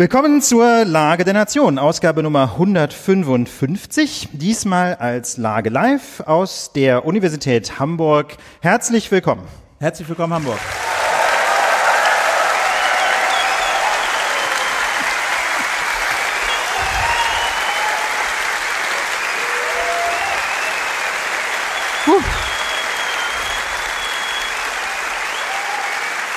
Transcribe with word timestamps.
Willkommen 0.00 0.40
zur 0.40 0.86
Lage 0.86 1.24
der 1.24 1.34
Nation, 1.34 1.78
Ausgabe 1.78 2.22
Nummer 2.22 2.52
155, 2.54 4.30
diesmal 4.32 4.94
als 4.94 5.36
Lage 5.36 5.68
live 5.68 6.20
aus 6.20 6.72
der 6.72 7.04
Universität 7.04 7.78
Hamburg. 7.78 8.38
Herzlich 8.62 9.12
willkommen. 9.12 9.42
Herzlich 9.78 10.08
willkommen 10.08 10.32
Hamburg. 10.32 10.58
Puh. 22.06 22.22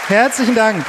Herzlichen 0.09 0.53
Dank. 0.53 0.85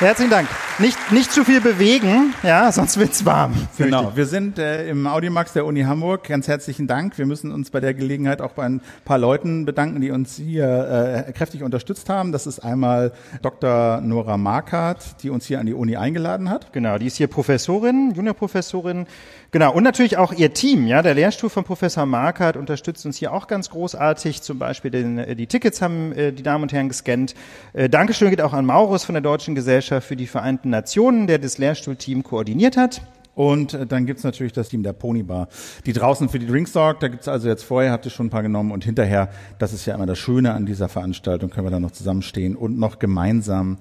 Herzlichen 0.00 0.30
Dank. 0.32 0.48
Nicht, 0.80 1.12
nicht 1.12 1.30
zu 1.30 1.44
viel 1.44 1.60
bewegen, 1.60 2.34
ja, 2.42 2.72
sonst 2.72 2.98
wird's 2.98 3.24
warm. 3.24 3.54
Genau. 3.78 4.16
Wir 4.16 4.26
sind 4.26 4.58
äh, 4.58 4.88
im 4.88 5.06
Audimax 5.06 5.52
der 5.52 5.66
Uni 5.66 5.82
Hamburg. 5.82 6.24
Ganz 6.24 6.48
herzlichen 6.48 6.88
Dank. 6.88 7.16
Wir 7.16 7.26
müssen 7.26 7.52
uns 7.52 7.70
bei 7.70 7.78
der 7.78 7.94
Gelegenheit 7.94 8.40
auch 8.40 8.52
bei 8.52 8.64
ein 8.64 8.80
paar 9.04 9.18
Leuten 9.18 9.66
bedanken, 9.66 10.00
die 10.00 10.10
uns 10.10 10.34
hier 10.34 11.26
äh, 11.28 11.32
kräftig 11.32 11.62
unterstützt 11.62 12.08
haben. 12.08 12.32
Das 12.32 12.48
ist 12.48 12.58
einmal 12.58 13.12
Dr. 13.40 14.00
Nora 14.00 14.36
Markert, 14.36 15.22
die 15.22 15.30
uns 15.30 15.46
hier 15.46 15.60
an 15.60 15.66
die 15.66 15.74
Uni 15.74 15.96
eingeladen 15.96 16.50
hat. 16.50 16.72
Genau, 16.72 16.98
die 16.98 17.06
ist 17.06 17.18
hier 17.18 17.28
Professorin, 17.28 18.12
Juniorprofessorin. 18.16 19.06
Genau, 19.54 19.72
und 19.72 19.84
natürlich 19.84 20.16
auch 20.16 20.32
ihr 20.32 20.52
Team, 20.52 20.88
ja, 20.88 21.00
der 21.00 21.14
Lehrstuhl 21.14 21.48
von 21.48 21.62
Professor 21.62 22.06
Markert 22.06 22.56
unterstützt 22.56 23.06
uns 23.06 23.18
hier 23.18 23.32
auch 23.32 23.46
ganz 23.46 23.70
großartig. 23.70 24.42
Zum 24.42 24.58
Beispiel 24.58 24.90
den, 24.90 25.16
äh, 25.16 25.36
die 25.36 25.46
Tickets 25.46 25.80
haben 25.80 26.10
äh, 26.10 26.32
die 26.32 26.42
Damen 26.42 26.64
und 26.64 26.72
Herren 26.72 26.88
gescannt. 26.88 27.36
Äh, 27.72 27.88
Dankeschön 27.88 28.30
geht 28.30 28.40
auch 28.40 28.52
an 28.52 28.66
Maurus 28.66 29.04
von 29.04 29.12
der 29.12 29.22
Deutschen 29.22 29.54
Gesellschaft 29.54 30.08
für 30.08 30.16
die 30.16 30.26
Vereinten 30.26 30.70
Nationen, 30.70 31.28
der 31.28 31.38
das 31.38 31.58
Lehrstuhlteam 31.58 32.24
koordiniert 32.24 32.76
hat. 32.76 33.02
Und 33.36 33.74
äh, 33.74 33.86
dann 33.86 34.06
gibt's 34.06 34.24
natürlich 34.24 34.52
das 34.52 34.70
Team 34.70 34.82
der 34.82 34.92
Ponybar, 34.92 35.46
die 35.86 35.92
draußen 35.92 36.28
für 36.28 36.40
die 36.40 36.48
Drinks 36.48 36.72
sorgt. 36.72 37.04
Da 37.04 37.06
gibt's 37.06 37.28
also 37.28 37.48
jetzt 37.48 37.62
vorher, 37.62 37.92
habt 37.92 38.06
ihr 38.06 38.10
schon 38.10 38.26
ein 38.26 38.30
paar 38.30 38.42
genommen 38.42 38.72
und 38.72 38.84
hinterher, 38.84 39.28
das 39.60 39.72
ist 39.72 39.86
ja 39.86 39.94
immer 39.94 40.06
das 40.06 40.18
Schöne 40.18 40.52
an 40.52 40.66
dieser 40.66 40.88
Veranstaltung, 40.88 41.50
können 41.50 41.68
wir 41.68 41.70
dann 41.70 41.82
noch 41.82 41.92
zusammenstehen 41.92 42.56
und 42.56 42.76
noch 42.76 42.98
gemeinsam 42.98 43.78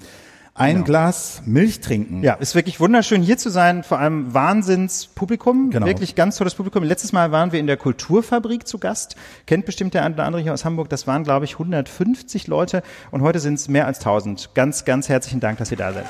ein 0.56 0.76
genau. 0.76 0.86
Glas 0.86 1.42
Milch 1.46 1.80
trinken. 1.80 2.22
Ja, 2.22 2.36
ist 2.36 2.54
wirklich 2.54 2.80
wunderschön 2.80 3.24
hier 3.24 3.38
zu 3.38 3.50
sein, 3.50 3.84
vor 3.84 4.00
allem 4.00 4.34
Wahnsinnspublikum, 4.36 5.72
genau. 5.72 5.88
wirklich 5.88 6.14
ganz 6.14 6.38
tolles 6.38 6.54
Publikum. 6.54 6.84
Letztes 6.84 7.12
Mal 7.12 7.32
waren 7.32 7.52
wir 7.52 7.60
in 7.60 7.66
der 7.66 7.78
Kulturfabrik 7.78 8.68
zu 8.68 8.78
Gast, 8.78 9.16
kennt 9.48 9.66
bestimmt 9.66 9.96
der 9.96 10.04
eine 10.04 10.14
oder 10.14 10.26
andere 10.26 10.44
hier 10.44 10.54
aus 10.54 10.64
Hamburg, 10.64 10.90
das 10.90 11.08
waren 11.08 11.24
glaube 11.24 11.46
ich 11.46 11.54
150 11.54 12.48
Leute 12.48 12.84
und 13.10 13.22
heute 13.22 13.40
sind 13.40 13.56
es 13.56 13.68
mehr 13.68 13.88
als 13.88 14.00
1000. 14.00 14.52
Ganz, 14.54 14.86
ganz 14.86 15.10
herzlichen 15.10 15.40
Dank, 15.40 15.58
dass 15.58 15.72
ihr 15.72 15.78
da 15.78 15.92
seid. 15.92 16.06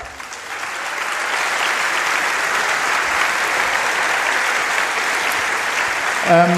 Ähm, 6.30 6.50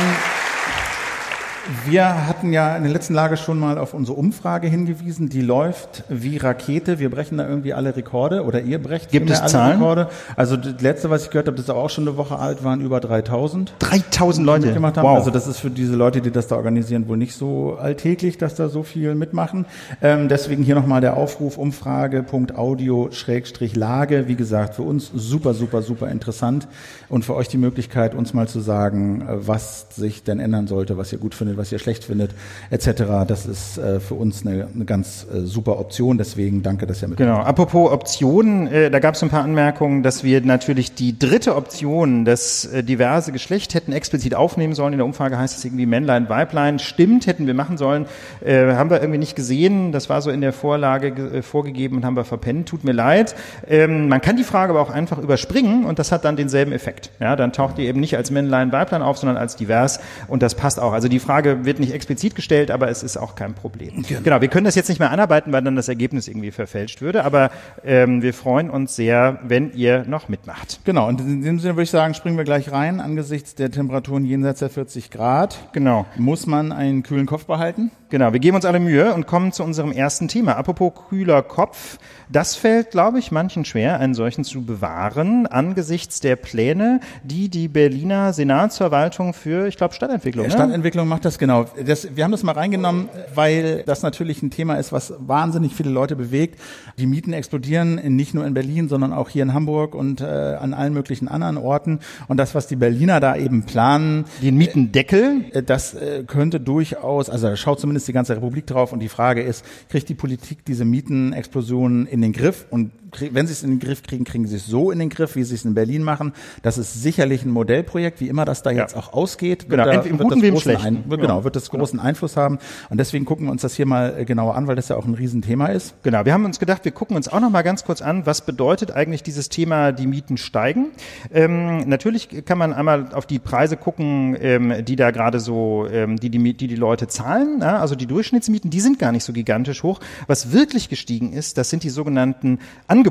wir 1.85 2.27
hatten 2.27 2.53
ja 2.53 2.77
in 2.77 2.83
der 2.83 2.91
letzten 2.91 3.15
Lage 3.15 3.37
schon 3.37 3.57
mal 3.59 3.79
auf 3.79 3.95
unsere 3.95 4.17
Umfrage 4.17 4.67
hingewiesen. 4.67 5.29
Die 5.29 5.41
läuft 5.41 6.03
wie 6.09 6.37
Rakete. 6.37 6.99
Wir 6.99 7.09
brechen 7.09 7.39
da 7.39 7.47
irgendwie 7.47 7.73
alle 7.73 7.95
Rekorde 7.95 8.43
oder 8.43 8.61
ihr 8.61 8.79
brecht 8.81 9.11
Gibt 9.11 9.31
es 9.31 9.39
alle 9.39 9.49
Zahlen? 9.49 9.79
Rekorde. 9.79 10.09
Also 10.35 10.57
das 10.57 10.79
letzte, 10.81 11.09
was 11.09 11.23
ich 11.23 11.31
gehört 11.31 11.47
habe, 11.47 11.57
das 11.57 11.65
ist 11.65 11.71
auch 11.71 11.89
schon 11.89 12.07
eine 12.07 12.17
Woche 12.17 12.37
alt, 12.37 12.63
waren 12.63 12.81
über 12.81 12.99
3000. 12.99 13.73
3000 13.79 14.45
Leute 14.45 14.67
mitgemacht 14.67 14.97
haben. 14.97 15.07
Wow. 15.07 15.17
Also 15.17 15.31
das 15.31 15.47
ist 15.47 15.57
für 15.59 15.71
diese 15.71 15.95
Leute, 15.95 16.21
die 16.21 16.29
das 16.29 16.45
da 16.47 16.55
organisieren, 16.55 17.07
wohl 17.07 17.17
nicht 17.17 17.33
so 17.35 17.77
alltäglich, 17.79 18.37
dass 18.37 18.53
da 18.53 18.69
so 18.69 18.83
viel 18.83 19.15
mitmachen. 19.15 19.65
Ähm, 20.01 20.29
deswegen 20.29 20.61
hier 20.63 20.75
nochmal 20.75 21.01
der 21.01 21.17
Aufruf 21.17 21.57
Umfrage.audio-Lage. 21.57 24.27
Wie 24.27 24.35
gesagt, 24.35 24.75
für 24.75 24.83
uns 24.83 25.09
super, 25.13 25.55
super, 25.55 25.81
super 25.81 26.09
interessant 26.09 26.67
und 27.09 27.25
für 27.25 27.33
euch 27.35 27.47
die 27.47 27.57
Möglichkeit, 27.57 28.13
uns 28.13 28.35
mal 28.35 28.47
zu 28.47 28.59
sagen, 28.59 29.21
äh, 29.21 29.47
was 29.47 29.87
sich 29.95 30.23
denn 30.23 30.39
ändern 30.39 30.67
sollte, 30.67 30.97
was 30.97 31.11
ihr 31.11 31.17
gut 31.17 31.33
findet 31.33 31.54
findet, 31.55 31.57
was 31.57 31.71
ihr 31.71 31.79
schlecht 31.79 32.03
findet, 32.03 32.31
etc. 32.69 33.25
Das 33.27 33.45
ist 33.45 33.77
äh, 33.77 33.99
für 33.99 34.15
uns 34.15 34.45
eine, 34.45 34.67
eine 34.73 34.85
ganz 34.85 35.25
äh, 35.33 35.41
super 35.41 35.79
Option. 35.79 36.17
Deswegen 36.17 36.61
danke, 36.61 36.85
dass 36.85 37.01
ihr 37.01 37.07
mit. 37.07 37.17
Genau. 37.17 37.37
Apropos 37.37 37.91
Optionen, 37.91 38.67
äh, 38.67 38.91
da 38.91 38.99
gab 38.99 39.15
es 39.15 39.23
ein 39.23 39.29
paar 39.29 39.43
Anmerkungen, 39.43 40.03
dass 40.03 40.23
wir 40.23 40.41
natürlich 40.41 40.93
die 40.93 41.17
dritte 41.17 41.55
Option, 41.55 42.25
das 42.25 42.65
äh, 42.65 42.83
diverse 42.83 43.31
Geschlecht, 43.31 43.73
hätten 43.73 43.93
explizit 43.93 44.35
aufnehmen 44.35 44.73
sollen. 44.73 44.93
In 44.93 44.99
der 44.99 45.05
Umfrage 45.05 45.37
heißt 45.37 45.57
es 45.57 45.65
irgendwie 45.65 45.85
Männlein, 45.85 46.29
Weiblein. 46.29 46.79
Stimmt, 46.79 47.27
hätten 47.27 47.47
wir 47.47 47.53
machen 47.53 47.77
sollen. 47.77 48.05
Äh, 48.43 48.73
haben 48.73 48.89
wir 48.89 49.01
irgendwie 49.01 49.19
nicht 49.19 49.35
gesehen. 49.35 49.91
Das 49.91 50.09
war 50.09 50.21
so 50.21 50.29
in 50.29 50.41
der 50.41 50.53
Vorlage 50.53 51.07
äh, 51.07 51.41
vorgegeben 51.41 51.97
und 51.97 52.05
haben 52.05 52.15
wir 52.15 52.25
verpennt. 52.25 52.67
Tut 52.69 52.83
mir 52.83 52.93
leid. 52.93 53.35
Ähm, 53.67 54.07
man 54.09 54.21
kann 54.21 54.37
die 54.37 54.43
Frage 54.43 54.71
aber 54.71 54.81
auch 54.81 54.89
einfach 54.89 55.17
überspringen 55.17 55.85
und 55.85 55.99
das 55.99 56.11
hat 56.11 56.25
dann 56.25 56.35
denselben 56.35 56.71
Effekt. 56.71 57.11
Ja, 57.19 57.35
dann 57.35 57.53
taucht 57.53 57.77
die 57.77 57.83
eben 57.83 57.99
nicht 57.99 58.17
als 58.17 58.31
Männlein, 58.31 58.71
Weiblein 58.71 59.01
auf, 59.01 59.17
sondern 59.17 59.37
als 59.37 59.55
divers 59.55 59.99
und 60.27 60.43
das 60.43 60.55
passt 60.55 60.79
auch. 60.79 60.93
Also 60.93 61.07
die 61.07 61.19
Frage 61.19 61.44
Frage 61.45 61.65
wird 61.65 61.79
nicht 61.79 61.93
explizit 61.93 62.35
gestellt, 62.35 62.71
aber 62.71 62.89
es 62.89 63.03
ist 63.03 63.17
auch 63.17 63.35
kein 63.35 63.53
Problem. 63.53 64.03
Genau. 64.07 64.21
genau, 64.23 64.41
wir 64.41 64.47
können 64.47 64.65
das 64.65 64.75
jetzt 64.75 64.89
nicht 64.89 64.99
mehr 64.99 65.11
anarbeiten, 65.11 65.53
weil 65.53 65.61
dann 65.61 65.75
das 65.75 65.87
Ergebnis 65.87 66.27
irgendwie 66.27 66.51
verfälscht 66.51 67.01
würde, 67.01 67.23
aber 67.23 67.51
ähm, 67.83 68.21
wir 68.21 68.33
freuen 68.33 68.69
uns 68.69 68.95
sehr, 68.95 69.39
wenn 69.43 69.71
ihr 69.73 70.05
noch 70.07 70.29
mitmacht. 70.29 70.79
Genau, 70.83 71.07
und 71.07 71.21
in 71.21 71.43
dem 71.43 71.59
Sinne 71.59 71.75
würde 71.75 71.83
ich 71.83 71.91
sagen, 71.91 72.13
springen 72.13 72.37
wir 72.37 72.43
gleich 72.43 72.71
rein. 72.71 72.99
Angesichts 72.99 73.55
der 73.55 73.71
Temperaturen 73.71 74.25
jenseits 74.25 74.59
der 74.59 74.69
40 74.69 75.11
Grad 75.11 75.57
genau. 75.73 76.05
muss 76.17 76.47
man 76.47 76.71
einen 76.71 77.03
kühlen 77.03 77.25
Kopf 77.25 77.45
behalten. 77.45 77.91
Genau, 78.09 78.33
wir 78.33 78.39
geben 78.39 78.55
uns 78.55 78.65
alle 78.65 78.79
Mühe 78.79 79.13
und 79.13 79.27
kommen 79.27 79.51
zu 79.51 79.63
unserem 79.63 79.91
ersten 79.91 80.27
Thema. 80.27 80.55
Apropos 80.57 80.93
kühler 81.09 81.41
Kopf, 81.41 81.97
das 82.29 82.55
fällt, 82.55 82.91
glaube 82.91 83.19
ich, 83.19 83.31
manchen 83.31 83.65
schwer, 83.65 83.99
einen 83.99 84.13
solchen 84.13 84.43
zu 84.43 84.63
bewahren, 84.65 85.47
angesichts 85.47 86.19
der 86.19 86.35
Pläne, 86.35 86.99
die 87.23 87.49
die 87.49 87.67
Berliner 87.67 88.31
Senatsverwaltung 88.31 89.33
für, 89.33 89.67
ich 89.67 89.77
glaube, 89.77 89.93
Stadtentwicklung. 89.93 90.45
Ne? 90.45 90.51
Stadtentwicklung 90.51 91.07
macht 91.07 91.25
das 91.25 91.34
genau. 91.39 91.65
Das, 91.85 92.15
wir 92.15 92.23
haben 92.23 92.31
das 92.31 92.43
mal 92.43 92.53
reingenommen, 92.53 93.09
weil 93.33 93.83
das 93.85 94.01
natürlich 94.01 94.41
ein 94.41 94.49
Thema 94.49 94.75
ist, 94.75 94.91
was 94.91 95.13
wahnsinnig 95.19 95.73
viele 95.73 95.89
Leute 95.89 96.15
bewegt. 96.15 96.59
Die 96.97 97.05
Mieten 97.05 97.33
explodieren 97.33 97.95
nicht 98.15 98.33
nur 98.33 98.45
in 98.45 98.53
Berlin, 98.53 98.89
sondern 98.89 99.13
auch 99.13 99.29
hier 99.29 99.43
in 99.43 99.53
Hamburg 99.53 99.95
und 99.95 100.21
äh, 100.21 100.25
an 100.25 100.73
allen 100.73 100.93
möglichen 100.93 101.27
anderen 101.27 101.57
Orten. 101.57 101.99
Und 102.27 102.37
das, 102.37 102.55
was 102.55 102.67
die 102.67 102.75
Berliner 102.75 103.19
da 103.19 103.35
eben 103.35 103.63
planen, 103.63 104.25
den 104.41 104.57
Mietendeckel, 104.57 105.45
äh, 105.51 105.63
das 105.63 105.93
äh, 105.93 106.23
könnte 106.25 106.59
durchaus, 106.59 107.29
also 107.29 107.47
da 107.47 107.55
schaut 107.55 107.79
zumindest 107.79 108.07
die 108.07 108.13
ganze 108.13 108.35
Republik 108.35 108.67
drauf. 108.67 108.93
Und 108.93 108.99
die 108.99 109.09
Frage 109.09 109.41
ist, 109.41 109.65
kriegt 109.89 110.09
die 110.09 110.15
Politik 110.15 110.65
diese 110.65 110.85
Mietenexplosionen 110.85 112.07
in 112.07 112.21
den 112.21 112.33
Griff 112.33 112.65
und 112.69 112.91
wenn 113.19 113.47
sie 113.47 113.53
es 113.53 113.63
in 113.63 113.71
den 113.71 113.79
Griff 113.79 114.03
kriegen, 114.03 114.23
kriegen 114.23 114.47
sie 114.47 114.57
es 114.57 114.65
so 114.65 114.91
in 114.91 114.99
den 114.99 115.09
Griff, 115.09 115.35
wie 115.35 115.43
sie 115.43 115.55
es 115.55 115.65
in 115.65 115.73
Berlin 115.73 116.03
machen. 116.03 116.33
Das 116.61 116.77
ist 116.77 117.01
sicherlich 117.01 117.43
ein 117.43 117.51
Modellprojekt, 117.51 118.19
wie 118.19 118.27
immer 118.27 118.45
das 118.45 118.63
da 118.63 118.71
jetzt 118.71 118.95
auch 118.95 119.13
ausgeht. 119.13 119.69
Genau, 119.69 119.85
da, 119.85 120.01
im 120.01 120.17
Guten 120.17 120.41
wie 120.41 120.47
im 120.47 120.57
Schlechten. 120.57 120.85
Ein, 120.85 121.03
genau, 121.09 121.17
genau, 121.17 121.43
wird 121.43 121.55
das 121.55 121.69
großen 121.69 121.97
genau. 121.97 122.09
Einfluss 122.09 122.37
haben. 122.37 122.59
Und 122.89 122.97
deswegen 122.97 123.25
gucken 123.25 123.47
wir 123.47 123.51
uns 123.51 123.61
das 123.61 123.75
hier 123.75 123.85
mal 123.85 124.15
äh, 124.17 124.25
genauer 124.25 124.55
an, 124.55 124.67
weil 124.67 124.75
das 124.75 124.89
ja 124.89 124.95
auch 124.95 125.05
ein 125.05 125.13
Riesenthema 125.13 125.67
ist. 125.67 125.95
Genau, 126.03 126.25
wir 126.25 126.33
haben 126.33 126.45
uns 126.45 126.59
gedacht, 126.59 126.85
wir 126.85 126.91
gucken 126.91 127.15
uns 127.15 127.27
auch 127.27 127.39
noch 127.39 127.49
mal 127.49 127.61
ganz 127.61 127.83
kurz 127.83 128.01
an, 128.01 128.25
was 128.25 128.45
bedeutet 128.45 128.91
eigentlich 128.91 129.23
dieses 129.23 129.49
Thema, 129.49 129.91
die 129.91 130.07
Mieten 130.07 130.37
steigen. 130.37 130.87
Ähm, 131.33 131.87
natürlich 131.87 132.45
kann 132.45 132.57
man 132.57 132.73
einmal 132.73 133.13
auf 133.13 133.25
die 133.25 133.39
Preise 133.39 133.77
gucken, 133.77 134.37
ähm, 134.39 134.85
die 134.85 134.95
da 134.95 135.11
gerade 135.11 135.39
so, 135.39 135.87
ähm, 135.91 136.17
die, 136.17 136.29
die, 136.29 136.53
die 136.53 136.67
die 136.67 136.75
Leute 136.75 137.07
zahlen. 137.07 137.59
Ja? 137.61 137.79
Also 137.79 137.95
die 137.95 138.07
Durchschnittsmieten, 138.07 138.69
die 138.69 138.81
sind 138.81 138.99
gar 138.99 139.11
nicht 139.11 139.23
so 139.23 139.33
gigantisch 139.33 139.83
hoch. 139.83 139.99
Was 140.27 140.51
wirklich 140.51 140.89
gestiegen 140.89 141.33
ist, 141.33 141.57
das 141.57 141.69
sind 141.69 141.83
die 141.83 141.89
sogenannten 141.89 142.59
Angebotsmieten. 142.87 143.04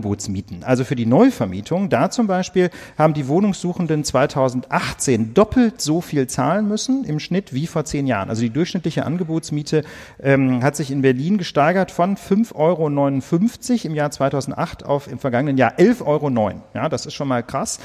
Also 0.65 0.85
für 0.85 0.97
die 0.97 1.07
Neuvermietung, 1.07 1.89
da 1.89 2.11
zum 2.11 2.27
Beispiel 2.27 2.71
haben 2.99 3.15
die 3.15 3.29
Wohnungssuchenden 3.29 4.05
2018 4.05 5.35
doppelt 5.35 5.81
so 5.81 6.01
viel 6.01 6.27
zahlen 6.27 6.69
müssen 6.69 7.05
im 7.05 7.21
Schnitt 7.21 7.53
wie 7.53 7.67
vor 7.67 7.85
zehn 7.85 8.07
Jahren. 8.07 8.29
Also 8.29 8.43
die 8.43 8.51
durchschnittliche 8.51 9.05
Angebotsmiete 9.05 9.85
ähm, 10.23 10.63
hat 10.63 10.77
sich 10.77 10.91
in 10.91 11.03
Berlin 11.03 11.39
gesteigert 11.39 11.91
von 11.91 12.17
5,59 12.17 12.55
Euro 12.55 12.89
im 13.85 13.95
Jahr 13.95 14.11
2008 14.11 14.85
auf 14.85 15.09
im 15.11 15.19
vergangenen 15.19 15.57
Jahr 15.57 15.79
11,09 15.79 16.07
Euro. 16.07 16.31
Ja, 16.75 16.89
das 16.89 17.07
ist 17.07 17.15
schon 17.15 17.29
mal 17.29 17.43
krass. 17.43 17.79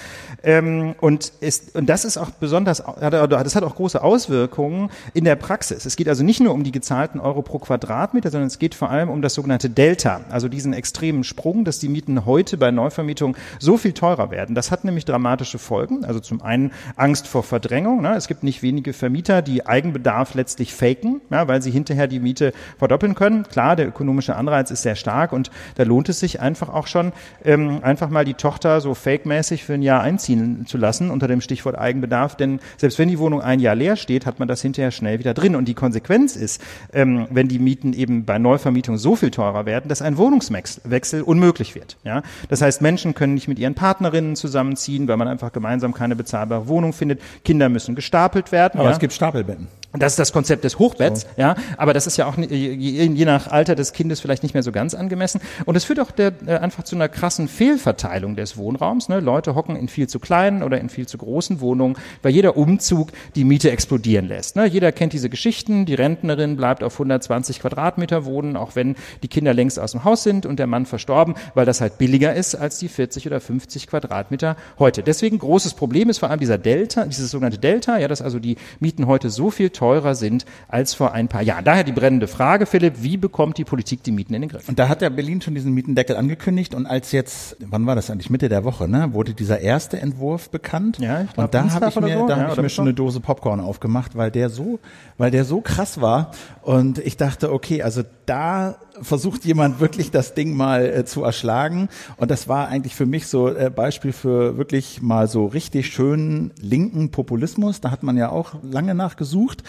Ähm, 0.43 0.95
und, 1.01 1.31
ist, 1.39 1.75
und 1.75 1.87
das 1.87 2.05
ist 2.05 2.17
auch 2.17 2.31
besonders, 2.31 2.83
das 2.99 3.55
hat 3.55 3.63
auch 3.63 3.75
große 3.75 4.01
Auswirkungen 4.01 4.89
in 5.13 5.23
der 5.23 5.35
Praxis. 5.35 5.85
Es 5.85 5.95
geht 5.95 6.07
also 6.07 6.23
nicht 6.23 6.39
nur 6.39 6.53
um 6.53 6.63
die 6.63 6.71
gezahlten 6.71 7.19
Euro 7.19 7.41
pro 7.41 7.59
Quadratmeter, 7.59 8.31
sondern 8.31 8.47
es 8.47 8.59
geht 8.59 8.75
vor 8.75 8.89
allem 8.89 9.09
um 9.09 9.21
das 9.21 9.33
sogenannte 9.33 9.69
Delta, 9.69 10.21
also 10.29 10.47
diesen 10.47 10.73
extremen 10.73 11.23
Sprung, 11.23 11.65
dass 11.65 11.79
die 11.79 11.89
Mieten 11.99 12.25
heute 12.25 12.55
bei 12.55 12.71
Neuvermietung 12.71 13.35
so 13.59 13.75
viel 13.75 13.91
teurer 13.91 14.31
werden. 14.31 14.55
Das 14.55 14.71
hat 14.71 14.85
nämlich 14.85 15.03
dramatische 15.03 15.59
Folgen. 15.59 16.05
Also 16.05 16.21
zum 16.21 16.41
einen 16.41 16.71
Angst 16.95 17.27
vor 17.27 17.43
Verdrängung. 17.43 18.01
Ne? 18.01 18.15
Es 18.15 18.29
gibt 18.29 18.41
nicht 18.41 18.63
wenige 18.63 18.93
Vermieter, 18.93 19.41
die 19.41 19.65
Eigenbedarf 19.65 20.33
letztlich 20.33 20.73
faken, 20.73 21.19
ja, 21.29 21.49
weil 21.49 21.61
sie 21.61 21.71
hinterher 21.71 22.07
die 22.07 22.21
Miete 22.21 22.53
verdoppeln 22.77 23.15
können. 23.15 23.43
Klar, 23.43 23.75
der 23.75 23.89
ökonomische 23.89 24.37
Anreiz 24.37 24.71
ist 24.71 24.83
sehr 24.83 24.95
stark 24.95 25.33
und 25.33 25.51
da 25.75 25.83
lohnt 25.83 26.07
es 26.07 26.21
sich 26.21 26.39
einfach 26.39 26.69
auch 26.69 26.87
schon, 26.87 27.11
ähm, 27.43 27.79
einfach 27.81 28.09
mal 28.09 28.23
die 28.23 28.35
Tochter 28.35 28.79
so 28.79 28.93
fake-mäßig 28.93 29.65
für 29.65 29.73
ein 29.73 29.81
Jahr 29.81 30.01
einziehen 30.01 30.65
zu 30.67 30.77
lassen 30.77 31.11
unter 31.11 31.27
dem 31.27 31.41
Stichwort 31.41 31.77
Eigenbedarf. 31.77 32.37
Denn 32.37 32.61
selbst 32.77 32.97
wenn 32.97 33.09
die 33.09 33.19
Wohnung 33.19 33.41
ein 33.41 33.59
Jahr 33.59 33.75
leer 33.75 33.97
steht, 33.97 34.25
hat 34.25 34.39
man 34.39 34.47
das 34.47 34.61
hinterher 34.61 34.91
schnell 34.91 35.19
wieder 35.19 35.33
drin. 35.33 35.57
Und 35.57 35.67
die 35.67 35.73
Konsequenz 35.73 36.37
ist, 36.37 36.61
ähm, 36.93 37.27
wenn 37.29 37.49
die 37.49 37.59
Mieten 37.59 37.91
eben 37.91 38.23
bei 38.23 38.39
Neuvermietung 38.39 38.95
so 38.95 39.17
viel 39.17 39.31
teurer 39.31 39.65
werden, 39.65 39.89
dass 39.89 40.01
ein 40.01 40.15
Wohnungswechsel 40.15 41.23
unmöglich 41.23 41.75
wird 41.75 41.78
wird. 41.79 41.97
Ja? 42.03 42.21
Das 42.49 42.61
heißt, 42.61 42.81
Menschen 42.81 43.13
können 43.13 43.33
nicht 43.33 43.47
mit 43.47 43.59
ihren 43.59 43.75
Partnerinnen 43.75 44.35
zusammenziehen, 44.35 45.07
weil 45.07 45.17
man 45.17 45.27
einfach 45.27 45.51
gemeinsam 45.51 45.93
keine 45.93 46.15
bezahlbare 46.15 46.67
Wohnung 46.67 46.93
findet. 46.93 47.21
Kinder 47.43 47.69
müssen 47.69 47.95
gestapelt 47.95 48.51
werden. 48.51 48.79
Aber 48.79 48.89
ja? 48.89 48.93
es 48.93 48.99
gibt 48.99 49.13
Stapelbetten. 49.13 49.67
Das 49.93 50.13
ist 50.13 50.19
das 50.19 50.31
Konzept 50.31 50.63
des 50.63 50.77
Hochbetts, 50.77 51.21
so. 51.21 51.27
ja. 51.37 51.55
Aber 51.77 51.93
das 51.93 52.05
ist 52.05 52.15
ja 52.15 52.27
auch 52.27 52.37
je, 52.37 52.73
je, 52.75 53.25
nach 53.25 53.47
Alter 53.47 53.73
des 53.73 53.91
Kindes 53.91 54.19
vielleicht 54.19 54.43
nicht 54.43 54.53
mehr 54.53 54.61
so 54.61 54.71
ganz 54.71 54.93
angemessen. 54.93 55.41
Und 55.65 55.75
es 55.75 55.83
führt 55.83 55.99
auch 55.99 56.11
der, 56.11 56.31
äh, 56.45 56.57
einfach 56.57 56.83
zu 56.83 56.95
einer 56.95 57.09
krassen 57.09 57.47
Fehlverteilung 57.47 58.35
des 58.35 58.55
Wohnraums. 58.55 59.09
Ne? 59.09 59.19
Leute 59.19 59.55
hocken 59.55 59.75
in 59.75 59.87
viel 59.87 60.07
zu 60.07 60.19
kleinen 60.19 60.61
oder 60.61 60.79
in 60.79 60.89
viel 60.89 61.07
zu 61.07 61.17
großen 61.17 61.59
Wohnungen, 61.59 61.97
weil 62.21 62.31
jeder 62.31 62.55
Umzug 62.55 63.09
die 63.33 63.43
Miete 63.43 63.71
explodieren 63.71 64.27
lässt. 64.27 64.55
Ne? 64.55 64.67
Jeder 64.67 64.91
kennt 64.91 65.13
diese 65.13 65.27
Geschichten. 65.27 65.87
Die 65.87 65.95
Rentnerin 65.95 66.55
bleibt 66.55 66.83
auf 66.83 66.93
120 66.93 67.59
Quadratmeter 67.59 68.25
wohnen, 68.25 68.57
auch 68.57 68.75
wenn 68.75 68.95
die 69.23 69.27
Kinder 69.27 69.55
längst 69.55 69.79
aus 69.79 69.93
dem 69.93 70.03
Haus 70.03 70.21
sind 70.21 70.45
und 70.45 70.59
der 70.59 70.67
Mann 70.67 70.85
verstorben, 70.85 71.33
weil 71.55 71.65
das 71.65 71.81
halt 71.81 71.97
billiger 71.97 72.35
ist 72.35 72.53
als 72.53 72.77
die 72.77 72.89
40 72.89 73.25
oder 73.25 73.41
50 73.41 73.87
Quadratmeter 73.87 74.55
heute. 74.77 75.01
Deswegen 75.01 75.39
großes 75.39 75.73
Problem 75.73 76.09
ist 76.09 76.19
vor 76.19 76.29
allem 76.29 76.39
dieser 76.39 76.59
Delta, 76.59 77.05
dieses 77.05 77.31
sogenannte 77.31 77.57
Delta, 77.57 77.97
ja, 77.97 78.07
dass 78.07 78.21
also 78.21 78.37
die 78.37 78.57
Mieten 78.79 79.07
heute 79.07 79.31
so 79.31 79.49
viel 79.49 79.71
teurer 79.79 80.13
sind 80.13 80.45
als 80.67 80.93
vor 80.93 81.13
ein 81.13 81.29
paar 81.29 81.41
Jahren. 81.41 81.63
Daher 81.63 81.85
die 81.85 81.93
brennende 81.93 82.27
Frage, 82.27 82.65
Philipp, 82.65 82.95
wie 82.97 83.15
bekommt 83.15 83.57
die 83.57 83.63
Politik 83.63 84.03
die 84.03 84.11
Mieten 84.11 84.33
in 84.33 84.41
den 84.41 84.49
Griff? 84.49 84.67
Und 84.67 84.77
da 84.77 84.89
hat 84.89 85.01
ja 85.01 85.07
Berlin 85.07 85.41
schon 85.41 85.55
diesen 85.55 85.73
Mietendeckel 85.73 86.17
angekündigt 86.17 86.75
und 86.75 86.85
als 86.85 87.13
jetzt, 87.13 87.55
wann 87.65 87.85
war 87.85 87.95
das 87.95 88.11
eigentlich, 88.11 88.29
Mitte 88.29 88.49
der 88.49 88.65
Woche, 88.65 88.89
ne, 88.89 89.13
wurde 89.13 89.33
dieser 89.33 89.61
erste 89.61 90.01
Entwurf 90.01 90.49
bekannt. 90.49 90.99
Ja, 90.99 91.21
ich 91.21 91.33
glaub, 91.33 91.45
und 91.45 91.53
da 91.53 91.71
habe 91.71 91.87
ich 91.87 91.95
mir, 91.95 92.17
so. 92.17 92.27
da 92.27 92.37
ja, 92.37 92.43
hab 92.43 92.57
ich 92.57 92.61
mir 92.61 92.69
schon 92.69 92.85
eine 92.85 92.93
Dose 92.93 93.21
Popcorn 93.21 93.61
aufgemacht, 93.61 94.17
weil 94.17 94.31
der 94.31 94.49
so, 94.49 94.79
weil 95.17 95.31
der 95.31 95.45
so 95.45 95.61
krass 95.61 96.01
war 96.01 96.31
und 96.61 96.97
ich 96.99 97.15
dachte, 97.15 97.53
okay, 97.53 97.81
also 97.81 98.03
da 98.29 98.75
versucht 99.01 99.43
jemand 99.43 99.79
wirklich 99.79 100.11
das 100.11 100.35
Ding 100.35 100.55
mal 100.55 100.85
äh, 100.85 101.05
zu 101.05 101.23
erschlagen 101.23 101.89
und 102.17 102.29
das 102.29 102.47
war 102.47 102.67
eigentlich 102.67 102.95
für 102.95 103.07
mich 103.07 103.27
so 103.27 103.49
äh, 103.49 103.71
Beispiel 103.73 104.13
für 104.13 104.57
wirklich 104.57 105.01
mal 105.01 105.27
so 105.27 105.47
richtig 105.47 105.87
schönen 105.87 106.51
linken 106.61 107.09
Populismus. 107.09 107.81
Da 107.81 107.89
hat 107.89 108.03
man 108.03 108.17
ja 108.17 108.29
auch 108.29 108.55
lange 108.61 108.93
nachgesucht. 108.93 109.63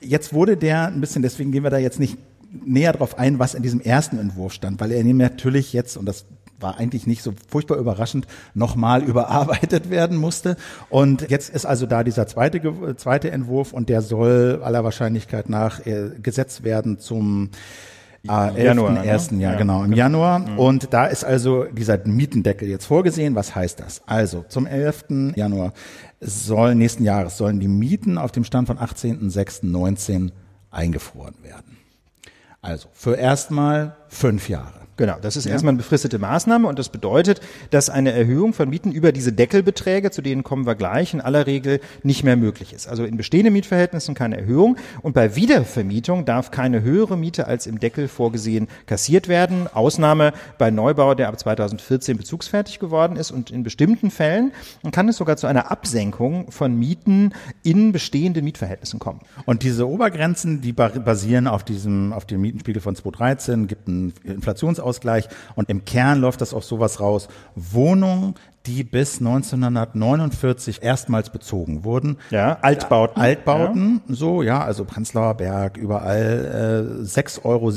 Jetzt 0.00 0.32
wurde 0.32 0.56
der 0.56 0.86
ein 0.86 1.00
bisschen, 1.00 1.22
deswegen 1.22 1.52
gehen 1.52 1.62
wir 1.62 1.70
da 1.70 1.78
jetzt 1.78 2.00
nicht 2.00 2.16
näher 2.64 2.94
drauf 2.94 3.18
ein, 3.18 3.38
was 3.38 3.54
in 3.54 3.62
diesem 3.62 3.80
ersten 3.80 4.18
Entwurf 4.18 4.54
stand, 4.54 4.80
weil 4.80 4.92
er 4.92 5.04
natürlich 5.04 5.72
jetzt, 5.72 5.96
und 5.96 6.06
das 6.06 6.24
war 6.60 6.78
eigentlich 6.78 7.06
nicht 7.06 7.22
so 7.22 7.32
furchtbar 7.48 7.76
überraschend, 7.76 8.26
nochmal 8.54 9.02
überarbeitet 9.02 9.90
werden 9.90 10.16
musste. 10.16 10.56
Und 10.88 11.28
jetzt 11.30 11.50
ist 11.50 11.66
also 11.66 11.86
da 11.86 12.02
dieser 12.02 12.26
zweite, 12.26 12.96
zweite 12.96 13.30
Entwurf 13.30 13.72
und 13.72 13.88
der 13.88 14.02
soll 14.02 14.60
aller 14.62 14.84
Wahrscheinlichkeit 14.84 15.48
nach 15.48 15.84
äh, 15.84 16.10
gesetzt 16.22 16.64
werden 16.64 16.98
zum 16.98 17.50
Ah, 18.28 18.48
11. 18.48 18.64
Januar, 18.64 19.00
1. 19.00 19.30
Ne? 19.32 19.42
Jahr, 19.42 19.52
ja, 19.52 19.58
genau, 19.58 19.78
im 19.84 19.90
genau. 19.90 19.96
Januar. 19.96 20.38
Mhm. 20.40 20.58
Und 20.58 20.92
da 20.92 21.06
ist 21.06 21.24
also 21.24 21.64
dieser 21.64 21.98
Mietendeckel 22.06 22.68
jetzt 22.68 22.86
vorgesehen. 22.86 23.34
Was 23.34 23.54
heißt 23.54 23.80
das? 23.80 24.02
Also 24.06 24.44
zum 24.48 24.66
11. 24.66 25.34
Januar 25.34 25.72
soll 26.20 26.74
nächsten 26.74 27.04
Jahres 27.04 27.36
sollen 27.36 27.60
die 27.60 27.68
Mieten 27.68 28.18
auf 28.18 28.32
dem 28.32 28.44
Stand 28.44 28.68
von 28.68 28.78
18.06.19 28.78 30.30
eingefroren 30.70 31.34
werden. 31.42 31.76
Also 32.62 32.88
für 32.92 33.14
erstmal 33.14 33.96
fünf 34.08 34.48
Jahre. 34.48 34.85
Genau, 34.96 35.16
das 35.20 35.36
ist 35.36 35.44
ja. 35.44 35.52
erstmal 35.52 35.72
eine 35.72 35.78
befristete 35.78 36.18
Maßnahme 36.18 36.66
und 36.66 36.78
das 36.78 36.88
bedeutet, 36.88 37.40
dass 37.70 37.90
eine 37.90 38.12
Erhöhung 38.12 38.54
von 38.54 38.70
Mieten 38.70 38.92
über 38.92 39.12
diese 39.12 39.32
Deckelbeträge, 39.32 40.10
zu 40.10 40.22
denen 40.22 40.42
kommen 40.42 40.66
wir 40.66 40.74
gleich, 40.74 41.12
in 41.12 41.20
aller 41.20 41.46
Regel 41.46 41.80
nicht 42.02 42.24
mehr 42.24 42.36
möglich 42.36 42.72
ist. 42.72 42.88
Also 42.88 43.04
in 43.04 43.16
bestehenden 43.18 43.52
Mietverhältnissen 43.52 44.14
keine 44.14 44.38
Erhöhung 44.38 44.76
und 45.02 45.12
bei 45.12 45.36
Wiedervermietung 45.36 46.24
darf 46.24 46.50
keine 46.50 46.82
höhere 46.82 47.18
Miete 47.18 47.46
als 47.46 47.66
im 47.66 47.78
Deckel 47.78 48.08
vorgesehen 48.08 48.68
kassiert 48.86 49.28
werden. 49.28 49.68
Ausnahme 49.72 50.32
bei 50.56 50.70
Neubau, 50.70 51.14
der 51.14 51.28
ab 51.28 51.38
2014 51.38 52.16
bezugsfertig 52.16 52.78
geworden 52.78 53.16
ist 53.16 53.30
und 53.30 53.50
in 53.50 53.62
bestimmten 53.64 54.10
Fällen 54.10 54.52
kann 54.92 55.08
es 55.08 55.18
sogar 55.18 55.36
zu 55.36 55.46
einer 55.46 55.70
Absenkung 55.70 56.50
von 56.50 56.74
Mieten 56.74 57.34
in 57.62 57.92
bestehenden 57.92 58.44
Mietverhältnissen 58.44 58.98
kommen. 58.98 59.20
Und 59.44 59.62
diese 59.62 59.86
Obergrenzen, 59.86 60.62
die 60.62 60.72
basieren 60.72 61.48
auf 61.48 61.64
diesem, 61.64 62.14
auf 62.14 62.24
dem 62.24 62.40
Mietenspiegel 62.40 62.80
von 62.80 62.96
2013, 62.96 63.66
gibt 63.66 63.88
einen 63.88 64.14
Inflations 64.24 64.80
Zinsausgleich. 64.86 65.28
Und 65.54 65.68
im 65.68 65.84
Kern 65.84 66.20
läuft 66.20 66.40
das 66.40 66.54
auf 66.54 66.64
sowas 66.64 67.00
raus. 67.00 67.28
Wohnungen, 67.54 68.34
die 68.66 68.84
bis 68.84 69.18
1949 69.18 70.82
erstmals 70.82 71.30
bezogen 71.30 71.84
wurden. 71.84 72.18
Ja, 72.30 72.58
Altbauten. 72.62 73.20
Altbauten, 73.20 74.02
ja. 74.08 74.14
so, 74.14 74.42
ja, 74.42 74.62
also 74.62 74.84
Prenzlauer 74.84 75.34
Berg, 75.34 75.76
überall 75.76 77.00
äh, 77.02 77.04
6,27 77.04 77.44
Euro 77.44 77.70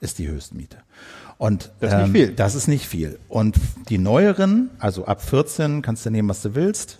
ist 0.00 0.18
die 0.18 0.28
Höchstmiete. 0.28 0.78
Und 1.38 1.70
das 1.80 1.92
ist 1.92 1.98
nicht 1.98 2.06
ähm, 2.06 2.12
viel. 2.12 2.32
Das 2.32 2.54
ist 2.54 2.68
nicht 2.68 2.86
viel. 2.86 3.18
Und 3.28 3.56
die 3.88 3.98
neueren, 3.98 4.70
also 4.78 5.06
ab 5.06 5.22
14 5.22 5.82
kannst 5.82 6.04
du 6.04 6.10
nehmen, 6.10 6.28
was 6.28 6.42
du 6.42 6.54
willst. 6.54 6.98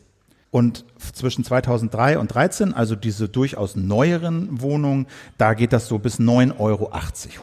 Und 0.51 0.85
zwischen 1.13 1.45
2003 1.45 2.19
und 2.19 2.35
13, 2.35 2.75
also 2.75 2.97
diese 2.97 3.29
durchaus 3.29 3.77
neueren 3.77 4.61
Wohnungen, 4.61 5.07
da 5.39 5.55
geht 5.55 5.73
das 5.73 5.87
so 5.87 5.99
bis 5.99 6.19
9,80 6.19 6.59
Euro 6.59 6.91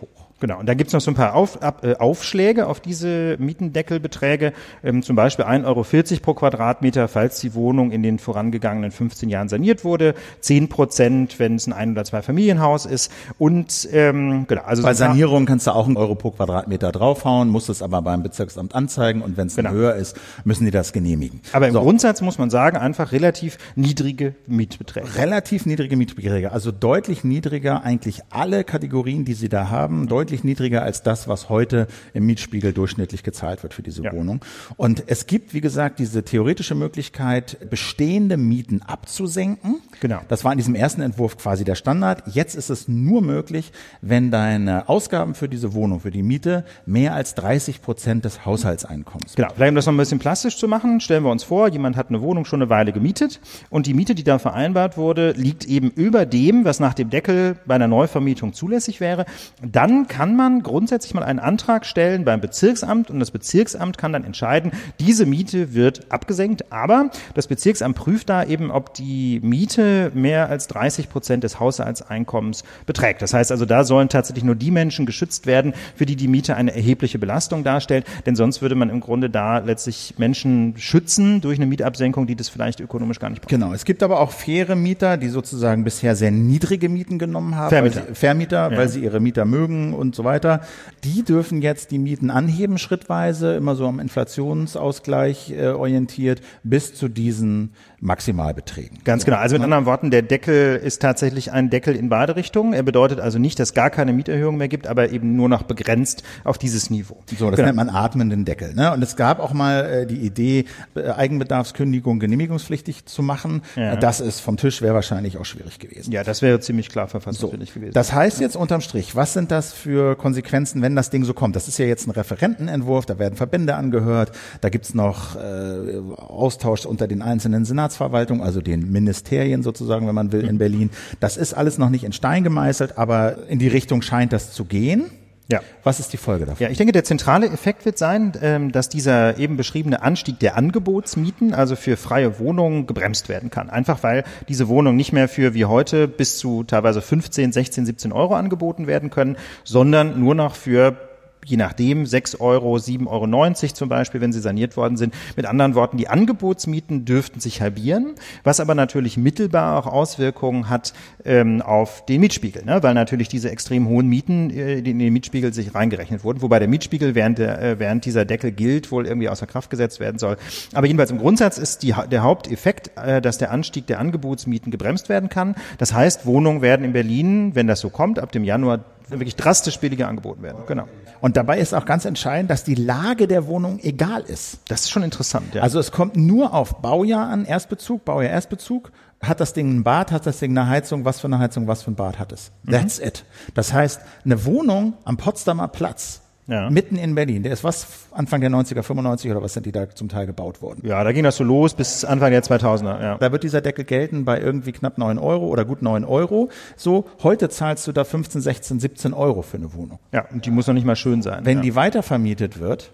hoch. 0.02 0.17
Genau, 0.40 0.60
und 0.60 0.68
da 0.68 0.76
gibt's 0.76 0.94
noch 0.94 1.02
so 1.02 1.10
ein 1.10 1.16
paar 1.16 1.34
auf, 1.34 1.64
ab, 1.64 1.84
äh, 1.84 1.96
Aufschläge 1.96 2.68
auf 2.68 2.80
diese 2.80 3.38
Mietendeckelbeträge, 3.40 4.54
ähm, 4.84 5.02
zum 5.02 5.16
Beispiel 5.16 5.46
1,40 5.46 5.66
Euro 5.66 5.84
pro 6.22 6.34
Quadratmeter, 6.36 7.08
falls 7.08 7.40
die 7.40 7.56
Wohnung 7.56 7.92
in 7.92 8.04
den 8.04 8.20
vorangegangenen 8.20 8.92
15 8.92 9.30
Jahren 9.30 9.50
saniert 9.50 9.84
wurde, 9.84 10.14
10 10.42 10.70
Prozent, 10.70 11.40
wenn 11.40 11.56
es 11.56 11.66
ein 11.66 11.74
Ein- 11.74 11.94
oder 11.94 12.04
Zwei-Familienhaus 12.04 12.86
ist 12.86 13.12
und 13.40 13.90
ähm, 13.92 14.46
genau. 14.48 14.62
Also 14.64 14.84
Bei 14.84 14.94
so 14.94 15.00
Sanierung 15.00 15.48
kannst 15.48 15.66
du 15.66 15.72
auch 15.72 15.88
einen 15.88 15.98
Euro 15.98 16.14
pro 16.14 16.32
Quadratmeter 16.32 16.92
draufhauen, 16.92 17.50
musst 17.50 17.70
es 17.70 17.82
aber 17.82 18.04
beim 18.04 18.22
Bezirksamt 18.22 18.76
anzeigen 18.76 19.24
und 19.24 19.38
wenn 19.38 19.48
es 19.48 19.56
genau. 19.56 19.72
höher 19.72 19.96
ist, 19.96 20.16
müssen 20.44 20.66
die 20.66 20.72
das 20.72 20.94
genehmigen. 20.94 21.42
Aber 21.52 21.68
im 21.68 21.74
so. 21.74 21.82
Grundsatz 21.82 22.22
muss 22.22 22.38
man 22.38 22.52
sagen, 22.52 22.78
einfach 22.78 23.12
relativ 23.12 23.58
niedrige 23.76 24.36
Mietbeträge. 24.46 25.16
Relativ 25.16 25.66
niedrige 25.66 25.98
Mietbeträge, 25.98 26.52
also 26.52 26.72
deutlich 26.72 27.24
niedriger 27.24 27.84
eigentlich 27.84 28.22
alle 28.30 28.64
Kategorien, 28.64 29.26
die 29.26 29.34
sie 29.34 29.50
da 29.50 29.72
haben, 29.72 30.08
deutlich 30.08 30.27
deutlich 30.28 30.44
niedriger 30.44 30.84
als 30.84 31.04
das, 31.04 31.30
was 31.30 31.48
heute 31.48 31.88
im 32.14 32.26
Mietspiegel 32.26 32.74
durchschnittlich 32.74 33.24
gezahlt 33.24 33.64
wird 33.64 33.74
für 33.74 33.82
diese 33.82 34.04
ja. 34.04 34.12
Wohnung. 34.12 34.42
Und 34.76 35.06
es 35.08 35.26
gibt, 35.26 35.54
wie 35.54 35.62
gesagt, 35.62 36.00
diese 36.00 36.24
theoretische 36.24 36.76
Möglichkeit, 36.76 37.70
bestehende 37.70 38.36
Mieten 38.36 38.82
abzusenken. 38.82 39.78
Genau. 40.02 40.20
Das 40.28 40.44
war 40.44 40.52
in 40.52 40.58
diesem 40.58 40.76
ersten 40.76 41.00
Entwurf 41.00 41.38
quasi 41.38 41.64
der 41.64 41.76
Standard. 41.76 42.24
Jetzt 42.28 42.56
ist 42.56 42.70
es 42.70 42.90
nur 42.90 43.22
möglich, 43.22 43.72
wenn 44.02 44.30
deine 44.30 44.90
Ausgaben 44.90 45.34
für 45.34 45.48
diese 45.48 45.74
Wohnung, 45.74 46.02
für 46.02 46.12
die 46.12 46.24
Miete, 46.24 46.66
mehr 46.86 47.14
als 47.14 47.34
30 47.36 47.82
Prozent 47.82 48.26
des 48.26 48.46
Haushaltseinkommens. 48.46 49.36
Genau. 49.36 49.48
Vielleicht 49.56 49.70
um 49.70 49.76
das 49.76 49.86
noch 49.86 49.94
ein 49.94 49.98
bisschen 49.98 50.20
plastisch 50.20 50.58
zu 50.58 50.68
machen, 50.68 51.00
stellen 51.00 51.24
wir 51.24 51.32
uns 51.32 51.46
vor, 51.46 51.70
jemand 51.70 51.96
hat 51.96 52.10
eine 52.10 52.22
Wohnung 52.22 52.44
schon 52.44 52.62
eine 52.62 52.70
Weile 52.70 52.92
gemietet 52.92 53.40
und 53.70 53.86
die 53.86 53.94
Miete, 53.94 54.14
die 54.14 54.26
da 54.26 54.40
vereinbart 54.40 54.98
wurde, 54.98 55.32
liegt 55.32 55.64
eben 55.64 55.90
über 55.90 56.26
dem, 56.26 56.66
was 56.66 56.82
nach 56.82 56.94
dem 56.94 57.10
Deckel 57.10 57.56
bei 57.66 57.76
einer 57.76 57.88
Neuvermietung 57.88 58.52
zulässig 58.52 59.00
wäre. 59.00 59.26
Dann 59.62 60.08
kann 60.18 60.36
man 60.36 60.64
grundsätzlich 60.64 61.14
mal 61.14 61.22
einen 61.22 61.38
Antrag 61.38 61.86
stellen 61.86 62.26
beim 62.26 62.42
Bezirksamt 62.42 63.12
und 63.12 63.20
das 63.20 63.30
Bezirksamt 63.30 64.00
kann 64.00 64.14
dann 64.14 64.24
entscheiden, 64.24 64.72
diese 65.00 65.28
Miete 65.28 65.76
wird 65.76 66.12
abgesenkt, 66.12 66.72
aber 66.72 67.12
das 67.36 67.46
Bezirksamt 67.46 67.96
prüft 67.96 68.28
da 68.28 68.44
eben, 68.44 68.72
ob 68.72 68.96
die 68.96 69.40
Miete 69.44 70.12
mehr 70.16 70.50
als 70.50 70.66
30 70.70 71.10
Prozent 71.12 71.44
des 71.44 71.60
Haushaltseinkommens 71.60 72.64
beträgt. 72.88 73.22
Das 73.22 73.36
heißt 73.36 73.52
also, 73.52 73.66
da 73.66 73.84
sollen 73.84 74.10
tatsächlich 74.10 74.44
nur 74.44 74.56
die 74.56 74.72
Menschen 74.72 75.06
geschützt 75.06 75.46
werden, 75.46 75.76
für 75.96 76.08
die 76.08 76.16
die 76.16 76.28
Miete 76.28 76.56
eine 76.56 76.74
erhebliche 76.74 77.20
Belastung 77.20 77.64
darstellt, 77.64 78.08
denn 78.26 78.36
sonst 78.36 78.64
würde 78.64 78.74
man 78.74 78.90
im 78.90 79.02
Grunde 79.02 79.30
da 79.30 79.60
letztlich 79.60 80.16
Menschen 80.18 80.74
schützen 80.78 81.42
durch 81.42 81.60
eine 81.60 81.68
Mietabsenkung, 81.68 82.26
die 82.26 82.36
das 82.36 82.50
vielleicht 82.50 82.80
ökonomisch 82.80 83.20
gar 83.20 83.30
nicht 83.30 83.44
braucht. 83.44 83.52
Genau, 83.52 83.72
es 83.72 83.86
gibt 83.86 84.02
aber 84.02 84.20
auch 84.20 84.32
faire 84.32 84.76
Mieter, 84.76 85.16
die 85.18 85.30
sozusagen 85.30 85.84
bisher 85.84 86.16
sehr 86.16 86.32
niedrige 86.32 86.90
Mieten 86.90 87.20
genommen 87.20 87.56
haben, 87.56 87.70
Vermieter, 87.70 88.00
weil 88.00 88.08
sie, 88.08 88.16
Vermieter, 88.16 88.72
weil 88.72 88.90
sie 88.90 89.04
ihre 89.04 89.20
Mieter 89.20 89.46
mögen 89.46 89.94
und 89.94 90.07
und 90.08 90.16
so 90.16 90.24
weiter, 90.24 90.62
die 91.04 91.24
dürfen 91.24 91.62
jetzt 91.62 91.92
die 91.92 92.00
Mieten 92.00 92.30
anheben 92.30 92.78
schrittweise, 92.78 93.56
immer 93.56 93.76
so 93.76 93.88
am 93.88 94.00
Inflationsausgleich 94.00 95.52
äh, 95.52 95.68
orientiert, 95.68 96.42
bis 96.64 96.94
zu 96.94 97.08
diesen 97.08 97.74
Maximalbeträgen. 98.00 99.00
Ganz 99.04 99.26
genau. 99.26 99.38
Also 99.38 99.56
mit 99.56 99.64
anderen 99.64 99.86
Worten, 99.86 100.12
der 100.12 100.22
Deckel 100.22 100.78
ist 100.78 101.02
tatsächlich 101.02 101.52
ein 101.52 101.70
Deckel 101.70 101.96
in 101.96 102.10
beide 102.10 102.36
Richtungen. 102.36 102.74
Er 102.74 102.84
bedeutet 102.84 103.20
also 103.20 103.40
nicht, 103.40 103.60
dass 103.60 103.74
gar 103.74 103.90
keine 103.90 104.14
Mieterhöhung 104.14 104.58
mehr 104.58 104.68
gibt, 104.68 104.88
aber 104.88 105.10
eben 105.12 105.36
nur 105.36 105.50
noch 105.50 105.64
begrenzt 105.64 106.24
auf 106.44 106.58
dieses 106.58 106.90
Niveau. 106.90 107.18
So, 107.38 107.50
das 107.50 107.58
genau. 107.58 107.68
nennt 107.68 107.78
man 107.78 107.90
atmenden 107.90 108.46
Deckel. 108.46 108.74
Ne? 108.76 108.94
Und 108.94 109.02
es 109.04 109.16
gab 109.16 109.40
auch 109.40 109.54
mal 109.54 109.86
äh, 109.86 110.06
die 110.06 110.18
Idee, 110.18 110.66
äh, 110.96 111.10
Eigenbedarfskündigung 111.10 112.20
genehmigungspflichtig 112.20 113.06
zu 113.06 113.24
machen. 113.24 113.62
Ja. 113.76 113.96
Das 113.96 114.20
ist 114.20 114.40
vom 114.42 114.58
Tisch, 114.58 114.82
wäre 114.82 114.94
wahrscheinlich 114.94 115.38
auch 115.38 115.46
schwierig 115.46 115.80
gewesen. 115.80 116.12
Ja, 116.12 116.24
das 116.24 116.42
wäre 116.42 116.60
ziemlich 116.60 116.90
klar 116.90 117.08
verfassungswidrig 117.08 117.70
so, 117.70 117.80
gewesen. 117.80 117.94
Das 117.94 118.14
heißt 118.14 118.40
jetzt 118.40 118.56
unterm 118.56 118.82
Strich, 118.82 119.16
was 119.16 119.34
sind 119.34 119.50
das 119.50 119.74
für 119.74 119.97
Konsequenzen, 120.16 120.82
wenn 120.82 120.96
das 120.96 121.10
Ding 121.10 121.24
so 121.24 121.34
kommt? 121.34 121.56
Das 121.56 121.68
ist 121.68 121.78
ja 121.78 121.86
jetzt 121.86 122.08
ein 122.08 122.12
Referentenentwurf, 122.12 123.06
da 123.06 123.20
werden 123.20 123.36
Verbände 123.36 123.76
angehört, 123.76 124.32
da 124.62 124.70
gibt's 124.70 124.94
noch 124.94 125.36
äh, 125.36 126.00
Austausch 126.16 126.86
unter 126.86 127.08
den 127.08 127.22
einzelnen 127.22 127.66
Senat 127.66 127.88
Staatsverwaltung, 127.88 128.44
also 128.44 128.62
den 128.62 128.92
Ministerien 128.92 129.64
sozusagen, 129.64 130.08
wenn 130.08 130.16
man 130.16 130.32
will, 130.32 130.48
in 130.48 130.58
Berlin. 130.58 130.90
Das 131.20 131.38
ist 131.38 131.54
alles 131.54 131.78
noch 131.78 131.90
nicht 131.90 132.04
in 132.04 132.12
Stein 132.12 132.44
gemeißelt, 132.44 132.98
aber 132.98 133.48
in 133.48 133.60
die 133.60 133.68
Richtung 133.68 134.02
scheint 134.02 134.34
das 134.34 134.52
zu 134.54 134.66
gehen. 134.66 135.10
Ja. 135.50 135.62
Was 135.84 136.00
ist 136.00 136.12
die 136.12 136.18
Folge 136.18 136.46
davon? 136.46 136.62
Ja, 136.62 136.70
ich 136.70 136.78
denke, 136.78 136.92
der 136.92 137.06
zentrale 137.06 137.48
Effekt 137.48 137.86
wird 137.86 137.98
sein, 137.98 138.34
ähm, 138.42 138.72
dass 138.74 138.90
dieser 138.90 139.38
eben 139.38 139.56
beschriebene 139.56 140.02
Anstieg 140.02 140.40
der 140.40 140.58
Angebotsmieten, 140.58 141.54
also 141.54 141.78
für 141.78 141.96
freie 141.96 142.40
Wohnungen, 142.40 142.86
gebremst 142.86 143.30
werden 143.30 143.50
kann. 143.50 143.70
Einfach 143.70 144.04
weil 144.04 144.26
diese 144.50 144.68
Wohnungen 144.68 144.98
nicht 144.98 145.14
mehr 145.14 145.30
für 145.30 145.54
wie 145.54 145.66
heute 145.66 146.10
bis 146.10 146.38
zu 146.38 146.64
teilweise 146.64 147.02
15, 147.02 147.54
16, 147.54 147.86
17 147.86 148.12
Euro 148.12 148.36
angeboten 148.36 148.88
werden 148.88 149.10
können, 149.10 149.38
sondern 149.64 150.20
nur 150.20 150.36
noch 150.36 150.56
für 150.56 151.07
je 151.48 151.58
nachdem 151.58 152.06
6 152.06 152.40
Euro, 152.42 152.76
7,90 152.76 153.08
Euro 153.08 153.74
zum 153.74 153.90
Beispiel, 153.90 154.22
wenn 154.22 154.34
sie 154.34 154.42
saniert 154.42 154.76
worden 154.76 154.98
sind. 154.98 155.14
Mit 155.36 155.46
anderen 155.46 155.76
Worten, 155.76 155.98
die 155.98 156.10
Angebotsmieten 156.10 157.06
dürften 157.06 157.40
sich 157.40 157.62
halbieren, 157.62 158.16
was 158.44 158.60
aber 158.60 158.76
natürlich 158.76 159.18
mittelbar 159.18 159.78
auch 159.78 159.88
Auswirkungen 159.88 160.70
hat 160.70 160.94
ähm, 161.24 161.62
auf 161.62 162.06
den 162.06 162.22
Mietspiegel, 162.22 162.66
ne? 162.66 162.84
weil 162.84 162.94
natürlich 162.94 163.30
diese 163.30 163.50
extrem 163.50 163.88
hohen 163.88 164.08
Mieten 164.08 164.50
äh, 164.50 164.80
in 164.80 165.00
den 165.00 165.14
Mietspiegel 165.14 165.54
sich 165.54 165.74
reingerechnet 165.74 166.24
wurden, 166.24 166.42
wobei 166.42 166.60
der 166.60 166.68
Mietspiegel 166.68 167.16
während, 167.16 167.38
der, 167.38 167.62
äh, 167.62 167.80
während 167.80 168.04
dieser 168.04 168.26
Deckel 168.26 168.52
gilt, 168.52 168.92
wohl 168.92 169.08
irgendwie 169.08 169.30
außer 169.30 169.48
Kraft 169.48 169.70
gesetzt 169.70 170.00
werden 170.02 170.20
soll. 170.20 170.38
Aber 170.74 170.86
jedenfalls 170.88 171.12
im 171.12 171.18
Grundsatz 171.18 171.58
ist 171.58 171.84
die, 171.84 171.96
der 172.12 172.24
Haupteffekt, 172.24 172.92
äh, 172.98 173.22
dass 173.22 173.38
der 173.38 173.52
Anstieg 173.52 173.88
der 173.88 174.00
Angebotsmieten 174.00 174.70
gebremst 174.70 175.08
werden 175.08 175.30
kann. 175.30 175.56
Das 175.78 175.94
heißt, 175.94 176.26
Wohnungen 176.26 176.62
werden 176.62 176.84
in 176.86 176.92
Berlin, 176.92 177.56
wenn 177.56 177.68
das 177.68 177.80
so 177.80 177.90
kommt, 177.90 178.20
ab 178.20 178.34
dem 178.34 178.44
Januar 178.44 178.84
wirklich 179.10 179.36
drastisch 179.36 179.80
billiger 179.80 180.08
angeboten 180.08 180.42
werden. 180.44 180.64
Genau. 180.68 180.88
Und 181.22 181.38
dabei 181.38 181.60
ist 181.60 181.74
auch 181.74 181.86
ganz 181.86 182.06
entscheidend, 182.06 182.50
dass 182.50 182.64
die 182.64 182.76
Lage 182.76 183.28
der 183.28 183.48
Wohnung 183.48 183.80
egal 183.82 184.22
ist. 184.22 184.60
Das 184.68 184.82
ist 184.82 184.92
schon 184.92 185.04
interessant, 185.04 185.56
ja. 185.56 185.64
Also 185.64 185.80
es 185.80 185.92
kommt 185.92 186.16
nur 186.16 186.54
auf 186.54 186.82
Baujahr 186.82 187.28
an, 187.28 187.46
Erstbezug, 187.46 188.06
Baujahr 188.06 188.32
Erstbezug. 188.32 188.92
Hat 189.22 189.40
das 189.40 189.54
Ding 189.54 189.78
ein 189.78 189.84
Bad, 189.84 190.12
hat 190.12 190.28
das 190.28 190.40
Ding 190.40 190.56
eine 190.56 190.70
Heizung, 190.70 191.04
was 191.04 191.20
für 191.20 191.28
eine 191.28 191.40
Heizung, 191.40 191.68
was 191.68 191.82
für 191.82 191.92
ein 191.92 191.96
Bad 191.96 192.20
hat 192.20 192.32
es. 192.32 192.52
That's 192.70 193.00
mhm. 193.00 193.08
it. 193.08 193.26
Das 193.56 193.74
heißt, 193.74 194.02
eine 194.26 194.46
Wohnung 194.46 194.94
am 195.06 195.18
Potsdamer 195.18 195.68
Platz 195.70 196.22
ja. 196.48 196.70
Mitten 196.70 196.96
in 196.96 197.14
Berlin. 197.14 197.44
Der 197.44 197.52
ist 197.52 197.64
was 197.64 198.08
Anfang 198.12 198.42
der 198.42 198.50
90er, 198.50 198.82
95 198.82 199.32
oder 199.32 199.42
was 199.44 199.54
sind 199.54 199.66
die 199.66 199.72
da 199.72 199.90
zum 199.90 200.10
Teil 200.10 200.26
gebaut 200.26 200.62
worden? 200.62 200.82
Ja, 200.84 201.04
da 201.04 201.12
ging 201.12 201.24
das 201.24 201.38
so 201.38 201.44
los 201.44 201.74
bis 201.74 202.06
Anfang 202.06 202.32
der 202.32 202.44
2000er. 202.44 203.02
Ja. 203.02 203.18
Da 203.18 203.32
wird 203.32 203.44
dieser 203.44 203.62
Deckel 203.62 203.86
gelten 203.86 204.26
bei 204.26 204.40
irgendwie 204.40 204.72
knapp 204.72 204.98
9 204.98 205.20
Euro 205.20 205.48
oder 205.48 205.66
gut 205.66 205.82
9 205.82 206.06
Euro. 206.06 206.50
So, 206.76 207.06
heute 207.22 207.50
zahlst 207.50 207.86
du 207.88 207.92
da 207.92 208.04
15, 208.04 208.42
16, 208.42 208.80
17 208.80 209.14
Euro 209.14 209.42
für 209.42 209.58
eine 209.58 209.74
Wohnung. 209.74 210.00
Ja, 210.12 210.26
und 210.32 210.46
die 210.46 210.52
muss 210.52 210.68
noch 210.68 210.74
nicht 210.74 210.86
mal 210.86 210.96
schön 210.96 211.22
sein. 211.22 211.46
Wenn 211.46 211.58
ja. 211.58 211.64
die 211.64 211.76
weitervermietet 211.76 212.60
wird, 212.60 212.92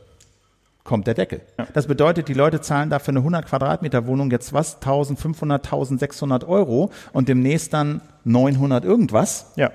kommt 0.83 1.07
der 1.07 1.13
Deckel. 1.13 1.41
Ja. 1.57 1.67
Das 1.74 1.88
bedeutet, 1.88 2.27
die 2.27 2.33
Leute 2.33 2.60
zahlen 2.60 2.89
da 2.89 3.00
für 3.00 3.10
eine 3.10 3.19
100 3.19 3.45
Quadratmeter 3.45 4.07
Wohnung 4.07 4.31
jetzt 4.31 4.51
was? 4.53 4.75
1500, 4.75 5.63
1600 5.63 6.43
Euro 6.43 6.91
und 7.13 7.29
demnächst 7.29 7.74
dann 7.74 8.01
900 8.25 8.83
irgendwas. 8.83 9.53
Ja 9.55 9.72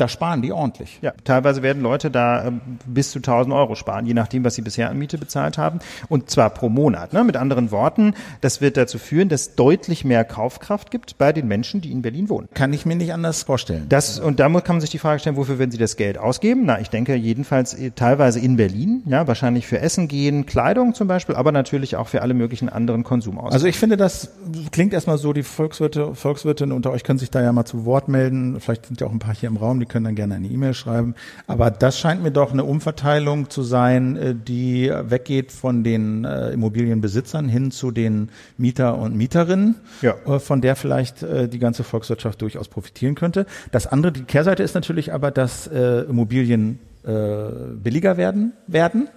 da 0.00 0.08
sparen 0.08 0.42
die 0.42 0.52
ordentlich. 0.52 0.98
Ja, 1.02 1.12
teilweise 1.24 1.62
werden 1.62 1.82
Leute 1.82 2.10
da 2.10 2.46
ähm, 2.46 2.60
bis 2.86 3.10
zu 3.10 3.18
1000 3.18 3.54
Euro 3.54 3.74
sparen, 3.74 4.06
je 4.06 4.14
nachdem, 4.14 4.44
was 4.44 4.54
sie 4.54 4.62
bisher 4.62 4.90
an 4.90 4.98
Miete 4.98 5.18
bezahlt 5.18 5.58
haben. 5.58 5.80
Und 6.08 6.30
zwar 6.30 6.50
pro 6.50 6.68
Monat. 6.68 7.12
Ne? 7.12 7.24
Mit 7.24 7.36
anderen 7.36 7.70
Worten, 7.70 8.14
das 8.40 8.60
wird 8.60 8.76
dazu 8.76 8.98
führen, 8.98 9.28
dass 9.28 9.54
deutlich 9.54 10.04
mehr 10.04 10.24
Kaufkraft 10.24 10.90
gibt 10.90 11.18
bei 11.18 11.32
den 11.32 11.48
Menschen, 11.48 11.80
die 11.80 11.92
in 11.92 12.02
Berlin 12.02 12.28
wohnen. 12.28 12.48
Kann 12.54 12.72
ich 12.72 12.86
mir 12.86 12.96
nicht 12.96 13.12
anders 13.12 13.42
vorstellen. 13.42 13.86
Das, 13.88 14.18
und 14.18 14.40
da 14.40 14.48
kann 14.60 14.76
man 14.76 14.80
sich 14.80 14.90
die 14.90 14.98
Frage 14.98 15.20
stellen, 15.20 15.36
wofür 15.36 15.58
werden 15.58 15.70
sie 15.70 15.78
das 15.78 15.96
Geld 15.96 16.18
ausgeben? 16.18 16.62
Na, 16.64 16.80
ich 16.80 16.90
denke 16.90 17.14
jedenfalls 17.14 17.74
äh, 17.74 17.90
teilweise 17.90 18.40
in 18.40 18.56
Berlin, 18.56 19.02
ja, 19.06 19.26
wahrscheinlich 19.26 19.66
für 19.66 19.80
Essen 19.80 20.08
gehen, 20.08 20.46
Kleidung 20.46 20.94
zum 20.94 21.08
Beispiel, 21.08 21.34
aber 21.34 21.52
natürlich 21.52 21.96
auch 21.96 22.08
für 22.08 22.22
alle 22.22 22.34
möglichen 22.34 22.68
anderen 22.68 23.04
Konsumausgaben. 23.04 23.52
Also 23.52 23.66
ich 23.66 23.76
finde, 23.76 23.96
das 23.96 24.30
klingt 24.72 24.92
erstmal 24.92 25.18
so, 25.18 25.32
die 25.32 25.42
Volkswirte, 25.42 26.14
Volkswirtinnen 26.14 26.74
unter 26.74 26.90
euch 26.90 27.04
können 27.04 27.18
sich 27.18 27.30
da 27.30 27.42
ja 27.42 27.52
mal 27.52 27.64
zu 27.64 27.84
Wort 27.84 28.08
melden. 28.08 28.60
Vielleicht 28.60 28.86
sind 28.86 29.00
ja 29.00 29.06
auch 29.06 29.12
ein 29.12 29.18
paar 29.18 29.34
hier 29.34 29.48
im 29.48 29.56
Raum, 29.56 29.80
die 29.80 29.86
können 29.90 30.06
dann 30.06 30.14
gerne 30.14 30.36
eine 30.36 30.48
E-Mail 30.48 30.72
schreiben. 30.72 31.14
Aber 31.46 31.70
das 31.70 31.98
scheint 31.98 32.22
mir 32.22 32.30
doch 32.30 32.52
eine 32.52 32.64
Umverteilung 32.64 33.50
zu 33.50 33.62
sein, 33.62 34.16
äh, 34.16 34.34
die 34.34 34.90
weggeht 34.90 35.52
von 35.52 35.84
den 35.84 36.24
äh, 36.24 36.50
Immobilienbesitzern 36.52 37.48
hin 37.48 37.70
zu 37.70 37.90
den 37.90 38.30
Mieter 38.56 38.96
und 38.96 39.14
Mieterinnen, 39.14 39.74
ja. 40.00 40.14
Äh, 40.26 40.38
von 40.38 40.62
der 40.62 40.76
vielleicht 40.76 41.22
die 41.22 41.58
ganze 41.58 41.84
Volkswirtschaft 41.84 42.40
durchaus 42.40 42.68
profitieren 42.68 43.14
könnte. 43.14 43.44
Das 43.72 43.86
andere, 43.86 44.12
die 44.12 44.22
Kehrseite 44.22 44.62
ist 44.62 44.74
natürlich 44.74 45.12
aber, 45.12 45.30
dass 45.30 45.66
Immobilien 45.66 46.78
billiger 47.02 48.16
werden 48.16 48.52
werden 48.66 49.08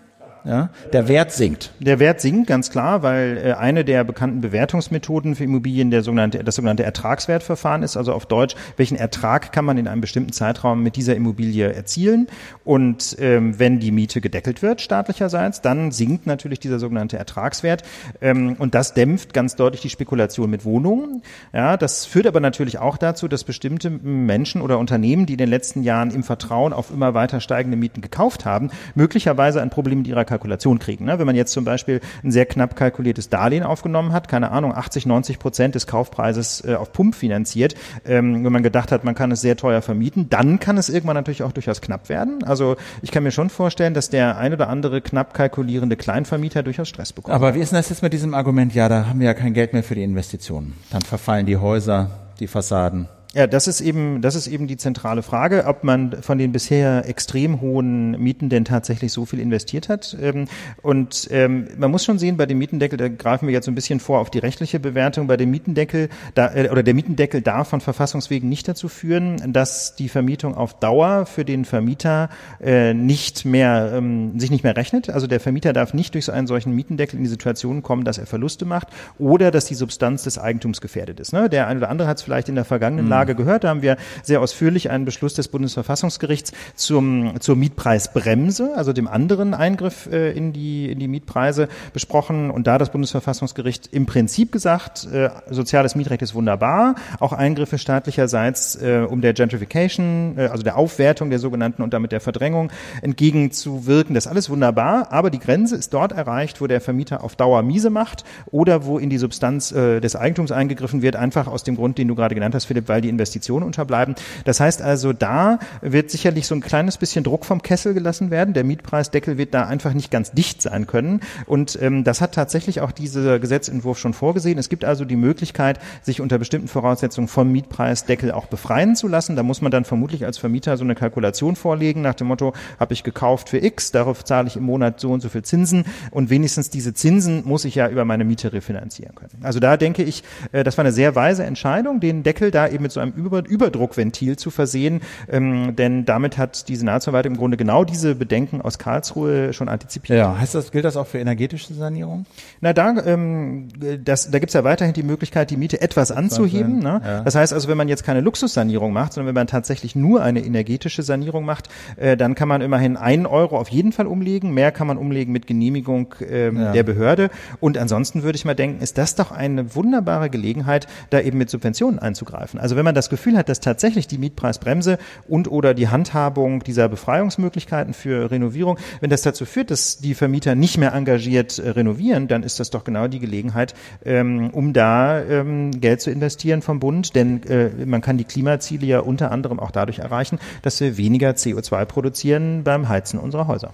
ja, 0.45 0.69
der 0.91 1.07
Wert 1.07 1.31
sinkt. 1.31 1.71
Der 1.79 1.99
Wert 1.99 2.19
sinkt, 2.19 2.47
ganz 2.47 2.69
klar, 2.69 3.01
weil 3.01 3.37
äh, 3.37 3.53
eine 3.53 3.85
der 3.85 4.03
bekannten 4.03 4.41
Bewertungsmethoden 4.41 5.35
für 5.35 5.45
Immobilien 5.45 5.89
der 5.89 6.03
sogenannte, 6.03 6.43
das 6.43 6.55
sogenannte 6.55 6.83
Ertragswertverfahren 6.83 7.81
ist, 7.81 7.95
also 7.95 8.11
auf 8.11 8.25
Deutsch, 8.25 8.55
welchen 8.75 8.97
Ertrag 8.97 9.53
kann 9.53 9.63
man 9.63 9.77
in 9.77 9.87
einem 9.87 10.01
bestimmten 10.01 10.33
Zeitraum 10.33 10.83
mit 10.83 10.97
dieser 10.97 11.15
Immobilie 11.15 11.71
erzielen. 11.71 12.27
Und 12.65 13.15
ähm, 13.19 13.57
wenn 13.57 13.79
die 13.79 13.91
Miete 13.91 14.19
gedeckelt 14.19 14.61
wird, 14.61 14.81
staatlicherseits, 14.81 15.61
dann 15.61 15.91
sinkt 15.91 16.27
natürlich 16.27 16.59
dieser 16.59 16.79
sogenannte 16.79 17.17
Ertragswert. 17.17 17.83
Ähm, 18.19 18.57
und 18.59 18.75
das 18.75 18.93
dämpft 18.93 19.33
ganz 19.33 19.55
deutlich 19.55 19.81
die 19.81 19.89
Spekulation 19.89 20.49
mit 20.49 20.65
Wohnungen. 20.65 21.21
Ja, 21.53 21.77
das 21.77 22.05
führt 22.05 22.27
aber 22.27 22.41
natürlich 22.41 22.79
auch 22.79 22.97
dazu, 22.97 23.29
dass 23.29 23.45
bestimmte 23.45 23.89
Menschen 23.89 24.61
oder 24.61 24.77
Unternehmen, 24.77 25.25
die 25.25 25.33
in 25.33 25.37
den 25.39 25.49
letzten 25.49 25.83
Jahren 25.83 26.11
im 26.11 26.23
Vertrauen 26.23 26.73
auf 26.73 26.91
immer 26.91 27.13
weiter 27.13 27.39
steigende 27.39 27.77
Mieten 27.77 28.01
gekauft 28.01 28.43
haben, 28.43 28.71
möglicherweise 28.93 29.61
ein 29.61 29.69
Problem 29.69 29.99
mit 29.99 30.07
ihrer 30.07 30.25
Kalkulation 30.33 30.79
kriegen. 30.79 31.05
Ne? 31.05 31.19
Wenn 31.19 31.27
man 31.27 31.35
jetzt 31.35 31.53
zum 31.53 31.63
Beispiel 31.63 32.01
ein 32.23 32.31
sehr 32.31 32.45
knapp 32.45 32.75
kalkuliertes 32.75 33.29
Darlehen 33.29 33.63
aufgenommen 33.63 34.13
hat, 34.13 34.27
keine 34.27 34.51
Ahnung, 34.51 34.73
80, 34.73 35.05
90 35.05 35.37
Prozent 35.37 35.75
des 35.75 35.85
Kaufpreises 35.85 36.63
äh, 36.65 36.75
auf 36.75 36.91
Pump 36.91 37.13
finanziert, 37.15 37.75
ähm, 38.05 38.43
wenn 38.43 38.51
man 38.51 38.63
gedacht 38.63 38.91
hat, 38.91 39.03
man 39.03 39.13
kann 39.13 39.31
es 39.31 39.41
sehr 39.41 39.55
teuer 39.55 39.81
vermieten, 39.81 40.29
dann 40.29 40.59
kann 40.59 40.77
es 40.77 40.89
irgendwann 40.89 41.15
natürlich 41.15 41.43
auch 41.43 41.51
durchaus 41.51 41.81
knapp 41.81 42.09
werden. 42.09 42.43
Also 42.43 42.75
ich 43.01 43.11
kann 43.11 43.23
mir 43.23 43.31
schon 43.31 43.49
vorstellen, 43.49 43.93
dass 43.93 44.09
der 44.09 44.37
ein 44.37 44.53
oder 44.53 44.69
andere 44.69 45.01
knapp 45.01 45.33
kalkulierende 45.33 45.97
Kleinvermieter 45.97 46.63
durchaus 46.63 46.89
Stress 46.89 47.13
bekommt. 47.13 47.35
Aber 47.35 47.53
wie 47.53 47.59
ist 47.59 47.71
denn 47.71 47.77
das 47.77 47.89
jetzt 47.89 48.01
mit 48.01 48.13
diesem 48.13 48.33
Argument, 48.33 48.73
ja, 48.73 48.89
da 48.89 49.05
haben 49.07 49.19
wir 49.19 49.27
ja 49.27 49.33
kein 49.33 49.53
Geld 49.53 49.73
mehr 49.73 49.83
für 49.83 49.95
die 49.95 50.03
Investitionen. 50.03 50.73
Dann 50.91 51.03
verfallen 51.03 51.45
die 51.45 51.57
Häuser, 51.57 52.09
die 52.39 52.47
Fassaden. 52.47 53.07
Ja, 53.35 53.47
das 53.47 53.67
ist 53.67 53.81
eben, 53.81 54.21
das 54.21 54.35
ist 54.35 54.45
eben 54.45 54.67
die 54.67 54.77
zentrale 54.77 55.23
Frage, 55.23 55.65
ob 55.65 55.83
man 55.83 56.21
von 56.21 56.37
den 56.37 56.51
bisher 56.51 57.09
extrem 57.09 57.61
hohen 57.61 58.11
Mieten 58.21 58.49
denn 58.49 58.63
tatsächlich 58.63 59.11
so 59.11 59.25
viel 59.25 59.39
investiert 59.39 59.89
hat. 59.89 60.15
Ähm, 60.21 60.45
und 60.83 61.27
ähm, 61.31 61.67
man 61.75 61.89
muss 61.89 62.05
schon 62.05 62.19
sehen, 62.19 62.37
bei 62.37 62.45
dem 62.45 62.59
Mietendeckel, 62.59 62.95
da 62.95 63.07
greifen 63.07 63.47
wir 63.47 63.53
jetzt 63.53 63.65
so 63.65 63.71
ein 63.71 63.75
bisschen 63.75 63.99
vor 63.99 64.19
auf 64.19 64.29
die 64.29 64.37
rechtliche 64.37 64.79
Bewertung, 64.79 65.25
bei 65.25 65.35
dem 65.35 65.49
Mietendeckel, 65.49 66.09
da, 66.35 66.53
äh, 66.53 66.69
oder 66.69 66.83
der 66.83 66.93
Mietendeckel 66.93 67.41
darf 67.41 67.69
von 67.69 67.81
Verfassungswegen 67.81 68.47
nicht 68.47 68.67
dazu 68.67 68.87
führen, 68.87 69.51
dass 69.51 69.95
die 69.95 70.09
Vermietung 70.09 70.53
auf 70.53 70.79
Dauer 70.79 71.25
für 71.25 71.43
den 71.43 71.65
Vermieter 71.65 72.29
äh, 72.61 72.93
nicht 72.93 73.45
mehr, 73.45 73.93
ähm, 73.95 74.39
sich 74.39 74.51
nicht 74.51 74.63
mehr 74.63 74.77
rechnet. 74.77 75.09
Also 75.09 75.25
der 75.25 75.39
Vermieter 75.39 75.73
darf 75.73 75.95
nicht 75.95 76.13
durch 76.13 76.25
so 76.25 76.31
einen 76.31 76.45
solchen 76.45 76.75
Mietendeckel 76.75 77.17
in 77.17 77.23
die 77.23 77.31
Situation 77.31 77.81
kommen, 77.81 78.03
dass 78.03 78.19
er 78.19 78.27
Verluste 78.27 78.65
macht 78.65 78.89
oder 79.17 79.49
dass 79.49 79.65
die 79.65 79.75
Substanz 79.75 80.21
des 80.21 80.37
Eigentums 80.37 80.81
gefährdet 80.81 81.19
ist. 81.19 81.33
Ne? 81.33 81.49
Der 81.49 81.65
eine 81.65 81.79
oder 81.79 81.89
andere 81.89 82.07
hat 82.07 82.17
es 82.17 82.23
vielleicht 82.23 82.47
in 82.47 82.53
der 82.53 82.65
vergangenen 82.65 83.09
Lage 83.09 83.22
Tage 83.23 83.35
gehört. 83.35 83.63
Da 83.63 83.69
haben 83.69 83.81
wir 83.81 83.97
sehr 84.21 84.41
ausführlich 84.41 84.89
einen 84.89 85.05
Beschluss 85.05 85.33
des 85.33 85.47
Bundesverfassungsgerichts 85.47 86.51
zum, 86.75 87.39
zur 87.39 87.55
Mietpreisbremse, 87.55 88.73
also 88.75 88.91
dem 88.91 89.07
anderen 89.07 89.53
Eingriff 89.53 90.09
äh, 90.11 90.31
in, 90.31 90.51
die, 90.51 90.91
in 90.91 90.99
die 90.99 91.07
Mietpreise 91.07 91.69
besprochen. 91.93 92.51
Und 92.51 92.67
da 92.67 92.73
hat 92.73 92.81
das 92.81 92.91
Bundesverfassungsgericht 92.91 93.89
im 93.93 94.05
Prinzip 94.05 94.51
gesagt, 94.51 95.07
äh, 95.11 95.29
soziales 95.49 95.95
Mietrecht 95.95 96.21
ist 96.21 96.35
wunderbar, 96.35 96.95
auch 97.19 97.31
Eingriffe 97.31 97.77
staatlicherseits, 97.77 98.75
äh, 98.75 99.05
um 99.09 99.21
der 99.21 99.33
Gentrification, 99.33 100.37
äh, 100.37 100.47
also 100.47 100.63
der 100.63 100.75
Aufwertung 100.75 101.29
der 101.29 101.39
sogenannten 101.39 101.81
und 101.81 101.93
damit 101.93 102.11
der 102.11 102.19
Verdrängung 102.19 102.71
entgegenzuwirken. 103.01 104.15
Das 104.15 104.25
ist 104.25 104.31
alles 104.31 104.49
wunderbar, 104.49 105.13
aber 105.13 105.29
die 105.29 105.39
Grenze 105.39 105.77
ist 105.77 105.93
dort 105.93 106.11
erreicht, 106.11 106.59
wo 106.59 106.67
der 106.67 106.81
Vermieter 106.81 107.23
auf 107.23 107.37
Dauer 107.37 107.61
miese 107.63 107.89
macht 107.89 108.25
oder 108.51 108.85
wo 108.85 108.99
in 108.99 109.09
die 109.09 109.17
Substanz 109.17 109.71
äh, 109.71 110.01
des 110.01 110.17
Eigentums 110.17 110.51
eingegriffen 110.51 111.01
wird, 111.01 111.15
einfach 111.15 111.47
aus 111.47 111.63
dem 111.63 111.77
Grund, 111.77 111.97
den 111.97 112.09
du 112.09 112.15
gerade 112.15 112.35
genannt 112.35 112.53
hast, 112.55 112.65
Philipp, 112.65 112.89
weil 112.89 112.99
die 112.99 113.12
Investitionen 113.13 113.65
unterbleiben. 113.65 114.15
Das 114.45 114.59
heißt 114.59 114.81
also, 114.81 115.13
da 115.13 115.59
wird 115.81 116.11
sicherlich 116.11 116.47
so 116.47 116.55
ein 116.55 116.61
kleines 116.61 116.97
bisschen 116.97 117.23
Druck 117.23 117.45
vom 117.45 117.61
Kessel 117.61 117.93
gelassen 117.93 118.31
werden. 118.31 118.53
Der 118.53 118.63
Mietpreisdeckel 118.63 119.37
wird 119.37 119.53
da 119.53 119.65
einfach 119.65 119.93
nicht 119.93 120.11
ganz 120.11 120.31
dicht 120.31 120.61
sein 120.61 120.87
können. 120.87 121.21
Und 121.45 121.77
ähm, 121.81 122.03
das 122.03 122.21
hat 122.21 122.33
tatsächlich 122.33 122.81
auch 122.81 122.91
dieser 122.91 123.39
Gesetzentwurf 123.39 123.97
schon 123.97 124.13
vorgesehen. 124.13 124.57
Es 124.57 124.69
gibt 124.69 124.85
also 124.85 125.05
die 125.05 125.15
Möglichkeit, 125.15 125.79
sich 126.01 126.21
unter 126.21 126.37
bestimmten 126.37 126.67
Voraussetzungen 126.67 127.27
vom 127.27 127.51
Mietpreisdeckel 127.51 128.31
auch 128.31 128.47
befreien 128.47 128.95
zu 128.95 129.07
lassen. 129.07 129.35
Da 129.35 129.43
muss 129.43 129.61
man 129.61 129.71
dann 129.71 129.85
vermutlich 129.85 130.25
als 130.25 130.37
Vermieter 130.37 130.77
so 130.77 130.83
eine 130.83 130.95
Kalkulation 130.95 131.55
vorlegen 131.55 132.01
nach 132.01 132.15
dem 132.15 132.27
Motto, 132.27 132.53
habe 132.79 132.93
ich 132.93 133.03
gekauft 133.03 133.49
für 133.49 133.57
X, 133.57 133.91
darauf 133.91 134.23
zahle 134.23 134.47
ich 134.47 134.57
im 134.57 134.63
Monat 134.63 134.99
so 134.99 135.11
und 135.11 135.21
so 135.21 135.29
viel 135.29 135.43
Zinsen 135.43 135.85
und 136.11 136.29
wenigstens 136.29 136.69
diese 136.69 136.93
Zinsen 136.93 137.43
muss 137.45 137.65
ich 137.65 137.75
ja 137.75 137.89
über 137.89 138.05
meine 138.05 138.23
Miete 138.23 138.53
refinanzieren 138.53 139.15
können. 139.15 139.43
Also 139.43 139.59
da 139.59 139.77
denke 139.77 140.03
ich, 140.03 140.23
äh, 140.51 140.63
das 140.63 140.77
war 140.77 140.83
eine 140.83 140.91
sehr 140.91 141.15
weise 141.15 141.43
Entscheidung, 141.43 141.99
den 141.99 142.23
Deckel 142.23 142.51
da 142.51 142.67
eben 142.67 142.83
mit 142.83 142.91
so 142.91 142.99
einem 143.03 143.13
Über 143.13 143.45
Überdruckventil 143.45 144.37
zu 144.37 144.49
versehen, 144.49 145.01
ähm, 145.29 145.75
denn 145.75 146.05
damit 146.05 146.37
hat 146.37 146.67
die 146.67 146.75
Senatsverwaltung 146.75 147.33
im 147.33 147.37
Grunde 147.37 147.57
genau 147.57 147.83
diese 147.83 148.15
Bedenken 148.15 148.61
aus 148.61 148.77
Karlsruhe 148.77 149.53
schon 149.53 149.69
antizipiert. 149.69 150.17
Ja, 150.17 150.37
heißt 150.37 150.55
das, 150.55 150.71
gilt 150.71 150.85
das 150.85 150.97
auch 150.97 151.07
für 151.07 151.19
energetische 151.19 151.73
Sanierung? 151.73 152.25
Na, 152.61 152.73
da, 152.73 152.95
ähm, 153.05 153.69
das, 154.03 154.31
da 154.31 154.39
gibt's 154.39 154.53
ja 154.53 154.63
weiterhin 154.63 154.93
die 154.93 155.03
Möglichkeit, 155.03 155.49
die 155.51 155.57
Miete 155.57 155.81
etwas 155.81 156.11
anzuheben. 156.11 156.79
Ne? 156.79 157.01
Ja. 157.03 157.21
Das 157.21 157.35
heißt 157.35 157.53
also, 157.53 157.67
wenn 157.67 157.77
man 157.77 157.87
jetzt 157.87 158.03
keine 158.03 158.21
Luxussanierung 158.21 158.93
macht, 158.93 159.13
sondern 159.13 159.27
wenn 159.27 159.35
man 159.35 159.47
tatsächlich 159.47 159.95
nur 159.95 160.21
eine 160.21 160.41
energetische 160.41 161.03
Sanierung 161.03 161.45
macht, 161.45 161.69
äh, 161.97 162.17
dann 162.17 162.35
kann 162.35 162.47
man 162.47 162.61
immerhin 162.61 162.97
einen 162.97 163.25
Euro 163.25 163.57
auf 163.57 163.69
jeden 163.69 163.91
Fall 163.91 164.07
umlegen. 164.07 164.53
Mehr 164.53 164.71
kann 164.71 164.87
man 164.87 164.97
umlegen 164.97 165.33
mit 165.33 165.47
Genehmigung 165.47 166.15
ähm, 166.27 166.59
ja. 166.59 166.71
der 166.71 166.83
Behörde. 166.83 167.29
Und 167.59 167.77
ansonsten 167.77 168.23
würde 168.23 168.35
ich 168.35 168.45
mal 168.45 168.55
denken, 168.55 168.81
ist 168.81 168.97
das 168.97 169.15
doch 169.15 169.31
eine 169.31 169.75
wunderbare 169.75 170.29
Gelegenheit, 170.29 170.87
da 171.09 171.19
eben 171.19 171.37
mit 171.37 171.49
Subventionen 171.49 171.99
einzugreifen. 171.99 172.59
Also 172.59 172.75
wenn 172.75 172.85
man 172.85 172.92
das 172.93 173.09
Gefühl 173.09 173.37
hat, 173.37 173.49
dass 173.49 173.59
tatsächlich 173.59 174.07
die 174.07 174.17
Mietpreisbremse 174.17 174.97
und 175.27 175.49
oder 175.49 175.73
die 175.73 175.87
Handhabung 175.87 176.63
dieser 176.63 176.89
Befreiungsmöglichkeiten 176.89 177.93
für 177.93 178.31
Renovierung, 178.31 178.77
wenn 179.01 179.09
das 179.09 179.21
dazu 179.21 179.45
führt, 179.45 179.71
dass 179.71 179.97
die 179.97 180.15
Vermieter 180.15 180.55
nicht 180.55 180.77
mehr 180.77 180.93
engagiert 180.93 181.59
äh, 181.59 181.69
renovieren, 181.69 182.27
dann 182.27 182.43
ist 182.43 182.59
das 182.59 182.69
doch 182.69 182.83
genau 182.83 183.07
die 183.07 183.19
Gelegenheit, 183.19 183.73
ähm, 184.05 184.49
um 184.51 184.73
da 184.73 185.21
ähm, 185.21 185.71
Geld 185.71 186.01
zu 186.01 186.11
investieren 186.11 186.61
vom 186.61 186.79
Bund. 186.79 187.15
Denn 187.15 187.43
äh, 187.43 187.85
man 187.85 188.01
kann 188.01 188.17
die 188.17 188.23
Klimaziele 188.23 188.85
ja 188.85 188.99
unter 188.99 189.31
anderem 189.31 189.59
auch 189.59 189.71
dadurch 189.71 189.99
erreichen, 189.99 190.39
dass 190.61 190.79
wir 190.79 190.97
weniger 190.97 191.31
CO2 191.31 191.85
produzieren 191.85 192.63
beim 192.63 192.89
Heizen 192.89 193.19
unserer 193.19 193.47
Häuser. 193.47 193.73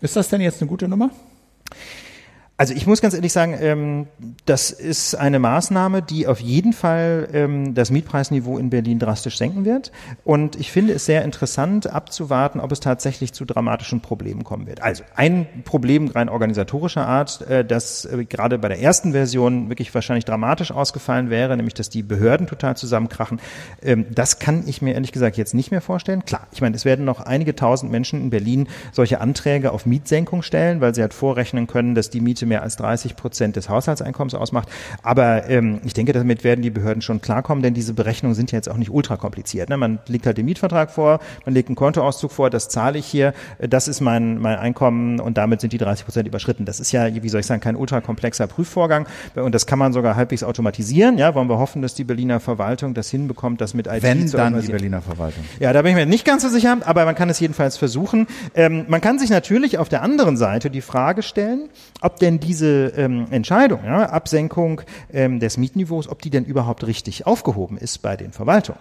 Ist 0.00 0.16
das 0.16 0.28
denn 0.28 0.40
jetzt 0.40 0.60
eine 0.60 0.68
gute 0.68 0.88
Nummer? 0.88 1.10
Also 2.60 2.74
ich 2.74 2.88
muss 2.88 3.00
ganz 3.00 3.14
ehrlich 3.14 3.32
sagen, 3.32 3.56
ähm, 3.60 4.08
das 4.44 4.72
ist 4.72 5.14
eine 5.14 5.38
Maßnahme, 5.38 6.02
die 6.02 6.26
auf 6.26 6.40
jeden 6.40 6.72
Fall 6.72 7.28
ähm, 7.32 7.72
das 7.74 7.92
Mietpreisniveau 7.92 8.58
in 8.58 8.68
Berlin 8.68 8.98
drastisch 8.98 9.38
senken 9.38 9.64
wird. 9.64 9.92
Und 10.24 10.56
ich 10.56 10.72
finde 10.72 10.92
es 10.92 11.04
sehr 11.04 11.22
interessant 11.22 11.86
abzuwarten, 11.86 12.58
ob 12.58 12.72
es 12.72 12.80
tatsächlich 12.80 13.32
zu 13.32 13.44
dramatischen 13.44 14.00
Problemen 14.00 14.42
kommen 14.42 14.66
wird. 14.66 14.82
Also 14.82 15.04
ein 15.14 15.46
Problem 15.64 16.08
rein 16.08 16.28
organisatorischer 16.28 17.06
Art, 17.06 17.42
äh, 17.42 17.64
das 17.64 18.06
äh, 18.06 18.24
gerade 18.24 18.58
bei 18.58 18.66
der 18.66 18.80
ersten 18.80 19.12
Version 19.12 19.68
wirklich 19.68 19.94
wahrscheinlich 19.94 20.24
dramatisch 20.24 20.72
ausgefallen 20.72 21.30
wäre, 21.30 21.56
nämlich 21.56 21.74
dass 21.74 21.90
die 21.90 22.02
Behörden 22.02 22.48
total 22.48 22.76
zusammenkrachen. 22.76 23.38
Ähm, 23.82 24.06
das 24.10 24.40
kann 24.40 24.64
ich 24.66 24.82
mir 24.82 24.94
ehrlich 24.94 25.12
gesagt 25.12 25.36
jetzt 25.36 25.54
nicht 25.54 25.70
mehr 25.70 25.80
vorstellen. 25.80 26.24
Klar, 26.24 26.48
ich 26.50 26.60
meine, 26.60 26.74
es 26.74 26.84
werden 26.84 27.04
noch 27.04 27.20
einige 27.20 27.54
tausend 27.54 27.92
Menschen 27.92 28.20
in 28.20 28.30
Berlin 28.30 28.66
solche 28.90 29.20
Anträge 29.20 29.70
auf 29.70 29.86
Mietsenkung 29.86 30.42
stellen, 30.42 30.80
weil 30.80 30.92
sie 30.92 31.02
halt 31.02 31.14
vorrechnen 31.14 31.68
können, 31.68 31.94
dass 31.94 32.10
die 32.10 32.20
Miete 32.20 32.47
mehr 32.48 32.62
als 32.62 32.76
30 32.76 33.16
Prozent 33.16 33.56
des 33.56 33.68
Haushaltseinkommens 33.68 34.34
ausmacht. 34.34 34.68
Aber 35.02 35.48
ähm, 35.48 35.80
ich 35.84 35.94
denke, 35.94 36.12
damit 36.12 36.44
werden 36.44 36.62
die 36.62 36.70
Behörden 36.70 37.02
schon 37.02 37.20
klarkommen, 37.20 37.62
denn 37.62 37.74
diese 37.74 37.94
Berechnungen 37.94 38.34
sind 38.34 38.52
ja 38.52 38.56
jetzt 38.56 38.68
auch 38.68 38.76
nicht 38.76 38.90
ultra 38.90 39.16
kompliziert. 39.16 39.68
Ne? 39.68 39.76
Man 39.76 39.98
legt 40.06 40.26
halt 40.26 40.38
den 40.38 40.46
Mietvertrag 40.46 40.90
vor, 40.90 41.20
man 41.44 41.54
legt 41.54 41.68
einen 41.68 41.76
Kontoauszug 41.76 42.32
vor, 42.32 42.50
das 42.50 42.68
zahle 42.68 42.98
ich 42.98 43.06
hier, 43.06 43.34
äh, 43.58 43.68
das 43.68 43.88
ist 43.88 44.00
mein, 44.00 44.38
mein 44.38 44.58
Einkommen 44.58 45.20
und 45.20 45.38
damit 45.38 45.60
sind 45.60 45.72
die 45.72 45.78
30 45.78 46.04
Prozent 46.04 46.28
überschritten. 46.28 46.64
Das 46.64 46.80
ist 46.80 46.92
ja, 46.92 47.22
wie 47.22 47.28
soll 47.28 47.40
ich 47.40 47.46
sagen, 47.46 47.60
kein 47.60 47.76
ultra 47.76 48.00
komplexer 48.00 48.46
Prüfvorgang 48.46 49.06
und 49.34 49.54
das 49.54 49.66
kann 49.66 49.78
man 49.78 49.92
sogar 49.92 50.16
halbwegs 50.16 50.42
automatisieren. 50.42 51.18
Ja, 51.18 51.34
wollen 51.34 51.48
wir 51.48 51.58
hoffen, 51.58 51.82
dass 51.82 51.94
die 51.94 52.04
Berliner 52.04 52.40
Verwaltung 52.40 52.94
das 52.94 53.10
hinbekommt, 53.10 53.60
das 53.60 53.74
mit 53.74 53.86
IT 53.86 54.02
Wenn 54.02 54.30
dann 54.30 54.60
die 54.60 54.68
Berliner 54.68 55.02
Verwaltung. 55.02 55.44
Ja, 55.60 55.72
da 55.72 55.82
bin 55.82 55.90
ich 55.90 55.96
mir 55.96 56.06
nicht 56.06 56.24
ganz 56.24 56.42
so 56.42 56.48
sicher, 56.48 56.78
aber 56.84 57.04
man 57.04 57.14
kann 57.14 57.30
es 57.30 57.40
jedenfalls 57.40 57.76
versuchen. 57.76 58.26
Ähm, 58.54 58.84
man 58.88 59.00
kann 59.00 59.18
sich 59.18 59.30
natürlich 59.30 59.78
auf 59.78 59.88
der 59.88 60.02
anderen 60.02 60.36
Seite 60.36 60.70
die 60.70 60.80
Frage 60.80 61.22
stellen, 61.22 61.68
ob 62.00 62.18
denn 62.18 62.37
diese 62.38 62.92
ähm, 62.96 63.26
Entscheidung, 63.30 63.84
ja, 63.84 64.08
Absenkung 64.10 64.82
ähm, 65.12 65.40
des 65.40 65.56
Mietniveaus, 65.56 66.08
ob 66.08 66.22
die 66.22 66.30
denn 66.30 66.44
überhaupt 66.44 66.86
richtig 66.86 67.26
aufgehoben 67.26 67.76
ist 67.76 67.98
bei 67.98 68.16
den 68.16 68.32
Verwaltungen. 68.32 68.80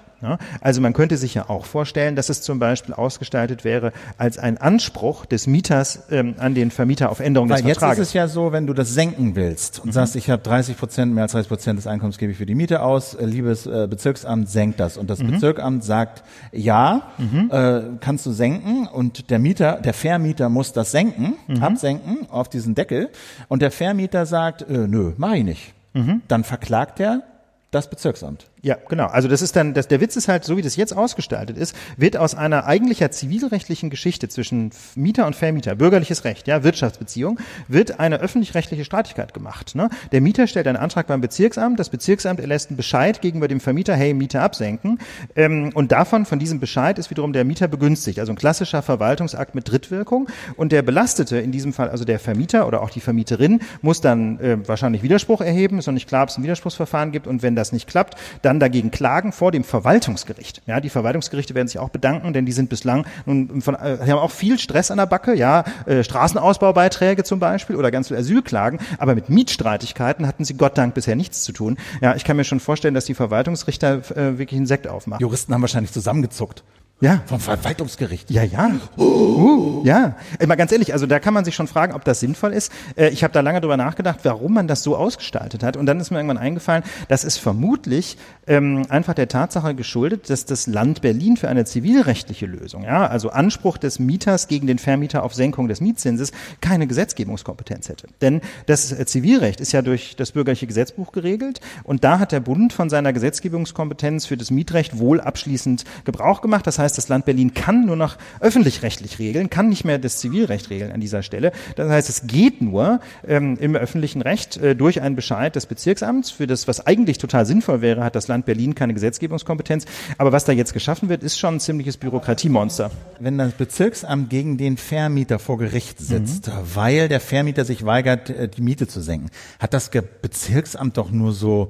Also 0.62 0.82
man 0.82 0.94
könnte 0.94 1.18
sich 1.18 1.36
ja 1.36 1.50
auch 1.50 1.66
vorstellen, 1.66 2.16
dass 2.16 2.30
es 2.30 2.42
zum 2.42 2.60
Beispiel 2.60 2.94
ausgestaltet 2.94 3.64
wäre 3.64 3.92
als 4.18 4.38
ein 4.38 4.58
Anspruch 4.58 5.26
des 5.26 5.48
Mieters 5.48 6.04
ähm, 6.10 6.36
an 6.40 6.56
den 6.56 6.72
Vermieter 6.72 7.12
auf 7.12 7.20
Änderung 7.20 7.50
Weil 7.50 7.58
des 7.58 7.66
Vertrages. 7.66 7.98
Jetzt 7.98 8.04
ist 8.04 8.10
es 8.10 8.14
ja 8.14 8.28
so, 8.28 8.52
wenn 8.52 8.68
du 8.68 8.74
das 8.74 8.94
senken 8.94 9.36
willst 9.36 9.80
und 9.80 9.88
mhm. 9.88 9.92
sagst, 9.92 10.16
ich 10.16 10.30
habe 10.30 10.42
30 10.42 10.78
Prozent, 10.78 11.14
mehr 11.14 11.24
als 11.24 11.34
30 11.34 11.50
Prozent 11.50 11.78
des 11.78 11.88
Einkommens 11.88 12.18
gebe 12.18 12.32
ich 12.32 12.38
für 12.38 12.46
die 12.46 12.56
Miete 12.56 12.82
aus, 12.82 13.14
äh, 13.14 13.26
liebes 13.26 13.68
äh, 13.68 13.88
Bezirksamt, 13.90 14.50
senkt 14.50 14.80
das. 14.80 14.98
Und 14.98 15.10
das 15.10 15.20
mhm. 15.20 15.32
Bezirksamt 15.32 15.84
sagt, 15.84 16.24
ja, 16.52 17.04
mhm. 17.18 17.50
äh, 17.52 17.82
kannst 18.00 18.26
du 18.26 18.32
senken 18.32 18.88
und 18.88 19.30
der 19.30 19.40
Mieter, 19.40 19.80
der 19.82 19.94
Vermieter 19.94 20.50
muss 20.50 20.74
das 20.74 20.92
senken, 20.92 21.36
mhm. 21.48 21.64
absenken 21.64 22.28
auf 22.30 22.50
diesen 22.50 22.76
Deckel 22.76 23.10
und 23.48 23.62
der 23.62 23.72
Vermieter 23.72 24.26
sagt, 24.26 24.64
äh, 24.64 24.88
nö, 24.88 25.14
mach 25.18 25.34
ich 25.34 25.44
nicht. 25.44 25.74
Mhm. 25.94 26.22
Dann 26.28 26.44
verklagt 26.44 27.00
er 27.00 27.24
das 27.72 27.90
Bezirksamt. 27.90 28.48
Ja, 28.64 28.76
genau. 28.90 29.06
Also 29.06 29.28
das 29.28 29.44
ist 29.44 29.56
dann, 29.56 29.76
das, 29.76 29.88
der 29.88 30.02
Witz 30.02 30.16
ist 30.16 30.28
halt, 30.28 30.44
so 30.44 30.58
wie 30.58 30.64
das 30.64 30.76
jetzt 30.76 30.96
ausgestaltet 30.96 31.58
ist, 31.58 31.76
wird 31.96 32.18
aus 32.18 32.34
einer 32.34 32.66
eigentlicher 32.66 33.12
zivilrechtlichen 33.12 33.92
Geschichte 33.92 34.30
zwischen 34.30 34.72
Mieter 34.96 35.28
und 35.28 35.36
Vermieter, 35.36 35.76
bürgerliches 35.76 36.24
Recht, 36.24 36.48
ja, 36.48 36.64
Wirtschaftsbeziehung, 36.64 37.40
wird 37.68 38.00
eine 38.00 38.20
öffentlich-rechtliche 38.20 38.84
Streitigkeit 38.84 39.36
gemacht. 39.36 39.76
Ne? 39.76 39.90
Der 40.12 40.22
Mieter 40.22 40.48
stellt 40.48 40.68
einen 40.68 40.78
Antrag 40.78 41.06
beim 41.06 41.22
Bezirksamt, 41.22 41.80
das 41.80 41.90
Bezirksamt 41.90 42.40
erlässt 42.40 42.70
einen 42.70 42.78
Bescheid 42.78 43.22
gegenüber 43.22 43.48
dem 43.48 43.60
Vermieter, 43.60 43.96
hey, 43.96 44.16
Mieter 44.16 44.42
absenken. 44.42 44.98
Ähm, 45.36 45.70
und 45.76 45.92
davon, 45.92 46.26
von 46.26 46.40
diesem 46.40 46.60
Bescheid, 46.60 46.98
ist 46.98 47.12
wiederum 47.12 47.34
der 47.34 47.46
Mieter 47.46 47.68
begünstigt. 47.68 48.20
Also 48.20 48.32
ein 48.32 48.38
klassischer 48.38 48.82
Verwaltungsakt 48.82 49.54
mit 49.54 49.70
Drittwirkung. 49.70 50.30
Und 50.56 50.72
der 50.72 50.82
Belastete, 50.82 51.38
in 51.38 51.52
diesem 51.52 51.74
Fall 51.74 51.90
also 51.90 52.06
der 52.06 52.20
Vermieter 52.20 52.68
oder 52.68 52.82
auch 52.82 52.90
die 52.90 53.02
Vermieterin, 53.02 53.60
muss 53.84 54.02
dann 54.02 54.40
äh, 54.40 54.58
wahrscheinlich 54.68 55.04
Widerspruch 55.04 55.42
erheben. 55.42 55.78
Ist 55.78 55.86
noch 55.86 55.94
nicht 55.94 56.08
klar, 56.08 56.24
ob 56.24 56.30
es 56.30 56.38
ein 56.38 56.44
Widerspruchsverfahren 56.44 57.12
gibt. 57.12 57.28
Und 57.28 57.44
wenn 57.44 57.56
das 57.56 57.72
nicht 57.72 57.88
klappt, 57.88 58.16
dann 58.48 58.60
dagegen 58.62 58.92
klagen 58.92 59.34
vor 59.34 59.52
dem 59.52 59.66
Verwaltungsgericht. 59.66 60.62
Ja, 60.66 60.80
die 60.80 60.90
Verwaltungsgerichte 60.90 61.54
werden 61.54 61.68
sich 61.68 61.80
auch 61.80 61.90
bedanken, 61.90 62.32
denn 62.32 62.46
die 62.46 62.54
sind 62.54 62.70
bislang 62.70 63.06
nun 63.26 63.62
von, 63.62 63.76
äh, 63.76 63.98
haben 64.00 64.14
auch 64.14 64.32
viel 64.32 64.58
Stress 64.58 64.90
an 64.90 64.98
der 64.98 65.06
Backe, 65.06 65.36
ja, 65.36 65.66
äh, 65.86 66.02
Straßenausbaubeiträge 66.02 67.26
zum 67.26 67.40
Beispiel 67.40 67.76
oder 67.76 67.92
ganz 67.92 68.08
viel 68.08 68.16
Asylklagen, 68.16 68.80
aber 69.00 69.16
mit 69.16 69.30
Mietstreitigkeiten 69.30 70.26
hatten 70.26 70.46
sie 70.46 70.54
Gott 70.54 70.78
Dank 70.78 70.94
bisher 70.94 71.18
nichts 71.18 71.44
zu 71.44 71.52
tun. 71.52 71.78
Ja, 72.00 72.16
ich 72.16 72.24
kann 72.24 72.38
mir 72.38 72.46
schon 72.46 72.62
vorstellen, 72.62 72.94
dass 72.94 73.04
die 73.04 73.16
Verwaltungsrichter 73.16 74.02
äh, 74.16 74.38
wirklich 74.38 74.58
einen 74.58 74.66
Sekt 74.66 74.88
aufmachen. 74.88 75.22
Juristen 75.22 75.54
haben 75.54 75.62
wahrscheinlich 75.62 75.92
zusammengezuckt. 75.92 76.64
Ja. 77.00 77.22
Vom 77.28 77.40
Verwaltungsgericht. 77.40 78.32
Ja, 78.32 78.44
ja. 78.44 78.72
Oh. 78.98 79.18
Uh, 79.38 79.84
ja. 79.86 80.16
Mal 80.46 80.56
ganz 80.56 80.72
ehrlich, 80.72 80.94
also 80.94 81.06
da 81.06 81.20
kann 81.20 81.34
man 81.34 81.46
sich 81.46 81.54
schon 81.54 81.68
fragen, 81.68 81.94
ob 81.94 82.04
das 82.04 82.20
sinnvoll 82.20 82.54
ist. 82.54 82.72
Äh, 82.96 83.10
ich 83.10 83.24
habe 83.24 83.32
da 83.34 83.42
lange 83.42 83.62
drüber 83.62 83.78
nachgedacht, 83.78 84.22
warum 84.24 84.56
man 84.56 84.68
das 84.68 84.82
so 84.82 84.96
ausgestaltet 84.96 85.62
hat. 85.62 85.78
Und 85.78 85.86
dann 85.86 86.00
ist 86.00 86.10
mir 86.10 86.18
irgendwann 86.18 86.40
eingefallen, 86.40 86.84
das 87.08 87.24
ist 87.24 87.38
vermutlich 87.38 88.18
ähm, 88.48 88.84
einfach 88.90 89.14
der 89.14 89.28
Tatsache 89.28 89.76
geschuldet, 89.76 90.32
dass 90.32 90.46
das 90.46 90.66
Land 90.66 91.02
Berlin 91.02 91.38
für 91.38 91.50
eine 91.50 91.66
zivilrechtliche 91.66 92.48
Lösung, 92.48 92.84
ja, 92.84 93.06
also 93.06 93.30
Anspruch 93.30 93.78
des 93.78 94.00
Mieters 94.00 94.48
gegen 94.48 94.66
den 94.66 94.80
Vermieter 94.80 95.22
auf 95.22 95.36
Senkung 95.36 95.68
des 95.68 95.82
Mietzinses, 95.82 96.32
keine 96.62 96.88
Gesetzgebungskompetenz 96.88 97.90
hätte. 97.90 98.08
Denn 98.22 98.42
das 98.66 98.92
äh, 98.92 99.06
Zivilrecht 99.06 99.62
ist 99.62 99.72
ja 99.72 99.84
durch 99.84 100.16
das 100.16 100.32
bürgerliche 100.32 100.66
Gesetzbuch 100.66 101.12
geregelt 101.12 101.62
und 101.84 102.04
da 102.04 102.18
hat 102.18 102.32
der 102.32 102.40
Bund 102.40 102.74
von 102.74 102.90
seiner 102.90 103.14
Gesetzgebungskompetenz 103.14 104.26
für 104.26 104.38
das 104.38 104.50
Mietrecht 104.50 104.98
wohl 104.98 105.22
abschließend 105.22 105.84
Gebrauch 106.06 106.42
gemacht. 106.42 106.66
Das 106.66 106.80
heißt, 106.80 106.87
heißt, 106.88 106.98
das 106.98 107.10
Land 107.10 107.26
Berlin 107.26 107.54
kann 107.54 107.86
nur 107.86 107.96
noch 107.96 108.18
öffentlich-rechtlich 108.40 109.20
regeln, 109.20 109.50
kann 109.50 109.70
nicht 109.70 109.84
mehr 109.84 109.98
das 109.98 110.18
Zivilrecht 110.20 110.70
regeln 110.70 110.92
an 110.92 111.02
dieser 111.02 111.22
Stelle. 111.22 111.52
Das 111.76 111.90
heißt, 111.90 112.10
es 112.10 112.28
geht 112.28 112.62
nur 112.62 113.02
ähm, 113.28 113.58
im 113.60 113.76
öffentlichen 113.76 114.22
Recht 114.22 114.58
äh, 114.58 114.76
durch 114.76 115.02
einen 115.02 115.16
Bescheid 115.16 115.56
des 115.56 115.66
Bezirksamts. 115.66 116.32
Für 116.32 116.48
das, 116.48 116.68
was 116.68 116.86
eigentlich 116.88 117.18
total 117.18 117.46
sinnvoll 117.46 117.82
wäre, 117.82 118.04
hat 118.04 118.16
das 118.16 118.28
Land 118.28 118.46
Berlin 118.46 118.74
keine 118.74 118.94
Gesetzgebungskompetenz. 118.94 119.86
Aber 120.18 120.32
was 120.32 120.46
da 120.46 120.54
jetzt 120.54 120.74
geschaffen 120.74 121.10
wird, 121.10 121.24
ist 121.24 121.38
schon 121.38 121.56
ein 121.56 121.60
ziemliches 121.60 121.98
Bürokratiemonster. 121.98 122.92
Wenn 123.20 123.38
das 123.38 123.52
Bezirksamt 123.54 124.30
gegen 124.30 124.58
den 124.58 124.78
Vermieter 124.78 125.40
vor 125.40 125.58
Gericht 125.58 126.00
sitzt, 126.00 126.48
mhm. 126.48 126.52
weil 126.74 127.10
der 127.10 127.20
Vermieter 127.20 127.66
sich 127.66 127.86
weigert, 127.86 128.30
äh, 128.30 128.48
die 128.48 128.62
Miete 128.62 128.88
zu 128.88 129.02
senken, 129.02 129.30
hat 129.60 129.74
das 129.74 129.92
Bezirksamt 130.22 130.98
doch 130.98 131.12
nur 131.12 131.34
so 131.34 131.70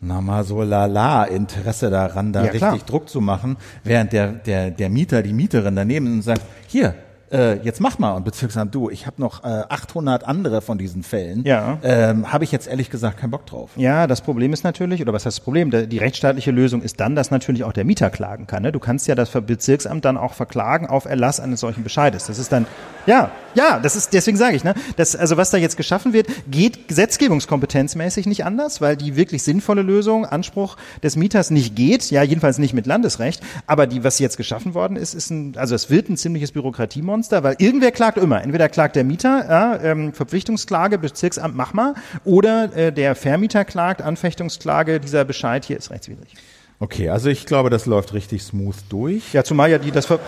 na 0.00 0.20
mal 0.20 0.44
so 0.44 0.62
lala 0.62 1.24
Interesse 1.24 1.90
daran, 1.90 2.32
da 2.32 2.44
ja, 2.44 2.50
richtig 2.50 2.60
klar. 2.60 2.78
Druck 2.86 3.08
zu 3.08 3.20
machen, 3.20 3.56
während 3.84 4.12
der, 4.12 4.32
der, 4.32 4.70
der 4.70 4.88
Mieter, 4.90 5.22
die 5.22 5.32
Mieterin 5.32 5.76
daneben 5.76 6.22
sagt, 6.22 6.42
hier, 6.66 6.94
äh, 7.32 7.58
jetzt 7.62 7.80
mach 7.80 7.98
mal 7.98 8.12
und 8.12 8.24
Bezirksamt, 8.24 8.74
du, 8.74 8.90
ich 8.90 9.06
habe 9.06 9.20
noch 9.20 9.44
äh, 9.44 9.64
800 9.68 10.24
andere 10.24 10.60
von 10.60 10.78
diesen 10.78 11.02
Fällen, 11.02 11.44
ja. 11.44 11.78
ähm, 11.82 12.32
habe 12.32 12.44
ich 12.44 12.52
jetzt 12.52 12.68
ehrlich 12.68 12.90
gesagt 12.90 13.18
keinen 13.18 13.30
Bock 13.30 13.46
drauf. 13.46 13.70
Ja, 13.76 14.06
das 14.06 14.20
Problem 14.20 14.52
ist 14.52 14.64
natürlich, 14.64 15.02
oder 15.02 15.12
was 15.12 15.26
heißt 15.26 15.38
das 15.38 15.44
Problem? 15.44 15.70
Die 15.70 15.98
rechtsstaatliche 15.98 16.50
Lösung 16.50 16.82
ist 16.82 17.00
dann, 17.00 17.14
dass 17.14 17.30
natürlich 17.30 17.64
auch 17.64 17.72
der 17.72 17.84
Mieter 17.84 18.10
klagen 18.10 18.46
kann. 18.46 18.62
Ne? 18.62 18.72
Du 18.72 18.80
kannst 18.80 19.06
ja 19.06 19.14
das 19.14 19.30
Bezirksamt 19.30 20.04
dann 20.04 20.16
auch 20.16 20.34
verklagen 20.34 20.86
auf 20.86 21.04
Erlass 21.04 21.40
eines 21.40 21.60
solchen 21.60 21.82
Bescheides. 21.82 22.26
Das 22.26 22.38
ist 22.38 22.52
dann, 22.52 22.66
ja, 23.06 23.30
ja, 23.54 23.80
das 23.80 23.96
ist, 23.96 24.12
deswegen 24.12 24.36
sage 24.36 24.56
ich, 24.56 24.64
ne, 24.64 24.74
das, 24.96 25.16
also 25.16 25.36
was 25.36 25.50
da 25.50 25.56
jetzt 25.56 25.76
geschaffen 25.76 26.12
wird, 26.12 26.28
geht 26.50 26.88
gesetzgebungskompetenzmäßig 26.88 28.26
nicht 28.26 28.44
anders, 28.44 28.80
weil 28.80 28.96
die 28.96 29.16
wirklich 29.16 29.42
sinnvolle 29.42 29.82
Lösung, 29.82 30.26
Anspruch 30.26 30.76
des 31.02 31.16
Mieters 31.16 31.50
nicht 31.50 31.74
geht, 31.74 32.10
ja, 32.10 32.22
jedenfalls 32.22 32.58
nicht 32.58 32.74
mit 32.74 32.86
Landesrecht, 32.86 33.42
aber 33.66 33.86
die, 33.86 34.04
was 34.04 34.18
jetzt 34.18 34.36
geschaffen 34.36 34.74
worden 34.74 34.96
ist, 34.96 35.14
ist 35.14 35.30
ein, 35.30 35.54
also 35.56 35.74
es 35.74 35.90
wird 35.90 36.08
ein 36.08 36.16
ziemliches 36.16 36.52
Bürokratiemonster 36.52 37.17
Monster, 37.18 37.42
weil 37.42 37.56
irgendwer 37.58 37.90
klagt 37.90 38.16
immer. 38.16 38.42
Entweder 38.42 38.68
klagt 38.68 38.94
der 38.94 39.02
Mieter, 39.02 39.44
ja, 39.48 39.82
ähm, 39.82 40.12
Verpflichtungsklage, 40.12 40.98
Bezirksamt, 40.98 41.56
mach 41.56 41.72
mal, 41.72 41.94
oder 42.24 42.76
äh, 42.76 42.92
der 42.92 43.16
Vermieter 43.16 43.64
klagt, 43.64 44.02
Anfechtungsklage, 44.02 45.00
dieser 45.00 45.24
Bescheid 45.24 45.64
hier 45.64 45.76
ist 45.76 45.90
rechtswidrig. 45.90 46.34
Okay, 46.78 47.08
also 47.08 47.28
ich 47.28 47.44
glaube, 47.44 47.70
das 47.70 47.86
läuft 47.86 48.14
richtig 48.14 48.44
smooth 48.44 48.76
durch. 48.88 49.32
Ja, 49.32 49.42
zumal 49.42 49.68
ja 49.68 49.78
die 49.78 49.90
das 49.90 50.06
Ver 50.06 50.20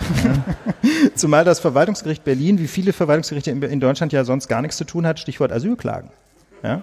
zumal 1.15 1.45
das 1.45 1.61
Verwaltungsgericht 1.61 2.25
Berlin, 2.25 2.59
wie 2.59 2.67
viele 2.67 2.91
Verwaltungsgerichte 2.91 3.51
in, 3.51 3.61
in 3.63 3.79
Deutschland 3.79 4.11
ja 4.11 4.25
sonst 4.25 4.49
gar 4.49 4.61
nichts 4.61 4.75
zu 4.75 4.83
tun 4.83 5.07
hat, 5.07 5.17
Stichwort 5.17 5.53
Asylklagen. 5.53 6.09
Ja? 6.61 6.81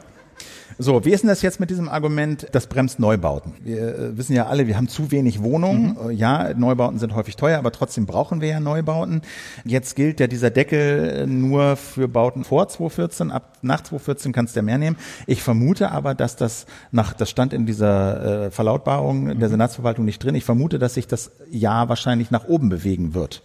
So, 0.76 1.04
wie 1.04 1.10
ist 1.10 1.22
denn 1.22 1.28
das 1.28 1.42
jetzt 1.42 1.60
mit 1.60 1.70
diesem 1.70 1.88
Argument, 1.88 2.46
das 2.52 2.66
bremst 2.66 2.98
Neubauten? 2.98 3.54
Wir 3.62 3.98
äh, 3.98 4.18
wissen 4.18 4.34
ja 4.34 4.46
alle, 4.46 4.66
wir 4.66 4.76
haben 4.76 4.88
zu 4.88 5.10
wenig 5.10 5.42
Wohnungen. 5.42 5.96
Mhm. 6.02 6.10
Äh, 6.10 6.12
ja, 6.12 6.54
Neubauten 6.54 6.98
sind 6.98 7.14
häufig 7.14 7.36
teuer, 7.36 7.58
aber 7.58 7.72
trotzdem 7.72 8.06
brauchen 8.06 8.40
wir 8.40 8.48
ja 8.48 8.60
Neubauten. 8.60 9.22
Jetzt 9.64 9.96
gilt 9.96 10.20
ja 10.20 10.26
dieser 10.26 10.50
Deckel 10.50 11.22
äh, 11.22 11.26
nur 11.26 11.76
für 11.76 12.08
Bauten 12.08 12.44
vor 12.44 12.68
2014. 12.68 13.30
Ab 13.30 13.58
nach 13.62 13.80
2014 13.80 14.32
kannst 14.32 14.54
du 14.54 14.58
ja 14.60 14.62
mehr 14.62 14.78
nehmen. 14.78 14.96
Ich 15.26 15.42
vermute 15.42 15.90
aber, 15.90 16.14
dass 16.14 16.36
das 16.36 16.66
nach, 16.92 17.12
das 17.12 17.30
stand 17.30 17.52
in 17.52 17.66
dieser 17.66 18.46
äh, 18.46 18.50
Verlautbarung 18.50 19.24
mhm. 19.24 19.40
der 19.40 19.48
Senatsverwaltung 19.48 20.04
nicht 20.04 20.22
drin. 20.22 20.34
Ich 20.34 20.44
vermute, 20.44 20.78
dass 20.78 20.94
sich 20.94 21.06
das 21.06 21.30
Jahr 21.50 21.88
wahrscheinlich 21.88 22.30
nach 22.30 22.46
oben 22.46 22.68
bewegen 22.68 23.14
wird. 23.14 23.42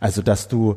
Also, 0.00 0.22
dass 0.22 0.48
du 0.48 0.76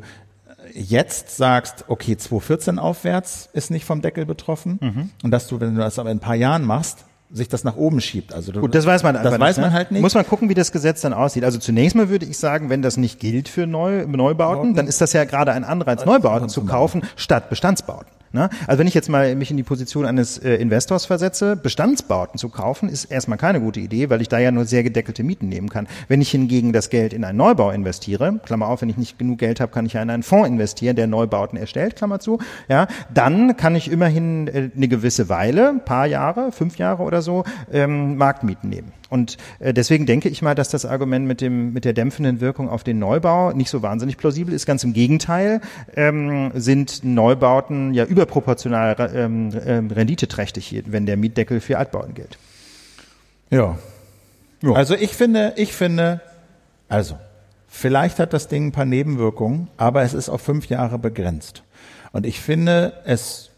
jetzt 0.74 1.36
sagst, 1.36 1.84
okay, 1.88 2.16
2014 2.16 2.78
aufwärts 2.78 3.48
ist 3.52 3.70
nicht 3.70 3.84
vom 3.84 4.02
Deckel 4.02 4.26
betroffen 4.26 4.78
mhm. 4.80 5.10
und 5.22 5.30
dass 5.30 5.46
du, 5.48 5.60
wenn 5.60 5.74
du 5.74 5.80
das 5.80 5.98
aber 5.98 6.10
in 6.10 6.18
ein 6.18 6.20
paar 6.20 6.34
Jahren 6.34 6.64
machst, 6.64 7.04
sich 7.32 7.48
das 7.48 7.64
nach 7.64 7.76
oben 7.76 8.00
schiebt. 8.00 8.32
Also 8.32 8.52
Gut, 8.52 8.74
das 8.74 8.86
weiß 8.86 9.02
man 9.02 9.14
das 9.14 9.38
weiß 9.38 9.58
man 9.58 9.70
ne? 9.70 9.72
halt 9.72 9.90
nicht. 9.90 10.02
Muss 10.02 10.14
man 10.14 10.26
gucken, 10.26 10.48
wie 10.48 10.54
das 10.54 10.72
Gesetz 10.72 11.00
dann 11.00 11.12
aussieht. 11.12 11.44
Also 11.44 11.58
zunächst 11.58 11.96
mal 11.96 12.08
würde 12.08 12.26
ich 12.26 12.38
sagen, 12.38 12.70
wenn 12.70 12.82
das 12.82 12.96
nicht 12.96 13.20
gilt 13.20 13.48
für 13.48 13.66
Neu 13.66 14.06
Neubauten, 14.06 14.74
dann 14.74 14.86
ist 14.86 15.00
das 15.00 15.12
ja 15.12 15.24
gerade 15.24 15.52
ein 15.52 15.64
Anreiz, 15.64 16.04
Neubauten 16.04 16.48
zu 16.48 16.64
kaufen 16.64 17.02
statt 17.16 17.48
Bestandsbauten. 17.48 18.20
Ne? 18.32 18.48
Also 18.68 18.78
wenn 18.78 18.86
ich 18.86 18.94
jetzt 18.94 19.08
mal 19.08 19.34
mich 19.34 19.50
in 19.50 19.56
die 19.56 19.64
Position 19.64 20.06
eines 20.06 20.38
äh, 20.38 20.54
Investors 20.54 21.04
versetze, 21.04 21.56
Bestandsbauten 21.56 22.38
zu 22.38 22.48
kaufen, 22.48 22.88
ist 22.88 23.06
erstmal 23.06 23.38
keine 23.38 23.60
gute 23.60 23.80
Idee, 23.80 24.08
weil 24.08 24.20
ich 24.20 24.28
da 24.28 24.38
ja 24.38 24.52
nur 24.52 24.66
sehr 24.66 24.84
gedeckelte 24.84 25.24
Mieten 25.24 25.48
nehmen 25.48 25.68
kann. 25.68 25.88
Wenn 26.06 26.20
ich 26.20 26.30
hingegen 26.30 26.72
das 26.72 26.90
Geld 26.90 27.12
in 27.12 27.24
einen 27.24 27.38
Neubau 27.38 27.72
investiere, 27.72 28.38
Klammer 28.44 28.68
auf, 28.68 28.82
wenn 28.82 28.88
ich 28.88 28.96
nicht 28.96 29.18
genug 29.18 29.38
Geld 29.40 29.58
habe, 29.58 29.72
kann 29.72 29.84
ich 29.84 29.94
ja 29.94 30.02
in 30.02 30.10
einen 30.10 30.22
Fonds 30.22 30.48
investieren, 30.48 30.94
der 30.94 31.08
Neubauten 31.08 31.58
erstellt, 31.58 31.96
Klammer 31.96 32.20
zu, 32.20 32.38
ja, 32.68 32.86
dann 33.12 33.56
kann 33.56 33.74
ich 33.74 33.90
immerhin 33.90 34.46
äh, 34.46 34.70
eine 34.76 34.86
gewisse 34.86 35.28
Weile, 35.28 35.80
paar 35.84 36.06
Jahre, 36.06 36.52
fünf 36.52 36.78
Jahre 36.78 37.02
oder 37.02 37.19
so, 37.22 37.44
ähm, 37.72 38.16
Marktmieten 38.16 38.68
nehmen. 38.68 38.92
Und 39.08 39.36
äh, 39.58 39.74
deswegen 39.74 40.06
denke 40.06 40.28
ich 40.28 40.40
mal, 40.42 40.54
dass 40.54 40.68
das 40.68 40.84
Argument 40.84 41.26
mit 41.26 41.40
dem 41.40 41.72
mit 41.72 41.84
der 41.84 41.92
dämpfenden 41.92 42.40
Wirkung 42.40 42.68
auf 42.68 42.84
den 42.84 42.98
Neubau 42.98 43.52
nicht 43.52 43.70
so 43.70 43.82
wahnsinnig 43.82 44.16
plausibel 44.16 44.54
ist. 44.54 44.66
Ganz 44.66 44.84
im 44.84 44.92
Gegenteil 44.92 45.60
ähm, 45.96 46.52
sind 46.54 47.04
Neubauten 47.04 47.92
ja 47.92 48.04
überproportional 48.04 48.96
ähm, 49.14 49.50
ähm, 49.66 49.90
renditeträchtig, 49.90 50.84
wenn 50.86 51.06
der 51.06 51.16
Mietdeckel 51.16 51.60
für 51.60 51.78
Altbauten 51.78 52.14
gilt. 52.14 52.38
Ja. 53.50 53.76
ja. 54.62 54.72
Also 54.72 54.94
ich 54.94 55.14
finde, 55.14 55.54
ich 55.56 55.72
finde, 55.72 56.20
also 56.88 57.18
vielleicht 57.68 58.18
hat 58.18 58.32
das 58.32 58.48
Ding 58.48 58.68
ein 58.68 58.72
paar 58.72 58.84
Nebenwirkungen, 58.84 59.68
aber 59.76 60.02
es 60.02 60.14
ist 60.14 60.28
auf 60.28 60.40
fünf 60.40 60.68
Jahre 60.68 60.98
begrenzt. 60.98 61.64
Und 62.12 62.26
ich 62.26 62.40
finde 62.40 62.92
es 63.04 63.50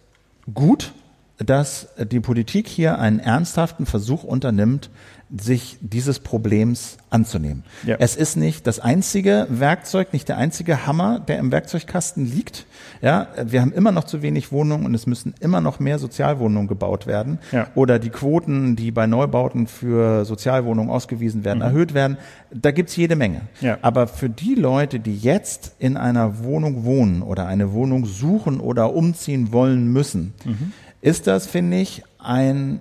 gut, 0.52 0.92
dass 1.38 1.88
die 1.98 2.20
Politik 2.20 2.68
hier 2.68 2.98
einen 2.98 3.18
ernsthaften 3.18 3.86
Versuch 3.86 4.24
unternimmt, 4.24 4.90
sich 5.34 5.78
dieses 5.80 6.18
Problems 6.18 6.98
anzunehmen. 7.08 7.64
Ja. 7.86 7.96
Es 7.98 8.16
ist 8.16 8.36
nicht 8.36 8.66
das 8.66 8.80
einzige 8.80 9.46
Werkzeug, 9.48 10.12
nicht 10.12 10.28
der 10.28 10.36
einzige 10.36 10.86
Hammer, 10.86 11.20
der 11.20 11.38
im 11.38 11.50
Werkzeugkasten 11.50 12.26
liegt. 12.26 12.66
Ja, 13.00 13.28
wir 13.42 13.62
haben 13.62 13.72
immer 13.72 13.92
noch 13.92 14.04
zu 14.04 14.20
wenig 14.20 14.52
Wohnungen 14.52 14.84
und 14.84 14.94
es 14.94 15.06
müssen 15.06 15.34
immer 15.40 15.62
noch 15.62 15.80
mehr 15.80 15.98
Sozialwohnungen 15.98 16.68
gebaut 16.68 17.06
werden. 17.06 17.38
Ja. 17.50 17.68
Oder 17.74 17.98
die 17.98 18.10
Quoten, 18.10 18.76
die 18.76 18.90
bei 18.90 19.06
Neubauten 19.06 19.66
für 19.66 20.26
Sozialwohnungen 20.26 20.90
ausgewiesen 20.90 21.44
werden, 21.44 21.58
mhm. 21.60 21.64
erhöht 21.64 21.94
werden. 21.94 22.18
Da 22.52 22.70
gibt's 22.70 22.94
jede 22.96 23.16
Menge. 23.16 23.42
Ja. 23.62 23.78
Aber 23.80 24.08
für 24.08 24.28
die 24.28 24.54
Leute, 24.54 25.00
die 25.00 25.16
jetzt 25.16 25.76
in 25.78 25.96
einer 25.96 26.44
Wohnung 26.44 26.84
wohnen 26.84 27.22
oder 27.22 27.46
eine 27.46 27.72
Wohnung 27.72 28.04
suchen 28.04 28.60
oder 28.60 28.92
umziehen 28.92 29.50
wollen 29.50 29.90
müssen, 29.90 30.34
mhm. 30.44 30.72
Ist 31.02 31.26
das, 31.26 31.46
finde 31.46 31.78
ich, 31.78 32.02
ein 32.18 32.80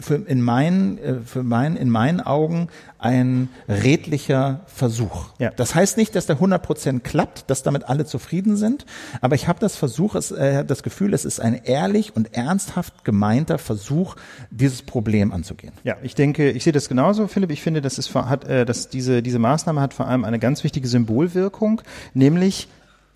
für 0.00 0.14
in 0.14 0.42
meinen, 0.42 0.98
äh, 0.98 1.14
für 1.24 1.42
mein, 1.42 1.76
in 1.76 1.90
meinen 1.90 2.20
Augen 2.20 2.68
ein 2.98 3.48
redlicher 3.68 4.60
Versuch. 4.66 5.30
Ja. 5.38 5.50
Das 5.50 5.74
heißt 5.74 5.96
nicht, 5.96 6.14
dass 6.14 6.26
der 6.26 6.36
100 6.36 6.62
Prozent 6.62 7.04
klappt, 7.04 7.50
dass 7.50 7.62
damit 7.62 7.88
alle 7.88 8.04
zufrieden 8.04 8.56
sind, 8.56 8.86
aber 9.20 9.34
ich 9.34 9.48
habe 9.48 9.58
das 9.58 9.76
Versuch, 9.76 10.14
es, 10.14 10.30
äh, 10.30 10.64
das 10.64 10.82
Gefühl, 10.82 11.14
es 11.14 11.24
ist 11.24 11.40
ein 11.40 11.60
ehrlich 11.64 12.14
und 12.14 12.34
ernsthaft 12.34 13.04
gemeinter 13.04 13.58
Versuch, 13.58 14.16
dieses 14.50 14.82
Problem 14.82 15.32
anzugehen. 15.32 15.72
Ja, 15.84 15.96
ich 16.02 16.14
denke, 16.14 16.50
ich 16.50 16.64
sehe 16.64 16.72
das 16.72 16.88
genauso, 16.88 17.26
Philipp. 17.26 17.50
Ich 17.50 17.62
finde, 17.62 17.80
das 17.80 17.98
ist, 17.98 18.14
hat, 18.14 18.44
äh, 18.44 18.64
dass 18.64 18.88
diese, 18.88 19.22
diese 19.22 19.38
Maßnahme 19.38 19.80
hat 19.80 19.94
vor 19.94 20.06
allem 20.06 20.24
eine 20.24 20.38
ganz 20.38 20.62
wichtige 20.64 20.86
Symbolwirkung, 20.86 21.82
nämlich 22.14 22.68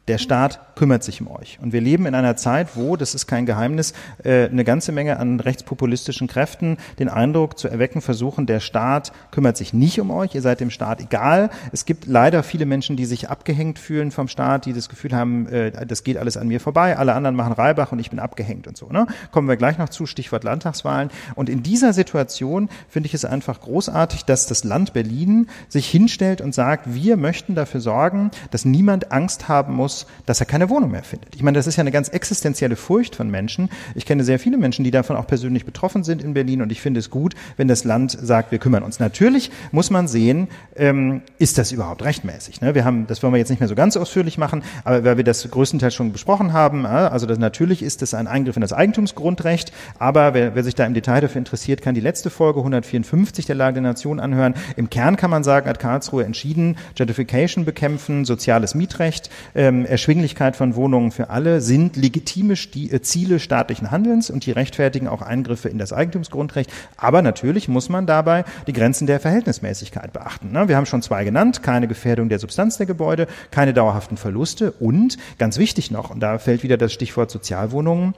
der 0.09 0.19
Staat 0.19 0.61
kümmert 0.75 1.03
sich 1.03 1.21
um 1.21 1.29
euch. 1.29 1.59
Und 1.62 1.73
wir 1.73 1.81
leben 1.81 2.07
in 2.07 2.14
einer 2.14 2.37
Zeit, 2.37 2.77
wo, 2.77 2.97
das 2.97 3.14
ist 3.14 3.27
kein 3.27 3.47
Geheimnis, 3.47 3.95
äh, 4.23 4.49
eine 4.49 4.64
ganze 4.64 4.93
Menge 4.93 5.19
an 5.19 5.40
rechtspopulistischen 5.40 6.27
Kräften 6.27 6.77
den 6.99 7.09
Eindruck 7.09 7.59
zu 7.59 7.69
erwecken 7.69 8.01
versuchen, 8.01 8.47
der 8.47 8.61
Staat 8.61 9.12
kümmert 9.31 9.57
sich 9.57 9.73
nicht 9.73 10.01
um 10.01 10.11
euch, 10.11 10.35
ihr 10.35 10.43
seid 10.43 10.61
dem 10.61 10.71
Staat 10.71 11.01
egal. 11.01 11.51
Es 11.73 11.87
gibt 11.87 12.07
leider 12.07 12.43
viele 12.43 12.67
Menschen, 12.67 12.97
die 12.97 13.07
sich 13.07 13.31
abgehängt 13.31 13.79
fühlen 13.79 14.11
vom 14.11 14.29
Staat, 14.29 14.67
die 14.67 14.73
das 14.73 14.88
Gefühl 14.88 15.14
haben, 15.14 15.47
äh, 15.47 15.87
das 15.87 16.05
geht 16.05 16.19
alles 16.19 16.37
an 16.37 16.49
mir 16.49 16.61
vorbei, 16.61 16.97
alle 16.99 17.14
anderen 17.14 17.37
machen 17.37 17.53
Reibach 17.53 17.93
und 17.93 17.99
ich 17.99 18.11
bin 18.11 18.19
abgehängt 18.19 18.67
und 18.67 18.77
so. 18.77 18.88
Ne? 18.88 19.07
Kommen 19.31 19.49
wir 19.49 19.57
gleich 19.57 19.79
noch 19.79 19.88
zu, 19.88 20.07
Stichwort 20.07 20.45
Landtagswahlen. 20.45 21.11
Und 21.35 21.49
in 21.49 21.62
dieser 21.62 21.93
Situation 21.93 22.69
finde 22.88 23.07
ich 23.07 23.14
es 23.14 23.25
einfach 23.25 23.61
großartig, 23.61 24.25
dass 24.25 24.47
das 24.47 24.64
Land 24.64 24.93
Berlin 24.93 25.49
sich 25.69 25.88
hinstellt 25.88 26.40
und 26.40 26.55
sagt, 26.55 26.95
wir 26.95 27.17
möchten 27.17 27.55
dafür 27.55 27.81
sorgen, 27.81 28.31
dass 28.51 28.64
niemand 28.64 29.12
Angst 29.12 29.49
haben 29.49 29.75
muss, 29.75 29.93
muss, 29.94 30.07
dass 30.26 30.40
er 30.40 30.46
keine 30.46 30.70
Wohnung 30.70 30.90
mehr 30.90 31.02
findet. 31.02 31.35
Ich 31.35 31.42
meine, 31.42 31.57
das 31.57 31.66
ist 31.66 31.76
ja 31.76 31.83
eine 31.83 31.92
ganz 31.92 32.09
existenzielle 32.09 32.76
Furcht 32.76 33.14
von 33.14 33.30
Menschen. 33.30 33.70
Ich 33.94 34.07
kenne 34.07 34.24
sehr 34.24 34.38
viele 34.38 34.57
Menschen, 34.57 34.85
die 34.85 34.90
davon 34.90 35.16
auch 35.16 35.26
persönlich 35.26 35.64
betroffen 35.64 36.04
sind 36.04 36.22
in 36.22 36.35
Berlin 36.35 36.62
und 36.62 36.72
ich 36.72 36.80
finde 36.80 37.00
es 37.00 37.11
gut, 37.11 37.35
wenn 37.57 37.68
das 37.68 37.85
Land 37.85 38.16
sagt, 38.20 38.50
wir 38.50 38.59
kümmern 38.59 38.83
uns. 38.83 38.98
Natürlich 38.98 39.50
muss 39.72 39.90
man 39.90 40.09
sehen, 40.09 40.48
ähm, 40.76 41.22
ist 41.38 41.59
das 41.59 41.72
überhaupt 41.72 42.04
rechtmäßig? 42.04 42.61
Ne? 42.61 42.74
Wir 42.74 42.85
haben, 42.85 43.07
das 43.07 43.22
wollen 43.22 43.33
wir 43.33 43.38
jetzt 43.38 43.50
nicht 43.50 43.61
mehr 43.61 43.68
so 43.68 43.74
ganz 43.74 43.96
ausführlich 43.96 44.38
machen, 44.38 44.62
aber 44.85 45.04
weil 45.04 45.16
wir 45.16 45.24
das 45.24 45.48
größtenteils 45.48 45.94
schon 45.94 46.12
besprochen 46.12 46.52
haben, 46.52 46.85
äh, 46.85 46.88
also 46.88 47.26
das, 47.26 47.38
natürlich 47.38 47.83
ist 47.83 48.02
das 48.02 48.14
ein 48.14 48.26
Eingriff 48.26 48.57
in 48.57 48.62
das 48.62 48.72
Eigentumsgrundrecht, 48.72 49.72
aber 49.98 50.35
wer, 50.35 50.54
wer 50.54 50.64
sich 50.64 50.74
da 50.74 50.85
im 50.85 50.94
Detail 50.94 51.20
dafür 51.20 51.38
interessiert, 51.38 51.83
kann 51.83 51.94
die 51.94 52.00
letzte 52.00 52.30
Folge 52.30 52.61
154 52.61 53.46
der 53.46 53.54
Lage 53.54 53.74
der 53.74 53.83
Nation 53.83 54.20
anhören. 54.20 54.54
Im 54.76 54.90
Kern 54.90 55.16
kann 55.16 55.30
man 55.30 55.44
sagen, 55.44 55.68
hat 55.68 55.78
Karlsruhe 55.78 56.24
entschieden, 56.24 56.76
Gentrification 56.94 57.64
bekämpfen, 57.64 58.24
soziales 58.24 58.74
Mietrecht, 58.74 59.30
ähm, 59.54 59.84
Erschwinglichkeit 59.85 60.57
von 60.57 60.75
Wohnungen 60.75 61.11
für 61.11 61.31
alle 61.31 61.61
sind 61.61 61.97
legitime 61.97 62.55
äh, 62.55 63.01
Ziele 63.01 63.38
staatlichen 63.38 63.90
Handelns 63.90 64.31
und 64.31 64.47
die 64.47 64.53
rechtfertigen 64.53 65.09
auch 65.09 65.23
Eingriffe 65.23 65.68
in 65.68 65.79
das 65.79 65.92
Eigentumsgrundrecht. 65.92 66.73
Aber 66.97 67.23
natürlich 67.23 67.68
muss 67.68 67.88
man 67.88 68.07
dabei 68.07 68.44
die 68.66 68.73
Grenzen 68.73 69.07
der 69.07 69.20
Verhältnismäßigkeit 69.20 70.12
beachten. 70.12 70.53
Ne? 70.53 70.68
Wir 70.68 70.77
haben 70.77 70.87
schon 70.87 71.03
zwei 71.03 71.25
genannt, 71.25 71.62
keine 71.62 71.88
Gefährdung 71.88 72.29
der 72.29 72.38
Substanz 72.38 72.77
der 72.77 72.87
Gebäude, 72.87 73.27
keine 73.51 73.75
dauerhaften 73.75 74.16
Verluste 74.16 74.73
und 74.73 75.16
ganz 75.38 75.59
wichtig 75.59 75.90
noch, 75.90 76.11
und 76.11 76.20
da 76.20 76.38
fällt 76.38 76.62
wieder 76.62 76.77
das 76.77 76.92
Stichwort 76.92 77.31
Sozialwohnungen, 77.31 78.14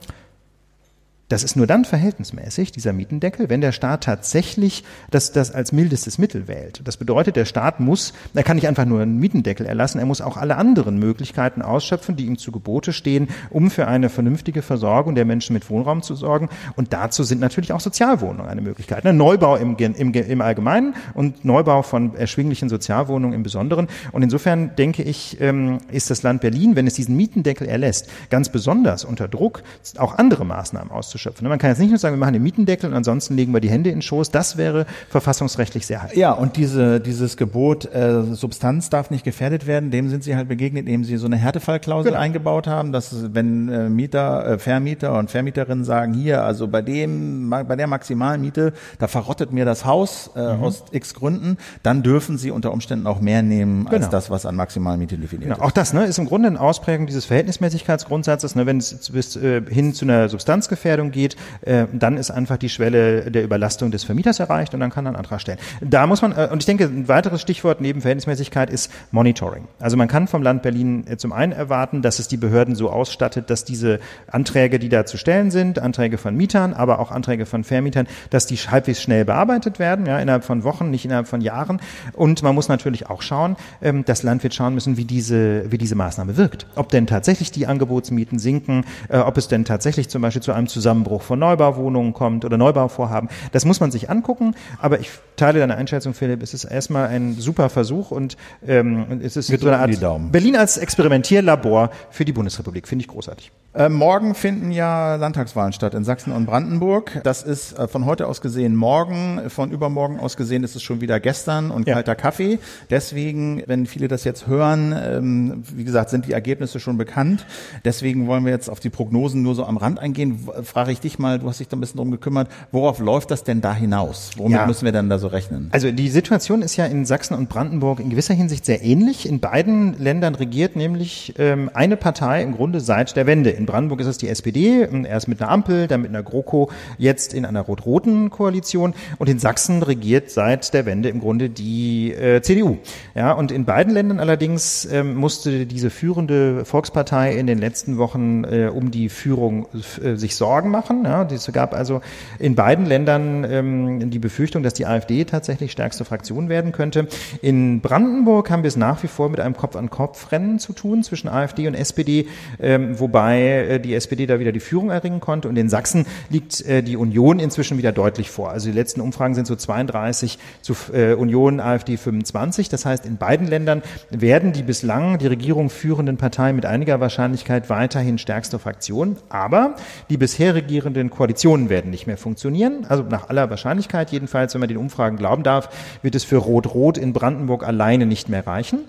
das 1.28 1.42
ist 1.42 1.56
nur 1.56 1.66
dann 1.66 1.84
verhältnismäßig, 1.84 2.70
dieser 2.70 2.92
Mietendeckel, 2.92 3.50
wenn 3.50 3.60
der 3.60 3.72
Staat 3.72 4.04
tatsächlich 4.04 4.84
das, 5.10 5.32
das 5.32 5.50
als 5.50 5.72
mildestes 5.72 6.18
Mittel 6.18 6.46
wählt. 6.46 6.82
Das 6.84 6.96
bedeutet, 6.96 7.34
der 7.34 7.46
Staat 7.46 7.80
muss, 7.80 8.12
er 8.32 8.44
kann 8.44 8.56
nicht 8.56 8.68
einfach 8.68 8.84
nur 8.84 9.00
einen 9.00 9.18
Mietendeckel 9.18 9.66
erlassen, 9.66 9.98
er 9.98 10.06
muss 10.06 10.20
auch 10.20 10.36
alle 10.36 10.56
anderen 10.56 10.98
Möglichkeiten 10.98 11.62
ausschöpfen, 11.62 12.14
die 12.14 12.26
ihm 12.26 12.38
zu 12.38 12.52
Gebote 12.52 12.92
stehen, 12.92 13.28
um 13.50 13.72
für 13.72 13.88
eine 13.88 14.08
vernünftige 14.08 14.62
Versorgung 14.62 15.16
der 15.16 15.24
Menschen 15.24 15.52
mit 15.54 15.68
Wohnraum 15.68 16.02
zu 16.02 16.14
sorgen. 16.14 16.48
Und 16.76 16.92
dazu 16.92 17.24
sind 17.24 17.40
natürlich 17.40 17.72
auch 17.72 17.80
Sozialwohnungen 17.80 18.48
eine 18.48 18.60
Möglichkeit. 18.60 19.02
Ne? 19.02 19.12
Neubau 19.12 19.56
im, 19.56 19.76
im, 19.76 20.14
im 20.14 20.40
Allgemeinen 20.40 20.94
und 21.14 21.44
Neubau 21.44 21.82
von 21.82 22.14
erschwinglichen 22.14 22.68
Sozialwohnungen 22.68 23.34
im 23.34 23.42
Besonderen. 23.42 23.88
Und 24.12 24.22
insofern 24.22 24.76
denke 24.76 25.02
ich, 25.02 25.40
ähm, 25.40 25.78
ist 25.90 26.08
das 26.08 26.22
Land 26.22 26.40
Berlin, 26.40 26.76
wenn 26.76 26.86
es 26.86 26.94
diesen 26.94 27.16
Mietendeckel 27.16 27.66
erlässt, 27.66 28.08
ganz 28.30 28.48
besonders 28.48 29.04
unter 29.04 29.26
Druck, 29.26 29.64
auch 29.98 30.18
andere 30.18 30.44
Maßnahmen 30.44 30.92
auszuschöpfen 30.92 31.15
auszuschöpfen. 31.16 31.44
Ne, 31.44 31.48
man 31.48 31.58
kann 31.58 31.70
jetzt 31.70 31.78
nicht 31.78 31.90
nur 31.90 31.98
sagen, 31.98 32.14
wir 32.14 32.20
machen 32.20 32.34
den 32.34 32.42
Mietendeckel 32.42 32.88
und 32.90 32.96
ansonsten 32.96 33.36
legen 33.36 33.52
wir 33.52 33.60
die 33.60 33.70
Hände 33.70 33.90
in 33.90 33.96
den 33.96 34.02
Schoß. 34.02 34.30
Das 34.30 34.56
wäre 34.56 34.86
verfassungsrechtlich 35.08 35.86
sehr 35.86 36.02
heikel. 36.02 36.18
Ja, 36.18 36.32
und 36.32 36.56
diese, 36.56 37.00
dieses 37.00 37.36
Gebot, 37.36 37.86
äh, 37.92 38.22
Substanz 38.34 38.90
darf 38.90 39.10
nicht 39.10 39.24
gefährdet 39.24 39.66
werden, 39.66 39.90
dem 39.90 40.08
sind 40.08 40.22
sie 40.24 40.36
halt 40.36 40.48
begegnet, 40.48 40.86
indem 40.86 41.04
sie 41.04 41.16
so 41.16 41.26
eine 41.26 41.36
Härtefallklausel 41.36 42.12
genau. 42.12 42.22
eingebaut 42.22 42.66
haben, 42.66 42.92
dass 42.92 43.34
wenn 43.34 43.68
äh, 43.68 43.88
Mieter, 43.88 44.46
äh, 44.46 44.58
Vermieter 44.58 45.18
und 45.18 45.30
Vermieterinnen 45.30 45.84
sagen, 45.84 46.14
hier, 46.14 46.42
also 46.44 46.68
bei 46.68 46.82
dem, 46.82 47.50
bei 47.50 47.76
der 47.76 47.86
maximalen 47.86 48.40
Miete, 48.40 48.72
da 48.98 49.08
verrottet 49.08 49.52
mir 49.52 49.64
das 49.64 49.84
Haus 49.84 50.30
äh, 50.36 50.40
mhm. 50.40 50.62
aus 50.62 50.84
x 50.92 51.14
Gründen, 51.14 51.56
dann 51.82 52.02
dürfen 52.02 52.38
sie 52.38 52.50
unter 52.50 52.72
Umständen 52.72 53.06
auch 53.06 53.20
mehr 53.20 53.42
nehmen 53.42 53.84
genau. 53.84 53.96
als 53.96 54.10
das, 54.10 54.30
was 54.30 54.46
an 54.46 54.56
maximalen 54.56 55.00
Miete 55.00 55.16
definiert 55.16 55.50
genau. 55.50 55.56
ist. 55.56 55.62
Auch 55.62 55.72
das 55.72 55.92
ne, 55.92 56.04
ist 56.04 56.18
im 56.18 56.26
Grunde 56.26 56.48
eine 56.48 56.60
Ausprägung 56.60 57.06
dieses 57.06 57.24
Verhältnismäßigkeitsgrundsatzes, 57.24 58.54
ne, 58.54 58.66
wenn 58.66 58.78
es 58.78 59.10
bis 59.10 59.36
äh, 59.36 59.62
hin 59.68 59.94
zu 59.94 60.04
einer 60.04 60.28
Substanzgefährdung 60.28 61.05
Umstellung 61.06 61.10
geht, 61.10 61.36
äh, 61.62 61.86
dann 61.92 62.16
ist 62.16 62.30
einfach 62.30 62.56
die 62.56 62.68
Schwelle 62.68 63.30
der 63.30 63.44
Überlastung 63.44 63.90
des 63.90 64.04
Vermieters 64.04 64.40
erreicht 64.40 64.74
und 64.74 64.80
dann 64.80 64.90
kann 64.90 65.06
er 65.06 65.10
einen 65.10 65.16
Antrag 65.16 65.40
stellen. 65.40 65.58
Da 65.80 66.06
muss 66.06 66.22
man, 66.22 66.32
äh, 66.32 66.48
und 66.50 66.60
ich 66.60 66.66
denke, 66.66 66.84
ein 66.84 67.08
weiteres 67.08 67.40
Stichwort 67.40 67.80
neben 67.80 68.00
Verhältnismäßigkeit 68.00 68.70
ist 68.70 68.90
Monitoring. 69.10 69.68
Also 69.80 69.96
man 69.96 70.08
kann 70.08 70.28
vom 70.28 70.42
Land 70.42 70.62
Berlin 70.62 71.04
äh, 71.08 71.16
zum 71.16 71.32
einen 71.32 71.52
erwarten, 71.52 72.02
dass 72.02 72.18
es 72.18 72.28
die 72.28 72.36
Behörden 72.36 72.74
so 72.74 72.90
ausstattet, 72.90 73.50
dass 73.50 73.64
diese 73.64 74.00
Anträge, 74.30 74.78
die 74.78 74.88
da 74.88 75.06
zu 75.06 75.16
stellen 75.16 75.50
sind, 75.50 75.78
Anträge 75.78 76.18
von 76.18 76.36
Mietern, 76.36 76.74
aber 76.74 76.98
auch 76.98 77.10
Anträge 77.10 77.46
von 77.46 77.64
Vermietern, 77.64 78.06
dass 78.30 78.46
die 78.46 78.56
halbwegs 78.56 79.02
schnell 79.02 79.24
bearbeitet 79.24 79.78
werden, 79.78 80.06
ja, 80.06 80.18
innerhalb 80.18 80.44
von 80.44 80.64
Wochen, 80.64 80.90
nicht 80.90 81.04
innerhalb 81.04 81.28
von 81.28 81.40
Jahren. 81.40 81.80
Und 82.14 82.42
man 82.42 82.54
muss 82.54 82.68
natürlich 82.68 83.08
auch 83.08 83.22
schauen, 83.22 83.56
ähm, 83.82 84.04
das 84.04 84.22
Land 84.22 84.42
wird 84.42 84.54
schauen 84.54 84.74
müssen, 84.74 84.96
wie 84.96 85.04
diese, 85.04 85.70
wie 85.70 85.78
diese 85.78 85.94
Maßnahme 85.94 86.36
wirkt. 86.36 86.66
Ob 86.74 86.88
denn 86.88 87.06
tatsächlich 87.06 87.50
die 87.50 87.66
Angebotsmieten 87.66 88.38
sinken, 88.38 88.84
äh, 89.08 89.18
ob 89.18 89.36
es 89.36 89.48
denn 89.48 89.64
tatsächlich 89.64 90.08
zum 90.08 90.22
Beispiel 90.22 90.42
zu 90.42 90.52
einem 90.52 90.66
Zusammenbruch 90.96 91.22
von 91.22 91.38
Neubauwohnungen 91.38 92.12
kommt 92.12 92.44
oder 92.44 92.56
Neubauvorhaben. 92.56 93.28
Das 93.52 93.64
muss 93.64 93.80
man 93.80 93.90
sich 93.90 94.08
angucken. 94.10 94.54
Aber 94.80 95.00
ich 95.00 95.10
teile 95.36 95.60
deine 95.60 95.76
Einschätzung, 95.76 96.14
Philipp. 96.14 96.42
Es 96.42 96.54
ist 96.54 96.64
erstmal 96.64 97.08
ein 97.08 97.34
super 97.34 97.68
Versuch 97.68 98.10
und 98.10 98.36
ähm, 98.66 99.20
es 99.22 99.36
ist 99.36 99.50
Wir 99.50 99.58
so 99.58 99.68
eine 99.68 99.78
Art. 99.78 100.32
Berlin 100.32 100.56
als 100.56 100.78
Experimentierlabor 100.78 101.90
für 102.10 102.24
die 102.24 102.32
Bundesrepublik. 102.32 102.88
Finde 102.88 103.02
ich 103.02 103.08
großartig. 103.08 103.52
Äh, 103.76 103.90
morgen 103.90 104.34
finden 104.34 104.70
ja 104.70 105.16
Landtagswahlen 105.16 105.74
statt 105.74 105.92
in 105.92 106.02
Sachsen 106.02 106.32
und 106.32 106.46
Brandenburg. 106.46 107.20
Das 107.24 107.42
ist 107.42 107.78
äh, 107.78 107.86
von 107.88 108.06
heute 108.06 108.26
aus 108.26 108.40
gesehen 108.40 108.74
morgen, 108.74 109.50
von 109.50 109.70
übermorgen 109.70 110.18
aus 110.18 110.38
gesehen 110.38 110.64
ist 110.64 110.76
es 110.76 110.82
schon 110.82 111.02
wieder 111.02 111.20
gestern 111.20 111.70
und 111.70 111.86
Ja. 111.86 111.92
kalter 111.92 112.14
Kaffee. 112.14 112.58
Deswegen, 112.88 113.62
wenn 113.66 113.84
viele 113.84 114.08
das 114.08 114.24
jetzt 114.24 114.46
hören, 114.46 114.94
ähm, 114.98 115.62
wie 115.74 115.84
gesagt, 115.84 116.08
sind 116.08 116.26
die 116.26 116.32
Ergebnisse 116.32 116.80
schon 116.80 116.96
bekannt. 116.96 117.44
Deswegen 117.84 118.26
wollen 118.28 118.46
wir 118.46 118.52
jetzt 118.52 118.70
auf 118.70 118.80
die 118.80 118.88
Prognosen 118.88 119.42
nur 119.42 119.54
so 119.54 119.66
am 119.66 119.76
Rand 119.76 119.98
eingehen. 119.98 120.46
W- 120.46 120.62
Frage 120.62 120.90
ich 120.92 121.00
dich 121.00 121.18
mal, 121.18 121.38
du 121.38 121.46
hast 121.46 121.60
dich 121.60 121.68
da 121.68 121.76
ein 121.76 121.80
bisschen 121.80 121.98
drum 121.98 122.10
gekümmert, 122.10 122.48
worauf 122.72 122.98
läuft 122.98 123.30
das 123.30 123.44
denn 123.44 123.60
da 123.60 123.74
hinaus? 123.74 124.30
Womit 124.38 124.52
Ja. 124.56 124.66
müssen 124.66 124.86
wir 124.86 124.92
denn 124.92 125.10
da 125.10 125.18
so 125.18 125.26
rechnen? 125.26 125.68
Also 125.72 125.92
die 125.92 126.08
Situation 126.08 126.62
ist 126.62 126.76
ja 126.76 126.86
in 126.86 127.04
Sachsen 127.04 127.34
und 127.34 127.50
Brandenburg 127.50 128.00
in 128.00 128.08
gewisser 128.08 128.32
Hinsicht 128.32 128.64
sehr 128.64 128.82
ähnlich. 128.82 129.28
In 129.28 129.40
beiden 129.40 129.98
Ländern 129.98 130.34
regiert 130.34 130.76
nämlich 130.76 131.34
ähm, 131.36 131.70
eine 131.74 131.98
Partei 131.98 132.42
im 132.42 132.54
Grunde 132.56 132.80
seit 132.80 133.14
der 133.16 133.26
Wende. 133.26 133.50
In 133.50 133.65
Brandenburg 133.66 134.00
ist 134.00 134.06
es 134.06 134.18
die 134.18 134.28
SPD, 134.28 134.82
ähm, 134.82 135.04
erst 135.04 135.28
mit 135.28 135.40
einer 135.40 135.50
Ampel, 135.50 135.86
dann 135.86 136.02
mit 136.02 136.10
einer 136.10 136.22
GroKo, 136.22 136.70
jetzt 136.98 137.34
in 137.34 137.44
einer 137.44 137.60
rot-roten 137.62 138.30
Koalition. 138.30 138.94
Und 139.18 139.28
in 139.28 139.38
Sachsen 139.38 139.82
regiert 139.82 140.30
seit 140.30 140.72
der 140.74 140.86
Wende 140.86 141.08
im 141.08 141.20
Grunde 141.20 141.50
die 141.50 142.12
äh, 142.12 142.40
CDU. 142.42 142.78
Ja, 143.14 143.32
und 143.32 143.52
in 143.52 143.64
beiden 143.64 143.92
Ländern 143.92 144.20
allerdings 144.20 144.86
ähm, 144.90 145.14
musste 145.14 145.66
diese 145.66 145.90
führende 145.90 146.64
Volkspartei 146.64 147.36
in 147.36 147.46
den 147.46 147.58
letzten 147.58 147.98
Wochen 147.98 148.44
äh, 148.44 148.70
um 148.72 148.90
die 148.90 149.08
Führung 149.08 149.66
äh, 150.02 150.16
sich 150.16 150.36
Sorgen 150.36 150.70
machen. 150.70 151.04
Ja, 151.04 151.26
es 151.30 151.50
gab 151.52 151.74
also 151.74 152.00
in 152.38 152.54
beiden 152.54 152.86
Ländern 152.86 153.44
ähm, 153.44 154.10
die 154.10 154.18
Befürchtung, 154.18 154.62
dass 154.62 154.74
die 154.74 154.86
AfD 154.86 155.24
tatsächlich 155.24 155.72
stärkste 155.72 156.04
Fraktion 156.04 156.48
werden 156.48 156.72
könnte. 156.72 157.08
In 157.42 157.80
Brandenburg 157.80 158.50
haben 158.50 158.62
wir 158.62 158.68
es 158.68 158.76
nach 158.76 159.02
wie 159.02 159.08
vor 159.08 159.28
mit 159.28 159.40
einem 159.40 159.56
Kopf-an-Kopf-Rennen 159.56 160.58
zu 160.58 160.72
tun 160.72 161.02
zwischen 161.02 161.28
AfD 161.28 161.66
und 161.68 161.74
SPD, 161.74 162.26
ähm, 162.60 162.98
wobei 162.98 163.55
äh, 163.64 163.80
die 163.80 163.94
SPD 163.94 164.26
da 164.26 164.38
wieder 164.38 164.52
die 164.52 164.60
Führung 164.60 164.90
erringen 164.90 165.20
konnte. 165.20 165.48
Und 165.48 165.56
in 165.56 165.68
Sachsen 165.68 166.06
liegt 166.30 166.60
äh, 166.66 166.82
die 166.82 166.96
Union 166.96 167.38
inzwischen 167.38 167.78
wieder 167.78 167.92
deutlich 167.92 168.30
vor. 168.30 168.50
Also 168.50 168.70
die 168.70 168.76
letzten 168.76 169.00
Umfragen 169.00 169.34
sind 169.34 169.46
so 169.46 169.56
32 169.56 170.38
zu 170.62 170.74
äh, 170.92 171.14
Union, 171.14 171.60
AfD 171.60 171.96
25. 171.96 172.68
Das 172.68 172.84
heißt, 172.84 173.06
in 173.06 173.16
beiden 173.16 173.46
Ländern 173.46 173.82
werden 174.10 174.52
die 174.52 174.62
bislang 174.62 175.18
die 175.18 175.26
Regierung 175.26 175.70
führenden 175.70 176.16
Parteien 176.16 176.56
mit 176.56 176.66
einiger 176.66 177.00
Wahrscheinlichkeit 177.00 177.70
weiterhin 177.70 178.18
stärkste 178.18 178.58
Fraktion. 178.58 179.16
Aber 179.28 179.76
die 180.10 180.16
bisher 180.16 180.54
regierenden 180.54 181.10
Koalitionen 181.10 181.68
werden 181.68 181.90
nicht 181.90 182.06
mehr 182.06 182.16
funktionieren. 182.16 182.86
Also 182.88 183.02
nach 183.04 183.28
aller 183.28 183.50
Wahrscheinlichkeit 183.50 184.10
jedenfalls, 184.12 184.54
wenn 184.54 184.60
man 184.60 184.68
den 184.68 184.78
Umfragen 184.78 185.16
glauben 185.16 185.42
darf, 185.42 185.68
wird 186.02 186.14
es 186.14 186.24
für 186.24 186.36
Rot-Rot 186.36 186.98
in 186.98 187.12
Brandenburg 187.12 187.66
alleine 187.66 188.06
nicht 188.06 188.28
mehr 188.28 188.46
reichen. 188.46 188.80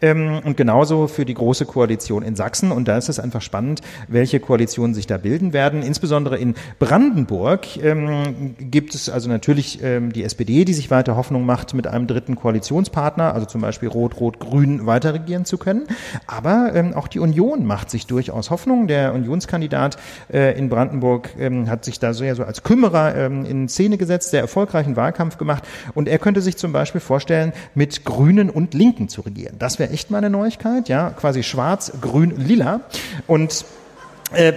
Ähm, 0.00 0.40
und 0.44 0.56
genauso 0.56 1.06
für 1.06 1.24
die 1.24 1.34
große 1.34 1.66
Koalition 1.66 2.22
in 2.22 2.36
Sachsen. 2.36 2.72
Und 2.72 2.88
da 2.88 2.98
ist 2.98 3.08
es 3.08 3.18
einfach 3.18 3.42
spannend, 3.42 3.80
welche 4.14 4.40
Koalitionen 4.40 4.94
sich 4.94 5.06
da 5.06 5.18
bilden 5.18 5.52
werden. 5.52 5.82
Insbesondere 5.82 6.38
in 6.38 6.54
Brandenburg 6.78 7.76
ähm, 7.82 8.54
gibt 8.58 8.94
es 8.94 9.10
also 9.10 9.28
natürlich 9.28 9.82
ähm, 9.82 10.12
die 10.12 10.24
SPD, 10.24 10.64
die 10.64 10.72
sich 10.72 10.90
weiter 10.90 11.16
Hoffnung 11.16 11.44
macht, 11.44 11.74
mit 11.74 11.86
einem 11.86 12.06
dritten 12.06 12.36
Koalitionspartner, 12.36 13.34
also 13.34 13.46
zum 13.46 13.60
Beispiel 13.60 13.88
Rot-Rot-Grün, 13.88 14.86
weiter 14.86 15.12
regieren 15.12 15.44
zu 15.44 15.58
können. 15.58 15.86
Aber 16.26 16.72
ähm, 16.74 16.94
auch 16.94 17.08
die 17.08 17.18
Union 17.18 17.66
macht 17.66 17.90
sich 17.90 18.06
durchaus 18.06 18.50
Hoffnung. 18.50 18.86
Der 18.86 19.12
Unionskandidat 19.12 19.98
äh, 20.32 20.56
in 20.58 20.68
Brandenburg 20.70 21.30
ähm, 21.38 21.68
hat 21.68 21.84
sich 21.84 21.98
da 21.98 22.14
sehr 22.14 22.34
so 22.36 22.44
als 22.44 22.62
Kümmerer 22.62 23.14
ähm, 23.16 23.44
in 23.44 23.68
Szene 23.68 23.98
gesetzt, 23.98 24.30
sehr 24.30 24.40
erfolgreichen 24.40 24.96
Wahlkampf 24.96 25.36
gemacht. 25.36 25.64
Und 25.94 26.08
er 26.08 26.18
könnte 26.18 26.40
sich 26.40 26.56
zum 26.56 26.72
Beispiel 26.72 27.00
vorstellen, 27.00 27.52
mit 27.74 28.04
Grünen 28.04 28.48
und 28.48 28.74
Linken 28.74 29.08
zu 29.08 29.22
regieren. 29.22 29.56
Das 29.58 29.78
wäre 29.78 29.90
echt 29.90 30.10
mal 30.10 30.18
eine 30.18 30.30
Neuigkeit, 30.30 30.88
ja, 30.88 31.10
quasi 31.10 31.42
schwarz, 31.42 31.92
grün, 32.00 32.34
lila. 32.36 32.80
Und 33.26 33.64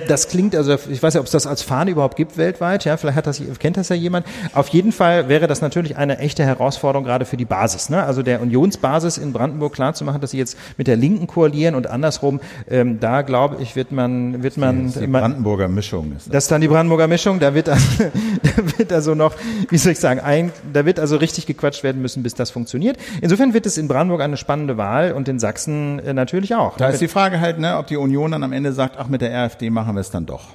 das 0.08 0.28
klingt, 0.28 0.56
also 0.56 0.76
ich 0.90 1.02
weiß 1.02 1.14
ja, 1.14 1.20
ob 1.20 1.26
es 1.26 1.32
das 1.32 1.48
als 1.48 1.62
Fahne 1.62 1.92
überhaupt 1.92 2.16
gibt 2.16 2.38
weltweit, 2.38 2.86
ja, 2.86 2.98
vielleicht 2.98 3.18
hat 3.18 3.28
das, 3.28 3.42
kennt 3.60 3.78
das 3.78 3.90
ja 3.90 3.96
jemand. 3.96 4.26
Auf 4.54 4.70
jeden 4.70 4.92
Fall 4.92 5.30
wäre 5.30 5.48
das 5.48 5.62
natürlich 5.62 5.98
eine 5.98 6.20
echte 6.20 6.44
Herausforderung 6.44 7.06
gerade 7.06 7.26
für 7.26 7.38
die 7.38 7.46
Basis, 7.46 7.90
ne? 7.90 8.04
also 8.04 8.24
der 8.24 8.42
Unionsbasis 8.42 9.18
in 9.18 9.34
Brandenburg 9.34 9.74
klarzumachen, 9.74 10.22
dass 10.22 10.32
sie 10.32 10.38
jetzt 10.38 10.58
mit 10.78 10.88
der 10.88 10.96
Linken 10.96 11.28
koalieren 11.28 11.76
und 11.76 11.88
andersrum, 11.88 12.40
ähm, 12.70 13.00
da 13.00 13.22
glaube 13.22 13.58
ich, 13.62 13.76
wird 13.76 13.92
man, 13.92 14.44
wird 14.44 14.58
man, 14.58 14.86
Das 14.86 14.96
ist 14.96 15.02
die 15.02 15.08
Brandenburger 15.08 15.68
Mischung. 15.68 16.14
Ist 16.16 16.28
das. 16.28 16.34
das 16.34 16.44
ist 16.46 16.52
dann 16.52 16.62
die 16.62 16.68
Brandenburger 16.68 17.08
Mischung. 17.08 17.40
Da 17.40 17.54
wird, 17.54 17.70
also, 17.70 17.86
da 18.44 18.78
wird 18.78 18.92
also 18.92 19.16
noch, 19.16 19.36
wie 19.70 19.78
soll 19.78 19.92
ich 19.94 20.00
sagen, 20.00 20.20
ein, 20.20 20.52
da 20.74 20.86
wird 20.86 21.00
also 21.00 21.18
richtig 21.18 21.46
gequatscht 21.46 21.84
werden 21.84 22.02
müssen, 22.02 22.24
bis 22.24 22.34
das 22.34 22.52
funktioniert. 22.52 22.98
Insofern 23.22 23.54
wird 23.54 23.66
es 23.66 23.78
in 23.78 23.88
Brandenburg 23.88 24.22
eine 24.22 24.38
spannende 24.38 24.78
Wahl 24.78 25.12
und 25.12 25.28
in 25.28 25.40
Sachsen 25.40 26.00
äh, 26.00 26.14
natürlich 26.14 26.56
auch. 26.56 26.78
Da 26.78 26.90
ist 26.90 27.02
die 27.02 27.08
Frage 27.08 27.40
halt, 27.40 27.60
ne, 27.60 27.78
ob 27.78 27.88
die 27.88 27.98
Union 27.98 28.32
dann 28.32 28.44
am 28.44 28.54
Ende 28.54 28.74
sagt, 28.74 28.96
ach, 28.98 29.08
mit 29.08 29.22
der 29.22 29.34
AfD 29.38 29.67
machen 29.70 29.96
wir 29.96 30.02
es 30.02 30.12
dann 30.12 30.26
doch. 30.26 30.46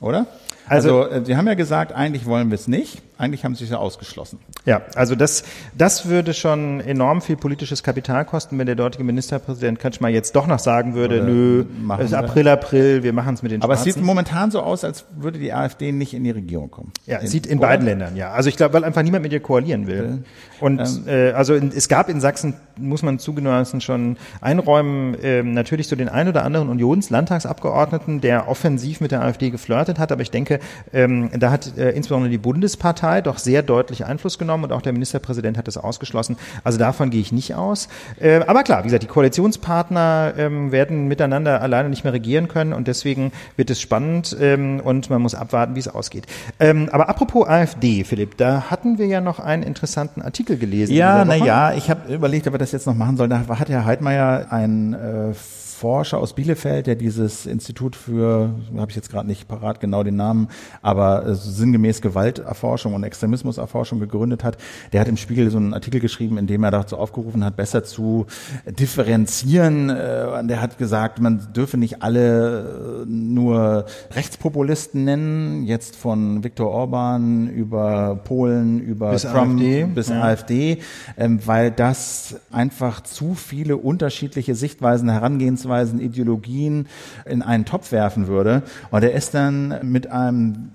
Oder? 0.00 0.26
Also- 0.68 1.02
Also, 1.02 1.10
äh, 1.14 1.24
Sie 1.24 1.36
haben 1.36 1.46
ja 1.46 1.54
gesagt, 1.54 1.92
eigentlich 1.92 2.26
wollen 2.26 2.50
wir 2.50 2.54
es 2.56 2.68
nicht. 2.68 3.02
Eigentlich 3.18 3.44
haben 3.44 3.56
Sie 3.56 3.64
es 3.64 3.70
ja 3.70 3.78
ausgeschlossen. 3.78 4.38
Ja, 4.64 4.82
also 4.94 5.16
das, 5.16 5.42
das 5.76 6.06
würde 6.08 6.34
schon 6.34 6.78
enorm 6.80 7.20
viel 7.20 7.36
politisches 7.36 7.82
Kapital 7.82 8.24
kosten, 8.24 8.56
wenn 8.58 8.66
der 8.66 8.76
dortige 8.76 9.02
Ministerpräsident 9.02 9.80
Kretschmer 9.80 10.08
jetzt 10.08 10.36
doch 10.36 10.46
noch 10.46 10.60
sagen 10.60 10.94
würde, 10.94 11.16
Oder 11.16 11.24
nö, 11.24 11.64
es 11.98 12.04
ist 12.04 12.10
wir. 12.12 12.18
April, 12.20 12.46
April, 12.48 13.02
wir 13.02 13.12
machen 13.12 13.34
es 13.34 13.42
mit 13.42 13.50
den 13.50 13.60
Aber 13.62 13.72
es 13.74 13.80
Schwarzen. 13.80 13.94
sieht 13.94 14.04
momentan 14.04 14.52
so 14.52 14.60
aus, 14.60 14.84
als 14.84 15.04
würde 15.16 15.40
die 15.40 15.52
AfD 15.52 15.90
nicht 15.90 16.14
in 16.14 16.22
die 16.22 16.30
Regierung 16.30 16.70
kommen. 16.70 16.92
Ja, 17.06 17.18
es 17.20 17.32
sieht 17.32 17.46
in 17.46 17.58
oder? 17.58 17.66
beiden 17.68 17.86
Ländern, 17.86 18.14
ja. 18.14 18.30
Also 18.30 18.48
ich 18.50 18.56
glaube, 18.56 18.74
weil 18.74 18.84
einfach 18.84 19.02
niemand 19.02 19.24
mit 19.24 19.32
ihr 19.32 19.40
koalieren 19.40 19.88
will. 19.88 20.22
Und 20.60 20.80
äh, 21.08 21.32
also 21.32 21.54
in, 21.54 21.72
es 21.74 21.88
gab 21.88 22.08
in 22.08 22.20
Sachsen, 22.20 22.54
muss 22.76 23.02
man 23.02 23.18
zugegebenermaßen 23.18 23.80
schon 23.80 24.16
einräumen, 24.40 25.16
ähm, 25.22 25.54
natürlich 25.54 25.88
so 25.88 25.96
den 25.96 26.08
einen 26.08 26.28
oder 26.28 26.44
anderen 26.44 26.68
Unionslandtagsabgeordneten, 26.68 28.20
der 28.20 28.48
offensiv 28.48 29.00
mit 29.00 29.10
der 29.10 29.22
AfD 29.22 29.50
geflirtet 29.50 29.98
hat. 29.98 30.12
Aber 30.12 30.22
ich 30.22 30.30
denke, 30.30 30.57
ähm, 30.92 31.30
da 31.38 31.50
hat 31.50 31.76
äh, 31.76 31.90
insbesondere 31.90 32.30
die 32.30 32.38
Bundespartei 32.38 33.20
doch 33.20 33.38
sehr 33.38 33.62
deutlich 33.62 34.04
Einfluss 34.04 34.38
genommen 34.38 34.64
und 34.64 34.72
auch 34.72 34.82
der 34.82 34.92
Ministerpräsident 34.92 35.58
hat 35.58 35.66
das 35.66 35.76
ausgeschlossen. 35.76 36.36
Also 36.64 36.78
davon 36.78 37.10
gehe 37.10 37.20
ich 37.20 37.32
nicht 37.32 37.54
aus. 37.54 37.88
Äh, 38.20 38.40
aber 38.46 38.62
klar, 38.62 38.80
wie 38.80 38.88
gesagt, 38.88 39.02
die 39.02 39.08
Koalitionspartner 39.08 40.34
ähm, 40.36 40.72
werden 40.72 41.08
miteinander 41.08 41.60
alleine 41.60 41.88
nicht 41.88 42.04
mehr 42.04 42.12
regieren 42.12 42.48
können 42.48 42.72
und 42.72 42.88
deswegen 42.88 43.32
wird 43.56 43.70
es 43.70 43.80
spannend 43.80 44.36
ähm, 44.40 44.80
und 44.80 45.10
man 45.10 45.22
muss 45.22 45.34
abwarten, 45.34 45.74
wie 45.74 45.80
es 45.80 45.88
ausgeht. 45.88 46.26
Ähm, 46.60 46.88
aber 46.92 47.08
apropos 47.08 47.46
AfD, 47.46 48.04
Philipp, 48.04 48.36
da 48.36 48.70
hatten 48.70 48.98
wir 48.98 49.06
ja 49.06 49.20
noch 49.20 49.38
einen 49.38 49.62
interessanten 49.62 50.22
Artikel 50.22 50.56
gelesen. 50.56 50.94
Ja, 50.94 51.22
in 51.22 51.28
na 51.28 51.34
dieser 51.34 51.40
Woche. 51.40 51.48
ja, 51.48 51.72
ich 51.74 51.90
habe 51.90 52.12
überlegt, 52.12 52.46
ob 52.46 52.54
wir 52.54 52.58
das 52.58 52.72
jetzt 52.72 52.86
noch 52.86 52.94
machen 52.94 53.16
sollen. 53.16 53.30
Da 53.30 53.46
hat 53.48 53.68
Herr 53.68 53.84
Heidmeier 53.84 54.46
ein 54.50 54.94
äh, 54.94 55.34
Forscher 55.78 56.18
aus 56.18 56.32
Bielefeld, 56.32 56.88
der 56.88 56.96
dieses 56.96 57.46
Institut 57.46 57.94
für, 57.94 58.50
habe 58.76 58.90
ich 58.90 58.96
jetzt 58.96 59.10
gerade 59.10 59.28
nicht 59.28 59.46
parat 59.46 59.78
genau 59.78 60.02
den 60.02 60.16
Namen, 60.16 60.48
aber 60.82 61.24
äh, 61.24 61.34
sinngemäß 61.36 62.00
Gewalterforschung 62.00 62.94
und 62.94 63.04
Extremismuserforschung 63.04 64.00
gegründet 64.00 64.42
hat, 64.42 64.56
der 64.92 65.00
hat 65.00 65.08
im 65.08 65.16
Spiegel 65.16 65.50
so 65.50 65.56
einen 65.56 65.74
Artikel 65.74 66.00
geschrieben, 66.00 66.36
in 66.36 66.48
dem 66.48 66.64
er 66.64 66.72
dazu 66.72 66.96
aufgerufen 66.96 67.44
hat, 67.44 67.54
besser 67.54 67.84
zu 67.84 68.26
differenzieren. 68.66 69.88
Äh, 69.88 70.44
der 70.48 70.60
hat 70.60 70.78
gesagt, 70.78 71.20
man 71.20 71.52
dürfe 71.54 71.76
nicht 71.76 72.02
alle 72.02 73.04
äh, 73.04 73.04
nur 73.06 73.86
Rechtspopulisten 74.10 75.04
nennen, 75.04 75.64
jetzt 75.64 75.94
von 75.94 76.42
Viktor 76.42 76.72
Orban 76.72 77.48
über 77.48 78.20
Polen, 78.24 78.80
über 78.80 79.12
Bis 79.12 79.22
Trump, 79.22 79.60
AfD, 79.60 79.84
bis 79.84 80.08
ja. 80.08 80.22
AfD, 80.22 80.78
ähm, 81.16 81.38
weil 81.46 81.70
das 81.70 82.34
einfach 82.50 83.00
zu 83.02 83.34
viele 83.34 83.76
unterschiedliche 83.76 84.56
Sichtweisen, 84.56 85.08
Herangehensweisen, 85.08 85.67
Ideologien 86.00 86.86
in 87.24 87.42
einen 87.42 87.64
Topf 87.64 87.92
werfen 87.92 88.26
würde. 88.26 88.62
Und 88.90 89.02
er 89.02 89.12
ist 89.12 89.34
dann 89.34 89.78
mit 89.82 90.08
einem 90.08 90.70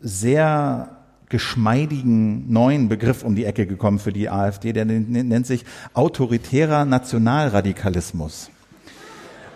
sehr 0.00 0.90
geschmeidigen 1.28 2.52
neuen 2.52 2.88
Begriff 2.88 3.24
um 3.24 3.34
die 3.34 3.44
Ecke 3.44 3.66
gekommen 3.66 3.98
für 3.98 4.12
die 4.12 4.30
AfD, 4.30 4.72
der 4.72 4.84
nennt 4.84 5.46
sich 5.46 5.64
autoritärer 5.92 6.84
Nationalradikalismus. 6.84 8.50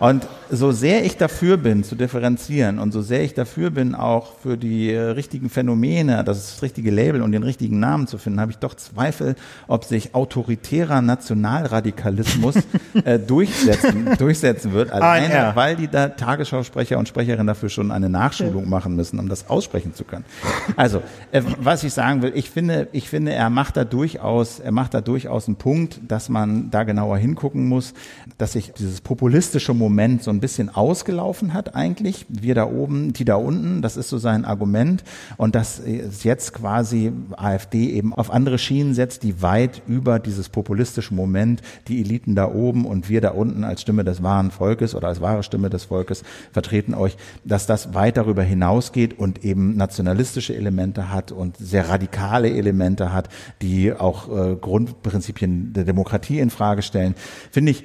Und 0.01 0.27
so 0.49 0.71
sehr 0.71 1.05
ich 1.05 1.17
dafür 1.17 1.57
bin, 1.57 1.83
zu 1.83 1.93
differenzieren 1.93 2.79
und 2.79 2.91
so 2.91 3.03
sehr 3.03 3.23
ich 3.23 3.35
dafür 3.35 3.69
bin, 3.69 3.93
auch 3.93 4.33
für 4.41 4.57
die 4.57 4.91
äh, 4.91 4.99
richtigen 4.99 5.47
Phänomene, 5.47 6.23
das, 6.23 6.63
richtige 6.63 6.89
Label 6.89 7.21
und 7.21 7.33
den 7.33 7.43
richtigen 7.43 7.79
Namen 7.79 8.07
zu 8.07 8.17
finden, 8.17 8.41
habe 8.41 8.49
ich 8.49 8.57
doch 8.57 8.73
Zweifel, 8.73 9.35
ob 9.67 9.85
sich 9.85 10.15
autoritärer 10.15 11.03
Nationalradikalismus 11.03 12.55
äh, 13.05 13.19
durchsetzen, 13.19 14.09
durchsetzen 14.17 14.73
wird. 14.73 14.91
Alleine, 14.91 15.51
weil 15.53 15.75
die 15.75 15.87
da 15.87 16.09
Tagesschausprecher 16.09 16.97
und 16.97 17.07
Sprecherinnen 17.07 17.45
dafür 17.45 17.69
schon 17.69 17.91
eine 17.91 18.09
Nachschulung 18.09 18.67
machen 18.67 18.95
müssen, 18.95 19.19
um 19.19 19.29
das 19.29 19.51
aussprechen 19.51 19.93
zu 19.93 20.03
können. 20.03 20.25
Also, 20.77 21.03
äh, 21.31 21.43
was 21.59 21.83
ich 21.83 21.93
sagen 21.93 22.23
will, 22.23 22.31
ich 22.33 22.49
finde, 22.49 22.87
ich 22.91 23.07
finde, 23.07 23.33
er 23.33 23.51
macht 23.51 23.77
da 23.77 23.83
durchaus, 23.83 24.59
er 24.59 24.71
macht 24.71 24.95
da 24.95 25.01
durchaus 25.01 25.47
einen 25.47 25.57
Punkt, 25.57 25.99
dass 26.07 26.27
man 26.27 26.71
da 26.71 26.85
genauer 26.85 27.19
hingucken 27.19 27.67
muss, 27.67 27.93
dass 28.39 28.53
sich 28.53 28.73
dieses 28.73 29.01
populistische 29.01 29.75
Moment 29.75 29.90
so 30.23 30.31
ein 30.31 30.39
bisschen 30.39 30.69
ausgelaufen 30.69 31.53
hat 31.53 31.75
eigentlich. 31.75 32.25
Wir 32.29 32.55
da 32.55 32.65
oben, 32.65 33.13
die 33.13 33.25
da 33.25 33.35
unten, 33.35 33.81
das 33.81 33.97
ist 33.97 34.09
so 34.09 34.17
sein 34.17 34.45
Argument. 34.45 35.03
Und 35.37 35.55
dass 35.55 35.79
es 35.79 36.23
jetzt 36.23 36.53
quasi 36.53 37.11
AfD 37.35 37.91
eben 37.91 38.13
auf 38.13 38.31
andere 38.31 38.57
Schienen 38.57 38.93
setzt, 38.93 39.23
die 39.23 39.41
weit 39.41 39.81
über 39.87 40.19
dieses 40.19 40.49
populistische 40.49 41.13
Moment, 41.13 41.61
die 41.87 42.01
Eliten 42.01 42.35
da 42.35 42.51
oben 42.51 42.85
und 42.85 43.09
wir 43.09 43.21
da 43.21 43.29
unten 43.31 43.63
als 43.63 43.81
Stimme 43.81 44.03
des 44.03 44.23
wahren 44.23 44.51
Volkes 44.51 44.95
oder 44.95 45.07
als 45.07 45.21
wahre 45.21 45.43
Stimme 45.43 45.69
des 45.69 45.85
Volkes 45.85 46.23
vertreten 46.51 46.93
euch, 46.93 47.17
dass 47.43 47.65
das 47.65 47.93
weit 47.93 48.17
darüber 48.17 48.43
hinausgeht 48.43 49.17
und 49.17 49.43
eben 49.43 49.75
nationalistische 49.75 50.55
Elemente 50.55 51.11
hat 51.11 51.31
und 51.31 51.57
sehr 51.57 51.89
radikale 51.89 52.49
Elemente 52.49 53.11
hat, 53.13 53.29
die 53.61 53.93
auch 53.93 54.29
äh, 54.29 54.55
Grundprinzipien 54.55 55.73
der 55.73 55.83
Demokratie 55.83 56.39
in 56.39 56.49
Frage 56.49 56.81
stellen. 56.81 57.15
Finde 57.51 57.71
ich, 57.71 57.83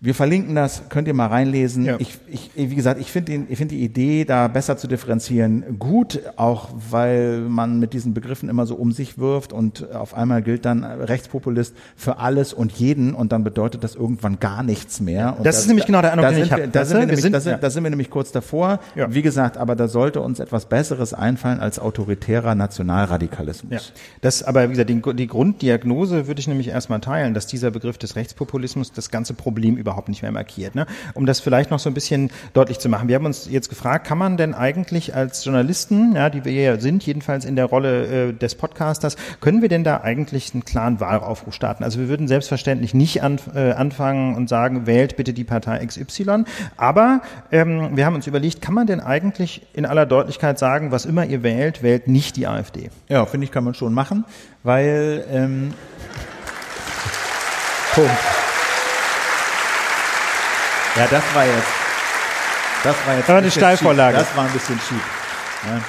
wir 0.00 0.14
verlinken 0.14 0.54
das, 0.54 0.90
könnt 0.90 1.08
ihr 1.08 1.14
mal 1.14 1.28
reinlesen. 1.28 1.86
Ja. 1.86 1.96
Ich, 1.98 2.18
ich, 2.26 2.50
wie 2.54 2.74
gesagt, 2.74 3.00
ich 3.00 3.10
finde 3.10 3.46
find 3.56 3.70
die 3.70 3.82
Idee, 3.82 4.26
da 4.26 4.48
besser 4.48 4.76
zu 4.76 4.86
differenzieren, 4.86 5.78
gut, 5.78 6.20
auch 6.36 6.68
weil 6.90 7.40
man 7.40 7.78
mit 7.78 7.94
diesen 7.94 8.12
Begriffen 8.12 8.50
immer 8.50 8.66
so 8.66 8.74
um 8.74 8.92
sich 8.92 9.16
wirft 9.16 9.54
und 9.54 9.90
auf 9.94 10.12
einmal 10.12 10.42
gilt 10.42 10.66
dann 10.66 10.84
Rechtspopulist 10.84 11.74
für 11.96 12.18
alles 12.18 12.52
und 12.52 12.72
jeden 12.72 13.14
und 13.14 13.32
dann 13.32 13.44
bedeutet 13.44 13.82
das 13.82 13.94
irgendwann 13.94 14.38
gar 14.40 14.62
nichts 14.62 15.00
mehr. 15.00 15.36
Und 15.38 15.46
das, 15.46 15.60
ist 15.60 15.68
nämlich 15.68 15.86
genau 15.86 16.02
der 16.02 16.12
Eindruck, 16.12 16.28
den 16.28 16.44
ich 16.44 16.52
habe. 16.52 16.68
Da, 16.68 16.84
sind 16.84 16.98
wir, 16.98 17.06
nämlich, 17.06 17.32
da, 17.32 17.40
sind, 17.40 17.52
ja. 17.52 17.58
da 17.58 17.70
sind 17.70 17.82
wir 17.82 17.90
nämlich 17.90 18.10
kurz 18.10 18.30
davor. 18.30 18.80
Ja. 18.94 19.12
Wie 19.14 19.22
gesagt, 19.22 19.56
aber 19.56 19.74
da 19.74 19.88
sollte 19.88 20.20
uns 20.20 20.38
etwas 20.38 20.66
Besseres 20.66 21.14
einfallen 21.14 21.60
als 21.60 21.78
autoritärer 21.78 22.54
Nationalradikalismus. 22.54 23.72
Ja. 23.72 24.00
Das, 24.20 24.42
aber 24.42 24.64
wie 24.68 24.72
gesagt, 24.72 24.90
die, 24.90 25.00
die 25.14 25.26
Grunddiagnose 25.28 26.26
würde 26.26 26.40
ich 26.40 26.48
nämlich 26.48 26.68
erstmal 26.68 27.00
teilen, 27.00 27.32
dass 27.32 27.46
dieser 27.46 27.70
Begriff 27.70 27.96
des 27.96 28.16
Rechtspopulismus 28.16 28.92
das 28.92 29.10
ganze 29.10 29.32
Problem 29.32 29.78
überhaupt 29.78 29.93
überhaupt 29.94 30.08
nicht 30.08 30.22
mehr 30.22 30.32
markiert. 30.32 30.74
Ne? 30.74 30.86
Um 31.14 31.24
das 31.24 31.40
vielleicht 31.40 31.70
noch 31.70 31.78
so 31.78 31.88
ein 31.88 31.94
bisschen 31.94 32.30
deutlich 32.52 32.80
zu 32.80 32.88
machen. 32.88 33.08
Wir 33.08 33.14
haben 33.14 33.26
uns 33.26 33.48
jetzt 33.48 33.68
gefragt, 33.68 34.06
kann 34.06 34.18
man 34.18 34.36
denn 34.36 34.54
eigentlich 34.54 35.14
als 35.14 35.44
Journalisten, 35.44 36.16
ja, 36.16 36.30
die 36.30 36.44
wir 36.44 36.52
ja 36.52 36.78
sind, 36.80 37.06
jedenfalls 37.06 37.44
in 37.44 37.54
der 37.54 37.66
Rolle 37.66 38.28
äh, 38.28 38.32
des 38.32 38.56
Podcasters, 38.56 39.16
können 39.40 39.62
wir 39.62 39.68
denn 39.68 39.84
da 39.84 40.00
eigentlich 40.00 40.52
einen 40.52 40.64
klaren 40.64 40.98
Wahlaufruf 41.00 41.54
starten? 41.54 41.84
Also 41.84 42.00
wir 42.00 42.08
würden 42.08 42.26
selbstverständlich 42.26 42.92
nicht 42.92 43.22
an, 43.22 43.38
äh, 43.54 43.72
anfangen 43.72 44.34
und 44.34 44.48
sagen, 44.48 44.86
wählt 44.86 45.16
bitte 45.16 45.32
die 45.32 45.44
Partei 45.44 45.84
XY. 45.84 46.44
Aber 46.76 47.22
ähm, 47.52 47.96
wir 47.96 48.04
haben 48.06 48.16
uns 48.16 48.26
überlegt, 48.26 48.60
kann 48.60 48.74
man 48.74 48.86
denn 48.86 49.00
eigentlich 49.00 49.62
in 49.74 49.86
aller 49.86 50.06
Deutlichkeit 50.06 50.58
sagen, 50.58 50.90
was 50.90 51.06
immer 51.06 51.24
ihr 51.24 51.42
wählt, 51.44 51.82
wählt 51.82 52.08
nicht 52.08 52.36
die 52.36 52.48
AfD? 52.48 52.90
Ja, 53.08 53.24
finde 53.26 53.44
ich, 53.44 53.52
kann 53.52 53.62
man 53.62 53.74
schon 53.74 53.94
machen, 53.94 54.24
weil 54.64 55.24
ähm 55.30 55.74
Punkt. 57.94 58.33
Ja, 60.96 61.06
das 61.10 61.22
war 61.34 61.44
jetzt. 61.44 61.68
Das 62.84 62.96
war 63.06 63.14
jetzt. 63.14 63.22
Das 63.22 63.28
war 63.28 63.36
eine 63.38 63.50
Steilvorlage. 63.50 64.18
Das 64.18 64.36
war 64.36 64.44
ein 64.44 64.52
bisschen 64.52 64.78
schief. 64.78 65.04
Ja. 65.66 65.80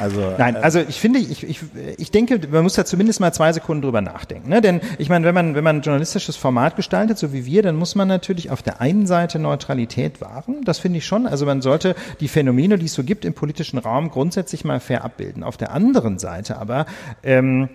Also, 0.00 0.34
Nein, 0.38 0.56
äh, 0.56 0.60
also 0.60 0.80
ich 0.80 0.98
finde, 0.98 1.18
ich, 1.18 1.44
ich, 1.44 1.60
ich 1.98 2.10
denke, 2.10 2.40
man 2.50 2.62
muss 2.62 2.72
da 2.74 2.86
zumindest 2.86 3.20
mal 3.20 3.32
zwei 3.32 3.52
Sekunden 3.52 3.82
drüber 3.82 4.00
nachdenken. 4.00 4.48
Ne? 4.48 4.62
Denn 4.62 4.80
ich 4.96 5.10
meine, 5.10 5.26
wenn 5.26 5.34
man, 5.34 5.54
wenn 5.54 5.62
man 5.62 5.76
ein 5.76 5.82
journalistisches 5.82 6.36
Format 6.36 6.74
gestaltet, 6.76 7.18
so 7.18 7.34
wie 7.34 7.44
wir, 7.44 7.62
dann 7.62 7.76
muss 7.76 7.94
man 7.94 8.08
natürlich 8.08 8.50
auf 8.50 8.62
der 8.62 8.80
einen 8.80 9.06
Seite 9.06 9.38
Neutralität 9.38 10.22
wahren. 10.22 10.64
Das 10.64 10.78
finde 10.78 10.98
ich 10.98 11.06
schon. 11.06 11.26
Also 11.26 11.44
man 11.44 11.60
sollte 11.60 11.94
die 12.20 12.28
Phänomene, 12.28 12.78
die 12.78 12.86
es 12.86 12.94
so 12.94 13.04
gibt 13.04 13.26
im 13.26 13.34
politischen 13.34 13.78
Raum, 13.78 14.10
grundsätzlich 14.10 14.64
mal 14.64 14.80
fair 14.80 15.04
abbilden. 15.04 15.42
Auf 15.42 15.58
der 15.58 15.72
anderen 15.72 16.18
Seite 16.18 16.56
aber 16.56 16.86
ähm, 17.22 17.68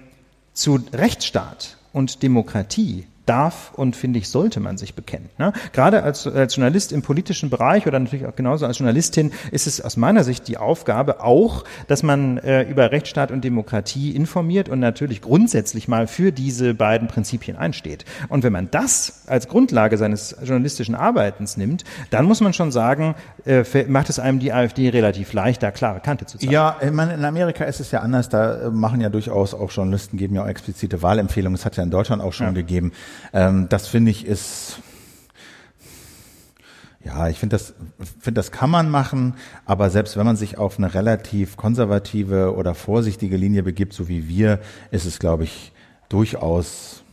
zu 0.53 0.83
Rechtsstaat 0.93 1.77
und 1.93 2.23
Demokratie 2.23 3.05
darf 3.25 3.71
und 3.75 3.95
finde 3.95 4.19
ich 4.19 4.29
sollte 4.29 4.59
man 4.59 4.77
sich 4.77 4.93
bekennen. 4.93 5.29
Ne? 5.37 5.53
Gerade 5.73 6.03
als, 6.03 6.27
als 6.27 6.55
Journalist 6.55 6.91
im 6.91 7.01
politischen 7.01 7.49
Bereich 7.49 7.87
oder 7.87 7.99
natürlich 7.99 8.25
auch 8.25 8.35
genauso 8.35 8.65
als 8.65 8.79
Journalistin 8.79 9.31
ist 9.51 9.67
es 9.67 9.81
aus 9.81 9.97
meiner 9.97 10.23
Sicht 10.23 10.47
die 10.47 10.57
Aufgabe 10.57 11.23
auch, 11.23 11.63
dass 11.87 12.03
man 12.03 12.37
äh, 12.37 12.63
über 12.63 12.91
Rechtsstaat 12.91 13.31
und 13.31 13.43
Demokratie 13.43 14.11
informiert 14.11 14.69
und 14.69 14.79
natürlich 14.79 15.21
grundsätzlich 15.21 15.87
mal 15.87 16.07
für 16.07 16.31
diese 16.31 16.73
beiden 16.73 17.07
Prinzipien 17.07 17.57
einsteht. 17.57 18.05
Und 18.29 18.43
wenn 18.43 18.53
man 18.53 18.69
das 18.71 19.23
als 19.27 19.47
Grundlage 19.47 19.97
seines 19.97 20.35
journalistischen 20.41 20.95
Arbeitens 20.95 21.57
nimmt, 21.57 21.83
dann 22.09 22.25
muss 22.25 22.41
man 22.41 22.53
schon 22.53 22.71
sagen, 22.71 23.15
äh, 23.45 23.63
macht 23.87 24.09
es 24.09 24.19
einem 24.19 24.39
die 24.39 24.53
AfD 24.53 24.89
relativ 24.89 25.33
leicht, 25.33 25.63
da 25.63 25.71
klare 25.71 25.99
Kante 25.99 26.25
zu 26.25 26.37
zeigen. 26.37 26.51
Ja, 26.51 26.77
ich 26.81 26.91
meine, 26.91 27.13
in 27.13 27.25
Amerika 27.25 27.65
ist 27.65 27.79
es 27.79 27.91
ja 27.91 27.99
anders. 27.99 28.29
Da 28.29 28.67
äh, 28.67 28.69
machen 28.69 29.01
ja 29.01 29.09
durchaus 29.09 29.53
auch 29.53 29.71
Journalisten 29.71 30.17
geben 30.17 30.35
ja 30.35 30.43
auch 30.43 30.47
explizite 30.47 31.01
Wahlempfehlungen. 31.01 31.57
Das 31.57 31.65
hat 31.65 31.77
ja 31.77 31.83
in 31.83 31.91
Deutschland 31.91 32.21
auch 32.21 32.33
schon 32.33 32.47
ja. 32.47 32.53
gegeben. 32.53 32.91
Ähm, 33.33 33.67
das 33.69 33.87
finde 33.87 34.11
ich 34.11 34.25
ist, 34.25 34.79
ja, 37.03 37.29
ich 37.29 37.37
finde 37.37 37.55
das, 37.55 37.73
finde 38.19 38.39
das 38.39 38.51
kann 38.51 38.69
man 38.69 38.89
machen, 38.89 39.35
aber 39.65 39.89
selbst 39.89 40.17
wenn 40.17 40.25
man 40.25 40.35
sich 40.35 40.57
auf 40.57 40.77
eine 40.77 40.93
relativ 40.93 41.55
konservative 41.55 42.55
oder 42.55 42.73
vorsichtige 42.73 43.37
Linie 43.37 43.63
begibt, 43.63 43.93
so 43.93 44.07
wie 44.07 44.27
wir, 44.27 44.59
ist 44.91 45.05
es, 45.05 45.19
glaube 45.19 45.43
ich, 45.43 45.71
durchaus 46.09 47.03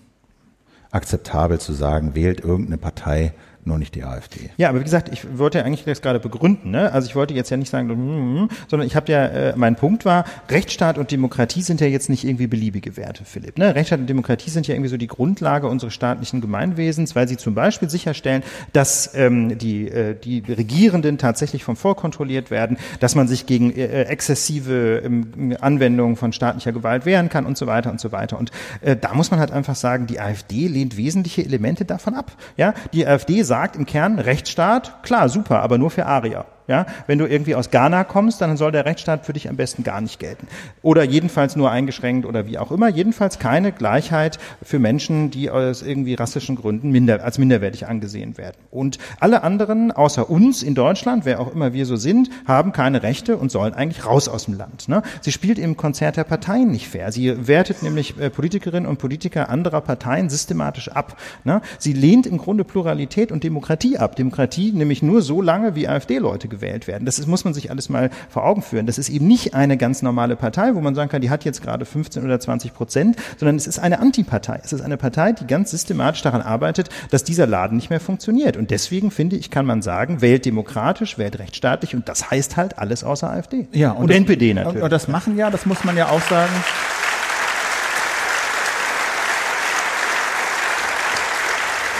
akzeptabel 0.91 1.59
zu 1.59 1.73
sagen, 1.73 2.15
wählt 2.15 2.41
irgendeine 2.41 2.79
Partei, 2.79 3.35
nur 3.65 3.79
nicht 3.79 3.95
die 3.95 4.03
AfD. 4.03 4.51
Ja, 4.57 4.71
aber 4.71 4.81
wie 4.81 4.85
gesagt, 4.85 5.09
ich 5.13 5.39
wollte 5.39 5.59
ja 5.59 5.65
eigentlich 5.65 5.85
das 5.85 6.03
gerade 6.03 6.19
begründen. 6.19 6.73
Ne? 6.73 6.93
Also 6.93 7.09
ich 7.09 7.15
wollte 7.15 7.33
jetzt 7.33 7.51
ja 7.51 7.57
nicht 7.57 7.71
sagen, 7.71 7.87
mm, 7.89 8.49
sondern 8.69 8.87
ich 8.87 8.97
habe 8.97 9.11
ja, 9.13 9.25
äh, 9.27 9.55
mein 9.57 9.77
Punkt 9.77 10.05
war, 10.05 10.25
Rechtsstaat 10.51 10.99
und 10.99 11.13
Demokratie 11.13 11.63
sind 11.63 11.81
ja 11.81 11.87
jetzt 11.87 12.11
nicht 12.11 12.25
irgendwie 12.25 12.49
beliebige 12.49 12.97
Werte, 12.97 13.25
Philipp. 13.25 13.59
Ne? 13.59 13.75
Rechtsstaat 13.75 14.01
und 14.01 14.09
Demokratie 14.09 14.51
sind 14.51 14.67
ja 14.67 14.75
irgendwie 14.75 14.89
so 14.91 14.97
die 14.97 15.07
Grundlage 15.07 15.69
unseres 15.69 15.95
staatlichen 15.95 16.41
Gemeinwesens, 16.41 17.15
weil 17.15 17.29
sie 17.29 17.37
zum 17.37 17.55
Beispiel 17.55 17.89
sicherstellen, 17.89 18.43
dass 18.73 19.15
ähm, 19.15 19.57
die, 19.59 19.89
äh, 19.89 20.17
die 20.17 20.41
Regierenden 20.41 21.19
tatsächlich 21.19 21.63
vom 21.63 21.77
Volk 21.77 21.99
kontrolliert 21.99 22.51
werden, 22.51 22.79
dass 22.99 23.15
man 23.15 23.29
sich 23.29 23.47
gegen 23.47 23.73
äh, 23.73 24.03
exzessive 24.05 25.03
ähm, 25.05 25.57
Anwendungen 25.61 26.17
von 26.17 26.33
staatlicher 26.33 26.73
Gewalt 26.73 27.07
wehren 27.07 27.29
kann 27.29 27.47
und 27.47 27.57
so 27.57 27.69
weiter 27.69 27.93
und 27.93 28.01
so 28.01 28.11
weiter. 28.11 28.39
Und 28.41 28.51
äh, 28.81 28.97
da 28.97 29.15
muss 29.15 29.31
man 29.31 29.39
halt 29.39 29.53
einfach 29.53 29.77
sagen, 29.77 30.09
die 30.09 30.19
AfD 30.19 30.67
lehnt 30.67 30.97
wesentliche 30.97 31.45
Elemente 31.45 31.85
davon 31.85 32.15
ab. 32.15 32.33
Ja, 32.57 32.75
die 32.93 33.07
AfD 33.07 33.43
sagt 33.43 33.52
im 33.77 33.87
Kern 33.87 34.19
Rechtsstaat, 34.19 35.03
klar, 35.03 35.29
super, 35.29 35.61
aber 35.61 35.79
nur 35.79 35.91
für 35.91 36.07
Arier. 36.07 36.47
Ja, 36.73 36.87
wenn 37.07 37.19
du 37.19 37.27
irgendwie 37.27 37.55
aus 37.55 37.71
Ghana 37.71 38.03
kommst, 38.03 38.41
dann 38.41 38.57
soll 38.57 38.73
der 38.73 38.87
Rechtsstaat 38.87 39.27
für 39.27 39.35
dich 39.35 39.51
am 39.51 39.57
besten 39.57 39.83
gar 39.83 40.01
nicht 40.01 40.19
gelten. 40.19 40.47
Oder 40.81 41.05
jedenfalls 41.05 41.55
nur 41.55 41.71
eingeschränkt 41.71 42.25
oder 42.25 42.47
wie 42.47 42.57
auch 42.57 42.73
immer. 42.73 42.89
Jedenfalls 42.89 43.39
keine 43.39 43.73
Gleichheit 43.73 44.39
für 44.63 44.79
Menschen, 44.79 45.31
die 45.31 45.51
aus 45.51 45.83
irgendwie 45.83 46.15
rassischen 46.15 46.57
Gründen 46.57 46.91
minder, 46.91 47.23
als 47.23 47.37
minderwertig 47.37 47.89
angesehen 47.89 48.39
werden. 48.39 48.57
Und 48.71 48.97
alle 49.21 49.43
anderen, 49.43 49.93
außer 49.93 50.31
uns 50.31 50.63
in 50.63 50.75
Deutschland, 50.75 51.27
wer 51.27 51.41
auch 51.41 51.53
immer 51.53 51.75
wir 51.75 51.85
so 51.85 51.97
sind, 51.97 52.31
haben 52.47 52.73
keine 52.73 53.03
Rechte 53.03 53.37
und 53.37 53.53
sollen 53.53 53.75
eigentlich 53.75 54.07
raus 54.07 54.27
aus 54.29 54.47
dem 54.47 54.57
Land. 54.57 54.89
Ne? 54.89 55.03
Sie 55.21 55.31
spielt 55.31 55.59
im 55.59 55.77
Konzert 55.77 56.17
der 56.17 56.25
Parteien 56.25 56.71
nicht 56.71 56.89
fair. 56.89 57.13
Sie 57.13 57.47
wertet 57.47 57.83
nämlich 57.83 58.19
äh, 58.19 58.31
Politikerinnen 58.31 58.89
und 58.89 58.97
Politiker 58.97 59.51
anderer 59.51 59.83
Parteien 59.83 60.31
systematisch 60.31 60.89
ab. 60.89 61.19
Ne? 61.45 61.61
Sie 61.79 61.93
lehnt 61.93 62.27
im 62.27 62.39
Grunde 62.39 62.65
Pluralität 62.65 63.31
und 63.31 63.45
Demokratie 63.45 63.99
ab. 63.99 64.17
Demokratie 64.17 64.73
nämlich 64.73 65.03
nur 65.03 65.21
so 65.21 65.43
lange, 65.43 65.75
wie 65.75 65.87
AfD-Leute 65.87 66.49
gewählt 66.63 66.87
werden. 66.87 67.05
Das 67.05 67.19
ist, 67.19 67.27
muss 67.27 67.45
man 67.45 67.55
sich 67.55 67.71
alles 67.71 67.89
mal 67.89 68.11
vor 68.31 68.45
Augen 68.45 68.63
führen. 68.63 68.87
Das 68.87 68.99
ist 68.99 69.09
eben 69.09 69.27
nicht 69.27 69.55
eine 69.55 69.77
ganz 69.77 70.03
normale 70.03 70.37
Partei, 70.37 70.75
wo 70.75 70.81
man 70.81 70.95
sagen 70.95 71.11
kann, 71.11 71.21
die 71.21 71.31
hat 71.31 71.45
jetzt 71.45 71.63
gerade 71.63 71.85
15 71.85 72.25
oder 72.25 72.39
20 72.39 72.73
Prozent, 72.73 73.17
sondern 73.37 73.57
es 73.57 73.67
ist 73.67 73.79
eine 73.79 73.99
Antipartei. 73.99 74.61
Es 74.63 74.73
ist 74.73 74.81
eine 74.81 74.97
Partei, 74.97 75.33
die 75.33 75.47
ganz 75.47 75.73
systematisch 75.73 76.23
daran 76.23 76.41
arbeitet, 76.41 76.89
dass 77.11 77.25
dieser 77.25 77.47
Laden 77.47 77.77
nicht 77.77 77.91
mehr 77.91 78.01
funktioniert. 78.01 78.57
Und 78.57 78.71
deswegen 78.71 79.11
finde 79.11 79.37
ich, 79.37 79.51
kann 79.51 79.67
man 79.67 79.83
sagen, 79.83 80.23
wählt 80.23 80.45
demokratisch, 80.45 81.19
wählt 81.19 81.39
rechtsstaatlich 81.39 81.95
und 81.95 82.09
das 82.09 82.31
heißt 82.31 82.57
halt 82.57 82.79
alles 82.79 83.03
außer 83.03 83.29
AfD. 83.29 83.67
Ja, 83.73 83.91
und, 83.91 84.03
und 84.03 84.11
das, 84.11 84.17
NPD 84.19 84.55
natürlich. 84.55 84.83
Und 84.83 84.93
das 84.93 85.09
machen 85.09 85.37
ja, 85.37 85.51
das 85.51 85.67
muss 85.67 85.83
man 85.85 85.97
ja 85.97 86.09
auch 86.09 86.23
sagen. 86.23 86.53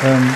Ähm, 0.05 0.35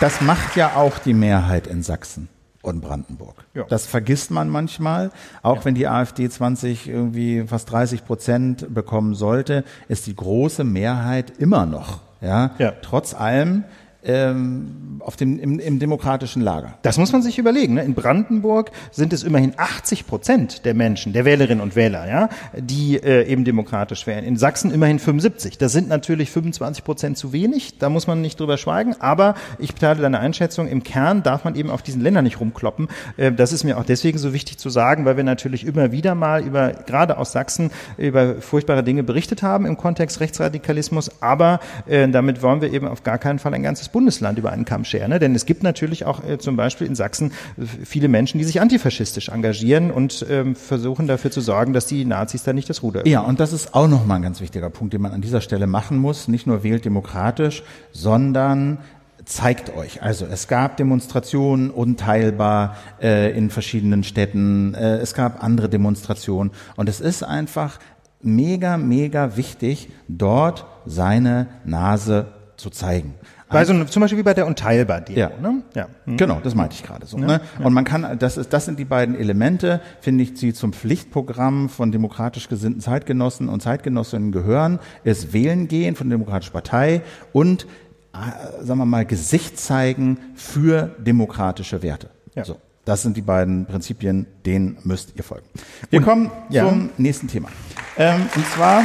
das 0.00 0.20
macht 0.20 0.56
ja 0.56 0.74
auch 0.76 0.98
die 0.98 1.14
Mehrheit 1.14 1.66
in 1.66 1.82
Sachsen 1.82 2.28
und 2.64 2.80
Brandenburg. 2.80 3.44
Ja. 3.54 3.64
Das 3.68 3.86
vergisst 3.86 4.30
man 4.30 4.48
manchmal. 4.48 5.10
Auch 5.42 5.58
ja. 5.58 5.64
wenn 5.66 5.74
die 5.74 5.86
AfD 5.86 6.28
20 6.28 6.88
irgendwie 6.88 7.44
fast 7.46 7.70
30 7.70 8.04
Prozent 8.04 8.74
bekommen 8.74 9.14
sollte, 9.14 9.64
ist 9.88 10.06
die 10.06 10.16
große 10.16 10.64
Mehrheit 10.64 11.30
immer 11.38 11.66
noch. 11.66 12.00
Ja, 12.20 12.52
ja. 12.58 12.72
trotz 12.80 13.14
allem 13.14 13.64
ähm, 14.04 15.00
auf 15.00 15.16
dem, 15.16 15.38
im, 15.38 15.58
im 15.58 15.78
demokratischen 15.78 16.42
Lager. 16.42 16.78
Das 16.82 16.98
muss 16.98 17.12
man 17.12 17.22
sich 17.22 17.38
überlegen. 17.38 17.74
Ne? 17.74 17.84
In 17.84 17.94
Brandenburg 17.94 18.70
sind 18.90 19.12
es 19.12 19.22
immerhin 19.22 19.52
80 19.56 20.06
Prozent 20.06 20.64
der 20.64 20.74
Menschen, 20.74 21.12
der 21.12 21.24
Wählerinnen 21.24 21.62
und 21.62 21.76
Wähler, 21.76 22.08
ja, 22.08 22.28
die 22.56 22.96
äh, 22.96 23.26
eben 23.26 23.44
demokratisch 23.44 24.06
wählen. 24.06 24.24
In 24.24 24.36
Sachsen 24.36 24.72
immerhin 24.72 24.98
75. 24.98 25.58
Das 25.58 25.72
sind 25.72 25.88
natürlich 25.88 26.30
25 26.30 26.84
Prozent 26.84 27.18
zu 27.18 27.32
wenig. 27.32 27.78
Da 27.78 27.90
muss 27.90 28.06
man 28.06 28.20
nicht 28.20 28.40
drüber 28.40 28.56
schweigen. 28.56 28.94
Aber 29.00 29.34
ich 29.58 29.74
teile 29.74 30.00
deine 30.00 30.20
Einschätzung. 30.20 30.68
Im 30.68 30.82
Kern 30.82 31.22
darf 31.22 31.44
man 31.44 31.54
eben 31.54 31.70
auf 31.70 31.82
diesen 31.82 32.00
Ländern 32.00 32.24
nicht 32.24 32.40
rumkloppen. 32.40 32.88
Äh, 33.16 33.32
das 33.32 33.52
ist 33.52 33.64
mir 33.64 33.78
auch 33.78 33.84
deswegen 33.84 34.18
so 34.18 34.32
wichtig 34.32 34.58
zu 34.58 34.70
sagen, 34.70 35.04
weil 35.04 35.16
wir 35.16 35.24
natürlich 35.24 35.66
immer 35.66 35.92
wieder 35.92 36.14
mal 36.14 36.42
über, 36.42 36.72
gerade 36.72 37.18
aus 37.18 37.32
Sachsen, 37.32 37.70
über 37.98 38.36
furchtbare 38.36 38.82
Dinge 38.82 39.02
berichtet 39.02 39.42
haben 39.42 39.66
im 39.66 39.76
Kontext 39.76 40.20
Rechtsradikalismus. 40.20 41.22
Aber 41.22 41.60
äh, 41.86 42.08
damit 42.08 42.42
wollen 42.42 42.60
wir 42.60 42.72
eben 42.72 42.88
auf 42.88 43.02
gar 43.02 43.18
keinen 43.18 43.38
Fall 43.38 43.54
ein 43.54 43.62
ganzes 43.62 43.88
Bundesland 43.94 44.38
über 44.38 44.50
einen 44.50 44.64
Kamm 44.64 44.84
scheren. 44.84 45.10
Ne? 45.10 45.20
Denn 45.20 45.36
es 45.36 45.46
gibt 45.46 45.62
natürlich 45.62 46.04
auch 46.04 46.22
äh, 46.28 46.36
zum 46.36 46.56
Beispiel 46.56 46.88
in 46.88 46.96
Sachsen 46.96 47.30
äh, 47.56 47.64
viele 47.84 48.08
Menschen, 48.08 48.38
die 48.38 48.44
sich 48.44 48.60
antifaschistisch 48.60 49.28
engagieren 49.28 49.92
und 49.92 50.26
ähm, 50.28 50.56
versuchen 50.56 51.06
dafür 51.06 51.30
zu 51.30 51.40
sorgen, 51.40 51.72
dass 51.72 51.86
die 51.86 52.04
Nazis 52.04 52.42
da 52.42 52.52
nicht 52.52 52.68
das 52.68 52.82
Ruder 52.82 53.00
öffnen. 53.00 53.12
Ja, 53.12 53.20
und 53.20 53.38
das 53.38 53.52
ist 53.52 53.72
auch 53.72 53.86
nochmal 53.86 54.16
ein 54.16 54.22
ganz 54.22 54.40
wichtiger 54.40 54.68
Punkt, 54.68 54.94
den 54.94 55.00
man 55.00 55.12
an 55.12 55.20
dieser 55.20 55.40
Stelle 55.40 55.68
machen 55.68 55.96
muss. 55.96 56.26
Nicht 56.26 56.44
nur 56.44 56.64
wählt 56.64 56.84
demokratisch, 56.84 57.62
sondern 57.92 58.78
zeigt 59.24 59.74
euch. 59.76 60.02
Also 60.02 60.26
es 60.26 60.48
gab 60.48 60.76
Demonstrationen 60.76 61.70
unteilbar 61.70 62.76
äh, 63.00 63.30
in 63.38 63.48
verschiedenen 63.48 64.02
Städten, 64.02 64.74
äh, 64.74 64.96
es 64.96 65.14
gab 65.14 65.42
andere 65.42 65.68
Demonstrationen 65.68 66.50
und 66.74 66.88
es 66.88 67.00
ist 67.00 67.22
einfach 67.22 67.78
mega, 68.20 68.76
mega 68.76 69.36
wichtig, 69.36 69.88
dort 70.08 70.66
seine 70.84 71.46
Nase 71.64 72.26
zu 72.56 72.70
zeigen. 72.70 73.14
Bei 73.54 73.64
so, 73.64 73.84
zum 73.84 74.00
Beispiel 74.00 74.18
wie 74.18 74.22
bei 74.22 74.34
der 74.34 74.46
Unteilbar-Demo. 74.46 75.18
Ja, 75.18 75.30
ne? 75.40 75.62
ja. 75.74 75.86
Hm. 76.04 76.16
genau, 76.16 76.40
das 76.42 76.54
meinte 76.54 76.74
ich 76.74 76.82
gerade 76.82 77.06
so. 77.06 77.18
Ja, 77.18 77.26
ne? 77.26 77.40
Und 77.62 77.72
man 77.72 77.84
kann, 77.84 78.18
das 78.18 78.36
ist, 78.36 78.52
das 78.52 78.64
sind 78.64 78.78
die 78.78 78.84
beiden 78.84 79.18
Elemente, 79.18 79.80
finde 80.00 80.24
ich, 80.24 80.34
die 80.34 80.52
zum 80.52 80.72
Pflichtprogramm 80.72 81.68
von 81.68 81.92
demokratisch 81.92 82.48
gesinnten 82.48 82.80
Zeitgenossen 82.80 83.48
und 83.48 83.62
Zeitgenossinnen 83.62 84.32
gehören, 84.32 84.78
ist 85.04 85.32
Wählen 85.32 85.68
gehen 85.68 85.96
von 85.96 86.08
der 86.08 86.18
Demokratischen 86.18 86.52
Partei 86.52 87.02
und, 87.32 87.66
äh, 88.12 88.64
sagen 88.64 88.78
wir 88.78 88.86
mal, 88.86 89.06
Gesicht 89.06 89.58
zeigen 89.58 90.18
für 90.34 90.94
demokratische 90.98 91.82
Werte. 91.82 92.10
Ja. 92.34 92.44
So. 92.44 92.58
Das 92.84 93.02
sind 93.02 93.16
die 93.16 93.22
beiden 93.22 93.64
Prinzipien, 93.64 94.26
denen 94.44 94.76
müsst 94.84 95.14
ihr 95.16 95.24
folgen. 95.24 95.46
Wir 95.88 96.00
und, 96.00 96.04
kommen 96.04 96.30
ja. 96.50 96.68
zum 96.68 96.90
nächsten 96.98 97.28
Thema. 97.28 97.48
Ähm, 97.96 98.28
und 98.34 98.46
zwar. 98.48 98.82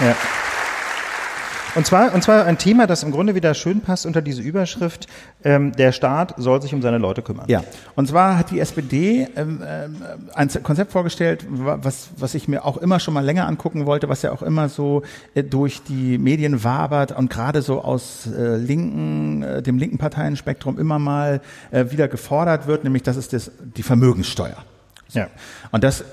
Ja. 0.00 0.16
Und 1.76 1.86
zwar, 1.86 2.14
und 2.14 2.22
zwar 2.22 2.46
ein 2.46 2.56
Thema, 2.56 2.86
das 2.86 3.02
im 3.02 3.12
Grunde 3.12 3.34
wieder 3.34 3.52
schön 3.52 3.82
passt 3.82 4.06
unter 4.06 4.22
diese 4.22 4.40
Überschrift, 4.40 5.06
ähm, 5.44 5.72
der 5.72 5.92
Staat 5.92 6.32
soll 6.38 6.62
sich 6.62 6.72
um 6.72 6.80
seine 6.80 6.96
Leute 6.96 7.20
kümmern. 7.20 7.44
Ja, 7.48 7.64
und 7.94 8.08
zwar 8.08 8.38
hat 8.38 8.50
die 8.50 8.60
SPD 8.60 9.28
ähm, 9.36 9.62
äh, 9.62 9.88
ein 10.34 10.48
Konzept 10.62 10.92
vorgestellt, 10.92 11.44
was, 11.48 12.08
was 12.16 12.34
ich 12.34 12.48
mir 12.48 12.64
auch 12.64 12.78
immer 12.78 12.98
schon 12.98 13.12
mal 13.12 13.22
länger 13.22 13.46
angucken 13.46 13.84
wollte, 13.84 14.08
was 14.08 14.22
ja 14.22 14.32
auch 14.32 14.40
immer 14.40 14.70
so 14.70 15.02
äh, 15.34 15.42
durch 15.42 15.82
die 15.82 16.16
Medien 16.16 16.64
wabert 16.64 17.12
und 17.12 17.28
gerade 17.28 17.60
so 17.60 17.82
aus 17.82 18.26
äh, 18.26 18.56
linken, 18.56 19.42
äh, 19.42 19.62
dem 19.62 19.76
linken 19.76 19.98
Parteienspektrum 19.98 20.78
immer 20.78 20.98
mal 20.98 21.42
äh, 21.72 21.90
wieder 21.90 22.08
gefordert 22.08 22.66
wird, 22.66 22.84
nämlich 22.84 23.02
das 23.02 23.18
ist 23.18 23.34
das, 23.34 23.50
die 23.60 23.82
Vermögenssteuer. 23.82 24.64
So. 25.08 25.18
Ja. 25.18 25.28
Und 25.72 25.84
das 25.84 26.04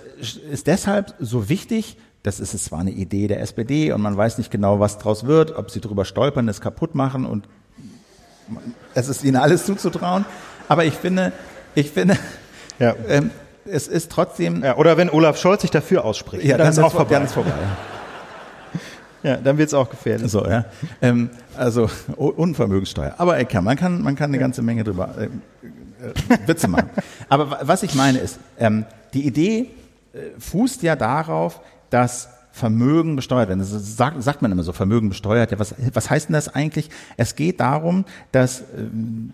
ist 0.51 0.67
deshalb 0.67 1.13
so 1.19 1.47
wichtig, 1.47 1.97
das 2.23 2.39
ist 2.39 2.57
zwar 2.63 2.79
eine 2.79 2.91
Idee 2.91 3.27
der 3.27 3.41
SPD 3.41 3.91
und 3.91 4.01
man 4.01 4.15
weiß 4.15 4.37
nicht 4.37 4.49
genau, 4.49 4.79
was 4.79 4.97
draus 4.97 5.25
wird, 5.25 5.55
ob 5.57 5.69
sie 5.69 5.81
drüber 5.81 6.05
stolpern, 6.05 6.47
es 6.47 6.61
kaputt 6.61 6.95
machen 6.95 7.25
und 7.25 7.47
es 8.93 9.09
ist 9.09 9.23
ihnen 9.23 9.35
alles 9.35 9.65
zuzutrauen. 9.65 10.25
Aber 10.69 10.85
ich 10.85 10.93
finde, 10.93 11.33
ich 11.75 11.91
finde, 11.91 12.17
ja. 12.79 12.95
ähm, 13.07 13.31
es 13.65 13.87
ist 13.87 14.11
trotzdem. 14.11 14.63
Ja, 14.63 14.77
oder 14.77 14.97
wenn 14.97 15.09
Olaf 15.09 15.37
Scholz 15.37 15.61
sich 15.61 15.71
dafür 15.71 16.05
ausspricht, 16.05 16.45
ja, 16.45 16.57
dann, 16.57 16.65
dann 16.65 16.73
ist 16.73 16.79
auch 16.79 16.93
vorbei. 16.93 17.13
Dann 17.13 17.25
ist 17.25 17.33
vorbei. 17.33 17.51
Ja, 19.25 19.37
dann 19.37 19.57
wird's 19.57 19.73
auch 19.73 19.89
gefährlich. 19.89 20.29
So, 20.29 20.45
ja. 20.45 20.65
Ähm, 21.01 21.29
also 21.55 21.89
Unvermögenssteuer. 22.17 23.15
Aber 23.17 23.37
er 23.37 23.45
kann, 23.45 23.63
man 23.63 23.77
kann, 23.77 24.01
man 24.01 24.17
kann 24.17 24.31
eine 24.31 24.37
ganze 24.37 24.61
Menge 24.61 24.83
drüber 24.83 25.15
äh, 25.17 25.23
äh, 25.23 26.37
Witze 26.45 26.67
machen. 26.67 26.89
Aber 27.29 27.59
was 27.61 27.83
ich 27.83 27.95
meine 27.95 28.19
ist, 28.19 28.37
ähm, 28.59 28.85
die 29.13 29.25
Idee 29.25 29.69
äh, 30.11 30.37
fußt 30.37 30.83
ja 30.83 30.97
darauf, 30.97 31.61
dass 31.93 32.29
Vermögen 32.55 33.15
besteuert 33.15 33.49
werden. 33.49 33.61
Das 33.61 33.71
sagt, 33.97 34.21
sagt 34.21 34.43
man 34.43 34.51
immer 34.51 34.61
so, 34.61 34.73
Vermögen 34.73 35.09
besteuert. 35.09 35.49
Ja, 35.49 35.57
was, 35.57 35.73
was 35.91 36.11
heißt 36.11 36.29
denn 36.29 36.35
das 36.35 36.53
eigentlich? 36.53 36.91
Es 37.17 37.35
geht 37.35 37.59
darum, 37.59 38.05
dass 38.31 38.61
äh, 38.61 38.63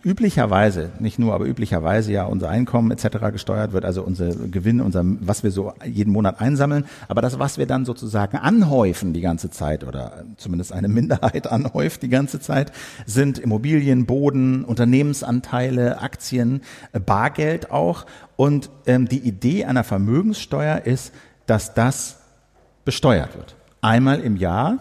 üblicherweise, 0.05 0.91
nicht 0.99 1.19
nur, 1.19 1.33
aber 1.33 1.45
üblicherweise 1.45 2.13
ja 2.13 2.23
unser 2.23 2.47
Einkommen 2.47 2.91
etc. 2.91 3.33
gesteuert 3.33 3.73
wird, 3.73 3.83
also 3.83 4.03
unser 4.03 4.33
Gewinn, 4.33 4.79
unser, 4.79 5.03
was 5.03 5.43
wir 5.43 5.51
so 5.51 5.73
jeden 5.83 6.13
Monat 6.13 6.39
einsammeln, 6.39 6.85
aber 7.09 7.21
das, 7.21 7.39
was 7.39 7.57
wir 7.57 7.65
dann 7.65 7.83
sozusagen 7.83 8.37
anhäufen 8.37 9.11
die 9.11 9.21
ganze 9.21 9.49
Zeit 9.49 9.83
oder 9.83 10.23
zumindest 10.37 10.71
eine 10.71 10.87
Minderheit 10.87 11.45
anhäuft 11.51 12.03
die 12.03 12.09
ganze 12.09 12.39
Zeit, 12.39 12.71
sind 13.05 13.37
Immobilien, 13.37 14.05
Boden, 14.05 14.63
Unternehmensanteile, 14.63 15.99
Aktien, 15.99 16.61
äh, 16.93 17.01
Bargeld 17.01 17.69
auch. 17.69 18.05
Und 18.37 18.69
ähm, 18.85 19.09
die 19.09 19.19
Idee 19.19 19.65
einer 19.65 19.83
Vermögenssteuer 19.83 20.83
ist, 20.85 21.11
dass 21.47 21.73
das 21.73 22.18
besteuert 22.89 23.37
wird. 23.37 23.55
Einmal 23.81 24.19
im 24.21 24.35
Jahr, 24.35 24.79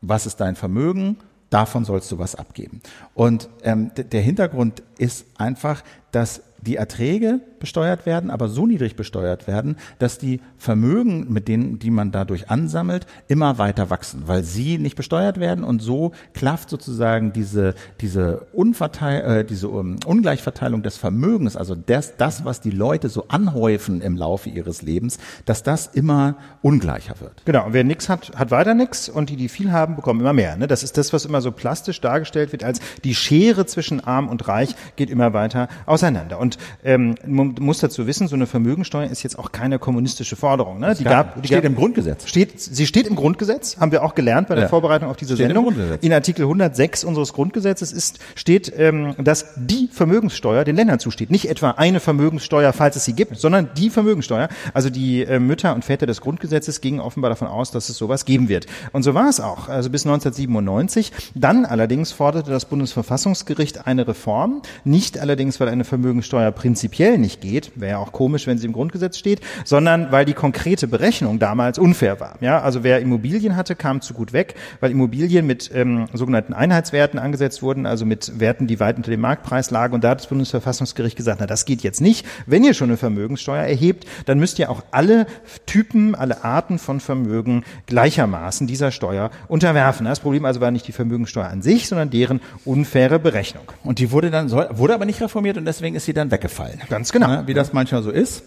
was 0.00 0.24
ist 0.24 0.40
dein 0.40 0.56
Vermögen? 0.56 1.18
Davon 1.50 1.84
sollst 1.84 2.10
du 2.10 2.18
was 2.18 2.34
abgeben. 2.34 2.80
Und 3.12 3.50
ähm, 3.64 3.90
der 3.94 4.22
Hintergrund 4.22 4.82
ist 4.96 5.26
einfach, 5.36 5.82
dass 6.10 6.40
die 6.62 6.76
Erträge 6.76 7.40
besteuert 7.60 8.06
werden, 8.06 8.30
aber 8.30 8.48
so 8.48 8.66
niedrig 8.66 8.96
besteuert 8.96 9.46
werden, 9.46 9.76
dass 9.98 10.18
die 10.18 10.40
Vermögen, 10.56 11.32
mit 11.32 11.46
denen, 11.46 11.78
die 11.78 11.90
man 11.90 12.10
dadurch 12.10 12.50
ansammelt, 12.50 13.06
immer 13.28 13.58
weiter 13.58 13.90
wachsen, 13.90 14.24
weil 14.26 14.42
sie 14.42 14.78
nicht 14.78 14.96
besteuert 14.96 15.38
werden 15.38 15.62
und 15.62 15.80
so 15.80 16.12
klafft 16.34 16.70
sozusagen 16.70 17.32
diese, 17.32 17.74
diese, 18.00 18.46
Unverteil 18.52 19.40
äh, 19.40 19.44
diese 19.44 19.68
um, 19.68 19.96
Ungleichverteilung 20.04 20.82
des 20.82 20.96
Vermögens, 20.96 21.56
also 21.56 21.74
das, 21.74 22.16
das, 22.16 22.44
was 22.44 22.60
die 22.60 22.70
Leute 22.70 23.08
so 23.08 23.26
anhäufen 23.28 24.00
im 24.00 24.16
Laufe 24.16 24.48
ihres 24.48 24.82
Lebens, 24.82 25.18
dass 25.44 25.62
das 25.62 25.86
immer 25.86 26.36
ungleicher 26.62 27.20
wird. 27.20 27.44
Genau, 27.44 27.66
und 27.66 27.72
wer 27.72 27.84
nichts 27.84 28.08
hat, 28.08 28.32
hat 28.36 28.50
weiter 28.50 28.74
nichts 28.74 29.08
und 29.08 29.30
die, 29.30 29.36
die 29.36 29.48
viel 29.48 29.72
haben, 29.72 29.96
bekommen 29.96 30.20
immer 30.20 30.32
mehr. 30.32 30.56
Ne? 30.56 30.66
Das 30.66 30.82
ist 30.82 30.96
das, 30.98 31.12
was 31.12 31.24
immer 31.24 31.40
so 31.40 31.52
plastisch 31.52 32.00
dargestellt 32.00 32.52
wird, 32.52 32.64
als 32.64 32.80
die 33.04 33.14
Schere 33.14 33.66
zwischen 33.66 34.00
arm 34.00 34.28
und 34.28 34.48
reich 34.48 34.74
geht 34.96 35.10
immer 35.10 35.32
weiter 35.32 35.68
auseinander. 35.86 36.38
Und 36.38 36.58
ähm, 36.82 37.14
muss 37.58 37.78
dazu 37.78 38.06
wissen, 38.06 38.28
so 38.28 38.36
eine 38.36 38.46
Vermögensteuer 38.46 39.08
ist 39.08 39.22
jetzt 39.22 39.38
auch 39.38 39.52
keine 39.52 39.78
kommunistische 39.78 40.36
Forderung. 40.36 40.78
Ne? 40.78 40.94
Die 40.94 41.04
gab, 41.04 41.40
die 41.42 41.48
steht 41.48 41.62
gab, 41.62 41.64
im 41.64 41.76
Grundgesetz. 41.76 42.28
Steht, 42.28 42.60
sie 42.60 42.86
steht 42.86 43.06
im 43.06 43.16
Grundgesetz, 43.16 43.78
haben 43.78 43.92
wir 43.92 44.02
auch 44.04 44.14
gelernt 44.14 44.48
bei 44.48 44.54
der 44.54 44.64
ja. 44.64 44.68
Vorbereitung 44.68 45.08
auf 45.08 45.16
diese 45.16 45.34
steht 45.34 45.46
Sendung. 45.48 45.74
In 46.00 46.12
Artikel 46.12 46.42
106 46.42 47.04
unseres 47.04 47.32
Grundgesetzes 47.32 47.92
ist, 47.92 48.18
steht, 48.34 48.72
ähm, 48.76 49.14
dass 49.18 49.54
die 49.56 49.88
Vermögenssteuer 49.92 50.64
den 50.64 50.76
Ländern 50.76 50.98
zusteht. 50.98 51.30
Nicht 51.30 51.48
etwa 51.48 51.72
eine 51.72 52.00
Vermögenssteuer, 52.00 52.72
falls 52.72 52.96
es 52.96 53.04
sie 53.04 53.14
gibt, 53.14 53.38
sondern 53.38 53.70
die 53.76 53.90
Vermögenssteuer. 53.90 54.48
Also 54.74 54.90
die 54.90 55.22
äh, 55.22 55.38
Mütter 55.38 55.74
und 55.74 55.84
Väter 55.84 56.06
des 56.06 56.20
Grundgesetzes 56.20 56.80
gingen 56.80 57.00
offenbar 57.00 57.30
davon 57.30 57.48
aus, 57.48 57.70
dass 57.70 57.88
es 57.88 57.96
sowas 57.96 58.24
geben 58.24 58.48
wird. 58.48 58.66
Und 58.92 59.02
so 59.02 59.14
war 59.14 59.28
es 59.28 59.40
auch. 59.40 59.68
Also 59.68 59.90
bis 59.90 60.04
1997. 60.04 61.12
Dann 61.34 61.64
allerdings 61.64 62.12
forderte 62.12 62.50
das 62.50 62.64
Bundesverfassungsgericht 62.64 63.86
eine 63.86 64.06
Reform. 64.06 64.62
Nicht 64.84 65.18
allerdings, 65.18 65.60
weil 65.60 65.68
eine 65.68 65.84
Vermögenssteuer 65.84 66.50
prinzipiell 66.52 67.18
nicht 67.18 67.39
geht, 67.40 67.72
wäre 67.74 67.92
ja 67.92 67.98
auch 67.98 68.12
komisch, 68.12 68.46
wenn 68.46 68.58
sie 68.58 68.66
im 68.66 68.72
Grundgesetz 68.72 69.18
steht, 69.18 69.40
sondern 69.64 70.12
weil 70.12 70.24
die 70.24 70.34
konkrete 70.34 70.88
Berechnung 70.88 71.38
damals 71.38 71.78
unfair 71.78 72.20
war. 72.20 72.36
Ja, 72.40 72.60
also 72.60 72.84
wer 72.84 73.00
Immobilien 73.00 73.56
hatte, 73.56 73.74
kam 73.74 74.00
zu 74.00 74.14
gut 74.14 74.32
weg, 74.32 74.54
weil 74.80 74.90
Immobilien 74.90 75.46
mit 75.46 75.70
ähm, 75.74 76.06
sogenannten 76.12 76.52
Einheitswerten 76.52 77.18
angesetzt 77.18 77.62
wurden, 77.62 77.86
also 77.86 78.04
mit 78.04 78.38
Werten, 78.38 78.66
die 78.66 78.80
weit 78.80 78.96
unter 78.96 79.10
dem 79.10 79.20
Marktpreis 79.20 79.70
lagen. 79.70 79.94
Und 79.94 80.04
da 80.04 80.10
hat 80.10 80.20
das 80.20 80.26
Bundesverfassungsgericht 80.26 81.16
gesagt, 81.16 81.40
na, 81.40 81.46
das 81.46 81.64
geht 81.64 81.82
jetzt 81.82 82.00
nicht. 82.00 82.26
Wenn 82.46 82.64
ihr 82.64 82.74
schon 82.74 82.90
eine 82.90 82.96
Vermögenssteuer 82.96 83.64
erhebt, 83.64 84.06
dann 84.26 84.38
müsst 84.38 84.58
ihr 84.58 84.70
auch 84.70 84.82
alle 84.90 85.26
Typen, 85.66 86.14
alle 86.14 86.44
Arten 86.44 86.78
von 86.78 87.00
Vermögen 87.00 87.64
gleichermaßen 87.86 88.66
dieser 88.66 88.90
Steuer 88.90 89.30
unterwerfen. 89.48 90.06
Das 90.06 90.20
Problem 90.20 90.44
also 90.44 90.60
war 90.60 90.70
nicht 90.70 90.86
die 90.86 90.92
Vermögenssteuer 90.92 91.46
an 91.46 91.62
sich, 91.62 91.88
sondern 91.88 92.10
deren 92.10 92.40
unfaire 92.64 93.18
Berechnung. 93.18 93.64
Und 93.84 93.98
die 93.98 94.10
wurde 94.10 94.30
dann, 94.30 94.50
wurde 94.50 94.94
aber 94.94 95.04
nicht 95.04 95.20
reformiert 95.20 95.56
und 95.56 95.64
deswegen 95.64 95.96
ist 95.96 96.04
sie 96.04 96.12
dann 96.12 96.30
weggefallen. 96.30 96.80
Ganz 96.88 97.12
genau. 97.12 97.29
Ne, 97.30 97.44
wie 97.46 97.54
das 97.54 97.72
manchmal 97.72 98.02
so 98.02 98.10
ist. 98.10 98.42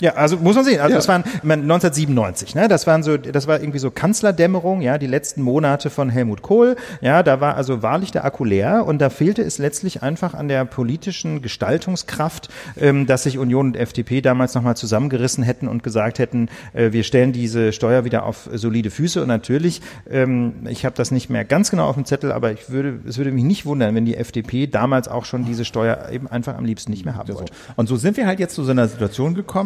Ja, 0.00 0.14
also 0.14 0.36
muss 0.36 0.54
man 0.54 0.64
sehen. 0.64 0.80
Also 0.80 0.90
Ja. 0.92 0.96
das 0.96 1.08
waren 1.08 1.24
ich 1.26 1.42
meine, 1.42 1.62
1997, 1.62 2.54
ne? 2.54 2.68
Das 2.68 2.86
waren 2.86 3.02
so, 3.02 3.16
das 3.16 3.46
war 3.46 3.60
irgendwie 3.60 3.78
so 3.78 3.90
Kanzlerdämmerung, 3.90 4.80
ja, 4.80 4.96
die 4.98 5.06
letzten 5.06 5.42
Monate 5.42 5.90
von 5.90 6.08
Helmut 6.08 6.42
Kohl. 6.42 6.76
Ja, 7.00 7.22
da 7.22 7.40
war 7.40 7.56
also 7.56 7.82
wahrlich 7.82 8.12
der 8.12 8.24
Akku 8.24 8.44
leer 8.44 8.84
und 8.86 8.98
da 9.00 9.10
fehlte 9.10 9.42
es 9.42 9.58
letztlich 9.58 10.02
einfach 10.02 10.34
an 10.34 10.48
der 10.48 10.64
politischen 10.64 11.42
Gestaltungskraft, 11.42 12.48
ähm, 12.80 13.06
dass 13.06 13.24
sich 13.24 13.38
Union 13.38 13.68
und 13.68 13.76
FDP 13.76 14.20
damals 14.20 14.54
nochmal 14.54 14.76
zusammengerissen 14.76 15.42
hätten 15.42 15.66
und 15.68 15.82
gesagt 15.82 16.18
hätten, 16.18 16.48
äh, 16.72 16.92
wir 16.92 17.02
stellen 17.02 17.32
diese 17.32 17.72
Steuer 17.72 18.04
wieder 18.04 18.24
auf 18.24 18.48
solide 18.52 18.90
Füße. 18.90 19.20
Und 19.20 19.28
natürlich, 19.28 19.80
ähm, 20.10 20.66
ich 20.68 20.84
habe 20.84 20.94
das 20.96 21.10
nicht 21.10 21.28
mehr 21.30 21.44
ganz 21.44 21.70
genau 21.70 21.86
auf 21.88 21.94
dem 21.96 22.04
Zettel, 22.04 22.30
aber 22.32 22.52
ich 22.52 22.70
würde, 22.70 23.00
es 23.06 23.18
würde 23.18 23.32
mich 23.32 23.44
nicht 23.44 23.66
wundern, 23.66 23.94
wenn 23.94 24.04
die 24.04 24.16
FDP 24.16 24.66
damals 24.66 25.08
auch 25.08 25.24
schon 25.24 25.44
diese 25.44 25.64
Steuer 25.64 26.08
eben 26.12 26.28
einfach 26.28 26.56
am 26.56 26.64
liebsten 26.64 26.92
nicht 26.92 27.04
mehr 27.04 27.16
haben 27.16 27.32
wollte. 27.34 27.52
Und 27.76 27.88
so 27.88 27.96
sind 27.96 28.16
wir 28.16 28.26
halt 28.26 28.38
jetzt 28.38 28.54
zu 28.54 28.64
so 28.64 28.70
einer 28.70 28.86
Situation 28.88 29.34
gekommen, 29.34 29.57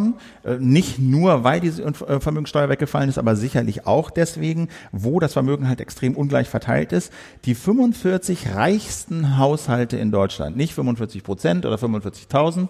äh, 0.45 0.57
nicht 0.59 0.99
nur, 0.99 1.45
weil 1.45 1.61
diese 1.61 1.83
äh, 1.83 2.21
Vermögensteuer 2.21 2.69
weggefallen 2.69 3.09
ist, 3.09 3.19
aber 3.19 3.37
sicherlich 3.37 3.87
auch 3.87 4.11
deswegen, 4.11 4.69
wo 4.93 5.21
das 5.21 5.33
Vermögen 5.33 5.69
halt 5.69 5.81
extrem 5.81 6.17
ungleich 6.17 6.49
verteilt 6.49 6.93
ist. 6.93 7.13
Die 7.45 7.55
45 7.55 8.55
reichsten 8.55 9.39
Haushalte 9.39 9.97
in 9.97 10.11
Deutschland, 10.11 10.57
nicht 10.57 10.75
45 10.75 11.23
Prozent 11.23 11.67
oder 11.67 11.77
45.000, 11.77 12.69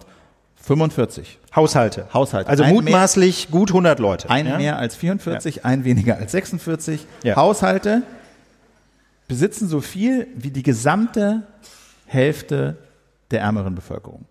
45 0.55 1.39
Haushalte. 1.55 2.07
Haushalte. 2.13 2.49
Also 2.49 2.63
Ein 2.63 2.73
mutmaßlich 2.73 3.51
gut 3.51 3.69
100 3.69 3.99
Leute. 3.99 4.29
Ein 4.29 4.47
ja? 4.47 4.57
mehr 4.57 4.77
als 4.77 4.95
44, 4.95 5.65
ein 5.65 5.83
weniger 5.83 6.17
als 6.17 6.31
46 6.31 7.05
Ja. 7.23 7.35
Haushalte 7.35 8.03
besitzen 9.27 9.67
so 9.67 9.81
viel 9.81 10.27
wie 10.35 10.51
die 10.51 10.63
gesamte 10.63 11.43
Hälfte 12.05 12.77
der 13.31 13.41
ärmeren 13.41 13.75
Bevölkerung. 13.75 14.25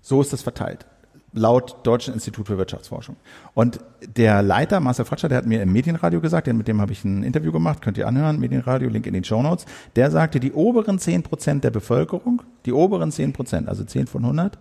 So 0.00 0.20
ist 0.20 0.32
das 0.32 0.42
verteilt. 0.42 0.86
Laut 1.34 1.86
Deutschen 1.86 2.12
Institut 2.12 2.46
für 2.46 2.58
Wirtschaftsforschung. 2.58 3.16
Und 3.54 3.80
der 4.16 4.42
Leiter, 4.42 4.80
Marcel 4.80 5.04
Fratscher, 5.04 5.28
der 5.28 5.38
hat 5.38 5.46
mir 5.46 5.62
im 5.62 5.72
Medienradio 5.72 6.20
gesagt, 6.20 6.46
mit 6.46 6.68
dem 6.68 6.80
habe 6.80 6.92
ich 6.92 7.04
ein 7.04 7.22
Interview 7.22 7.52
gemacht, 7.52 7.80
könnt 7.80 7.96
ihr 7.96 8.06
anhören, 8.06 8.38
Medienradio, 8.38 8.88
Link 8.90 9.06
in 9.06 9.14
den 9.14 9.24
Shownotes. 9.24 9.64
Der 9.96 10.10
sagte, 10.10 10.40
die 10.40 10.52
oberen 10.52 10.98
10 10.98 11.22
Prozent 11.22 11.64
der 11.64 11.70
Bevölkerung, 11.70 12.42
die 12.66 12.72
oberen 12.72 13.10
10 13.10 13.32
Prozent, 13.32 13.68
also 13.68 13.82
10 13.82 14.08
von 14.08 14.22
100, 14.22 14.58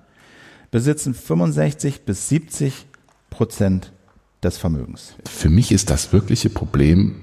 besitzen 0.71 1.13
65 1.13 2.05
bis 2.05 2.29
70 2.29 2.85
Prozent 3.29 3.91
des 4.41 4.57
Vermögens. 4.57 5.15
Für 5.27 5.49
mich 5.49 5.71
ist 5.71 5.89
das 5.89 6.13
wirkliche 6.13 6.49
Problem, 6.49 7.15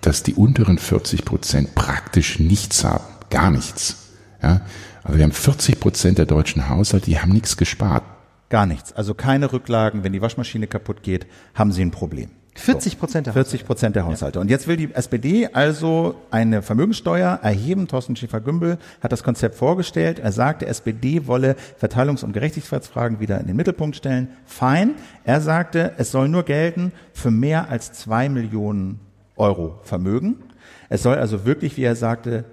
dass 0.00 0.22
die 0.22 0.34
unteren 0.34 0.78
40 0.78 1.24
Prozent 1.24 1.74
praktisch 1.74 2.38
nichts 2.38 2.84
haben. 2.84 3.04
Gar 3.30 3.50
nichts. 3.50 4.10
Ja? 4.42 4.62
Also 5.02 5.18
wir 5.18 5.24
haben 5.24 5.32
40 5.32 5.80
Prozent 5.80 6.18
der 6.18 6.26
deutschen 6.26 6.68
Haushalte, 6.68 7.06
die 7.06 7.18
haben 7.18 7.32
nichts 7.32 7.56
gespart. 7.56 8.04
Gar 8.50 8.66
nichts. 8.66 8.92
Also 8.92 9.14
keine 9.14 9.52
Rücklagen. 9.52 10.04
Wenn 10.04 10.12
die 10.12 10.20
Waschmaschine 10.20 10.66
kaputt 10.66 11.02
geht, 11.02 11.26
haben 11.54 11.72
sie 11.72 11.82
ein 11.82 11.92
Problem. 11.92 12.30
40 12.56 12.98
Prozent 12.98 13.26
der 13.26 13.32
40 13.32 13.64
Prozent 13.64 13.96
der 13.96 14.04
Haushalte. 14.04 14.40
Und 14.40 14.50
jetzt 14.50 14.66
will 14.66 14.76
die 14.76 14.92
SPD 14.92 15.48
also 15.52 16.16
eine 16.32 16.60
Vermögensteuer 16.60 17.38
erheben. 17.42 17.86
Thorsten 17.86 18.16
Schäfer-Gümbel 18.16 18.78
hat 19.00 19.12
das 19.12 19.22
Konzept 19.22 19.54
vorgestellt. 19.54 20.18
Er 20.18 20.32
sagte, 20.32 20.66
SPD 20.66 21.26
wolle 21.28 21.54
Verteilungs- 21.80 22.24
und 22.24 22.32
Gerechtigkeitsfragen 22.32 23.20
wieder 23.20 23.40
in 23.40 23.46
den 23.46 23.56
Mittelpunkt 23.56 23.96
stellen. 23.96 24.28
Fein. 24.44 24.96
Er 25.24 25.40
sagte, 25.40 25.92
es 25.96 26.10
soll 26.10 26.28
nur 26.28 26.42
gelten 26.42 26.92
für 27.12 27.30
mehr 27.30 27.70
als 27.70 27.92
zwei 27.92 28.28
Millionen 28.28 28.98
Euro 29.36 29.78
Vermögen. 29.84 30.36
Es 30.88 31.04
soll 31.04 31.16
also 31.16 31.46
wirklich, 31.46 31.76
wie 31.76 31.84
er 31.84 31.96
sagte, 31.96 32.44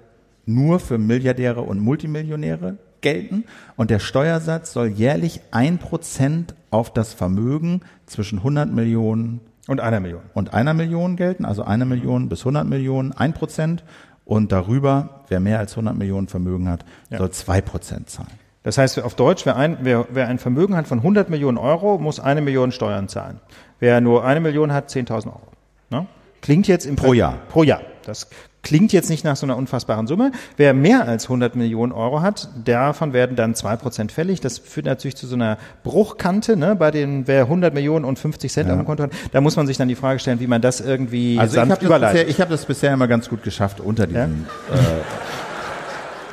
nur 0.46 0.78
für 0.78 0.96
Milliardäre 0.96 1.60
und 1.60 1.80
Multimillionäre 1.80 2.78
gelten. 3.00 3.44
Und 3.76 3.90
der 3.90 3.98
Steuersatz 3.98 4.72
soll 4.72 4.88
jährlich 4.88 5.40
ein 5.50 5.78
Prozent 5.78 6.54
auf 6.70 6.92
das 6.92 7.12
Vermögen 7.14 7.80
zwischen 8.06 8.38
100 8.38 8.70
Millionen 8.72 9.40
Und 9.66 9.80
einer 9.80 10.00
Million. 10.00 10.22
und 10.34 10.54
einer 10.54 10.74
Million 10.74 11.16
gelten, 11.16 11.44
also 11.44 11.62
eine 11.64 11.84
Million 11.84 12.28
bis 12.28 12.40
100 12.40 12.66
Millionen, 12.66 13.12
ein 13.12 13.32
Prozent. 13.34 13.84
Und 14.24 14.52
darüber, 14.52 15.22
wer 15.28 15.40
mehr 15.40 15.58
als 15.58 15.72
100 15.72 15.96
Millionen 15.96 16.28
Vermögen 16.28 16.68
hat, 16.68 16.84
Ja. 17.08 17.16
soll 17.18 17.30
zwei 17.30 17.60
Prozent 17.62 18.10
zahlen. 18.10 18.28
Das 18.62 18.76
heißt, 18.76 19.00
auf 19.02 19.14
Deutsch, 19.14 19.46
wer 19.46 19.56
ein, 19.56 19.78
wer, 19.80 20.06
wer 20.10 20.28
ein 20.28 20.38
Vermögen 20.38 20.76
hat 20.76 20.86
von 20.86 20.98
100 20.98 21.30
Millionen 21.30 21.56
Euro, 21.56 21.96
muss 21.96 22.20
eine 22.20 22.42
Million 22.42 22.70
Steuern 22.72 23.08
zahlen. 23.08 23.40
Wer 23.78 24.02
nur 24.02 24.24
eine 24.26 24.40
Million 24.40 24.72
hat, 24.72 24.90
10.000 24.90 25.28
Euro. 25.28 25.40
Ne? 25.88 26.06
Klingt 26.42 26.68
jetzt 26.68 26.84
im 26.84 26.96
Pro 26.96 27.14
Jahr. 27.14 27.38
Pro 27.48 27.62
Jahr. 27.62 27.80
Das 28.04 28.28
klingt 28.62 28.92
jetzt 28.92 29.08
nicht 29.08 29.24
nach 29.24 29.36
so 29.36 29.46
einer 29.46 29.56
unfassbaren 29.56 30.06
Summe. 30.06 30.32
Wer 30.56 30.74
mehr 30.74 31.06
als 31.06 31.24
100 31.24 31.54
Millionen 31.56 31.92
Euro 31.92 32.20
hat, 32.22 32.48
davon 32.64 33.12
werden 33.12 33.36
dann 33.36 33.54
zwei 33.54 33.76
Prozent 33.76 34.12
fällig. 34.12 34.40
Das 34.40 34.58
führt 34.58 34.86
natürlich 34.86 35.16
zu 35.16 35.26
so 35.26 35.36
einer 35.36 35.58
Bruchkante, 35.84 36.56
ne? 36.56 36.74
bei 36.76 36.90
den, 36.90 37.26
wer 37.26 37.42
100 37.42 37.72
Millionen 37.72 38.04
und 38.04 38.18
50 38.18 38.52
Cent 38.52 38.68
Ja. 38.68 38.74
auf 38.74 38.80
dem 38.80 38.86
Konto 38.86 39.04
hat. 39.04 39.10
Da 39.32 39.40
muss 39.40 39.56
man 39.56 39.66
sich 39.66 39.76
dann 39.76 39.88
die 39.88 39.94
Frage 39.94 40.18
stellen, 40.18 40.40
wie 40.40 40.46
man 40.48 40.60
das 40.60 40.80
irgendwie 40.80 41.38
Also 41.38 41.52
ich 41.52 41.54
sanft 41.54 41.70
habe 41.70 41.80
das, 41.80 41.86
überleitet. 41.86 42.20
bisher- 42.26 42.28
ich 42.28 42.40
hab 42.40 42.50
das 42.50 42.64
bisher 42.66 42.92
immer 42.92 43.08
ganz 43.08 43.28
gut 43.28 43.42
geschafft 43.42 43.80
unter 43.80 44.06
diesem. 44.06 44.46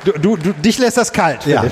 Du, 0.04 0.12
du, 0.12 0.36
du, 0.36 0.52
dich 0.52 0.78
lässt 0.78 0.96
das 0.96 1.12
kalt. 1.12 1.44
Ja, 1.46 1.64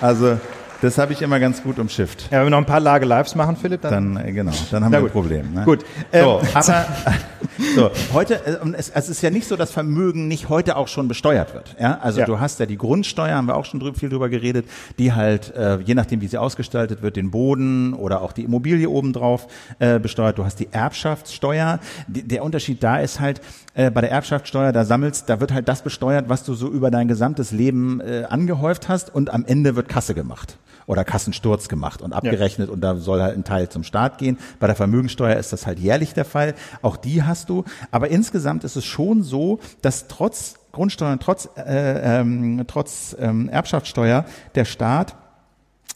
also 0.00 0.38
das 0.80 0.96
habe 0.96 1.12
ich 1.12 1.22
immer 1.22 1.40
ganz 1.40 1.62
gut 1.62 1.78
umschifft. 1.78 2.28
Ja, 2.30 2.38
wenn 2.38 2.46
wir 2.46 2.50
noch 2.50 2.58
ein 2.58 2.66
paar 2.66 2.80
Lage 2.80 3.04
Lives 3.04 3.34
machen, 3.34 3.56
Philipp, 3.56 3.82
dann, 3.82 4.14
Dann, 4.14 4.26
äh, 4.26 4.32
genau, 4.32 4.52
dann 4.70 4.84
haben 4.84 4.92
Na 4.92 4.98
wir 4.98 5.02
gut. 5.02 5.10
ein 5.10 5.12
Problem. 5.12 5.52
Ne? 5.54 5.64
Gut. 5.64 5.80
So, 6.12 6.40
Ähm, 6.40 6.48
aber 6.54 6.84
so, 7.74 7.90
heute, 8.12 8.34
äh, 8.46 8.58
es, 8.76 8.90
es 8.90 9.08
ist 9.08 9.22
ja 9.22 9.30
nicht 9.30 9.46
so, 9.46 9.56
dass 9.56 9.70
Vermögen 9.70 10.28
nicht 10.28 10.48
heute 10.48 10.76
auch 10.76 10.88
schon 10.88 11.08
besteuert 11.08 11.54
wird. 11.54 11.76
Ja? 11.80 11.98
Also 12.02 12.20
Ja. 12.20 12.26
du 12.26 12.40
hast 12.40 12.60
ja 12.60 12.66
die 12.66 12.76
Grundsteuer, 12.76 13.34
haben 13.36 13.46
wir 13.46 13.56
auch 13.56 13.64
schon 13.64 13.80
drü 13.80 13.92
viel 13.94 14.08
drüber 14.08 14.28
geredet, 14.28 14.66
die 14.98 15.12
halt, 15.12 15.54
äh, 15.54 15.78
je 15.80 15.94
nachdem 15.94 16.20
wie 16.20 16.26
sie 16.26 16.38
ausgestaltet 16.38 17.02
wird, 17.02 17.16
den 17.16 17.30
Boden 17.30 17.94
oder 17.94 18.22
auch 18.22 18.32
die 18.32 18.44
Immobilie 18.44 18.88
obendrauf 18.88 19.46
äh, 19.78 19.98
besteuert. 19.98 20.38
Du 20.38 20.44
hast 20.44 20.60
die 20.60 20.68
Erbschaftssteuer. 20.72 21.80
Die, 22.08 22.22
der 22.22 22.42
Unterschied 22.44 22.82
da 22.82 22.98
ist 23.00 23.20
halt, 23.20 23.40
äh, 23.74 23.90
bei 23.90 24.00
der 24.00 24.10
Erbschaftssteuer, 24.10 24.72
da 24.72 24.84
sammelst, 24.84 25.28
da 25.28 25.40
wird 25.40 25.52
halt 25.52 25.68
das 25.68 25.82
besteuert, 25.82 26.28
was 26.28 26.44
du 26.44 26.54
so 26.54 26.68
über 26.68 26.90
dein 26.90 27.08
gesamtes 27.08 27.50
Leben 27.52 28.00
äh, 28.00 28.24
angehäuft 28.28 28.88
hast 28.88 29.14
und 29.14 29.30
am 29.32 29.44
Ende 29.44 29.76
wird 29.76 29.88
Kasse 29.88 30.14
gemacht 30.14 30.58
oder 30.86 31.04
Kassensturz 31.04 31.68
gemacht 31.68 32.02
und 32.02 32.12
abgerechnet 32.12 32.68
und 32.68 32.80
da 32.80 32.96
soll 32.96 33.22
halt 33.22 33.36
ein 33.36 33.44
Teil 33.44 33.68
zum 33.68 33.84
Staat 33.84 34.18
gehen. 34.18 34.38
Bei 34.58 34.66
der 34.66 34.74
Vermögensteuer 34.74 35.36
ist 35.36 35.52
das 35.52 35.64
halt 35.66 35.78
jährlich 35.78 36.14
der 36.14 36.24
Fall. 36.24 36.54
Auch 36.82 36.96
die 36.96 37.22
hast 37.30 37.48
du. 37.48 37.64
Aber 37.90 38.08
insgesamt 38.10 38.64
ist 38.64 38.76
es 38.76 38.84
schon 38.84 39.22
so, 39.22 39.60
dass 39.80 40.06
trotz 40.08 40.56
Grundsteuer, 40.72 41.18
trotz, 41.18 41.48
äh, 41.56 42.20
ähm, 42.20 42.64
trotz 42.66 43.16
ähm, 43.18 43.48
Erbschaftssteuer 43.48 44.24
der 44.54 44.64
Staat 44.66 45.16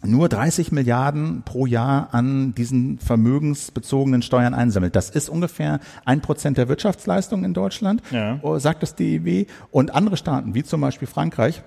nur 0.03 0.28
30 0.28 0.72
Milliarden 0.72 1.43
pro 1.45 1.66
Jahr 1.66 2.09
an 2.12 2.55
diesen 2.55 2.99
vermögensbezogenen 2.99 4.22
Steuern 4.22 4.53
einsammelt. 4.55 4.97
Das 4.97 5.11
ist 5.11 5.28
ungefähr 5.28 5.80
ein 6.05 6.20
Prozent 6.20 6.59
der 6.59 6.68
Wirtschaftsleistung 6.68 7.45
in 7.45 7.55
Deutschland, 7.55 8.03
Ja. 8.11 8.39
oh, 8.43 8.59
sagt 8.59 8.82
das 8.82 8.95
DIW. 8.97 9.47
Und 9.70 9.95
andere 9.95 10.16
Staaten, 10.16 10.55
wie 10.55 10.62
zum 10.64 10.80
Beispiel 10.80 11.09
Frankreich, 11.09 11.62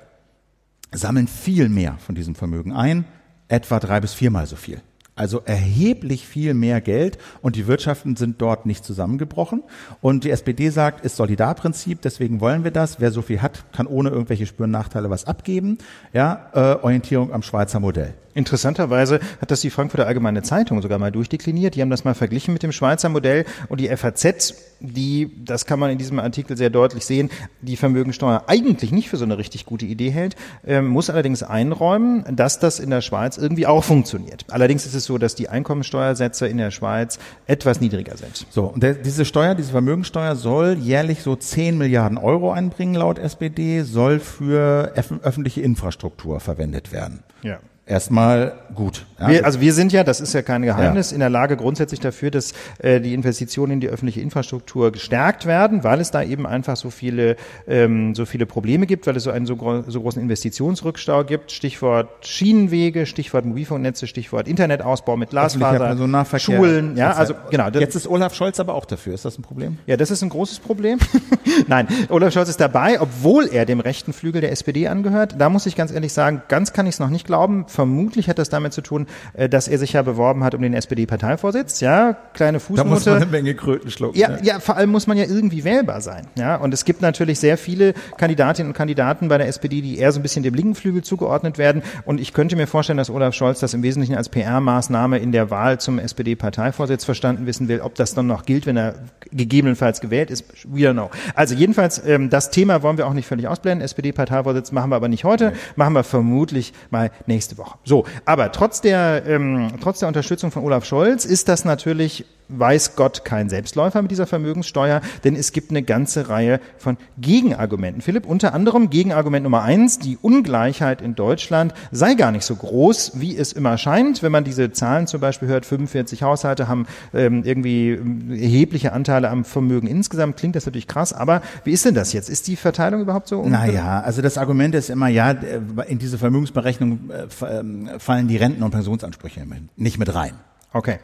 sammeln 0.91 1.27
viel 1.27 1.69
mehr 1.69 1.95
von 1.99 2.15
diesem 2.15 2.35
Vermögen 2.35 2.73
ein, 2.73 3.05
etwa 3.47 3.79
drei 3.79 3.99
bis 4.01 4.13
viermal 4.13 4.45
so 4.45 4.55
viel. 4.55 4.81
Also 5.17 5.41
erheblich 5.43 6.27
viel 6.27 6.53
mehr 6.53 6.79
Geld 6.79 7.17
und 7.41 7.55
die 7.55 7.67
Wirtschaften 7.67 8.15
sind 8.15 8.41
dort 8.41 8.65
nicht 8.65 8.85
zusammengebrochen. 8.85 9.63
Und 9.99 10.23
die 10.23 10.29
SPD 10.29 10.69
sagt, 10.69 11.03
ist 11.03 11.15
Solidarprinzip, 11.15 12.01
deswegen 12.01 12.39
wollen 12.39 12.63
wir 12.63 12.71
das. 12.71 12.99
Wer 12.99 13.11
so 13.11 13.21
viel 13.21 13.41
hat, 13.41 13.65
kann 13.73 13.87
ohne 13.87 14.09
irgendwelche 14.09 14.45
Spüren 14.45 14.71
Nachteile 14.71 15.09
was 15.09 15.25
abgeben. 15.25 15.79
Ja, 16.13 16.49
äh, 16.53 16.83
Orientierung 16.83 17.33
am 17.33 17.41
Schweizer 17.41 17.79
Modell. 17.79 18.13
Interessanterweise 18.37 19.19
hat 19.41 19.51
das 19.51 19.61
die 19.61 19.69
Frankfurter 19.69 20.05
Allgemeine 20.07 20.43
Zeitung 20.43 20.81
sogar 20.81 20.99
mal 20.99 21.11
durchdekliniert. 21.11 21.75
Die 21.75 21.81
haben 21.81 21.89
das 21.89 22.03
mal 22.05 22.13
verglichen 22.13 22.53
mit 22.53 22.63
dem 22.63 22.71
Schweizer 22.71 23.09
Modell 23.09 23.45
und 23.67 23.81
die 23.81 23.89
FAZ, 23.89 24.53
die, 24.79 25.31
das 25.43 25.65
kann 25.65 25.79
man 25.79 25.89
in 25.89 25.97
diesem 25.97 26.19
Artikel 26.19 26.55
sehr 26.55 26.69
deutlich 26.69 27.05
sehen, 27.05 27.29
die 27.61 27.75
Vermögensteuer 27.77 28.43
eigentlich 28.47 28.91
nicht 28.91 29.09
für 29.09 29.17
so 29.17 29.25
eine 29.25 29.37
richtig 29.37 29.65
gute 29.65 29.85
Idee 29.85 30.11
hält, 30.11 30.35
ähm, 30.65 30.87
muss 30.87 31.09
allerdings 31.09 31.41
einräumen, 31.41 32.23
dass 32.35 32.59
das 32.59 32.79
in 32.79 32.89
der 32.91 33.01
Schweiz 33.01 33.37
irgendwie 33.37 33.65
auch 33.65 33.83
funktioniert. 33.83 34.45
Allerdings 34.49 34.85
ist 34.85 34.93
es 34.93 35.05
so, 35.05 35.17
dass 35.17 35.33
die 35.35 35.49
Einkommensteuersätze 35.49 36.47
in 36.47 36.57
der 36.57 36.69
Schweiz 36.71 37.17
etwas 37.47 37.81
niedriger 37.81 38.17
sind. 38.17 38.45
So, 38.51 38.65
und 38.65 38.83
der, 38.83 38.93
diese 38.93 39.25
Steuer, 39.25 39.55
diese 39.55 39.71
Vermögensteuer 39.71 40.35
soll 40.35 40.77
jährlich 40.79 41.23
so 41.23 41.35
10 41.35 41.77
Milliarden 41.77 42.17
Euro 42.19 42.51
einbringen 42.51 42.93
laut 42.95 43.17
SPD, 43.17 43.81
soll 43.81 44.19
für 44.19 44.93
öff- 44.95 45.21
öffentliche 45.23 45.61
Infrastruktur 45.61 46.39
verwendet 46.39 46.91
werden. 46.91 47.23
Ja. 47.41 47.57
Erstmal 47.87 48.53
gut. 48.75 49.05
Ja, 49.17 49.29
Wir, 49.29 49.45
also 49.45 49.61
wir 49.61 49.73
sind 49.73 49.93
ja, 49.93 50.03
das 50.03 50.19
ist 50.19 50.33
ja 50.33 50.41
kein 50.41 50.61
Geheimnis, 50.61 51.13
in 51.13 51.19
der 51.19 51.29
Lage 51.29 51.55
grundsätzlich 51.55 52.01
dafür, 52.01 52.31
dass 52.31 52.53
äh, 52.79 52.99
die 52.99 53.13
Investitionen 53.13 53.73
in 53.73 53.79
die 53.79 53.87
öffentliche 53.87 54.19
Infrastruktur 54.19 54.91
gestärkt 54.91 55.45
werden, 55.45 55.85
weil 55.85 56.01
es 56.01 56.11
da 56.11 56.21
eben 56.21 56.45
einfach 56.45 56.75
so 56.75 56.89
viele, 56.89 57.37
ähm, 57.65 58.13
so 58.13 58.25
viele 58.25 58.45
Probleme 58.45 58.87
gibt, 58.87 59.07
weil 59.07 59.15
es 59.15 59.23
so 59.23 59.31
einen 59.31 59.45
so, 59.45 59.55
gro 59.55 59.83
so 59.87 60.01
großen 60.01 60.21
Investitionsrückstau 60.21 61.23
gibt. 61.23 61.53
Stichwort 61.53 62.09
Schienenwege, 62.25 63.05
Stichwort 63.05 63.45
Mobilfunknetze, 63.45 64.05
Stichwort 64.05 64.49
Internetausbau 64.49 65.15
mit 65.15 65.29
Glasfaser, 65.29 65.79
Personennahverkehr. 65.79 66.57
Schulen, 66.57 66.97
ja, 66.97 67.13
also 67.13 67.35
genau. 67.49 67.69
Jetzt 67.69 67.95
ist 67.95 68.05
Olaf 68.07 68.35
Scholz 68.35 68.59
aber 68.59 68.75
auch 68.75 68.85
dafür. 68.85 69.13
Ist 69.13 69.23
das 69.23 69.37
ein 69.39 69.43
Problem? 69.43 69.77
ja, 69.85 69.95
das 69.95 70.11
ist 70.11 70.21
ein 70.23 70.29
großes 70.29 70.59
Problem. 70.59 70.99
Nein, 71.67 71.87
Olaf 72.09 72.33
Scholz 72.33 72.49
ist 72.49 72.59
dabei, 72.59 72.99
obwohl 72.99 73.47
er 73.47 73.65
dem 73.65 73.79
rechten 73.79 74.11
Flügel 74.11 74.41
der 74.41 74.51
SPD 74.51 74.89
angehört. 74.89 75.35
Da 75.37 75.49
muss 75.49 75.65
ich 75.65 75.77
ganz 75.77 75.93
ehrlich 75.93 76.11
sagen, 76.11 76.41
ganz 76.49 76.73
kann 76.73 76.85
ich 76.85 76.95
es 76.95 76.99
noch 76.99 77.09
nicht 77.09 77.25
glauben. 77.25 77.65
Vermutlich 77.77 78.27
hat 78.27 78.39
das 78.39 78.49
damit 78.49 78.73
zu 78.73 78.81
tun, 78.81 79.05
äh, 79.33 79.47
dass 79.47 79.67
er 79.67 79.77
sich 79.77 79.93
ja 79.93 80.01
beworben 80.01 80.43
hat 80.43 80.55
um 80.55 80.63
den 80.63 80.73
SPD-Parteivorsitz. 80.73 81.79
Ja, 81.79 82.17
kleine 82.33 82.59
Fußnote. 82.59 82.89
Da 82.89 82.95
muss 82.95 83.05
man 83.05 83.15
eine 83.17 83.25
Menge 83.27 83.53
Kröten 83.53 83.91
schlucken. 83.91 84.17
Ja, 84.17 84.29
ne? 84.29 84.39
ja, 84.41 84.59
vor 84.59 84.77
allem 84.77 84.89
muss 84.89 85.05
man 85.05 85.15
ja 85.15 85.25
irgendwie 85.25 85.63
wählbar 85.63 86.01
sein. 86.01 86.25
Ja, 86.35 86.55
und 86.55 86.73
es 86.73 86.85
gibt 86.85 87.03
natürlich 87.03 87.39
sehr 87.39 87.55
viele 87.55 87.93
Kandidatinnen 88.17 88.71
und 88.71 88.73
Kandidaten 88.75 89.27
bei 89.27 89.37
der 89.37 89.47
SPD, 89.47 89.81
die 89.81 89.99
eher 89.99 90.11
so 90.11 90.19
ein 90.19 90.23
bisschen 90.23 90.41
dem 90.41 90.55
linken 90.55 90.73
Flügel 90.73 91.03
zugeordnet 91.03 91.59
werden. 91.59 91.83
Und 92.05 92.19
ich 92.19 92.33
könnte 92.33 92.55
mir 92.55 92.65
vorstellen, 92.65 92.97
dass 92.97 93.11
Olaf 93.11 93.35
Scholz 93.35 93.59
das 93.59 93.75
im 93.75 93.83
Wesentlichen 93.83 94.15
als 94.15 94.29
PR-Maßnahme 94.29 95.19
in 95.19 95.31
der 95.31 95.51
Wahl 95.51 95.79
zum 95.79 95.99
SPD-Parteivorsitz 95.99 97.05
verstanden 97.05 97.45
wissen 97.45 97.67
will. 97.67 97.81
Ob 97.81 97.93
das 97.93 98.15
dann 98.15 98.25
noch 98.25 98.45
gilt, 98.47 98.65
wenn 98.65 98.77
er 98.77 98.95
gegebenenfalls 99.31 100.01
gewählt 100.01 100.31
ist, 100.31 100.45
we 100.63 100.79
don't 100.79 100.93
know. 100.93 101.11
Also 101.35 101.53
jedenfalls, 101.53 102.03
ähm, 102.07 102.31
das 102.31 102.49
Thema 102.49 102.81
wollen 102.81 102.97
wir 102.97 103.05
auch 103.05 103.13
nicht 103.13 103.27
völlig 103.27 103.47
ausblenden. 103.47 103.85
SPD-Parteivorsitz 103.85 104.71
machen 104.71 104.89
wir 104.89 104.95
aber 104.95 105.09
nicht 105.09 105.25
heute, 105.25 105.53
machen 105.75 105.93
wir 105.93 106.03
vermutlich 106.03 106.73
mal 106.89 107.11
nächste 107.27 107.59
Woche. 107.59 107.66
So, 107.83 108.05
aber 108.25 108.51
trotz 108.51 108.81
der, 108.81 109.23
ähm, 109.27 109.71
trotz 109.81 109.99
der 109.99 110.07
Unterstützung 110.07 110.51
von 110.51 110.63
Olaf 110.63 110.85
Scholz 110.85 111.25
ist 111.25 111.49
das 111.49 111.65
natürlich 111.65 112.25
weiß 112.49 112.95
Gott 112.95 113.25
kein 113.25 113.49
Selbstläufer 113.49 114.01
mit 114.01 114.11
dieser 114.11 114.27
Vermögenssteuer, 114.27 115.01
denn 115.23 115.35
es 115.35 115.51
gibt 115.51 115.71
eine 115.71 115.83
ganze 115.83 116.29
Reihe 116.29 116.59
von 116.77 116.97
Gegenargumenten. 117.17 118.01
Philipp, 118.01 118.25
unter 118.25 118.53
anderem 118.53 118.89
Gegenargument 118.89 119.43
Nummer 119.43 119.63
eins, 119.63 119.99
die 119.99 120.17
Ungleichheit 120.21 121.01
in 121.01 121.15
Deutschland 121.15 121.73
sei 121.91 122.13
gar 122.13 122.31
nicht 122.31 122.45
so 122.45 122.55
groß, 122.55 123.13
wie 123.15 123.37
es 123.37 123.53
immer 123.53 123.77
scheint. 123.77 124.23
Wenn 124.23 124.31
man 124.31 124.43
diese 124.43 124.71
Zahlen 124.71 125.07
zum 125.07 125.21
Beispiel 125.21 125.47
hört, 125.47 125.65
45 125.65 126.23
Haushalte 126.23 126.67
haben 126.67 126.87
ähm, 127.13 127.43
irgendwie 127.43 127.91
ähm, 127.91 128.31
erhebliche 128.31 128.93
Anteile 128.93 129.29
am 129.29 129.45
Vermögen 129.45 129.87
insgesamt, 129.87 130.37
klingt 130.37 130.55
das 130.55 130.65
natürlich 130.65 130.87
krass, 130.87 131.13
aber 131.13 131.41
wie 131.63 131.71
ist 131.71 131.85
denn 131.85 131.95
das 131.95 132.13
jetzt? 132.13 132.29
Ist 132.29 132.47
die 132.47 132.55
Verteilung 132.55 133.01
überhaupt 133.01 133.27
so? 133.27 133.47
Naja, 133.47 134.01
also 134.01 134.21
das 134.21 134.37
Argument 134.37 134.75
ist 134.75 134.89
immer, 134.89 135.07
ja, 135.07 135.31
in 135.31 135.99
diese 135.99 136.17
Vermögensberechnung 136.17 137.09
äh, 137.09 137.99
fallen 137.99 138.27
die 138.27 138.37
Renten- 138.37 138.63
und 138.63 138.71
Pensionsansprüche 138.71 139.45
nicht 139.75 139.99
mit 139.99 140.13
rein. 140.13 140.33
Okay. 140.73 140.99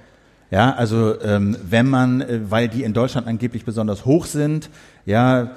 Ja, 0.54 0.76
also 0.76 1.20
ähm, 1.20 1.58
wenn 1.68 1.90
man, 1.90 2.22
äh, 2.22 2.40
weil 2.48 2.68
die 2.68 2.84
in 2.84 2.94
Deutschland 2.94 3.26
angeblich 3.26 3.66
besonders 3.66 4.06
hoch 4.06 4.28
sind, 4.28 4.70
ja, 5.04 5.50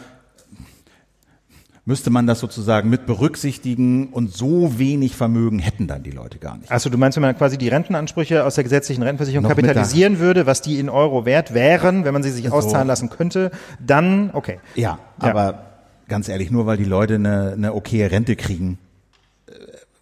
müsste 1.84 2.08
man 2.08 2.26
das 2.26 2.40
sozusagen 2.40 2.88
mit 2.88 3.04
berücksichtigen 3.04 4.08
und 4.08 4.32
so 4.32 4.78
wenig 4.78 5.14
Vermögen 5.14 5.58
hätten 5.58 5.86
dann 5.86 6.02
die 6.02 6.12
Leute 6.12 6.38
gar 6.38 6.56
nicht. 6.56 6.72
Also 6.72 6.88
du 6.88 6.96
meinst, 6.96 7.16
wenn 7.16 7.22
man 7.22 7.36
quasi 7.36 7.58
die 7.58 7.68
Rentenansprüche 7.68 8.42
aus 8.46 8.54
der 8.54 8.64
gesetzlichen 8.64 9.02
Rentenversicherung 9.02 9.42
Noch 9.42 9.50
kapitalisieren 9.50 10.18
würde, 10.18 10.46
was 10.46 10.62
die 10.62 10.78
in 10.78 10.88
Euro 10.88 11.26
wert 11.26 11.52
wären, 11.52 12.06
wenn 12.06 12.14
man 12.14 12.22
sie 12.22 12.30
sich 12.30 12.46
so. 12.46 12.52
auszahlen 12.52 12.88
lassen 12.88 13.10
könnte, 13.10 13.50
dann 13.78 14.30
okay. 14.32 14.60
Ja, 14.76 14.98
ja, 15.20 15.28
aber 15.28 15.66
ganz 16.08 16.30
ehrlich, 16.30 16.50
nur 16.50 16.64
weil 16.64 16.78
die 16.78 16.84
Leute 16.84 17.16
eine, 17.16 17.52
eine 17.52 17.74
okaye 17.74 18.10
Rente 18.10 18.34
kriegen, 18.34 18.78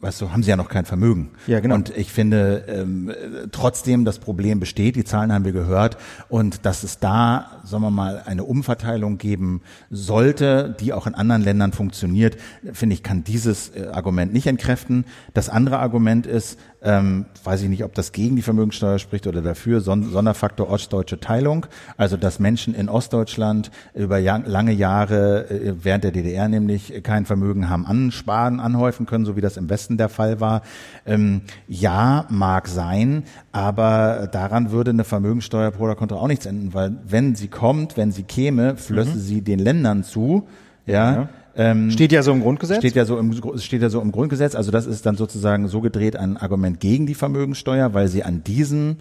weißt 0.05 0.21
du, 0.21 0.31
haben 0.31 0.43
sie 0.43 0.51
ja 0.51 0.57
noch 0.57 0.69
kein 0.69 0.85
Vermögen. 0.85 1.31
Ja, 1.47 1.61
genau. 1.61 1.77
Und 1.77 1.97
ich 1.97 2.13
finde 2.13 2.65
ähm, 2.69 3.11
trotzdem, 3.53 4.05
das 4.05 4.19
Problem 4.19 4.61
besteht, 4.61 4.97
die 4.97 5.05
Zahlen 5.05 5.33
haben 5.33 5.47
wir 5.47 5.53
gehört, 5.53 5.97
und 6.29 6.67
dass 6.67 6.83
es 6.83 6.99
da, 6.99 7.63
sagen 7.65 7.83
wir 7.83 7.91
mal, 7.91 8.23
eine 8.27 8.45
Umverteilung 8.45 9.17
geben 9.17 9.63
sollte, 9.91 10.77
die 10.79 10.93
auch 10.93 11.07
in 11.07 11.15
anderen 11.15 11.43
Ländern 11.43 11.73
funktioniert, 11.73 12.37
finde 12.73 12.95
ich, 12.95 13.03
kann 13.03 13.25
dieses 13.25 13.71
äh, 13.71 13.87
Argument 13.93 14.33
nicht 14.35 14.47
entkräften. 14.47 15.07
Das 15.33 15.49
andere 15.49 15.79
Argument 15.79 16.27
ist, 16.27 16.59
ähm, 16.85 17.25
weiß 17.43 17.63
ich 17.63 17.69
nicht, 17.69 17.83
ob 17.83 17.95
das 17.95 18.13
gegen 18.13 18.37
die 18.37 18.43
Vermögenssteuer 18.43 18.99
spricht 18.99 19.27
oder 19.27 19.41
dafür, 19.41 19.81
Son 19.81 20.05
Sonderfaktor 20.05 20.69
ostdeutsche 20.69 21.19
Teilung, 21.19 21.67
also 21.97 22.17
dass 22.17 22.39
Menschen 22.39 22.75
in 22.75 22.89
Ostdeutschland 22.89 23.71
über 23.95 24.21
lange 24.21 24.73
Jahre, 24.73 25.51
äh, 25.51 25.75
während 25.83 26.05
der 26.05 26.13
DDR 26.13 26.49
nämlich, 26.49 27.03
kein 27.03 27.25
Vermögen 27.25 27.71
haben 27.71 27.87
ansparen, 27.87 28.61
anhäufen 28.61 29.07
können, 29.07 29.25
so 29.25 29.35
wie 29.35 29.41
das 29.41 29.57
im 29.57 29.71
Westen 29.71 29.97
der 29.97 30.11
Fall 30.11 30.41
war. 30.41 30.63
Ähm, 31.07 31.41
ja, 31.67 32.27
mag 32.29 32.69
sein, 32.69 33.25
aber 33.51 34.29
daran 34.31 34.71
würde 34.71 34.91
eine 34.91 35.05
Vermögenssteuer 35.05 35.71
pro 35.71 35.85
oder 35.85 35.95
contra 35.95 36.17
auch 36.17 36.29
nichts 36.29 36.45
enden, 36.45 36.75
weil 36.75 36.97
wenn 37.07 37.35
sie 37.35 37.49
kommt, 37.49 37.97
wenn 37.97 38.13
sie 38.13 38.25
käme, 38.25 38.77
flösse 38.77 39.17
mhm. 39.17 39.21
sie 39.21 39.41
den 39.41 39.59
Ländern 39.59 40.05
zu, 40.05 40.47
ja, 40.87 41.13
ja 41.13 41.29
ähm, 41.57 41.91
steht 41.91 42.13
ja 42.13 42.23
so 42.23 42.33
im 42.33 42.41
Grundgesetz. 42.41 42.79
Steht 42.79 42.97
ja 42.97 43.05
so 43.05 43.19
im, 43.19 43.33
steht 43.59 43.83
ja 43.83 43.91
so 43.91 44.01
im 44.01 44.13
Grundgesetz. 44.13 44.55
Also 44.55 44.71
das 44.71 44.87
ist 44.87 45.07
dann 45.07 45.17
sozusagen 45.17 45.69
so 45.69 45.81
gedreht 45.81 46.17
ein 46.17 46.37
Argument 46.37 46.81
gegen 46.81 47.07
die 47.07 47.15
Vermögensteuer, 47.15 47.95
weil 47.95 48.09
sie 48.09 48.25
an 48.25 48.45
diesen 48.45 48.99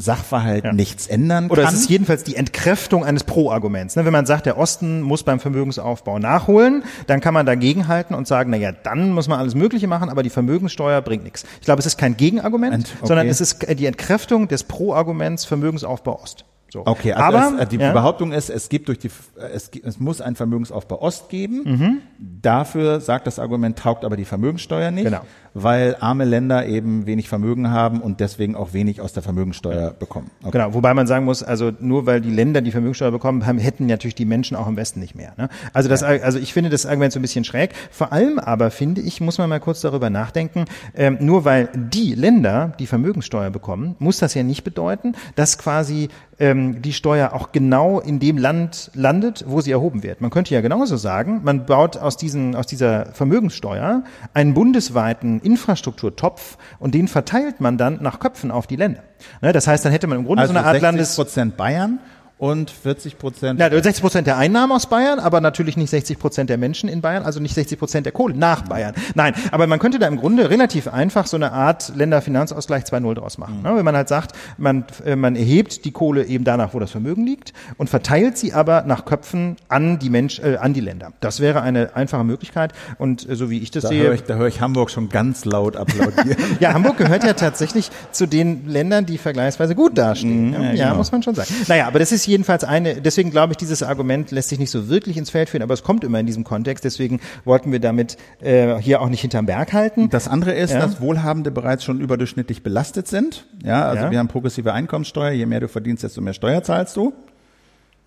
Sachverhalt 0.00 0.64
ja. 0.64 0.72
nichts 0.72 1.08
ändern 1.08 1.48
kann. 1.48 1.58
Oder 1.58 1.68
es 1.68 1.74
ist 1.74 1.90
jedenfalls 1.90 2.22
die 2.22 2.36
Entkräftung 2.36 3.04
eines 3.04 3.24
Pro-Arguments. 3.24 3.96
Ne? 3.96 4.04
Wenn 4.04 4.12
man 4.12 4.26
sagt, 4.26 4.46
der 4.46 4.56
Osten 4.56 5.02
muss 5.02 5.24
beim 5.24 5.40
Vermögensaufbau 5.40 6.20
nachholen, 6.20 6.84
dann 7.08 7.20
kann 7.20 7.34
man 7.34 7.46
dagegenhalten 7.46 8.14
und 8.14 8.28
sagen, 8.28 8.50
na 8.50 8.56
ja, 8.56 8.70
dann 8.70 9.10
muss 9.10 9.26
man 9.26 9.40
alles 9.40 9.56
Mögliche 9.56 9.88
machen, 9.88 10.08
aber 10.08 10.22
die 10.22 10.30
Vermögenssteuer 10.30 11.02
bringt 11.02 11.24
nichts. 11.24 11.44
Ich 11.60 11.64
glaube, 11.64 11.80
es 11.80 11.86
ist 11.86 11.98
kein 11.98 12.16
Gegenargument, 12.16 12.86
okay. 12.96 13.06
sondern 13.06 13.26
es 13.26 13.40
ist 13.40 13.66
die 13.76 13.86
Entkräftung 13.86 14.46
des 14.46 14.62
Pro-Arguments 14.62 15.44
Vermögensaufbau 15.44 16.22
Ost. 16.22 16.44
So. 16.70 16.82
Okay, 16.84 17.12
also 17.12 17.38
aber 17.38 17.62
es, 17.62 17.68
die 17.70 17.76
ja. 17.76 17.92
Behauptung 17.92 18.32
ist, 18.32 18.50
es 18.50 18.68
gibt 18.68 18.88
durch 18.88 18.98
die, 18.98 19.10
es, 19.54 19.70
es 19.82 19.98
muss 19.98 20.20
einen 20.20 20.36
Vermögensaufbau 20.36 21.00
Ost 21.00 21.30
geben. 21.30 21.62
Mhm. 21.64 21.98
Dafür 22.18 23.00
sagt 23.00 23.26
das 23.26 23.38
Argument, 23.38 23.78
taugt 23.78 24.04
aber 24.04 24.16
die 24.16 24.26
Vermögenssteuer 24.26 24.90
nicht. 24.90 25.04
Genau 25.04 25.22
weil 25.62 25.96
arme 26.00 26.24
Länder 26.24 26.66
eben 26.66 27.06
wenig 27.06 27.28
Vermögen 27.28 27.70
haben 27.70 28.00
und 28.00 28.20
deswegen 28.20 28.54
auch 28.54 28.72
wenig 28.72 29.00
aus 29.00 29.12
der 29.12 29.22
Vermögenssteuer 29.22 29.92
bekommen. 29.92 30.30
Okay. 30.42 30.52
Genau, 30.52 30.74
wobei 30.74 30.94
man 30.94 31.06
sagen 31.06 31.24
muss, 31.24 31.42
also 31.42 31.72
nur 31.80 32.06
weil 32.06 32.20
die 32.20 32.30
Länder 32.30 32.60
die 32.60 32.70
Vermögenssteuer 32.70 33.10
bekommen, 33.10 33.46
haben, 33.46 33.58
hätten 33.58 33.86
natürlich 33.86 34.14
die 34.14 34.24
Menschen 34.24 34.56
auch 34.56 34.66
im 34.66 34.76
Westen 34.76 35.00
nicht 35.00 35.14
mehr. 35.14 35.32
Ne? 35.36 35.48
Also 35.72 35.88
das, 35.88 36.02
ja. 36.02 36.08
also 36.08 36.38
ich 36.38 36.52
finde 36.52 36.70
das 36.70 36.86
Argument 36.86 37.12
so 37.12 37.18
ein 37.18 37.22
bisschen 37.22 37.44
schräg. 37.44 37.70
Vor 37.90 38.12
allem 38.12 38.38
aber 38.38 38.70
finde 38.70 39.00
ich, 39.00 39.20
muss 39.20 39.38
man 39.38 39.48
mal 39.48 39.60
kurz 39.60 39.80
darüber 39.80 40.10
nachdenken, 40.10 40.64
ähm, 40.94 41.18
nur 41.20 41.44
weil 41.44 41.68
die 41.74 42.14
Länder 42.14 42.72
die 42.78 42.86
Vermögenssteuer 42.86 43.50
bekommen, 43.50 43.96
muss 43.98 44.18
das 44.18 44.34
ja 44.34 44.42
nicht 44.42 44.64
bedeuten, 44.64 45.14
dass 45.34 45.58
quasi 45.58 46.08
ähm, 46.38 46.57
die 46.82 46.92
Steuer 46.92 47.32
auch 47.32 47.52
genau 47.52 48.00
in 48.00 48.18
dem 48.18 48.38
Land 48.38 48.90
landet, 48.94 49.44
wo 49.46 49.60
sie 49.60 49.70
erhoben 49.70 50.02
wird. 50.02 50.20
Man 50.20 50.30
könnte 50.30 50.54
ja 50.54 50.60
genauso 50.60 50.96
sagen, 50.96 51.40
man 51.44 51.66
baut 51.66 51.96
aus, 51.96 52.16
diesen, 52.16 52.54
aus 52.54 52.66
dieser 52.66 53.06
Vermögenssteuer 53.12 54.04
einen 54.34 54.54
bundesweiten 54.54 55.40
Infrastrukturtopf 55.40 56.58
und 56.78 56.94
den 56.94 57.08
verteilt 57.08 57.60
man 57.60 57.78
dann 57.78 57.98
nach 58.02 58.20
Köpfen 58.20 58.50
auf 58.50 58.66
die 58.66 58.76
Länder. 58.76 59.02
Ne, 59.40 59.52
das 59.52 59.66
heißt, 59.66 59.84
dann 59.84 59.92
hätte 59.92 60.06
man 60.06 60.18
im 60.18 60.24
Grunde 60.24 60.42
also 60.42 60.52
so 60.52 60.58
eine 60.58 60.66
Art 60.66 60.80
Landes... 60.80 61.16
Prozent 61.16 61.56
Bayern 61.56 61.98
und 62.38 62.70
40 62.70 63.18
Prozent. 63.18 63.60
Ja, 63.60 63.68
60 63.68 64.00
Prozent 64.00 64.26
der 64.26 64.38
Einnahmen 64.38 64.72
aus 64.72 64.86
Bayern, 64.86 65.18
aber 65.18 65.40
natürlich 65.40 65.76
nicht 65.76 65.90
60 65.90 66.18
Prozent 66.18 66.50
der 66.50 66.56
Menschen 66.56 66.88
in 66.88 67.00
Bayern, 67.00 67.24
also 67.24 67.40
nicht 67.40 67.54
60 67.54 67.78
Prozent 67.78 68.06
der 68.06 68.12
Kohle 68.12 68.34
nach 68.34 68.62
Bayern. 68.62 68.94
Nein, 69.14 69.34
aber 69.50 69.66
man 69.66 69.80
könnte 69.80 69.98
da 69.98 70.06
im 70.06 70.16
Grunde 70.16 70.48
relativ 70.48 70.86
einfach 70.86 71.26
so 71.26 71.36
eine 71.36 71.52
Art 71.52 71.92
Länderfinanzausgleich 71.96 72.84
2.0 72.84 73.14
draus 73.14 73.38
machen. 73.38 73.62
Mhm. 73.62 73.76
Wenn 73.76 73.84
man 73.84 73.96
halt 73.96 74.08
sagt, 74.08 74.32
man, 74.56 74.84
äh, 75.04 75.16
man 75.16 75.34
erhebt 75.34 75.84
die 75.84 75.90
Kohle 75.90 76.24
eben 76.24 76.44
danach, 76.44 76.74
wo 76.74 76.78
das 76.78 76.92
Vermögen 76.92 77.26
liegt 77.26 77.52
und 77.76 77.90
verteilt 77.90 78.38
sie 78.38 78.52
aber 78.52 78.82
nach 78.82 79.04
Köpfen 79.04 79.56
an 79.68 79.98
die 79.98 80.10
Mensch, 80.10 80.38
äh, 80.38 80.56
an 80.56 80.74
die 80.74 80.80
Länder. 80.80 81.12
Das 81.20 81.40
wäre 81.40 81.62
eine 81.62 81.96
einfache 81.96 82.24
Möglichkeit 82.24 82.72
und 82.98 83.28
äh, 83.28 83.34
so 83.34 83.50
wie 83.50 83.58
ich 83.58 83.72
das 83.72 83.82
da 83.82 83.88
sehe. 83.88 84.04
Höre 84.04 84.14
ich, 84.14 84.22
da 84.22 84.34
höre 84.34 84.46
ich 84.46 84.60
Hamburg 84.60 84.90
schon 84.90 85.08
ganz 85.08 85.44
laut 85.44 85.74
applaudieren. 85.76 86.36
ja, 86.60 86.72
Hamburg 86.72 86.98
gehört 86.98 87.24
ja 87.24 87.32
tatsächlich 87.32 87.90
zu 88.12 88.26
den 88.26 88.68
Ländern, 88.68 89.06
die 89.06 89.18
vergleichsweise 89.18 89.74
gut 89.74 89.98
dastehen. 89.98 90.50
Mhm, 90.50 90.52
ja, 90.52 90.72
ja 90.72 90.84
genau. 90.84 90.98
muss 90.98 91.10
man 91.10 91.24
schon 91.24 91.34
sagen. 91.34 91.52
Naja, 91.66 91.88
aber 91.88 91.98
das 91.98 92.12
ist 92.12 92.27
jedenfalls 92.28 92.64
eine, 92.64 93.00
deswegen 93.00 93.30
glaube 93.30 93.52
ich, 93.52 93.56
dieses 93.56 93.82
Argument 93.82 94.30
lässt 94.30 94.50
sich 94.50 94.58
nicht 94.58 94.70
so 94.70 94.88
wirklich 94.88 95.16
ins 95.16 95.30
Feld 95.30 95.48
führen, 95.48 95.62
aber 95.62 95.74
es 95.74 95.82
kommt 95.82 96.04
immer 96.04 96.20
in 96.20 96.26
diesem 96.26 96.44
Kontext. 96.44 96.84
Deswegen 96.84 97.20
wollten 97.44 97.72
wir 97.72 97.80
damit 97.80 98.16
äh, 98.40 98.76
hier 98.78 99.00
auch 99.00 99.08
nicht 99.08 99.20
hinterm 99.20 99.46
Berg 99.46 99.72
halten. 99.72 100.10
Das 100.10 100.28
andere 100.28 100.52
ist, 100.52 100.72
ja. 100.72 100.80
dass 100.80 101.00
Wohlhabende 101.00 101.50
bereits 101.50 101.84
schon 101.84 102.00
überdurchschnittlich 102.00 102.62
belastet 102.62 103.08
sind. 103.08 103.46
Ja, 103.64 103.86
also 103.86 104.04
ja. 104.04 104.10
wir 104.10 104.18
haben 104.18 104.28
progressive 104.28 104.72
Einkommenssteuer. 104.72 105.32
Je 105.32 105.46
mehr 105.46 105.60
du 105.60 105.68
verdienst, 105.68 106.02
desto 106.02 106.20
mehr 106.20 106.34
Steuer 106.34 106.62
zahlst 106.62 106.96
du. 106.96 107.12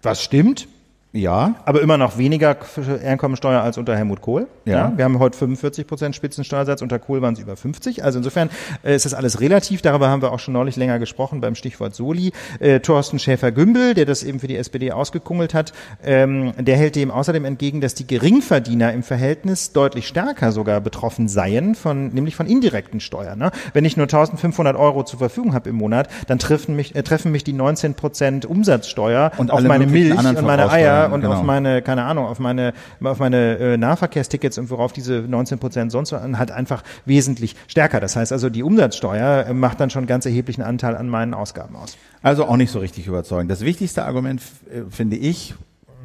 Was 0.02 0.24
stimmt? 0.24 0.68
Ja. 1.14 1.56
Aber 1.66 1.82
immer 1.82 1.98
noch 1.98 2.18
weniger 2.18 2.56
Einkommensteuer 3.04 3.62
als 3.62 3.78
unter 3.78 3.98
Helmut 3.98 4.22
Kohl. 4.22 4.48
Ja. 4.64 4.74
ja. 4.74 4.94
Wir 4.96 5.04
haben 5.04 5.20
heute 5.20 5.38
45 5.38 5.86
Prozent 5.86 6.16
Spitzensteuersatz, 6.16 6.82
unter 6.82 7.00
Kohl 7.00 7.22
waren 7.22 7.34
es 7.34 7.40
über 7.40 7.58
50. 7.58 8.04
Also 8.04 8.20
insofern 8.20 8.50
äh, 8.84 8.96
ist 8.96 9.04
das 9.04 9.14
alles 9.14 9.42
relativ. 9.42 9.82
Darüber 9.82 10.10
haben 10.10 10.22
wir 10.22 10.32
auch 10.32 10.40
schon 10.40 10.54
neulich 10.54 10.78
länger 10.78 11.00
gesprochen 11.00 11.42
beim 11.42 11.56
Stichwort 11.56 11.96
Soli. 11.96 12.32
Äh, 12.60 12.80
Thorsten 12.80 13.20
Schäfer-Gümbel, 13.20 13.94
der 13.94 14.06
das 14.06 14.24
eben 14.24 14.40
für 14.40 14.48
die 14.48 14.56
SPD 14.56 14.94
ausgekungelt 14.94 15.54
hat, 15.54 15.74
ähm, 16.04 16.54
der 16.58 16.78
hält 16.78 16.96
dem 16.96 17.12
außerdem 17.12 17.44
entgegen, 17.44 17.82
dass 17.82 17.94
die 17.94 18.08
Geringverdiener 18.08 18.94
im 18.94 19.04
Verhältnis 19.04 19.74
deutlich 19.74 20.08
stärker 20.08 20.54
sogar 20.54 20.80
betroffen 20.80 21.28
seien, 21.28 21.76
von, 21.76 22.08
nämlich 22.10 22.38
von 22.38 22.48
indirekten 22.48 23.02
Steuern. 23.02 23.38
Ne? 23.38 23.52
Wenn 23.74 23.84
ich 23.84 23.98
nur 23.98 24.06
1500 24.06 24.78
Euro 24.78 25.04
zur 25.04 25.20
Verfügung 25.20 25.54
habe 25.54 25.70
im 25.70 25.76
Monat, 25.76 26.08
dann 26.28 26.40
treffen 26.40 26.78
mich, 26.78 26.96
äh, 26.96 27.04
treffen 27.04 27.34
mich 27.34 27.44
die 27.44 27.54
19 27.54 27.96
Prozent 27.96 28.46
Umsatzsteuer 28.46 29.32
und 29.36 29.52
auf 29.52 29.62
meine 29.62 29.88
Milch 29.88 30.18
und 30.18 30.42
meine 30.44 30.72
Eier 30.72 31.01
und 31.08 31.22
genau. 31.22 31.36
auf 31.36 31.44
meine, 31.44 31.82
keine 31.82 32.04
Ahnung, 32.04 32.26
auf 32.26 32.40
meine, 32.40 32.74
auf 33.04 33.20
meine 33.20 33.58
äh, 33.58 33.78
Nahverkehrstickets 33.78 34.58
und 34.58 34.70
worauf 34.70 34.94
diese 34.94 35.22
19 35.22 35.60
Prozent 35.60 35.92
sonst 35.92 36.12
halt 36.12 36.52
einfach 36.52 36.84
wesentlich 37.06 37.56
stärker. 37.68 38.00
Das 38.00 38.16
heißt 38.16 38.32
also, 38.32 38.50
die 38.50 38.64
Umsatzsteuer 38.64 39.48
äh, 39.48 39.54
macht 39.54 39.80
dann 39.80 39.90
schon 39.90 40.08
ganz 40.08 40.26
erheblichen 40.26 40.62
Anteil 40.62 40.96
an 40.96 41.10
meinen 41.10 41.34
Ausgaben 41.34 41.76
aus. 41.76 41.98
Also 42.22 42.46
auch 42.46 42.58
nicht 42.58 42.72
so 42.72 42.80
richtig 42.80 43.08
überzeugend. 43.08 43.52
Das 43.52 43.62
wichtigste 43.62 44.06
Argument 44.06 44.42
äh, 44.70 44.90
finde 44.90 45.18
ich, 45.18 45.56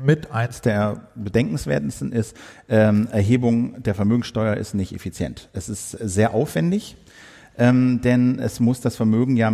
mit 0.05 0.31
eins 0.31 0.61
der 0.61 1.09
bedenkenswertesten 1.15 2.13
ist, 2.13 2.37
ähm, 2.69 3.09
Erhebung 3.11 3.83
der 3.83 3.95
Vermögenssteuer 3.95 4.57
ist 4.57 4.75
nicht 4.75 4.95
effizient. 4.95 5.49
Es 5.53 5.69
ist 5.69 5.91
sehr 5.93 6.35
aufwendig, 6.35 6.97
ähm, 7.59 8.01
denn 8.03 8.39
es 8.39 8.61
muss 8.61 8.81
das 8.81 8.97
Vermögen 8.97 9.37
ja 9.37 9.51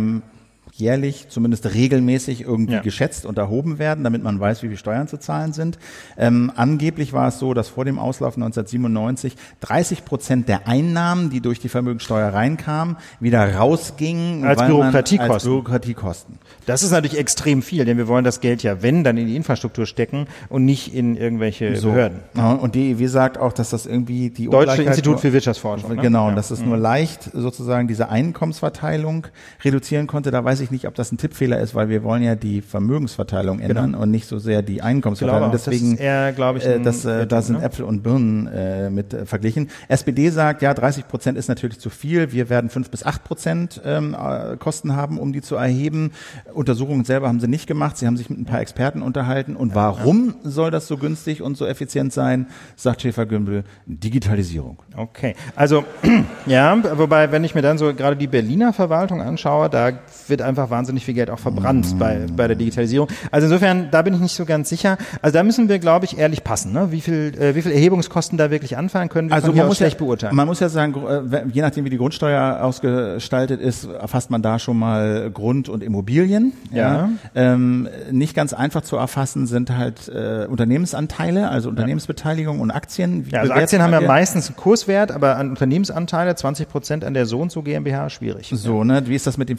jährlich, 0.75 1.27
zumindest 1.29 1.73
regelmäßig 1.73 2.41
irgendwie 2.41 2.73
ja. 2.73 2.81
geschätzt 2.81 3.25
und 3.25 3.37
erhoben 3.37 3.77
werden, 3.77 4.03
damit 4.03 4.23
man 4.23 4.39
weiß, 4.39 4.63
wie 4.63 4.69
viel 4.69 4.77
Steuern 4.77 5.07
zu 5.07 5.19
zahlen 5.19 5.53
sind. 5.53 5.77
Ähm, 6.17 6.51
angeblich 6.55 7.13
war 7.13 7.27
es 7.27 7.37
so, 7.37 7.53
dass 7.53 7.69
vor 7.69 7.85
dem 7.85 7.99
Auslauf 7.99 8.35
1997 8.35 9.35
30 9.61 10.03
Prozent 10.03 10.49
der 10.49 10.67
Einnahmen, 10.67 11.29
die 11.29 11.41
durch 11.41 11.59
die 11.59 11.69
Vermögenssteuer 11.69 12.33
reinkamen, 12.33 12.97
wieder 13.19 13.55
rausgingen 13.55 14.45
als 14.45 14.65
Bürokratiekosten. 14.65 15.31
als 15.31 15.43
Bürokratiekosten. 15.43 16.39
Das 16.65 16.81
ist 16.81 16.91
natürlich 16.91 17.19
extrem 17.19 17.61
viel, 17.61 17.85
denn 17.85 17.97
wir 17.97 18.07
wollen 18.07 18.23
das 18.23 18.39
Geld 18.39 18.63
ja, 18.63 18.81
wenn, 18.81 19.03
dann 19.03 19.17
in 19.17 19.27
die 19.27 19.35
Infrastruktur 19.35 19.85
stecken 19.85 20.27
und 20.49 20.65
nicht 20.65 20.93
in 20.93 21.15
irgendwelche 21.15 21.75
so. 21.75 21.91
Behörden. 21.91 22.19
und 22.59 22.73
die 22.73 22.91
EW 22.91 23.07
sagt 23.07 23.37
auch, 23.37 23.53
dass 23.53 23.69
das 23.69 23.85
irgendwie 23.85 24.31
die 24.31 24.47
Deutsche 24.47 24.81
Institut 24.81 25.19
für 25.19 25.33
Wirtschaftsforschung. 25.33 25.95
Ne? 25.95 26.01
Genau, 26.01 26.23
ja. 26.23 26.29
und 26.29 26.35
dass 26.35 26.49
es 26.49 26.61
mhm. 26.61 26.69
nur 26.69 26.77
leicht 26.77 27.29
sozusagen 27.33 27.87
diese 27.87 28.09
Einkommensverteilung 28.09 29.27
reduzieren 29.63 30.07
konnte. 30.07 30.31
Da 30.31 30.43
weiß 30.43 30.61
ich 30.61 30.62
nicht, 30.71 30.87
ob 30.87 30.95
das 30.95 31.11
ein 31.11 31.17
Tippfehler 31.17 31.59
ist, 31.59 31.75
weil 31.75 31.89
wir 31.89 32.03
wollen 32.03 32.23
ja 32.23 32.35
die 32.35 32.61
Vermögensverteilung 32.61 33.57
genau. 33.57 33.69
ändern 33.69 33.91
genau. 33.91 34.03
und 34.03 34.11
nicht 34.11 34.27
so 34.27 34.39
sehr 34.39 34.61
die 34.61 34.81
Einkommensverteilung. 34.81 35.51
Glaube, 35.51 35.57
Deswegen, 35.57 35.91
das 35.91 35.99
ist 35.99 36.05
eher, 36.05 36.31
glaube 36.33 36.59
ich, 36.59 36.65
äh, 36.65 36.79
das, 36.79 37.05
äh, 37.05 37.27
da 37.27 37.41
sind 37.41 37.59
ne? 37.59 37.65
Äpfel 37.65 37.85
und 37.85 38.03
Birnen 38.03 38.47
äh, 38.47 38.89
mit 38.89 39.13
äh, 39.13 39.25
verglichen. 39.25 39.69
SPD 39.87 40.29
sagt, 40.29 40.61
ja, 40.61 40.73
30 40.73 41.07
Prozent 41.07 41.37
ist 41.37 41.47
natürlich 41.47 41.79
zu 41.79 41.89
viel. 41.89 42.31
Wir 42.31 42.49
werden 42.49 42.69
fünf 42.69 42.89
bis 42.89 43.05
acht 43.05 43.23
Prozent 43.23 43.81
ähm, 43.85 44.15
äh, 44.15 44.57
Kosten 44.57 44.95
haben, 44.95 45.19
um 45.19 45.33
die 45.33 45.41
zu 45.41 45.55
erheben. 45.55 46.11
Untersuchungen 46.53 47.05
selber 47.05 47.27
haben 47.27 47.39
sie 47.39 47.47
nicht 47.47 47.67
gemacht. 47.67 47.97
Sie 47.97 48.07
haben 48.07 48.17
sich 48.17 48.29
mit 48.29 48.39
ein 48.39 48.45
paar 48.45 48.61
Experten 48.61 49.01
unterhalten. 49.01 49.55
Und 49.55 49.75
warum 49.75 50.35
soll 50.43 50.71
das 50.71 50.87
so 50.87 50.97
günstig 50.97 51.41
und 51.41 51.57
so 51.57 51.65
effizient 51.65 52.13
sein, 52.13 52.47
sagt 52.75 53.01
Schäfer-Gümbel, 53.01 53.63
Digitalisierung. 53.85 54.77
Okay, 54.95 55.35
also 55.55 55.83
ja, 56.45 56.77
wobei, 56.97 57.31
wenn 57.31 57.43
ich 57.43 57.55
mir 57.55 57.61
dann 57.61 57.77
so 57.77 57.93
gerade 57.93 58.15
die 58.15 58.27
Berliner 58.27 58.73
Verwaltung 58.73 59.21
anschaue, 59.21 59.69
da 59.69 59.91
wird 60.27 60.41
einfach 60.53 60.69
wahnsinnig 60.69 61.05
viel 61.05 61.13
Geld 61.13 61.29
auch 61.29 61.39
verbrannt 61.39 61.95
mm. 61.95 61.97
bei, 61.97 62.25
bei 62.35 62.47
der 62.47 62.55
Digitalisierung. 62.55 63.07
Also 63.31 63.47
insofern, 63.47 63.89
da 63.91 64.01
bin 64.01 64.13
ich 64.13 64.19
nicht 64.19 64.35
so 64.35 64.45
ganz 64.45 64.69
sicher. 64.69 64.97
Also 65.21 65.37
da 65.37 65.43
müssen 65.43 65.69
wir, 65.69 65.79
glaube 65.79 66.05
ich, 66.05 66.17
ehrlich 66.17 66.43
passen. 66.43 66.71
Ne? 66.73 66.91
Wie 66.91 67.01
viel, 67.01 67.33
äh, 67.39 67.55
wie 67.55 67.61
viel 67.61 67.71
Erhebungskosten 67.71 68.37
da 68.37 68.51
wirklich 68.51 68.77
anfallen 68.77 69.09
können, 69.09 69.29
wir 69.29 69.35
also 69.35 69.51
man 69.51 69.67
muss 69.67 69.77
schlecht 69.77 69.99
ja, 69.99 70.05
beurteilen. 70.05 70.35
Man 70.35 70.47
muss 70.47 70.59
ja 70.59 70.69
sagen, 70.69 70.95
äh, 71.31 71.43
je 71.51 71.61
nachdem, 71.61 71.85
wie 71.85 71.89
die 71.89 71.97
Grundsteuer 71.97 72.59
ausgestaltet 72.61 73.59
ist, 73.59 73.85
erfasst 73.85 74.29
man 74.29 74.41
da 74.41 74.59
schon 74.59 74.77
mal 74.77 75.31
Grund 75.31 75.69
und 75.69 75.83
Immobilien. 75.83 76.53
Ja. 76.71 76.77
ja. 76.77 77.09
Ähm, 77.35 77.87
nicht 78.11 78.35
ganz 78.35 78.53
einfach 78.53 78.81
zu 78.81 78.95
erfassen 78.95 79.47
sind 79.47 79.75
halt 79.75 80.07
äh, 80.09 80.45
Unternehmensanteile, 80.49 81.49
also 81.49 81.69
Unternehmensbeteiligung 81.69 82.59
und 82.59 82.71
Aktien. 82.71 83.25
Wie 83.25 83.31
ja, 83.31 83.41
also 83.41 83.53
Aktien 83.53 83.81
haben 83.81 83.93
ja 83.93 84.01
meistens 84.01 84.47
einen 84.47 84.55
Kurswert, 84.55 85.11
aber 85.11 85.37
an 85.37 85.49
Unternehmensanteile 85.49 86.35
20 86.35 86.67
Prozent 86.69 87.03
an 87.03 87.13
der 87.13 87.25
so 87.25 87.39
und 87.39 87.51
so 87.51 87.63
GmbH 87.63 88.09
schwierig. 88.09 88.51
So, 88.53 88.83
ne? 88.83 89.03
Wie 89.07 89.15
ist 89.15 89.27
das 89.27 89.37
mit 89.37 89.49
dem 89.49 89.57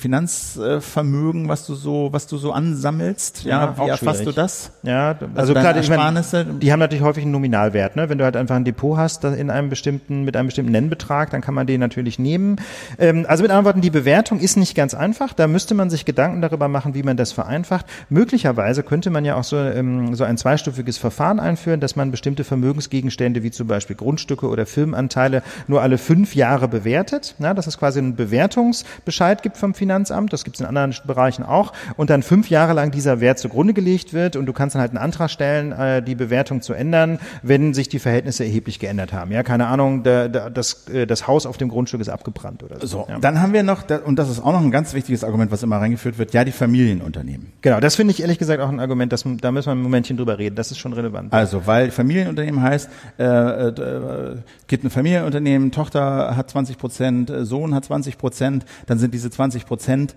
Finanzvermögen, 0.85 1.49
was 1.49 1.67
du 1.67 1.75
so, 1.75 2.09
was 2.13 2.27
du 2.27 2.37
so 2.37 2.53
ansammelst? 2.53 3.45
Ja, 3.45 3.65
ja 3.65 3.79
wie 3.79 3.89
erfasst 3.89 4.21
schwierig. 4.21 4.35
du 4.35 4.41
das? 4.41 4.71
Ja, 4.83 5.11
also, 5.11 5.27
also 5.35 5.53
klar, 5.55 5.77
ich 5.77 5.89
meine, 5.89 6.23
die 6.61 6.73
haben 6.73 6.81
natürlich 6.81 7.03
häufig 7.03 7.23
einen 7.23 7.33
Nominalwert. 7.33 7.97
Ne? 7.97 8.09
Wenn 8.09 8.19
du 8.19 8.25
halt 8.25 8.37
einfach 8.37 8.57
ein 8.57 8.65
Depot 8.65 8.97
hast 8.97 9.25
in 9.25 9.51
einem 9.51 9.71
bestimmten, 9.71 10.25
mit 10.25 10.37
einem 10.37 10.47
bestimmten 10.47 10.73
Nennbetrag, 10.73 11.31
dann 11.31 11.41
kann 11.41 11.55
man 11.55 11.67
den 11.67 11.81
natürlich 11.81 12.19
nehmen. 12.19 12.57
Ähm, 12.99 13.27
also 13.29 13.43
mit 13.43 13.51
anderen 13.51 13.65
Worten, 13.65 13.81
die 13.81 13.91
Bewertung 13.91 14.39
ist 14.39 14.57
nicht 14.57 14.75
ganz 14.75 14.95
einfach. 14.95 15.33
Da 15.33 15.47
müsste 15.47 15.75
man 15.75 15.91
sich 15.91 16.05
Gedanken 16.05 16.41
darüber 16.43 16.69
machen, 16.69 16.95
wie 16.95 17.03
man 17.03 17.17
das 17.17 17.33
vereinfacht. 17.33 17.87
Möglicherweise 18.09 18.83
könnte 18.83 19.11
man 19.11 19.25
ja 19.25 19.37
auch 19.37 19.45
so, 19.45 19.57
ähm, 19.57 20.15
so 20.15 20.25
ein 20.25 20.37
zweistufiges 20.37 20.99
Verfahren 20.99 21.41
einführen, 21.41 21.81
dass 21.81 21.97
man 21.97 22.11
bestimmte 22.11 22.45
Vermögensgegenstände 22.45 23.43
wie 23.43 23.51
zum 23.51 23.67
Beispiel 23.67 23.97
Grundstücke 23.97 24.47
oder 24.49 24.67
Firmenanteile 24.67 25.43
nur 25.67 25.83
alle 25.83 25.99
fünf 25.99 26.35
Jahre 26.35 26.69
bewertet. 26.69 27.35
Ja, 27.39 27.55
dass 27.55 27.67
es 27.67 27.79
quasi 27.79 27.99
einen 27.99 28.17
Bewertungsbescheid 28.17 29.43
gibt 29.43 29.57
vom 29.57 29.75
Finanzamt. 29.75 30.33
Das 30.33 30.45
gibt 30.45 30.57
es 30.57 30.61
in 30.61 30.67
anderen 30.77 31.07
Bereichen 31.07 31.45
auch. 31.45 31.73
Und 31.97 32.11
dann 32.11 32.23
fünf 32.23 32.51
Jahre 32.51 32.73
lang 32.73 32.91
dieser 32.91 33.21
Wert 33.21 33.39
zugrunde 33.39 33.75
gelegt 33.75 34.13
wird 34.13 34.37
und 34.37 34.47
du 34.47 34.53
kannst 34.53 34.75
dann 34.75 34.81
halt 34.81 34.91
einen 34.91 34.99
Antrag 34.99 35.31
stellen, 35.31 35.73
äh, 35.73 36.03
die 36.03 36.15
Bewertung 36.15 36.63
zu 36.63 36.73
ändern, 36.73 37.19
wenn 37.43 37.75
sich 37.75 37.89
die 37.89 37.99
Verhältnisse 37.99 38.45
erheblich 38.45 38.79
geändert 38.79 39.13
haben. 39.13 39.33
Ja, 39.33 39.43
keine 39.43 39.67
Ahnung, 39.67 40.03
der, 40.03 40.29
der, 40.29 40.51
das, 40.51 40.89
äh, 40.89 41.07
das 41.07 41.27
Haus 41.27 41.47
auf 41.47 41.57
dem 41.57 41.69
Grundstück 41.69 42.01
ist 42.01 42.09
abgebrannt 42.09 42.63
oder 42.63 42.81
so. 42.81 42.87
so 42.87 43.07
ja. 43.09 43.19
Dann 43.19 43.41
haben 43.41 43.53
wir 43.53 43.63
noch, 43.63 43.85
und 44.05 44.19
das 44.19 44.31
ist 44.31 44.41
auch 44.41 44.53
noch 44.53 44.61
ein 44.61 44.71
ganz 44.71 44.95
wichtiges 44.95 45.25
Argument, 45.25 45.51
was 45.51 45.63
immer 45.63 45.77
reingeführt 45.77 46.19
wird, 46.19 46.33
ja, 46.35 46.45
die 46.45 46.53
Familienunternehmen. 46.53 47.53
Genau, 47.63 47.81
das 47.81 47.97
finde 47.97 48.13
ich 48.13 48.21
ehrlich 48.21 48.39
gesagt 48.39 48.61
auch 48.61 48.69
ein 48.69 48.81
Argument, 48.81 49.13
das, 49.13 49.25
da 49.41 49.53
müssen 49.53 49.67
wir 49.69 49.73
ein 49.73 49.83
Momentchen 49.83 50.17
drüber 50.17 50.39
reden. 50.39 50.57
Das 50.57 50.71
ist 50.71 50.79
schon 50.79 50.93
relevant. 50.93 51.33
Also, 51.33 51.67
weil 51.67 51.91
Familienunternehmen 51.91 52.63
heißt, 52.63 52.89
äh, 53.19 53.25
äh, 53.25 54.37
gibt 54.67 54.85
ein 54.85 54.91
Familienunternehmen, 54.91 55.73
Tochter 55.73 56.37
hat 56.37 56.51
20 56.51 56.79
Prozent, 56.79 57.33
Sohn 57.43 57.75
hat 57.75 57.85
20 57.85 58.19
Prozent, 58.19 58.65
dann 58.87 58.99
sind 58.99 59.15
diese 59.15 59.31
20 59.31 59.67
Prozent 59.67 60.15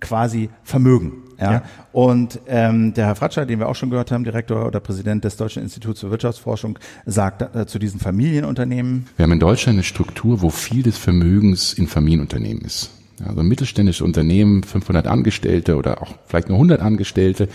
quasi 0.00 0.50
Vermögen. 0.62 1.24
Ja? 1.38 1.52
ja. 1.52 1.62
Und 1.92 2.40
ähm, 2.46 2.94
der 2.94 3.06
Herr 3.06 3.14
Fratscher, 3.14 3.46
den 3.46 3.58
wir 3.58 3.68
auch 3.68 3.74
schon 3.74 3.90
gehört 3.90 4.10
haben, 4.10 4.24
Direktor 4.24 4.66
oder 4.66 4.80
Präsident 4.80 5.24
des 5.24 5.36
Deutschen 5.36 5.62
Instituts 5.62 6.00
für 6.00 6.10
Wirtschaftsforschung, 6.10 6.78
sagt 7.06 7.54
äh, 7.54 7.66
zu 7.66 7.78
diesen 7.78 8.00
Familienunternehmen. 8.00 9.06
Wir 9.16 9.24
haben 9.24 9.32
in 9.32 9.40
Deutschland 9.40 9.76
eine 9.76 9.84
Struktur, 9.84 10.42
wo 10.42 10.50
viel 10.50 10.82
des 10.82 10.98
Vermögens 10.98 11.72
in 11.72 11.86
Familienunternehmen 11.86 12.64
ist. 12.64 12.90
Also 13.24 13.40
ein 13.40 13.46
mittelständisches 13.46 14.02
Unternehmen, 14.02 14.64
500 14.64 15.06
Angestellte 15.06 15.76
oder 15.76 16.02
auch 16.02 16.14
vielleicht 16.26 16.48
nur 16.48 16.56
100 16.56 16.80
Angestellte, 16.80 17.48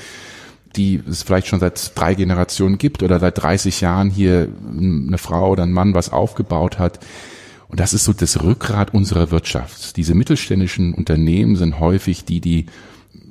die 0.75 1.01
es 1.09 1.23
vielleicht 1.23 1.47
schon 1.47 1.59
seit 1.59 1.97
drei 1.99 2.13
Generationen 2.13 2.77
gibt 2.77 3.03
oder 3.03 3.19
seit 3.19 3.41
30 3.41 3.81
Jahren 3.81 4.09
hier 4.09 4.47
eine 4.71 5.17
Frau 5.17 5.49
oder 5.51 5.63
ein 5.63 5.71
Mann 5.71 5.93
was 5.93 6.11
aufgebaut 6.11 6.79
hat 6.79 6.99
und 7.70 7.80
das 7.80 7.93
ist 7.93 8.03
so 8.03 8.13
das 8.13 8.43
Rückgrat 8.43 8.93
unserer 8.93 9.32
Wirtschaft. 9.32 9.95
Diese 9.95 10.15
mittelständischen 10.15 10.93
Unternehmen 10.93 11.55
sind 11.55 11.80
häufig 11.80 12.26
die, 12.26 12.41
die 12.41 12.65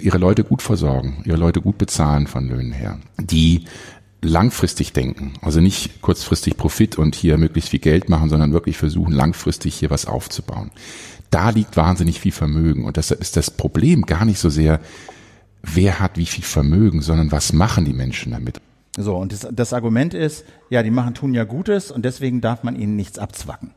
ihre 0.01 0.19
Leute 0.19 0.45
gut 0.45 0.63
versorgen, 0.63 1.23
ihre 1.27 1.37
Leute 1.37 1.61
gut 1.61 1.77
bezahlen 1.77 2.29
von 2.29 2.49
Löhnen 2.49 2.73
her, 2.73 2.99
die 3.21 3.65
langfristig 4.23 4.93
denken, 4.93 5.35
also 5.43 5.61
nicht 5.61 6.01
kurzfristig 6.03 6.57
Profit 6.57 6.99
und 6.99 7.15
hier 7.15 7.37
möglichst 7.37 7.71
viel 7.71 7.81
Geld 7.81 8.09
machen, 8.09 8.29
sondern 8.29 8.53
wirklich 8.53 8.77
versuchen, 8.77 9.13
langfristig 9.13 9.75
hier 9.75 9.91
was 9.91 10.07
aufzubauen. 10.07 10.71
Da 11.31 11.51
liegt 11.51 11.77
wahnsinnig 11.77 12.21
viel 12.21 12.33
Vermögen 12.33 12.85
und 12.85 12.97
deshalb 12.97 13.21
ist 13.21 13.37
das 13.37 13.51
Problem 13.51 14.03
gar 14.03 14.25
nicht 14.25 14.39
so 14.39 14.51
sehr, 14.51 14.81
wer 15.63 16.01
hat 16.01 16.17
wie 16.17 16.27
viel 16.27 16.45
Vermögen, 16.45 17.03
sondern 17.03 17.33
was 17.33 17.53
machen 17.53 17.85
die 17.85 17.93
Menschen 17.93 18.33
damit. 18.33 18.61
So, 18.97 19.17
und 19.17 19.33
das, 19.33 19.47
das 19.53 19.73
Argument 19.73 20.15
ist, 20.15 20.45
ja, 20.71 20.83
die 20.83 20.91
machen, 20.91 21.15
tun 21.15 21.35
ja 21.35 21.45
Gutes 21.45 21.91
und 21.91 22.05
deswegen 22.05 22.41
darf 22.41 22.65
man 22.65 22.75
ihnen 22.75 22.97
nichts 22.97 23.19
abzwacken. 23.19 23.73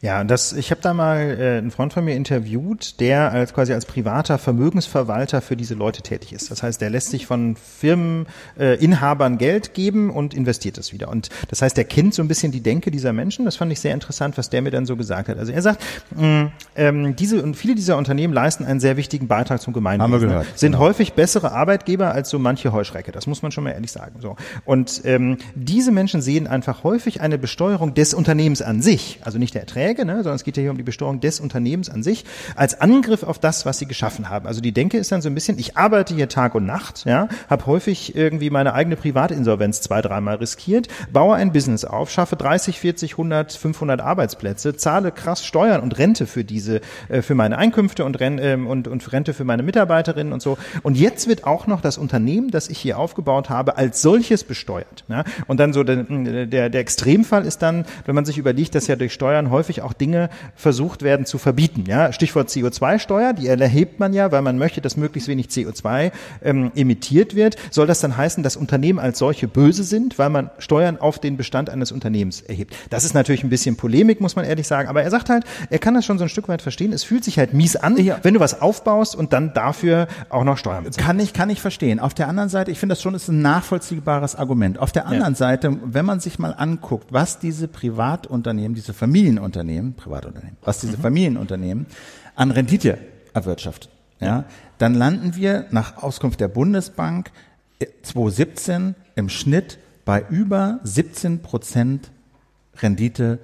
Ja, 0.00 0.24
das, 0.24 0.52
ich 0.52 0.70
habe 0.70 0.80
da 0.80 0.94
mal 0.94 1.36
äh, 1.38 1.58
einen 1.58 1.70
Freund 1.70 1.92
von 1.92 2.04
mir 2.04 2.16
interviewt, 2.16 3.00
der 3.00 3.32
als 3.32 3.54
quasi 3.54 3.72
als 3.72 3.86
privater 3.86 4.38
Vermögensverwalter 4.38 5.40
für 5.40 5.56
diese 5.56 5.74
Leute 5.74 6.02
tätig 6.02 6.32
ist. 6.32 6.50
Das 6.50 6.62
heißt, 6.62 6.80
der 6.80 6.90
lässt 6.90 7.10
sich 7.10 7.26
von 7.26 7.56
Firmeninhabern 7.56 9.34
äh, 9.34 9.36
Geld 9.36 9.74
geben 9.74 10.10
und 10.10 10.34
investiert 10.34 10.78
es 10.78 10.92
wieder. 10.92 11.08
Und 11.08 11.28
das 11.48 11.62
heißt, 11.62 11.76
der 11.76 11.84
kennt 11.84 12.14
so 12.14 12.22
ein 12.22 12.28
bisschen 12.28 12.52
die 12.52 12.62
Denke 12.62 12.90
dieser 12.90 13.12
Menschen. 13.12 13.44
Das 13.44 13.56
fand 13.56 13.70
ich 13.72 13.80
sehr 13.80 13.94
interessant, 13.94 14.38
was 14.38 14.50
der 14.50 14.62
mir 14.62 14.70
dann 14.70 14.86
so 14.86 14.96
gesagt 14.96 15.28
hat. 15.28 15.38
Also 15.38 15.52
er 15.52 15.62
sagt, 15.62 15.82
mh, 16.16 16.52
ähm, 16.76 17.16
diese 17.16 17.42
und 17.42 17.56
viele 17.56 17.74
dieser 17.74 17.96
Unternehmen 17.96 18.34
leisten 18.34 18.64
einen 18.64 18.80
sehr 18.80 18.96
wichtigen 18.96 19.28
Beitrag 19.28 19.60
zum 19.60 19.72
Gemeinwesen. 19.72 20.12
Haben 20.12 20.20
wir 20.20 20.28
gehört. 20.28 20.58
Sind 20.58 20.72
genau. 20.72 20.84
häufig 20.84 21.12
bessere 21.14 21.52
Arbeitgeber 21.52 22.12
als 22.12 22.30
so 22.30 22.38
manche 22.38 22.72
Heuschrecke. 22.72 23.12
Das 23.12 23.26
muss 23.26 23.42
man 23.42 23.52
schon 23.52 23.64
mal 23.64 23.70
ehrlich 23.70 23.92
sagen. 23.92 24.16
So 24.20 24.36
und 24.64 25.02
ähm, 25.04 25.38
diese 25.54 25.92
Menschen 25.92 26.22
sehen 26.22 26.46
einfach 26.46 26.84
häufig 26.84 27.20
eine 27.20 27.38
Besteuerung 27.38 27.94
des 27.94 28.14
Unternehmens 28.14 28.62
an 28.62 28.82
sich, 28.82 29.20
also 29.22 29.38
nicht 29.38 29.54
der 29.54 29.61
Erträge, 29.62 30.04
ne, 30.04 30.16
sondern 30.16 30.34
es 30.34 30.44
geht 30.44 30.56
ja 30.56 30.62
hier 30.62 30.70
um 30.70 30.76
die 30.76 30.82
Besteuerung 30.82 31.20
des 31.20 31.40
Unternehmens 31.40 31.88
an 31.88 32.02
sich, 32.02 32.24
als 32.56 32.80
Angriff 32.80 33.22
auf 33.22 33.38
das, 33.38 33.64
was 33.64 33.78
sie 33.78 33.86
geschaffen 33.86 34.28
haben. 34.28 34.46
Also 34.46 34.60
die 34.60 34.72
Denke 34.72 34.98
ist 34.98 35.12
dann 35.12 35.22
so 35.22 35.28
ein 35.28 35.34
bisschen, 35.34 35.58
ich 35.58 35.76
arbeite 35.76 36.14
hier 36.14 36.28
Tag 36.28 36.54
und 36.54 36.66
Nacht, 36.66 37.04
ja, 37.04 37.28
habe 37.48 37.66
häufig 37.66 38.14
irgendwie 38.14 38.50
meine 38.50 38.74
eigene 38.74 38.96
Privatinsolvenz 38.96 39.80
zwei, 39.80 40.02
dreimal 40.02 40.36
riskiert, 40.36 40.88
baue 41.12 41.36
ein 41.36 41.52
Business 41.52 41.84
auf, 41.84 42.10
schaffe 42.10 42.36
30, 42.36 42.78
40, 42.78 43.12
100, 43.12 43.52
500 43.52 44.00
Arbeitsplätze, 44.00 44.76
zahle 44.76 45.12
krass 45.12 45.44
Steuern 45.44 45.80
und 45.80 45.96
Rente 45.98 46.26
für 46.26 46.44
diese, 46.44 46.80
äh, 47.08 47.22
für 47.22 47.34
meine 47.34 47.56
Einkünfte 47.58 48.04
und, 48.04 48.18
ähm, 48.20 48.66
und, 48.66 48.88
und 48.88 49.12
Rente 49.12 49.32
für 49.32 49.44
meine 49.44 49.62
Mitarbeiterinnen 49.62 50.32
und 50.32 50.42
so. 50.42 50.58
Und 50.82 50.96
jetzt 50.96 51.28
wird 51.28 51.44
auch 51.44 51.66
noch 51.66 51.80
das 51.80 51.98
Unternehmen, 51.98 52.50
das 52.50 52.68
ich 52.68 52.78
hier 52.78 52.98
aufgebaut 52.98 53.48
habe, 53.48 53.76
als 53.76 54.02
solches 54.02 54.44
besteuert. 54.44 55.04
Ja? 55.08 55.24
Und 55.46 55.60
dann 55.60 55.72
so 55.72 55.84
der, 55.84 56.04
der, 56.04 56.68
der 56.68 56.80
Extremfall 56.80 57.46
ist 57.46 57.62
dann, 57.62 57.84
wenn 58.04 58.14
man 58.14 58.24
sich 58.24 58.38
überlegt, 58.38 58.74
dass 58.74 58.86
ja 58.86 58.96
durch 58.96 59.12
Steuern 59.12 59.41
Steuern 59.42 59.50
häufig 59.50 59.82
auch 59.82 59.92
Dinge 59.92 60.30
versucht 60.54 61.02
werden 61.02 61.26
zu 61.26 61.38
verbieten. 61.38 61.84
Ja, 61.86 62.12
Stichwort 62.12 62.48
CO2-Steuer, 62.48 63.32
die 63.32 63.46
erhebt 63.46 64.00
man 64.00 64.12
ja, 64.12 64.30
weil 64.32 64.42
man 64.42 64.58
möchte, 64.58 64.80
dass 64.80 64.96
möglichst 64.96 65.28
wenig 65.28 65.46
CO2 65.46 66.12
ähm, 66.42 66.72
emittiert 66.74 67.34
wird. 67.34 67.56
Soll 67.70 67.86
das 67.86 68.00
dann 68.00 68.16
heißen, 68.16 68.42
dass 68.42 68.56
Unternehmen 68.56 68.98
als 68.98 69.18
solche 69.18 69.48
böse 69.48 69.84
sind, 69.84 70.18
weil 70.18 70.30
man 70.30 70.50
Steuern 70.58 70.98
auf 70.98 71.18
den 71.18 71.36
Bestand 71.36 71.70
eines 71.70 71.92
Unternehmens 71.92 72.40
erhebt? 72.40 72.74
Das 72.90 73.04
ist 73.04 73.14
natürlich 73.14 73.42
ein 73.44 73.50
bisschen 73.50 73.76
Polemik, 73.76 74.20
muss 74.20 74.36
man 74.36 74.44
ehrlich 74.44 74.66
sagen. 74.66 74.88
Aber 74.88 75.02
er 75.02 75.10
sagt 75.10 75.28
halt, 75.28 75.44
er 75.70 75.78
kann 75.78 75.94
das 75.94 76.04
schon 76.04 76.18
so 76.18 76.24
ein 76.24 76.28
Stück 76.28 76.48
weit 76.48 76.62
verstehen. 76.62 76.92
Es 76.92 77.04
fühlt 77.04 77.24
sich 77.24 77.38
halt 77.38 77.54
mies 77.54 77.76
an, 77.76 77.96
ja. 77.96 78.18
wenn 78.22 78.34
du 78.34 78.40
was 78.40 78.60
aufbaust 78.60 79.16
und 79.16 79.32
dann 79.32 79.54
dafür 79.54 80.08
auch 80.28 80.44
noch 80.44 80.58
Steuern 80.58 80.84
bezahlst. 80.84 81.06
Kann 81.06 81.18
ich, 81.20 81.32
kann 81.32 81.50
ich 81.50 81.60
verstehen. 81.60 82.00
Auf 82.00 82.14
der 82.14 82.28
anderen 82.28 82.48
Seite, 82.48 82.70
ich 82.70 82.78
finde 82.78 82.92
das 82.94 83.02
schon 83.02 83.14
ist 83.14 83.28
ein 83.28 83.42
nachvollziehbares 83.42 84.36
Argument. 84.36 84.78
Auf 84.78 84.92
der 84.92 85.06
anderen 85.06 85.34
ja. 85.34 85.38
Seite, 85.38 85.76
wenn 85.84 86.04
man 86.04 86.20
sich 86.20 86.38
mal 86.38 86.54
anguckt, 86.56 87.08
was 87.10 87.38
diese 87.38 87.68
Privatunternehmen, 87.68 88.74
diese 88.74 88.92
Familienunternehmen, 89.32 89.94
Privatunternehmen, 89.94 90.56
was 90.62 90.80
diese 90.80 90.96
mhm. 90.96 91.02
Familienunternehmen 91.02 91.86
an 92.34 92.50
Rendite 92.50 92.98
erwirtschaften, 93.34 93.90
ja, 94.20 94.44
dann 94.78 94.94
landen 94.94 95.34
wir 95.36 95.66
nach 95.70 96.02
Auskunft 96.02 96.40
der 96.40 96.48
Bundesbank 96.48 97.30
2017 98.02 98.90
äh, 98.90 98.94
im 99.16 99.28
Schnitt 99.28 99.78
bei 100.04 100.24
über 100.28 100.80
17 100.84 101.42
Prozent 101.42 102.10
Rendite 102.80 103.38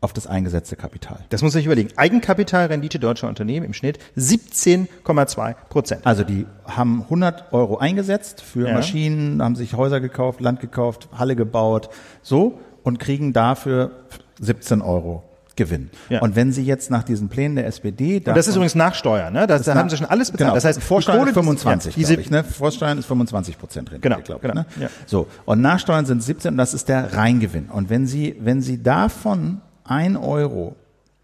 auf 0.00 0.12
das 0.12 0.26
eingesetzte 0.26 0.76
Kapital. 0.76 1.24
Das 1.30 1.42
muss 1.42 1.54
ich 1.54 1.64
überlegen. 1.64 1.88
Eigenkapitalrendite 1.96 2.98
deutscher 2.98 3.26
Unternehmen 3.26 3.64
im 3.64 3.72
Schnitt 3.72 3.98
17,2 4.18 5.54
Prozent. 5.70 6.06
Also 6.06 6.24
die 6.24 6.46
haben 6.66 7.02
100 7.04 7.52
Euro 7.54 7.78
eingesetzt 7.78 8.42
für 8.42 8.68
ja. 8.68 8.74
Maschinen, 8.74 9.42
haben 9.42 9.56
sich 9.56 9.74
Häuser 9.74 10.00
gekauft, 10.00 10.40
Land 10.40 10.60
gekauft, 10.60 11.08
Halle 11.16 11.36
gebaut, 11.36 11.88
so 12.22 12.60
und 12.82 12.98
kriegen 12.98 13.32
dafür 13.32 13.92
17 14.40 14.82
Euro 14.82 15.22
Gewinn. 15.56 15.90
Ja. 16.08 16.20
Und 16.20 16.34
wenn 16.34 16.52
Sie 16.52 16.64
jetzt 16.64 16.90
nach 16.90 17.04
diesen 17.04 17.28
Plänen 17.28 17.56
der 17.56 17.66
SPD, 17.66 18.16
und 18.16 18.26
das 18.26 18.48
ist 18.48 18.56
übrigens 18.56 18.74
nach 18.74 18.94
Steuern, 18.94 19.32
ne? 19.32 19.46
Das, 19.46 19.62
da 19.62 19.74
haben 19.76 19.88
Sie 19.88 19.96
schon 19.96 20.06
alles 20.06 20.30
bezahlt. 20.30 20.48
Genau. 20.48 20.54
Das 20.54 20.64
heißt, 20.64 20.82
Vorsteuern 20.82 21.28
ist 21.28 21.34
25, 21.34 21.96
ja, 21.96 22.10
ich, 22.10 22.30
ne? 22.30 22.42
Vorsteuern 22.42 22.98
ist 22.98 23.06
25 23.06 23.58
Prozent 23.58 23.92
Rendite, 23.92 24.08
genau, 24.08 24.22
glaube 24.22 24.46
ich. 24.46 24.52
Genau. 24.52 24.62
Ne? 24.62 24.66
Ja. 24.80 24.88
So 25.06 25.28
und 25.44 25.60
Nachsteuern 25.60 26.06
sind 26.06 26.22
17 26.22 26.54
und 26.54 26.58
das 26.58 26.74
ist 26.74 26.88
der 26.88 27.14
Reingewinn. 27.14 27.66
Und 27.66 27.88
wenn 27.88 28.06
Sie 28.06 28.36
wenn 28.40 28.62
Sie 28.62 28.82
davon 28.82 29.60
ein 29.84 30.16
Euro 30.16 30.74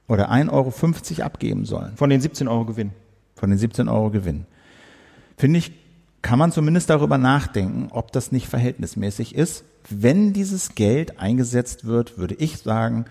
oder 0.06 0.30
1,50 0.30 0.50
Euro 0.50 1.26
abgeben 1.26 1.64
sollen. 1.64 1.92
Von 1.96 2.11
den 2.11 2.20
17 2.20 2.48
Euro 2.48 2.64
Gewinn. 2.64 2.90
Von 3.36 3.50
den 3.50 3.58
17 3.58 3.88
Euro 3.88 4.11
Gewinn. 4.11 4.46
Finde 5.36 5.58
ich, 5.58 5.72
kann 6.22 6.38
man 6.38 6.52
zumindest 6.52 6.90
darüber 6.90 7.16
nachdenken, 7.16 7.88
ob 7.90 8.12
das 8.12 8.30
nicht 8.32 8.48
verhältnismäßig 8.48 9.34
ist. 9.34 9.64
Wenn 9.89 10.33
dieses 10.33 10.74
Geld 10.74 11.18
eingesetzt 11.18 11.85
wird, 11.85 12.18
würde 12.18 12.35
ich 12.35 12.59
sagen, 12.59 13.07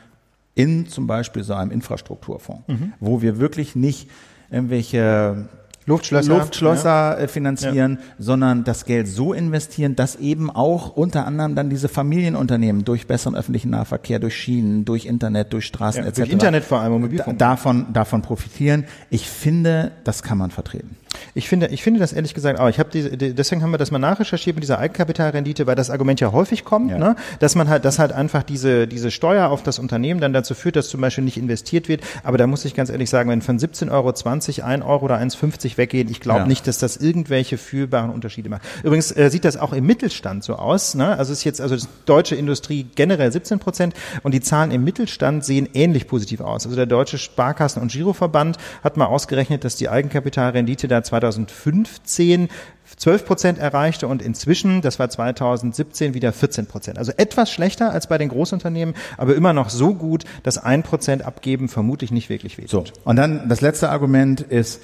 in 0.55 0.87
zum 0.87 1.07
Beispiel 1.07 1.43
so 1.43 1.53
einem 1.53 1.71
Infrastrukturfonds, 1.71 2.67
mhm. 2.67 2.93
wo 2.99 3.21
wir 3.21 3.39
wirklich 3.39 3.75
nicht 3.75 4.09
irgendwelche 4.51 5.47
Luftschlösser, 5.85 6.37
Luftschlösser 6.37 6.89
ja. 6.89 7.17
Äh, 7.17 7.27
finanzieren, 7.27 7.97
ja. 7.99 8.13
sondern 8.19 8.63
das 8.63 8.85
Geld 8.85 9.07
so 9.07 9.33
investieren, 9.33 9.95
dass 9.95 10.15
eben 10.15 10.49
auch 10.49 10.95
unter 10.95 11.25
anderem 11.25 11.55
dann 11.55 11.69
diese 11.69 11.89
Familienunternehmen 11.89 12.85
durch 12.85 13.07
besseren 13.07 13.35
öffentlichen 13.35 13.71
Nahverkehr, 13.71 14.19
durch 14.19 14.35
Schienen, 14.35 14.85
durch 14.85 15.05
Internet, 15.05 15.51
durch 15.51 15.65
Straßen 15.65 16.03
ja, 16.03 16.07
etc. 16.07 16.17
Durch 16.17 16.29
Internet 16.31 16.63
vor 16.63 16.79
allem 16.79 16.93
und 16.93 17.01
Mobilfunk. 17.01 17.39
Davon, 17.39 17.87
davon 17.91 18.21
profitieren. 18.21 18.85
Ich 19.09 19.27
finde, 19.27 19.91
das 20.03 20.21
kann 20.21 20.37
man 20.37 20.51
vertreten. 20.51 20.95
Ich 21.33 21.47
finde, 21.47 21.67
ich 21.67 21.83
finde 21.83 21.99
das 21.99 22.13
ehrlich 22.13 22.33
gesagt 22.33 22.59
auch. 22.59 22.69
Ich 22.69 22.79
habe 22.79 22.89
diese, 22.91 23.17
deswegen 23.17 23.61
haben 23.61 23.71
wir 23.71 23.77
das 23.77 23.91
mal 23.91 23.99
nachrecherchiert 23.99 24.55
mit 24.55 24.63
dieser 24.63 24.79
Eigenkapitalrendite, 24.79 25.67
weil 25.67 25.75
das 25.75 25.89
Argument 25.89 26.19
ja 26.19 26.31
häufig 26.31 26.65
kommt, 26.65 26.91
ja. 26.91 26.97
ne, 26.97 27.15
dass 27.39 27.55
man 27.55 27.69
halt, 27.69 27.85
dass 27.85 27.99
halt 27.99 28.11
einfach 28.11 28.43
diese 28.43 28.87
diese 28.87 29.11
Steuer 29.11 29.49
auf 29.49 29.63
das 29.63 29.79
Unternehmen 29.79 30.19
dann 30.19 30.33
dazu 30.33 30.53
führt, 30.53 30.75
dass 30.75 30.89
zum 30.89 31.01
Beispiel 31.01 31.23
nicht 31.23 31.37
investiert 31.37 31.87
wird. 31.87 32.01
Aber 32.23 32.37
da 32.37 32.47
muss 32.47 32.65
ich 32.65 32.75
ganz 32.75 32.89
ehrlich 32.89 33.09
sagen, 33.09 33.29
wenn 33.29 33.41
von 33.41 33.57
17,20 33.57 33.91
Euro 33.91 34.09
1 34.09 34.85
Euro 34.85 35.05
oder 35.05 35.17
1,50 35.17 35.77
weggehen, 35.77 36.09
ich 36.09 36.19
glaube 36.19 36.41
ja. 36.41 36.47
nicht, 36.47 36.67
dass 36.67 36.77
das 36.77 36.97
irgendwelche 36.97 37.57
fühlbaren 37.57 38.09
Unterschiede 38.09 38.49
macht. 38.49 38.61
Übrigens 38.83 39.11
äh, 39.11 39.29
sieht 39.29 39.45
das 39.45 39.57
auch 39.57 39.73
im 39.73 39.85
Mittelstand 39.85 40.43
so 40.43 40.55
aus. 40.55 40.95
Ne? 40.95 41.17
Also 41.17 41.33
ist 41.33 41.43
jetzt 41.43 41.61
also 41.61 41.75
die 41.75 41.87
deutsche 42.05 42.35
Industrie 42.35 42.87
generell 42.95 43.31
17 43.31 43.59
Prozent 43.59 43.93
und 44.23 44.33
die 44.33 44.41
Zahlen 44.41 44.71
im 44.71 44.83
Mittelstand 44.83 45.45
sehen 45.45 45.69
ähnlich 45.73 46.07
positiv 46.07 46.41
aus. 46.41 46.65
Also 46.65 46.75
der 46.75 46.85
deutsche 46.85 47.17
Sparkassen- 47.17 47.81
und 47.81 47.91
Giroverband 47.91 48.57
hat 48.83 48.97
mal 48.97 49.05
ausgerechnet, 49.05 49.63
dass 49.63 49.75
die 49.75 49.89
Eigenkapitalrendite 49.89 50.87
da 50.87 51.03
2015 51.09 52.49
12 52.97 53.25
Prozent 53.25 53.59
erreichte 53.59 54.07
und 54.07 54.21
inzwischen, 54.21 54.81
das 54.81 54.99
war 54.99 55.09
2017, 55.09 56.13
wieder 56.13 56.33
14 56.33 56.65
Prozent. 56.65 56.97
Also 56.97 57.11
etwas 57.17 57.51
schlechter 57.51 57.91
als 57.91 58.07
bei 58.07 58.17
den 58.17 58.29
Großunternehmen, 58.29 58.95
aber 59.17 59.35
immer 59.35 59.53
noch 59.53 59.69
so 59.69 59.93
gut, 59.93 60.23
dass 60.43 60.57
ein 60.57 60.83
Prozent 60.83 61.23
abgeben 61.23 61.69
vermutlich 61.69 62.11
nicht 62.11 62.29
wirklich 62.29 62.57
wehtut. 62.57 62.87
So. 62.87 62.93
Und 63.03 63.15
dann 63.15 63.47
das 63.47 63.61
letzte 63.61 63.89
Argument 63.89 64.41
ist, 64.41 64.81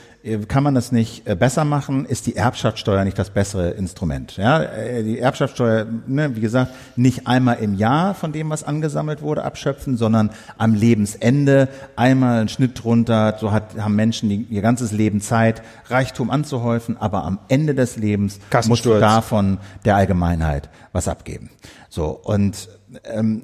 kann 0.47 0.63
man 0.63 0.73
das 0.73 0.91
nicht 0.91 1.27
äh, 1.27 1.35
besser 1.35 1.65
machen? 1.65 2.05
Ist 2.05 2.25
die 2.25 2.35
Erbschaftssteuer 2.35 3.03
nicht 3.03 3.17
das 3.19 3.29
bessere 3.29 3.71
Instrument? 3.71 4.37
Ja, 4.37 4.63
äh, 4.63 5.03
die 5.03 5.19
Erbschaftssteuer, 5.19 5.85
ne, 6.07 6.35
wie 6.35 6.41
gesagt, 6.41 6.71
nicht 6.95 7.27
einmal 7.27 7.57
im 7.57 7.75
Jahr 7.75 8.15
von 8.15 8.31
dem, 8.31 8.49
was 8.49 8.63
angesammelt 8.63 9.21
wurde, 9.21 9.43
abschöpfen, 9.43 9.97
sondern 9.97 10.31
am 10.57 10.73
Lebensende 10.73 11.69
einmal 11.95 12.39
einen 12.39 12.49
Schnitt 12.49 12.83
drunter. 12.83 13.37
So 13.39 13.51
hat, 13.51 13.77
haben 13.77 13.95
Menschen 13.95 14.29
die, 14.29 14.47
ihr 14.49 14.61
ganzes 14.61 14.91
Leben 14.91 15.21
Zeit, 15.21 15.61
Reichtum 15.89 16.31
anzuhäufen, 16.31 16.97
aber 16.97 17.23
am 17.23 17.39
Ende 17.47 17.75
des 17.75 17.95
Lebens 17.95 18.39
muss 18.65 18.81
davon 18.81 19.59
der 19.85 19.95
Allgemeinheit 19.95 20.69
was 20.91 21.07
abgeben. 21.07 21.51
So 21.89 22.19
und 22.23 22.67
ähm, 23.03 23.43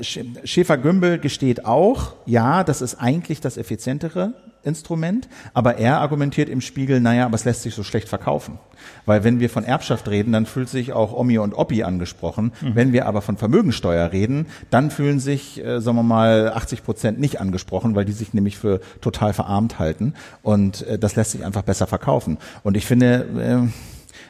Schäfer-Gümbel 0.00 1.18
gesteht 1.18 1.66
auch, 1.66 2.14
ja, 2.24 2.64
das 2.64 2.80
ist 2.80 2.94
eigentlich 2.96 3.40
das 3.40 3.56
effizientere 3.56 4.34
Instrument, 4.64 5.28
aber 5.52 5.76
er 5.76 6.00
argumentiert 6.00 6.48
im 6.48 6.60
Spiegel, 6.60 7.00
naja, 7.00 7.26
aber 7.26 7.34
es 7.34 7.44
lässt 7.44 7.62
sich 7.62 7.74
so 7.74 7.82
schlecht 7.82 8.08
verkaufen. 8.08 8.58
Weil 9.06 9.24
wenn 9.24 9.40
wir 9.40 9.50
von 9.50 9.64
Erbschaft 9.64 10.08
reden, 10.08 10.32
dann 10.32 10.46
fühlt 10.46 10.68
sich 10.68 10.92
auch 10.92 11.12
Omi 11.12 11.38
und 11.38 11.54
Oppi 11.54 11.82
angesprochen. 11.82 12.52
Mhm. 12.60 12.74
Wenn 12.74 12.92
wir 12.92 13.06
aber 13.06 13.22
von 13.22 13.36
Vermögensteuer 13.36 14.12
reden, 14.12 14.46
dann 14.70 14.90
fühlen 14.90 15.20
sich, 15.20 15.64
äh, 15.64 15.80
sagen 15.80 15.96
wir 15.96 16.02
mal, 16.02 16.52
80 16.52 16.82
Prozent 16.84 17.20
nicht 17.20 17.40
angesprochen, 17.40 17.94
weil 17.94 18.04
die 18.04 18.12
sich 18.12 18.34
nämlich 18.34 18.58
für 18.58 18.80
total 19.00 19.32
verarmt 19.32 19.78
halten. 19.78 20.14
Und 20.42 20.86
äh, 20.86 20.98
das 20.98 21.16
lässt 21.16 21.32
sich 21.32 21.44
einfach 21.44 21.62
besser 21.62 21.86
verkaufen. 21.86 22.38
Und 22.62 22.76
ich 22.76 22.86
finde, 22.86 23.68
äh, 23.68 23.70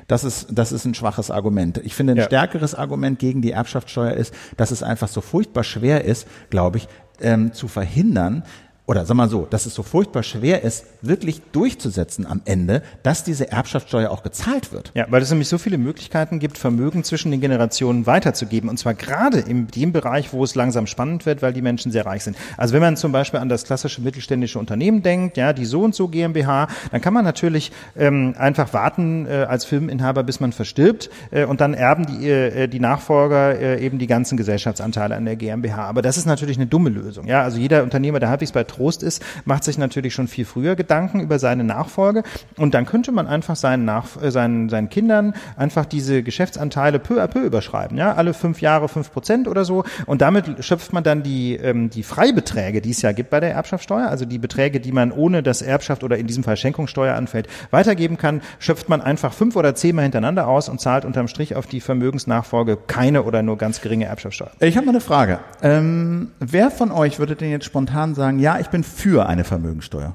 das 0.06 0.24
ist, 0.24 0.48
das 0.50 0.72
ist 0.72 0.84
ein 0.84 0.94
schwaches 0.94 1.30
Argument. 1.30 1.78
Ich 1.78 1.94
finde, 1.94 2.14
ein 2.14 2.18
ja. 2.18 2.24
stärkeres 2.24 2.74
Argument 2.74 3.18
gegen 3.18 3.42
die 3.42 3.52
Erbschaftssteuer 3.52 4.12
ist, 4.12 4.34
dass 4.56 4.70
es 4.70 4.82
einfach 4.82 5.08
so 5.08 5.20
furchtbar 5.20 5.64
schwer 5.64 6.04
ist, 6.04 6.26
glaube 6.50 6.78
ich, 6.78 6.88
ähm, 7.20 7.52
zu 7.52 7.68
verhindern, 7.68 8.42
oder 8.86 9.06
sag 9.06 9.16
mal 9.16 9.30
so, 9.30 9.46
dass 9.48 9.64
es 9.64 9.74
so 9.74 9.82
furchtbar 9.82 10.22
schwer 10.22 10.62
ist, 10.62 10.84
wirklich 11.00 11.40
durchzusetzen 11.52 12.26
am 12.26 12.42
Ende, 12.44 12.82
dass 13.02 13.24
diese 13.24 13.50
Erbschaftssteuer 13.50 14.10
auch 14.10 14.22
gezahlt 14.22 14.72
wird. 14.72 14.92
Ja, 14.94 15.06
weil 15.08 15.22
es 15.22 15.30
nämlich 15.30 15.48
so 15.48 15.56
viele 15.56 15.78
Möglichkeiten 15.78 16.38
gibt, 16.38 16.58
Vermögen 16.58 17.02
zwischen 17.02 17.30
den 17.30 17.40
Generationen 17.40 18.06
weiterzugeben. 18.06 18.68
Und 18.68 18.78
zwar 18.78 18.92
gerade 18.92 19.38
in 19.38 19.68
dem 19.68 19.92
Bereich, 19.92 20.34
wo 20.34 20.44
es 20.44 20.54
langsam 20.54 20.86
spannend 20.86 21.24
wird, 21.24 21.40
weil 21.40 21.54
die 21.54 21.62
Menschen 21.62 21.92
sehr 21.92 22.04
reich 22.04 22.24
sind. 22.24 22.36
Also 22.58 22.74
wenn 22.74 22.82
man 22.82 22.98
zum 22.98 23.10
Beispiel 23.10 23.40
an 23.40 23.48
das 23.48 23.64
klassische 23.64 24.02
mittelständische 24.02 24.58
Unternehmen 24.58 25.02
denkt, 25.02 25.38
ja, 25.38 25.54
die 25.54 25.64
so 25.64 25.80
und 25.80 25.94
so 25.94 26.08
GmbH, 26.08 26.68
dann 26.90 27.00
kann 27.00 27.14
man 27.14 27.24
natürlich 27.24 27.72
ähm, 27.96 28.34
einfach 28.36 28.74
warten 28.74 29.26
äh, 29.26 29.46
als 29.48 29.64
Firmeninhaber, 29.64 30.24
bis 30.24 30.40
man 30.40 30.52
verstirbt 30.52 31.08
äh, 31.30 31.46
und 31.46 31.62
dann 31.62 31.72
erben 31.72 32.04
die, 32.06 32.28
äh, 32.28 32.68
die 32.68 32.80
Nachfolger 32.80 33.58
äh, 33.58 33.82
eben 33.82 33.98
die 33.98 34.06
ganzen 34.06 34.36
Gesellschaftsanteile 34.36 35.16
an 35.16 35.24
der 35.24 35.36
GmbH. 35.36 35.86
Aber 35.86 36.02
das 36.02 36.18
ist 36.18 36.26
natürlich 36.26 36.58
eine 36.58 36.66
dumme 36.66 36.90
Lösung. 36.90 37.26
Ja, 37.26 37.42
also 37.42 37.58
jeder 37.58 37.82
Unternehmer, 37.82 38.20
der 38.20 38.28
halbwegs 38.28 38.52
bei 38.52 38.64
Trost 38.74 39.02
ist, 39.02 39.22
macht 39.44 39.64
sich 39.64 39.78
natürlich 39.78 40.14
schon 40.14 40.28
viel 40.28 40.44
früher 40.44 40.76
Gedanken 40.76 41.20
über 41.20 41.38
seine 41.38 41.64
Nachfolge 41.64 42.22
und 42.56 42.74
dann 42.74 42.86
könnte 42.86 43.12
man 43.12 43.26
einfach 43.26 43.56
seinen, 43.56 43.84
Nach 43.84 44.20
äh, 44.22 44.30
seinen, 44.30 44.68
seinen 44.68 44.88
Kindern 44.88 45.34
einfach 45.56 45.86
diese 45.86 46.22
Geschäftsanteile 46.22 46.98
peu 46.98 47.22
à 47.22 47.26
peu 47.26 47.40
überschreiben, 47.40 47.96
ja, 47.96 48.14
alle 48.14 48.34
fünf 48.34 48.60
Jahre 48.60 48.88
fünf 48.88 49.12
Prozent 49.12 49.48
oder 49.48 49.64
so 49.64 49.84
und 50.06 50.20
damit 50.20 50.64
schöpft 50.64 50.92
man 50.92 51.04
dann 51.04 51.22
die, 51.22 51.54
ähm, 51.56 51.90
die 51.90 52.02
Freibeträge, 52.02 52.80
die 52.80 52.90
es 52.90 53.02
ja 53.02 53.12
gibt 53.12 53.30
bei 53.30 53.40
der 53.40 53.52
Erbschaftssteuer, 53.52 54.08
also 54.08 54.24
die 54.24 54.38
Beträge, 54.38 54.80
die 54.80 54.92
man 54.92 55.12
ohne 55.12 55.42
dass 55.42 55.62
Erbschaft 55.62 56.04
oder 56.04 56.18
in 56.18 56.26
diesem 56.26 56.44
Fall 56.44 56.56
Schenkungssteuer 56.56 57.14
anfällt, 57.14 57.48
weitergeben 57.70 58.16
kann, 58.16 58.42
schöpft 58.58 58.88
man 58.88 59.00
einfach 59.00 59.32
fünf 59.32 59.56
oder 59.56 59.74
zehnmal 59.74 60.04
hintereinander 60.04 60.46
aus 60.48 60.68
und 60.68 60.80
zahlt 60.80 61.04
unterm 61.04 61.28
Strich 61.28 61.56
auf 61.56 61.66
die 61.66 61.80
Vermögensnachfolge 61.80 62.78
keine 62.86 63.24
oder 63.24 63.42
nur 63.42 63.58
ganz 63.58 63.80
geringe 63.80 64.06
Erbschaftssteuer. 64.06 64.50
Ich 64.60 64.76
habe 64.76 64.86
mal 64.86 64.92
eine 64.92 65.00
Frage. 65.00 65.38
Ähm, 65.62 66.30
wer 66.40 66.70
von 66.70 66.90
euch 66.90 67.18
würde 67.18 67.36
denn 67.36 67.50
jetzt 67.50 67.64
spontan 67.64 68.14
sagen, 68.14 68.38
ja, 68.38 68.58
bin 68.70 68.84
für 68.84 69.26
eine 69.26 69.44
Vermögensteuer. 69.44 70.14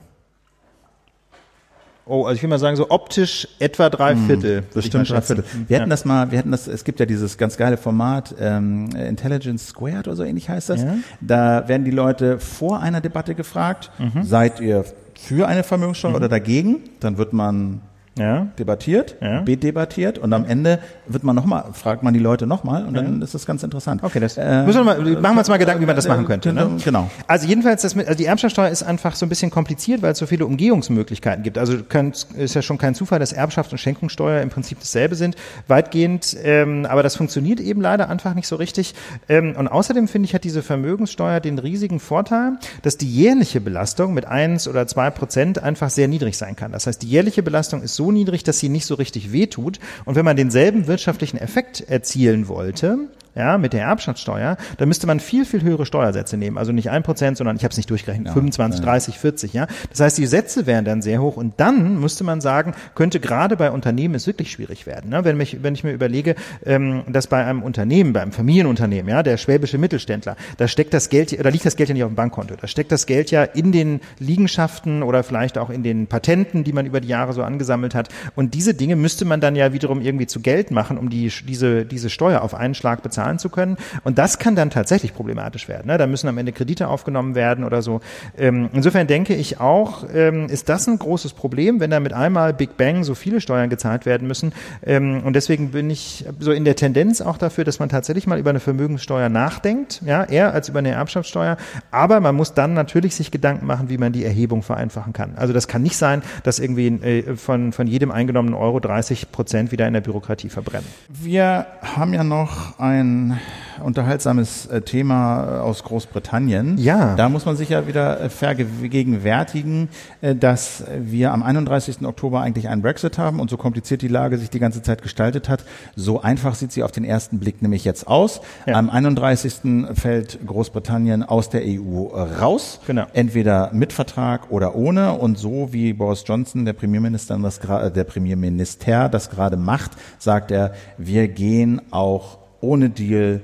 Oh, 2.10 2.26
also 2.26 2.38
ich 2.38 2.42
will 2.42 2.50
mal 2.50 2.58
sagen, 2.58 2.76
so 2.76 2.90
optisch 2.90 3.48
etwa 3.60 3.88
drei 3.92 4.14
hm, 4.14 4.26
Viertel. 4.26 4.64
Das 4.74 4.84
stimmt, 4.84 5.08
drei 5.12 5.22
Viertel. 5.22 5.44
Wir 5.68 5.78
ja. 5.78 5.82
hatten 5.82 5.92
das 5.92 6.06
mal, 6.06 6.32
wir 6.32 6.40
hatten 6.40 6.50
das, 6.50 6.68
es 6.68 6.84
gibt 6.84 7.00
ja 7.00 7.06
dieses 7.06 7.38
ganz 7.38 7.56
geile 7.56 7.78
Format, 7.78 8.34
ähm, 8.40 8.90
Intelligence 8.96 9.68
Squared 9.68 10.08
oder 10.08 10.16
so 10.16 10.24
ähnlich 10.24 10.50
heißt 10.50 10.70
das. 10.70 10.82
Ja. 10.82 10.96
Da 11.22 11.68
werden 11.68 11.86
die 11.86 11.92
Leute 11.92 12.40
vor 12.40 12.80
einer 12.80 13.00
Debatte 13.00 13.36
gefragt, 13.36 13.92
mhm. 14.00 14.24
seid 14.24 14.60
ihr 14.60 14.86
für 15.14 15.48
eine 15.48 15.64
Vermögenssteuer 15.64 16.10
mhm. 16.10 16.16
oder 16.16 16.30
dagegen? 16.30 16.78
Dann 17.00 17.20
wird 17.20 17.32
man 17.32 17.82
ja. 18.20 18.48
debattiert, 18.58 19.16
ja. 19.22 19.42
debattiert 19.42 20.18
und 20.18 20.34
am 20.34 20.46
Ende 20.46 20.80
wird 21.08 21.24
man 21.24 21.36
noch 21.36 21.46
mal, 21.46 21.66
fragt 21.74 22.04
man 22.04 22.14
die 22.14 22.20
Leute 22.20 22.46
nochmal 22.46 22.86
und 22.86 22.94
dann 22.94 23.22
ist 23.22 23.34
das 23.34 23.46
ganz 23.46 23.64
interessant. 23.64 24.04
Okay, 24.04 24.20
das 24.20 24.38
äh, 24.38 24.64
müssen 24.64 24.80
wir 24.80 24.84
mal, 24.84 25.00
machen 25.00 25.36
wir 25.36 25.40
uns 25.40 25.50
mal 25.50 25.58
Gedanken, 25.58 25.82
wie 25.82 25.86
man 25.86 25.96
das 25.96 26.08
machen 26.08 26.26
könnte. 26.26 26.54
Ne? 26.54 26.70
Genau. 26.84 27.10
Also 27.28 27.48
jedenfalls, 27.48 27.82
das 27.82 27.96
mit, 27.96 28.08
also 28.08 28.18
die 28.18 28.26
Erbschaftssteuer 28.26 28.70
ist 28.70 28.84
einfach 28.84 29.16
so 29.16 29.26
ein 29.26 29.30
bisschen 29.30 29.52
kompliziert, 29.52 30.02
weil 30.02 30.12
es 30.12 30.18
so 30.18 30.26
viele 30.26 30.46
Umgehungsmöglichkeiten 30.46 31.44
gibt. 31.44 31.58
Also 31.58 31.78
könnt, 31.84 32.28
ist 32.38 32.56
ja 32.56 32.62
schon 32.62 32.78
kein 32.78 32.96
Zufall, 32.96 33.20
dass 33.20 33.36
Erbschafts- 33.36 33.72
und 33.72 33.78
Schenkungssteuer 33.78 34.42
im 34.42 34.50
Prinzip 34.50 34.80
dasselbe 34.80 35.16
sind, 35.16 35.36
weitgehend. 35.68 36.36
Ähm, 36.44 36.86
aber 36.86 37.04
das 37.04 37.16
funktioniert 37.16 37.60
eben 37.60 37.82
leider 37.82 38.10
einfach 38.10 38.34
nicht 38.34 38.48
so 38.48 38.56
richtig. 38.56 38.96
Ähm, 39.28 39.56
und 39.58 39.68
außerdem 39.68 40.08
finde 40.08 40.28
ich, 40.28 40.34
hat 40.34 40.44
diese 40.44 40.64
Vermögenssteuer 40.64 41.40
den 41.40 41.60
riesigen 41.60 42.00
Vorteil, 42.00 42.54
dass 42.82 42.98
die 42.98 43.10
jährliche 43.10 43.62
Belastung 43.62 44.14
mit 44.14 44.26
eins 44.26 44.68
oder 44.68 44.88
zwei 44.88 45.10
Prozent 45.10 45.62
einfach 45.62 45.90
sehr 45.90 46.08
niedrig 46.08 46.38
sein 46.38 46.56
kann. 46.56 46.72
Das 46.72 46.88
heißt, 46.88 47.02
die 47.02 47.08
jährliche 47.08 47.44
Belastung 47.44 47.82
ist 47.82 47.96
so 47.96 48.09
niedrig, 48.12 48.44
dass 48.44 48.60
sie 48.60 48.70
nicht 48.70 48.86
so 48.86 48.96
richtig 48.96 49.32
wehtut. 49.32 49.80
Und 50.06 50.16
wenn 50.16 50.26
man 50.26 50.38
denselben 50.38 50.88
wirtschaftlichen 50.88 51.38
Effekt 51.38 51.82
erzielen 51.82 52.48
wollte, 52.48 53.10
ja, 53.36 53.58
mit 53.58 53.74
der 53.74 53.82
Erbschaftssteuer, 53.84 54.58
dann 54.78 54.88
müsste 54.88 55.08
man 55.08 55.20
viel, 55.20 55.46
viel 55.46 55.62
höhere 55.62 55.86
Steuersätze 55.86 56.38
nehmen. 56.38 56.58
Also 56.58 56.72
nicht 56.72 56.90
ein 56.90 57.04
Prozent, 57.04 57.38
sondern 57.38 57.56
ich 57.56 57.64
habe 57.64 57.72
es 57.72 57.78
nicht 57.78 57.90
durchgerechnet, 57.90 58.28
ja, 58.28 58.34
25, 58.34 58.80
ja. 58.80 58.86
30, 58.86 59.20
40, 59.20 59.54
ja. 59.54 59.68
Das 59.90 60.00
heißt, 60.00 60.18
die 60.18 60.26
Sätze 60.26 60.66
wären 60.66 60.86
dann 60.86 61.02
sehr 61.02 61.22
hoch 61.22 61.38
und 61.38 61.54
dann 61.58 62.00
müsste 62.00 62.24
man 62.24 62.42
sagen, 62.42 62.74
könnte 62.96 63.20
gerade 63.20 63.56
bei 63.56 63.72
Unternehmen 63.72 64.16
es 64.16 64.28
wirklich 64.28 64.52
schwierig 64.52 64.86
werden. 64.86 65.10
Ne? 65.10 65.24
Wenn, 65.24 65.38
mich, 65.38 65.64
wenn 65.64 65.74
ich 65.74 65.84
mir 65.84 65.92
überlege, 65.92 66.36
ähm, 66.66 67.04
dass 67.08 67.28
bei 67.28 67.46
einem 67.46 67.64
Unternehmen, 67.64 68.14
bei 68.14 68.22
einem 68.22 68.32
Familienunternehmen, 68.32 69.10
ja, 69.10 69.24
der 69.24 69.38
schwäbische 69.38 69.78
Mittelständler, 69.78 70.36
da 70.58 70.68
steckt 70.68 70.94
das 70.94 71.10
Geld, 71.10 71.38
oder 71.40 71.52
liegt 71.52 71.66
das 71.66 71.76
Geld 71.76 71.90
ja 71.90 71.94
nicht 71.94 72.04
auf 72.04 72.12
dem 72.12 72.16
Bankkonto, 72.16 72.56
da 72.60 72.68
steckt 72.68 72.92
das 72.92 73.06
Geld 73.06 73.32
ja 73.32 73.44
in 73.44 73.72
den 73.72 74.02
Liegenschaften 74.20 75.04
oder 75.04 75.24
vielleicht 75.24 75.58
auch 75.58 75.70
in 75.70 75.84
den 75.84 76.08
Patenten, 76.08 76.64
die 76.64 76.74
man 76.74 76.86
über 76.86 77.02
die 77.02 77.08
Jahre 77.08 77.34
so 77.34 77.44
angesammelt 77.44 77.96
hat. 77.96 78.10
Und 78.36 78.54
diese 78.54 78.74
Dinge 78.74 78.96
müsste 78.96 79.26
man 79.26 79.42
dann 79.42 79.56
ja 79.56 79.74
wiederum 79.74 80.02
irgendwie 80.02 80.28
zu 80.28 80.40
Geld 80.40 80.72
machen, 80.72 80.98
um 80.98 81.10
die, 81.10 81.32
diese, 81.48 81.86
diese 81.86 82.10
Steuer 82.10 82.42
auf 82.42 82.54
einen 82.54 82.74
Schlag 82.74 83.04
bezahlen 83.04 83.29
zahlen 83.30 83.40
zu 83.40 83.50
können. 83.50 83.78
Und 84.04 84.18
das 84.18 84.40
kann 84.40 84.56
dann 84.56 84.70
tatsächlich 84.70 85.14
problematisch 85.14 85.68
werden. 85.68 85.88
Ne? 85.88 85.98
Da 85.98 86.08
müssen 86.08 86.28
am 86.28 86.38
Ende 86.38 86.52
Kredite 86.52 86.88
aufgenommen 86.88 87.36
werden 87.36 87.64
oder 87.64 87.82
so. 87.82 88.02
Ähm, 88.38 88.70
insofern 88.74 89.08
denke 89.08 89.36
ich 89.36 89.60
auch, 89.60 90.06
ähm, 90.14 90.48
ist 90.48 90.70
das 90.70 90.88
ein 90.88 90.98
großes 90.98 91.34
Problem, 91.34 91.80
wenn 91.80 91.92
da 91.92 92.00
mit 92.00 92.14
einmal 92.14 92.54
Big 92.54 92.78
Bang 92.78 93.04
so 93.04 93.16
viele 93.16 93.42
Steuern 93.42 93.70
gezahlt 93.70 94.06
werden 94.06 94.28
müssen. 94.28 94.54
Ähm, 94.86 95.22
und 95.24 95.36
deswegen 95.36 95.72
bin 95.72 95.90
ich 95.90 96.26
so 96.40 96.52
in 96.52 96.66
der 96.66 96.76
Tendenz 96.76 97.22
auch 97.22 97.38
dafür, 97.38 97.64
dass 97.64 97.80
man 97.80 97.90
tatsächlich 97.90 98.28
mal 98.28 98.40
über 98.40 98.50
eine 98.50 98.60
Vermögenssteuer 98.60 99.30
nachdenkt, 99.30 100.02
ja, 100.06 100.24
eher 100.24 100.54
als 100.54 100.70
über 100.70 100.80
eine 100.80 100.92
Erbschaftssteuer. 100.92 101.58
Aber 101.92 102.20
man 102.20 102.36
muss 102.36 102.54
dann 102.54 102.74
natürlich 102.74 103.16
sich 103.16 103.32
Gedanken 103.32 103.66
machen, 103.66 103.90
wie 103.90 103.98
man 103.98 104.12
die 104.12 104.26
Erhebung 104.26 104.64
vereinfachen 104.64 105.14
kann. 105.14 105.34
Also 105.36 105.54
das 105.54 105.68
kann 105.68 105.82
nicht 105.82 105.98
sein, 105.98 106.24
dass 106.44 106.60
irgendwie 106.60 106.88
äh, 106.88 107.36
von, 107.36 107.74
von 107.74 107.88
jedem 107.88 108.12
eingenommenen 108.12 108.56
Euro 108.56 108.80
30 108.80 109.32
Prozent 109.32 109.72
wieder 109.72 109.88
in 109.88 109.94
der 109.94 110.02
Bürokratie 110.02 110.50
verbrennen. 110.50 110.88
Wir 111.10 111.68
haben 111.82 112.14
ja 112.14 112.24
noch 112.24 112.80
ein 112.80 113.09
ein 113.10 113.40
unterhaltsames 113.84 114.66
äh, 114.68 114.82
Thema 114.82 115.44
äh, 115.44 115.60
aus 115.60 115.84
Großbritannien. 115.84 116.78
Ja. 116.78 117.16
Da 117.16 117.30
muss 117.30 117.46
man 117.46 117.56
sich 117.56 117.70
ja 117.70 117.88
wieder 117.88 118.22
äh, 118.22 118.30
vergegenwärtigen, 118.30 119.90
dass 120.22 120.84
wir 121.00 121.32
am 121.32 121.44
31. 121.44 122.02
Oktober 122.04 122.42
eigentlich 122.42 122.68
einen 122.68 122.82
Brexit 122.82 123.18
haben 123.18 123.40
und 123.40 123.50
so 123.50 123.58
kompliziert 123.58 124.02
die 124.02 124.08
Lage 124.08 124.38
sich 124.38 124.50
die 124.50 124.60
ganze 124.60 124.82
Zeit 124.82 125.02
gestaltet 125.02 125.50
hat, 125.50 125.64
so 125.96 126.22
einfach 126.22 126.56
sieht 126.56 126.72
sie 126.72 126.84
auf 126.84 126.92
den 126.92 127.04
ersten 127.04 127.40
Blick 127.40 127.62
nämlich 127.62 127.86
jetzt 127.86 128.08
aus. 128.08 128.42
Ja. 128.66 128.76
Am 128.76 128.90
31. 128.90 129.86
fällt 129.94 130.40
Großbritannien 130.46 131.24
aus 131.24 131.50
der 131.50 131.62
EU 131.66 132.08
raus. 132.08 132.80
Genau. 132.86 133.06
Entweder 133.14 133.72
mit 133.74 133.94
Vertrag 133.94 134.52
oder 134.52 134.76
ohne 134.76 135.14
und 135.14 135.38
so 135.38 135.70
wie 135.72 135.94
Boris 135.94 136.24
Johnson, 136.26 136.66
der 136.66 136.74
Premierminister, 136.74 137.38
das, 137.38 137.60
der 137.60 138.04
Premierminister 138.04 139.10
das 139.10 139.30
gerade 139.30 139.58
macht, 139.58 139.92
sagt 140.18 140.52
er, 140.52 140.74
wir 140.98 141.28
gehen 141.28 141.82
auch 141.92 142.40
ohne 142.62 142.90
Deal, 142.90 143.42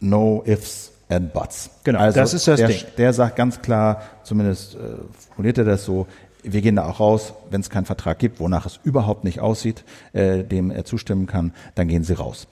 no 0.00 0.42
ifs 0.46 0.92
and 1.08 1.32
buts. 1.32 1.70
Genau, 1.84 1.98
also 2.00 2.18
das 2.18 2.34
ist 2.34 2.48
das 2.48 2.60
der, 2.60 2.68
Ding. 2.68 2.82
Der 2.98 3.12
sagt 3.12 3.36
ganz 3.36 3.60
klar, 3.62 4.02
zumindest 4.24 4.74
äh, 4.74 4.78
formuliert 5.30 5.58
er 5.58 5.64
das 5.64 5.84
so, 5.84 6.06
wir 6.42 6.60
gehen 6.60 6.76
da 6.76 6.88
auch 6.88 7.00
raus, 7.00 7.34
wenn 7.50 7.60
es 7.60 7.70
keinen 7.70 7.84
Vertrag 7.84 8.18
gibt, 8.18 8.40
wonach 8.40 8.66
es 8.66 8.78
überhaupt 8.84 9.24
nicht 9.24 9.40
aussieht, 9.40 9.84
äh, 10.12 10.44
dem 10.44 10.70
er 10.70 10.84
zustimmen 10.84 11.26
kann, 11.26 11.52
dann 11.74 11.88
gehen 11.88 12.04
sie 12.04 12.14
raus. 12.14 12.46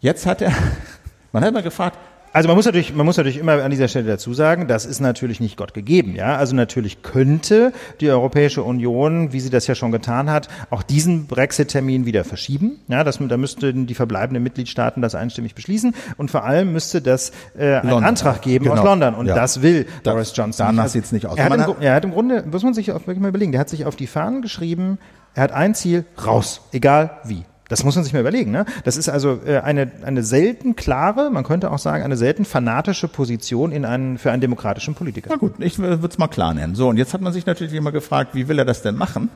Jetzt 0.00 0.26
hat 0.26 0.42
er, 0.42 0.52
man 1.32 1.44
hat 1.44 1.52
mal 1.52 1.62
gefragt, 1.62 1.98
also 2.38 2.46
man 2.46 2.56
muss 2.56 2.66
natürlich, 2.66 2.94
man 2.94 3.04
muss 3.04 3.16
natürlich 3.16 3.38
immer 3.38 3.64
an 3.64 3.70
dieser 3.72 3.88
Stelle 3.88 4.06
dazu 4.06 4.32
sagen, 4.32 4.68
das 4.68 4.86
ist 4.86 5.00
natürlich 5.00 5.40
nicht 5.40 5.56
Gott 5.56 5.74
gegeben, 5.74 6.14
ja. 6.14 6.36
Also 6.36 6.54
natürlich 6.54 7.02
könnte 7.02 7.72
die 8.00 8.08
Europäische 8.08 8.62
Union, 8.62 9.32
wie 9.32 9.40
sie 9.40 9.50
das 9.50 9.66
ja 9.66 9.74
schon 9.74 9.90
getan 9.90 10.30
hat, 10.30 10.46
auch 10.70 10.84
diesen 10.84 11.26
Brexit-Termin 11.26 12.06
wieder 12.06 12.22
verschieben. 12.22 12.78
Ja, 12.86 13.02
das, 13.02 13.18
da 13.18 13.36
müssten 13.36 13.88
die 13.88 13.94
verbleibenden 13.94 14.44
Mitgliedstaaten 14.44 15.02
das 15.02 15.16
einstimmig 15.16 15.56
beschließen 15.56 15.96
und 16.16 16.30
vor 16.30 16.44
allem 16.44 16.72
müsste 16.72 17.02
das 17.02 17.32
äh, 17.58 17.74
einen 17.74 17.90
London. 17.90 18.04
Antrag 18.04 18.42
geben 18.42 18.66
genau. 18.66 18.76
aus 18.76 18.84
London 18.84 19.16
und 19.16 19.26
ja. 19.26 19.34
das 19.34 19.60
will 19.60 19.86
das, 20.04 20.14
Boris 20.14 20.32
Johnson. 20.32 20.64
Danach 20.64 20.84
also, 20.84 20.92
sieht's 20.92 21.10
nicht 21.10 21.26
aus. 21.26 21.36
Er 21.36 21.46
hat, 21.46 21.68
im, 21.68 21.74
er 21.80 21.94
hat 21.96 22.04
im 22.04 22.12
Grunde, 22.12 22.44
muss 22.48 22.62
man 22.62 22.72
sich 22.72 22.92
auch 22.92 23.00
wirklich 23.00 23.18
mal 23.18 23.30
überlegen, 23.30 23.50
der 23.50 23.62
hat 23.62 23.68
sich 23.68 23.84
auf 23.84 23.96
die 23.96 24.06
Fahnen 24.06 24.42
geschrieben, 24.42 24.98
er 25.34 25.42
hat 25.42 25.50
ein 25.50 25.74
Ziel, 25.74 26.04
raus, 26.24 26.60
egal 26.70 27.18
wie. 27.24 27.42
Das 27.68 27.84
muss 27.84 27.94
man 27.94 28.04
sich 28.04 28.14
mal 28.14 28.20
überlegen. 28.20 28.50
Ne? 28.50 28.64
Das 28.84 28.96
ist 28.96 29.08
also 29.08 29.40
äh, 29.44 29.58
eine, 29.58 29.90
eine 30.02 30.22
selten 30.22 30.74
klare, 30.74 31.30
man 31.30 31.44
könnte 31.44 31.70
auch 31.70 31.78
sagen, 31.78 32.02
eine 32.02 32.16
selten 32.16 32.46
fanatische 32.46 33.08
Position 33.08 33.72
in 33.72 33.84
einen, 33.84 34.16
für 34.16 34.32
einen 34.32 34.40
demokratischen 34.40 34.94
Politiker. 34.94 35.28
Na 35.30 35.36
gut, 35.36 35.54
ich 35.58 35.78
würde 35.78 36.06
es 36.06 36.18
mal 36.18 36.28
klar 36.28 36.54
nennen. 36.54 36.74
So, 36.74 36.88
und 36.88 36.96
jetzt 36.96 37.12
hat 37.12 37.20
man 37.20 37.32
sich 37.32 37.44
natürlich 37.44 37.74
immer 37.74 37.92
gefragt, 37.92 38.34
wie 38.34 38.48
will 38.48 38.58
er 38.58 38.64
das 38.64 38.80
denn 38.80 38.96
machen? 38.96 39.28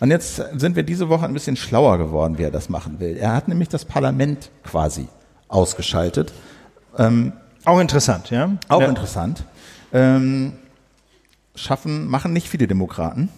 Und 0.00 0.10
jetzt 0.10 0.42
sind 0.56 0.76
wir 0.76 0.82
diese 0.82 1.08
Woche 1.08 1.24
ein 1.24 1.32
bisschen 1.32 1.56
schlauer 1.56 1.96
geworden, 1.96 2.36
wie 2.36 2.42
er 2.42 2.50
das 2.50 2.68
machen 2.68 3.00
will. 3.00 3.16
Er 3.16 3.34
hat 3.34 3.48
nämlich 3.48 3.70
das 3.70 3.86
Parlament 3.86 4.50
quasi 4.64 5.08
ausgeschaltet. 5.48 6.32
Ähm, 6.98 7.32
auch 7.64 7.80
interessant, 7.80 8.30
ja? 8.30 8.50
Auch 8.68 8.82
ja. 8.82 8.88
interessant. 8.88 9.44
Ähm, 9.92 10.52
schaffen, 11.54 12.06
machen 12.06 12.32
nicht 12.32 12.48
viele 12.48 12.66
Demokraten. 12.66 13.30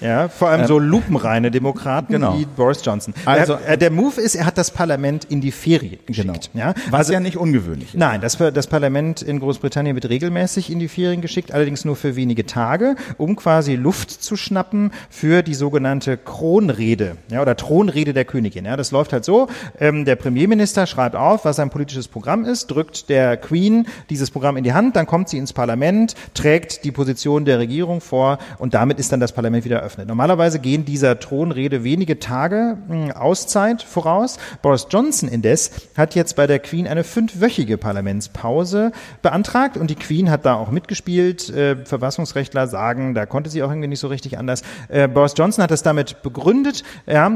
Ja, 0.00 0.28
vor 0.28 0.48
allem 0.48 0.62
ähm, 0.62 0.66
so 0.66 0.78
lupenreine 0.78 1.50
Demokraten 1.50 2.12
genau. 2.12 2.38
wie 2.38 2.46
Boris 2.46 2.80
Johnson. 2.84 3.14
Also 3.24 3.54
er, 3.54 3.76
der 3.76 3.90
Move 3.90 4.20
ist, 4.20 4.34
er 4.34 4.46
hat 4.46 4.58
das 4.58 4.70
Parlament 4.70 5.24
in 5.24 5.40
die 5.40 5.52
Ferien 5.52 5.98
geschickt. 6.06 6.50
Genau. 6.52 6.66
Ja? 6.66 6.74
Was 6.90 7.00
also, 7.00 7.12
ja 7.14 7.20
nicht 7.20 7.36
ungewöhnlich 7.36 7.94
ist. 7.94 7.98
Nein, 7.98 8.20
das, 8.20 8.38
das 8.38 8.66
Parlament 8.66 9.22
in 9.22 9.40
Großbritannien 9.40 9.94
wird 9.94 10.08
regelmäßig 10.08 10.70
in 10.70 10.78
die 10.78 10.88
Ferien 10.88 11.20
geschickt, 11.20 11.52
allerdings 11.52 11.84
nur 11.84 11.96
für 11.96 12.16
wenige 12.16 12.46
Tage, 12.46 12.96
um 13.18 13.36
quasi 13.36 13.74
Luft 13.74 14.10
zu 14.10 14.36
schnappen 14.36 14.92
für 15.10 15.42
die 15.42 15.54
sogenannte 15.54 16.16
Kronrede 16.16 17.16
ja, 17.30 17.42
oder 17.42 17.56
Thronrede 17.56 18.12
der 18.12 18.24
Königin. 18.24 18.64
Ja, 18.64 18.76
das 18.76 18.90
läuft 18.90 19.12
halt 19.12 19.24
so, 19.24 19.48
ähm, 19.78 20.04
der 20.04 20.16
Premierminister 20.16 20.86
schreibt 20.86 21.16
auf, 21.16 21.44
was 21.44 21.56
sein 21.56 21.70
politisches 21.70 22.08
Programm 22.08 22.44
ist, 22.44 22.68
drückt 22.68 23.08
der 23.08 23.36
Queen 23.36 23.86
dieses 24.08 24.30
Programm 24.30 24.56
in 24.56 24.64
die 24.64 24.72
Hand, 24.72 24.96
dann 24.96 25.06
kommt 25.06 25.28
sie 25.28 25.38
ins 25.38 25.52
Parlament, 25.52 26.14
trägt 26.34 26.84
die 26.84 26.92
Position 26.92 27.44
der 27.44 27.58
Regierung 27.58 28.00
vor 28.00 28.38
und 28.58 28.74
damit 28.74 28.98
ist 28.98 29.12
dann 29.12 29.20
das 29.20 29.32
Parlament 29.32 29.64
wieder 29.64 29.89
eröffnet. 29.90 30.08
Normalerweise 30.08 30.58
gehen 30.58 30.84
dieser 30.84 31.18
Thronrede 31.18 31.84
wenige 31.84 32.18
Tage 32.18 32.78
hm, 32.88 33.12
Auszeit 33.12 33.82
voraus. 33.82 34.38
Boris 34.62 34.86
Johnson 34.90 35.28
indes 35.28 35.70
hat 35.96 36.14
jetzt 36.14 36.36
bei 36.36 36.46
der 36.46 36.58
Queen 36.58 36.86
eine 36.86 37.04
fünfwöchige 37.04 37.76
Parlamentspause 37.76 38.92
beantragt 39.22 39.76
und 39.76 39.90
die 39.90 39.96
Queen 39.96 40.30
hat 40.30 40.46
da 40.46 40.54
auch 40.54 40.70
mitgespielt. 40.70 41.50
Äh, 41.50 41.84
Verfassungsrechtler 41.84 42.66
sagen, 42.66 43.14
da 43.14 43.26
konnte 43.26 43.50
sie 43.50 43.62
auch 43.62 43.70
irgendwie 43.70 43.88
nicht 43.88 44.00
so 44.00 44.08
richtig 44.08 44.38
anders. 44.38 44.62
Äh, 44.88 45.08
Boris 45.08 45.34
Johnson 45.36 45.62
hat 45.62 45.70
das 45.70 45.82
damit 45.82 46.22
begründet, 46.22 46.84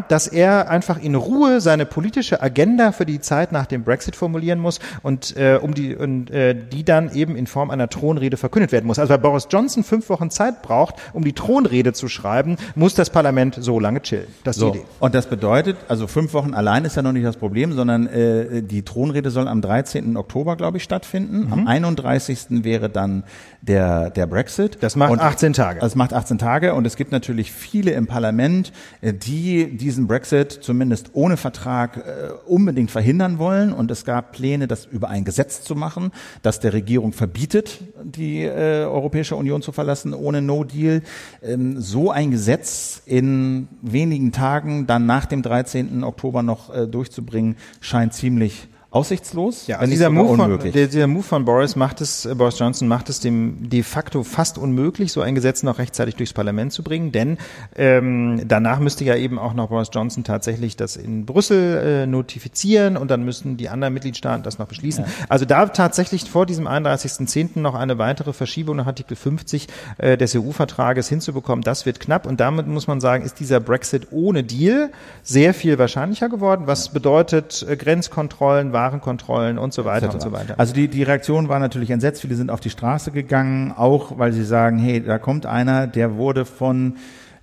dass 0.09 0.26
er 0.28 0.70
einfach 0.70 1.02
in 1.02 1.14
Ruhe 1.14 1.61
seine 1.61 1.86
politische 1.86 2.42
Agenda 2.42 2.92
für 2.92 3.07
die 3.07 3.20
Zeit 3.20 3.52
nach 3.52 3.66
dem 3.66 3.82
Brexit 3.82 4.16
formulieren 4.16 4.59
muss 4.59 4.78
und 5.02 5.36
äh, 5.36 5.59
um 5.61 5.74
die 5.74 5.94
und 5.96 6.26
die 6.26 6.84
dann 6.84 7.14
eben 7.14 7.36
in 7.36 7.46
Form 7.46 7.70
einer 7.70 7.88
Thronrede 7.88 8.36
verkündet 8.36 8.72
werden 8.72 8.86
muss. 8.86 8.98
Also 8.98 9.11
weil 9.11 9.18
Boris 9.18 9.48
Johnson 9.50 9.84
fünf 9.84 10.09
Wochen 10.09 10.30
Zeit 10.30 10.62
braucht, 10.62 10.96
um 11.12 11.24
die 11.24 11.32
Thronrede 11.32 11.92
zu 11.92 12.09
schreiben, 12.09 12.43
bleiben, 12.45 12.57
muss 12.74 12.95
das 12.95 13.11
Parlament 13.11 13.57
so 13.61 13.80
lange 13.80 14.03
chillen. 14.03 14.26
Das 14.45 14.57
ist 14.57 14.61
so. 14.61 14.70
die 14.70 14.78
Idee. 14.78 14.86
Und 15.01 15.14
das 15.14 15.26
bedeutet, 15.26 15.76
also 15.88 16.07
fünf 16.07 16.32
Wochen 16.34 16.55
allein 16.55 16.84
ist 16.84 16.97
ja 16.97 17.03
noch 17.03 17.12
nicht 17.12 17.26
das 17.26 17.36
Problem, 17.36 17.72
sondern 17.72 18.07
äh, 18.07 18.62
die 18.62 18.82
Thronrede 18.82 19.30
soll 19.30 19.49
am 19.49 19.61
13. 19.61 20.16
Oktober, 20.16 20.57
glaube 20.57 20.76
ich, 20.76 20.84
stattfinden. 20.84 21.47
Mhm. 21.47 21.53
Am 21.53 21.66
31. 21.66 22.64
wäre 22.64 22.88
dann 22.88 23.24
der, 23.62 24.11
der 24.11 24.26
Brexit. 24.26 24.78
Das 24.80 24.97
macht 24.97 25.12
und 25.12 25.20
18 25.20 25.53
Tage. 25.53 25.80
Das 25.80 25.95
macht 25.95 26.12
18 26.12 26.38
Tage 26.38 26.74
und 26.74 26.86
es 26.86 26.97
gibt 26.97 27.12
natürlich 27.12 27.53
viele 27.53 27.92
im 27.92 28.07
Parlament, 28.07 28.72
äh, 29.01 29.12
die 29.12 29.76
diesen 29.76 30.07
Brexit 30.07 30.53
zumindest 30.53 31.11
ohne 31.14 31.36
Vertrag 31.36 31.97
äh, 31.97 32.03
unbedingt 32.47 32.90
verhindern 32.90 33.38
wollen. 33.38 33.72
Und 33.72 33.90
es 33.90 34.05
gab 34.05 34.32
Pläne, 34.32 34.68
das 34.68 34.86
über 34.86 35.09
ein 35.09 35.24
Gesetz 35.24 35.62
zu 35.62 35.74
machen, 35.74 36.11
das 36.42 36.61
der 36.61 36.72
Regierung 36.72 37.12
verbietet, 37.12 37.80
die 38.03 38.42
äh, 38.42 38.84
Europäische 38.84 39.36
Union 39.36 39.62
zu 39.62 39.72
verlassen 39.72 40.12
ohne 40.14 40.42
No 40.42 40.64
Deal. 40.64 41.03
Ähm, 41.42 41.80
so 41.80 42.11
ein 42.11 42.30
Gesetz 42.35 43.01
in 43.07 43.68
wenigen 43.80 44.32
Tagen 44.32 44.89
dann 44.89 45.07
nach 45.07 45.24
dem 45.24 45.41
13. 45.41 46.03
Oktober 46.03 46.43
noch 46.43 46.74
äh, 46.74 46.89
durchzubringen, 46.89 47.55
scheint 47.80 48.12
ziemlich 48.12 48.66
aussichtslos, 48.95 49.66
ja, 49.66 49.78
also 49.78 49.90
dieser 49.90 50.09
Move, 50.09 50.36
von, 50.36 50.59
der, 50.61 50.86
dieser 50.86 51.09
Move 51.09 51.24
von 51.24 51.45
Boris 51.45 51.74
macht 51.74 52.01
es, 52.01 52.26
äh, 52.26 52.34
Boris 52.36 52.61
Johnson 52.61 52.86
macht 52.86 53.09
es 53.09 53.18
dem 53.18 53.68
de 53.68 53.82
facto 53.82 54.22
fast 54.22 54.57
unmöglich, 54.57 55.11
so 55.11 55.20
ein 55.20 55.34
Gesetz 55.34 55.64
noch 55.64 55.78
rechtzeitig 55.78 56.14
durchs 56.14 56.32
Parlament 56.32 56.72
zu 56.72 56.84
bringen, 56.84 57.11
denn 57.11 57.38
ähm, 57.74 58.42
danach 58.47 58.78
müsste 58.78 59.05
ja 59.05 59.16
eben 59.16 59.36
auch 59.36 59.53
noch 59.53 59.70
Boris 59.70 59.88
Johnson 59.92 60.22
tatsächlich 60.22 60.76
das 60.76 60.95
in 60.95 61.26
Brüssel 61.26 62.05
äh, 62.05 62.07
notifizieren 62.07 62.97
und 62.97 63.11
dann 63.11 63.24
müssten 63.24 63.57
die 63.57 63.68
anderen 63.68 63.95
Mitgliedstaaten 63.95 64.45
das 64.45 64.61
noch 64.61 64.68
beschließen. 64.68 65.05
Ja. 65.05 65.11
Also 65.28 65.45
da 65.45 65.66
tatsächlich 65.66 66.30
vor 66.30 66.47
diesem 66.47 66.68
31.10. 66.68 67.59
noch 67.59 67.74
eine 67.74 67.99
weitere 67.99 68.32
Verschiebung 68.32 68.76
nach 68.76 68.86
Artikel 68.86 69.16
50 69.16 69.66
äh, 69.99 70.16
des 70.16 70.36
EU-Vertrages 70.36 71.09
hinzubekommen, 71.09 71.64
das 71.64 71.84
wird 71.84 71.99
knapp 71.99 72.26
und 72.26 72.38
damit 72.38 72.68
muss 72.68 72.86
man 72.86 73.01
sagen, 73.01 73.24
ist 73.24 73.40
dieser 73.40 73.59
Brexit 73.59 74.12
ohne 74.12 74.45
Deal 74.45 74.92
sehr 75.24 75.53
viel 75.53 75.80
wahrscheinlicher 75.80 76.28
geworden, 76.28 76.68
was 76.68 76.90
bedeutet 76.90 77.66
äh, 77.68 77.76
Grenzkontrollen, 77.76 78.72
Warenkontrollen 78.85 79.59
und 79.59 79.72
so 79.72 79.85
weiter 79.85 80.12
und 80.12 80.20
so 80.20 80.32
weiter. 80.32 80.55
Also 80.59 80.74
die, 80.74 80.89
die 80.89 81.03
Reaktion 81.03 81.49
war 81.49 81.59
natürlich 81.59 81.91
entsetzt. 81.91 82.20
Viele 82.20 82.35
sind 82.35 82.51
auf 82.51 82.61
die 82.61 82.70
Straße 82.70 83.11
gegangen, 83.11 83.72
auch 83.72 84.18
weil 84.18 84.32
sie 84.32 84.45
sagen, 84.45 84.78
hey, 84.78 85.03
da 85.03 85.18
kommt 85.18 85.47
einer, 85.47 85.87
der 85.87 86.16
wurde 86.16 86.45
von 86.45 86.97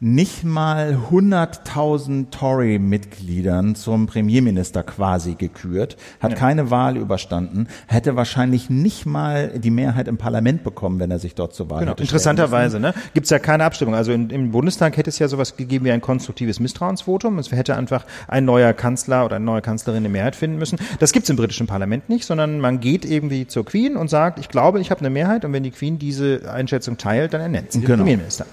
nicht 0.04 0.44
mal 0.44 0.98
100.000 1.12 2.32
Tory-Mitgliedern 2.32 3.76
zum 3.76 4.08
Premierminister 4.08 4.82
quasi 4.82 5.36
gekürt, 5.36 5.96
hat 6.20 6.32
ja. 6.32 6.38
keine 6.38 6.72
Wahl 6.72 6.98
überstanden, 6.98 7.68
hätte 7.86 8.16
wahrscheinlich 8.16 8.72
nicht 8.72 9.06
mal 9.06 9.60
die 9.60 9.70
Mehrheit 9.70 10.08
im 10.08 10.18
Parlament 10.18 10.64
bekommen, 10.64 11.00
wenn 11.00 11.12
er 11.12 11.20
sich 11.20 11.36
dort 11.36 11.54
zur 11.54 11.70
Wahl 11.70 11.82
genau. 11.82 11.92
hätte 11.92 12.02
Interessanterweise 12.02 12.80
ne, 12.80 12.96
gibt 13.14 13.26
es 13.26 13.30
ja 13.30 13.38
keine 13.38 13.64
Abstimmung. 13.64 13.94
Also 13.94 14.12
in, 14.12 14.32
im 14.32 14.50
Bundestag 14.50 14.98
hätte 14.98 15.12
es 15.12 15.20
ja 15.20 15.28
sowas 15.28 15.56
gegeben 15.56 15.86
wie 15.86 15.92
ein 15.92 16.02
konstruktives 16.02 16.60
Misstrauensvotum. 16.60 17.38
Es 17.38 17.52
hätte 17.52 17.76
einfach 17.76 18.08
ein 18.28 18.44
neuer 18.44 18.74
Kanzler 18.74 19.24
oder 19.24 19.36
eine 19.36 19.46
neue 19.46 19.62
Kanzlerin 19.62 20.00
eine 20.00 20.10
Mehrheit 20.10 20.36
finden 20.36 20.58
müssen. 20.58 20.80
Das 20.98 21.12
gibt 21.12 21.26
es 21.26 21.30
im 21.30 21.36
britischen 21.36 21.68
Parlament 21.68 22.10
nicht, 22.10 22.26
sondern 22.26 22.60
man 22.60 22.80
geht 22.80 23.06
irgendwie 23.06 23.46
zur 23.46 23.66
Queen 23.66 23.96
und 23.96 24.10
sagt, 24.10 24.40
ich 24.40 24.50
glaube, 24.50 24.82
ich 24.82 24.90
habe 24.90 25.02
eine 25.02 25.12
Mehrheit 25.12 25.46
und 25.46 25.54
wenn 25.54 25.62
die 25.62 25.72
Queen 25.72 26.00
diese 26.00 26.52
Einschätzung 26.52 26.98
teilt, 26.98 27.36
dann 27.36 27.42
ernennt 27.42 27.72
sie 27.72 27.82
den 27.82 27.86
genau. 27.86 27.98
Premierminister. 27.98 28.48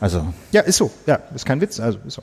Also. 0.00 0.32
Ja, 0.52 0.62
ist 0.62 0.78
so. 0.78 0.90
Ja, 1.06 1.20
ist 1.34 1.44
kein 1.44 1.60
Witz. 1.60 1.78
Also, 1.78 1.98
ist 2.06 2.14
so. 2.14 2.22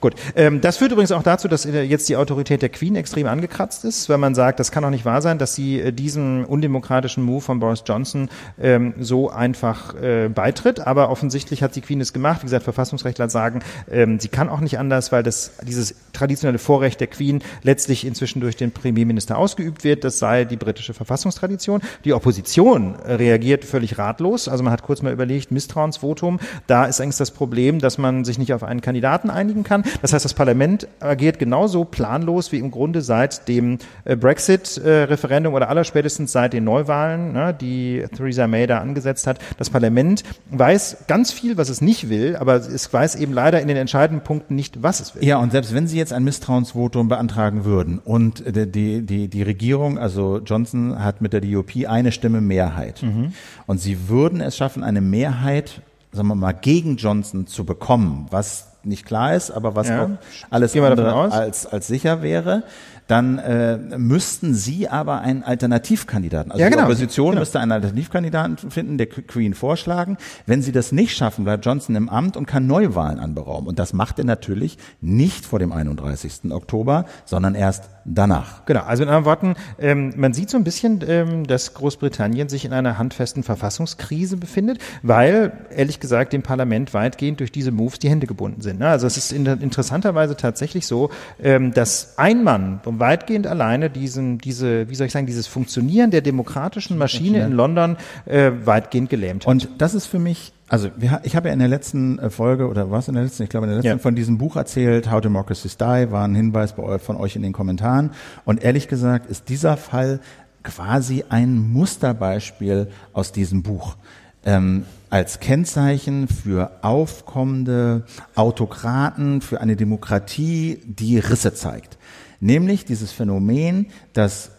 Gut. 0.00 0.14
Ähm, 0.36 0.60
das 0.60 0.76
führt 0.76 0.92
übrigens 0.92 1.10
auch 1.10 1.24
dazu, 1.24 1.48
dass 1.48 1.64
jetzt 1.64 2.08
die 2.08 2.16
Autorität 2.16 2.62
der 2.62 2.68
Queen 2.68 2.94
extrem 2.94 3.26
angekratzt 3.26 3.84
ist, 3.84 4.08
weil 4.08 4.18
man 4.18 4.36
sagt, 4.36 4.60
das 4.60 4.70
kann 4.70 4.84
doch 4.84 4.90
nicht 4.90 5.04
wahr 5.04 5.20
sein, 5.20 5.38
dass 5.38 5.56
sie 5.56 5.80
äh, 5.80 5.92
diesem 5.92 6.44
undemokratischen 6.44 7.24
Move 7.24 7.40
von 7.40 7.58
Boris 7.58 7.82
Johnson 7.84 8.28
ähm, 8.60 8.94
so 9.00 9.30
einfach 9.30 10.00
äh, 10.00 10.28
beitritt. 10.28 10.78
Aber 10.86 11.10
offensichtlich 11.10 11.64
hat 11.64 11.74
die 11.74 11.80
Queen 11.80 12.00
es 12.00 12.12
gemacht. 12.12 12.42
Wie 12.42 12.46
gesagt, 12.46 12.62
Verfassungsrechtler 12.62 13.28
sagen, 13.28 13.60
ähm, 13.90 14.20
sie 14.20 14.28
kann 14.28 14.48
auch 14.48 14.60
nicht 14.60 14.78
anders, 14.78 15.10
weil 15.10 15.24
das, 15.24 15.52
dieses 15.66 15.96
traditionelle 16.12 16.58
Vorrecht 16.58 17.00
der 17.00 17.08
Queen 17.08 17.42
letztlich 17.64 18.06
inzwischen 18.06 18.40
durch 18.40 18.56
den 18.56 18.70
Premierminister 18.70 19.36
ausgeübt 19.36 19.82
wird. 19.82 20.04
Das 20.04 20.20
sei 20.20 20.44
die 20.44 20.56
britische 20.56 20.94
Verfassungstradition. 20.94 21.80
Die 22.04 22.12
Opposition 22.12 22.94
äh, 23.04 23.14
reagiert 23.14 23.64
völlig 23.64 23.98
ratlos. 23.98 24.46
Also 24.46 24.62
man 24.62 24.72
hat 24.72 24.84
kurz 24.84 25.02
mal 25.02 25.12
überlegt, 25.12 25.50
Misstrauensvotum. 25.50 26.38
Da 26.68 26.84
ist 26.84 27.00
eigentlich 27.08 27.16
das 27.16 27.30
Problem, 27.30 27.78
dass 27.78 27.98
man 27.98 28.24
sich 28.24 28.38
nicht 28.38 28.52
auf 28.52 28.62
einen 28.62 28.80
Kandidaten 28.80 29.30
einigen 29.30 29.64
kann. 29.64 29.82
Das 30.02 30.12
heißt, 30.12 30.24
das 30.24 30.34
Parlament 30.34 30.86
agiert 31.00 31.38
genauso 31.38 31.84
planlos 31.84 32.52
wie 32.52 32.58
im 32.58 32.70
Grunde 32.70 33.00
seit 33.00 33.48
dem 33.48 33.78
äh, 34.04 34.14
Brexit-Referendum 34.14 35.54
oder 35.54 35.68
allerspätestens 35.68 36.32
seit 36.32 36.52
den 36.52 36.64
Neuwahlen, 36.64 37.32
ne, 37.32 37.56
die 37.58 38.04
Theresa 38.14 38.46
May 38.46 38.66
da 38.66 38.78
angesetzt 38.78 39.26
hat. 39.26 39.38
Das 39.56 39.70
Parlament 39.70 40.22
weiß 40.50 41.04
ganz 41.06 41.32
viel, 41.32 41.56
was 41.56 41.68
es 41.68 41.80
nicht 41.80 42.10
will, 42.10 42.36
aber 42.36 42.56
es 42.56 42.92
weiß 42.92 43.16
eben 43.16 43.32
leider 43.32 43.60
in 43.60 43.68
den 43.68 43.76
entscheidenden 43.76 44.22
Punkten 44.22 44.54
nicht, 44.54 44.82
was 44.82 45.00
es 45.00 45.14
will. 45.14 45.24
Ja, 45.24 45.38
und 45.38 45.52
selbst 45.52 45.74
wenn 45.74 45.86
Sie 45.86 45.96
jetzt 45.96 46.12
ein 46.12 46.24
Misstrauensvotum 46.24 47.08
beantragen 47.08 47.64
würden 47.64 47.98
und 48.04 48.44
die, 48.46 49.02
die, 49.02 49.28
die 49.28 49.42
Regierung, 49.42 49.98
also 49.98 50.40
Johnson 50.44 51.02
hat 51.02 51.20
mit 51.20 51.32
der 51.32 51.40
DUP 51.40 51.70
eine 51.86 52.12
Stimme 52.12 52.40
Mehrheit 52.40 53.02
mhm. 53.02 53.32
und 53.66 53.80
Sie 53.80 54.08
würden 54.08 54.40
es 54.40 54.56
schaffen, 54.56 54.84
eine 54.84 55.00
Mehrheit 55.00 55.82
sagen 56.12 56.28
wir 56.28 56.34
mal, 56.34 56.52
gegen 56.52 56.96
Johnson 56.96 57.46
zu 57.46 57.64
bekommen, 57.64 58.26
was 58.30 58.68
nicht 58.82 59.04
klar 59.04 59.34
ist, 59.34 59.50
aber 59.50 59.74
was 59.74 59.88
ja. 59.88 60.04
auch 60.04 60.08
alles 60.50 60.74
andere 60.74 61.14
als, 61.14 61.66
als 61.66 61.86
sicher 61.86 62.22
wäre, 62.22 62.62
dann 63.08 63.38
äh, 63.38 63.78
müssten 63.96 64.54
Sie 64.54 64.88
aber 64.88 65.20
einen 65.20 65.42
Alternativkandidaten, 65.42 66.52
also 66.52 66.62
ja, 66.62 66.68
genau. 66.68 66.82
die 66.82 66.84
Opposition 66.84 67.30
genau. 67.30 67.40
müsste 67.40 67.58
einen 67.58 67.72
Alternativkandidaten 67.72 68.70
finden, 68.70 68.98
der 68.98 69.06
Queen 69.06 69.54
vorschlagen. 69.54 70.18
Wenn 70.46 70.62
Sie 70.62 70.72
das 70.72 70.92
nicht 70.92 71.16
schaffen, 71.16 71.44
bleibt 71.44 71.64
Johnson 71.64 71.96
im 71.96 72.08
Amt 72.08 72.36
und 72.36 72.46
kann 72.46 72.66
Neuwahlen 72.66 73.18
anberaumen. 73.18 73.66
Und 73.66 73.78
das 73.78 73.92
macht 73.94 74.18
er 74.18 74.26
natürlich 74.26 74.78
nicht 75.00 75.46
vor 75.46 75.58
dem 75.58 75.72
31. 75.72 76.52
Oktober, 76.52 77.06
sondern 77.24 77.54
erst 77.54 77.88
danach. 78.04 78.64
Genau, 78.66 78.82
also 78.82 79.02
in 79.02 79.08
anderen 79.08 79.24
Worten, 79.24 79.54
ähm, 79.78 80.12
man 80.16 80.32
sieht 80.32 80.50
so 80.50 80.56
ein 80.56 80.64
bisschen, 80.64 81.04
ähm, 81.06 81.46
dass 81.46 81.74
Großbritannien 81.74 82.48
sich 82.48 82.64
in 82.64 82.72
einer 82.72 82.98
handfesten 82.98 83.42
Verfassungskrise 83.42 84.36
befindet, 84.36 84.78
weil, 85.02 85.52
ehrlich 85.74 86.00
gesagt, 86.00 86.32
dem 86.32 86.42
Parlament 86.42 86.94
weitgehend 86.94 87.40
durch 87.40 87.52
diese 87.52 87.70
Moves 87.70 87.98
die 87.98 88.08
Hände 88.08 88.26
gebunden 88.26 88.60
sind. 88.60 88.80
Ne? 88.80 88.88
Also 88.88 89.06
es 89.06 89.16
ist 89.16 89.32
in, 89.32 89.46
interessanterweise 89.46 90.36
tatsächlich 90.36 90.86
so, 90.86 91.10
ähm, 91.42 91.72
dass 91.72 92.14
ein 92.18 92.44
Mann 92.44 92.80
weitgehend 92.98 93.46
alleine 93.46 93.90
diesen, 93.90 94.38
diese, 94.38 94.88
wie 94.88 94.94
soll 94.94 95.06
ich 95.06 95.12
sagen, 95.12 95.26
dieses 95.26 95.46
Funktionieren 95.46 96.10
der 96.10 96.20
demokratischen 96.20 96.98
Maschine 96.98 97.44
in 97.44 97.52
London 97.52 97.96
äh, 98.26 98.50
weitgehend 98.64 99.10
gelähmt 99.10 99.46
hat. 99.46 99.50
Und 99.50 99.68
das 99.78 99.94
ist 99.94 100.06
für 100.06 100.18
mich 100.18 100.52
also 100.70 100.90
wir, 100.96 101.20
ich 101.22 101.34
habe 101.34 101.48
ja 101.48 101.54
in 101.54 101.60
der 101.60 101.68
letzten 101.68 102.18
äh, 102.18 102.30
Folge 102.30 102.68
oder 102.68 102.90
was 102.90 103.08
in 103.08 103.14
der 103.14 103.24
letzten, 103.24 103.42
ich 103.42 103.48
glaube 103.48 103.64
in 103.64 103.70
der 103.70 103.76
letzten 103.78 103.88
ja. 103.88 103.98
von 103.98 104.14
diesem 104.14 104.38
Buch 104.38 104.56
erzählt, 104.56 105.10
How 105.10 105.20
Democracies 105.20 105.78
Die, 105.78 106.10
war 106.10 106.24
ein 106.24 106.34
Hinweis 106.34 106.74
bei 106.74 106.98
von 106.98 107.16
euch 107.16 107.36
in 107.36 107.42
den 107.42 107.52
Kommentaren. 107.52 108.10
Und 108.44 108.62
ehrlich 108.62 108.88
gesagt 108.88 109.30
ist 109.30 109.48
dieser 109.48 109.76
Fall 109.76 110.20
quasi 110.62 111.24
ein 111.28 111.58
Musterbeispiel 111.58 112.88
aus 113.12 113.32
diesem 113.32 113.62
Buch. 113.62 113.96
Ähm, 114.44 114.84
als 115.10 115.40
Kennzeichen 115.40 116.28
für 116.28 116.70
aufkommende 116.82 118.04
Autokraten, 118.34 119.40
für 119.40 119.60
eine 119.60 119.74
Demokratie, 119.74 120.80
die 120.84 121.18
Risse 121.18 121.54
zeigt. 121.54 121.97
Nämlich 122.40 122.84
dieses 122.84 123.12
Phänomen, 123.12 123.86
dass 124.12 124.50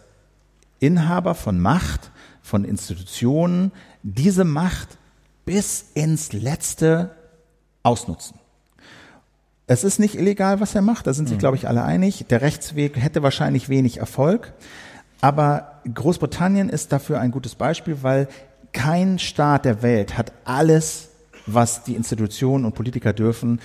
Inhaber 0.80 1.34
von 1.34 1.60
Macht, 1.60 2.10
von 2.42 2.64
Institutionen 2.64 3.72
diese 4.02 4.44
Macht 4.44 4.98
bis 5.44 5.86
ins 5.94 6.32
Letzte 6.32 7.14
ausnutzen. 7.82 8.38
Es 9.66 9.84
ist 9.84 10.00
nicht 10.00 10.16
illegal, 10.16 10.60
was 10.60 10.74
er 10.74 10.82
macht, 10.82 11.06
da 11.06 11.12
sind 11.12 11.28
sich, 11.28 11.36
mhm. 11.36 11.40
glaube 11.40 11.56
ich, 11.56 11.68
alle 11.68 11.84
einig. 11.84 12.26
Der 12.28 12.40
Rechtsweg 12.40 12.96
hätte 12.96 13.22
wahrscheinlich 13.22 13.68
wenig 13.68 13.98
Erfolg. 13.98 14.52
Aber 15.20 15.80
Großbritannien 15.92 16.68
ist 16.68 16.92
dafür 16.92 17.20
ein 17.20 17.30
gutes 17.30 17.54
Beispiel, 17.54 17.98
weil 18.02 18.28
kein 18.72 19.18
Staat 19.18 19.64
der 19.64 19.82
Welt 19.82 20.18
hat 20.18 20.32
alles, 20.44 21.10
was 21.46 21.84
die 21.84 21.94
Institutionen 21.94 22.64
und 22.64 22.74
Politiker 22.74 23.12
dürfen, 23.12 23.60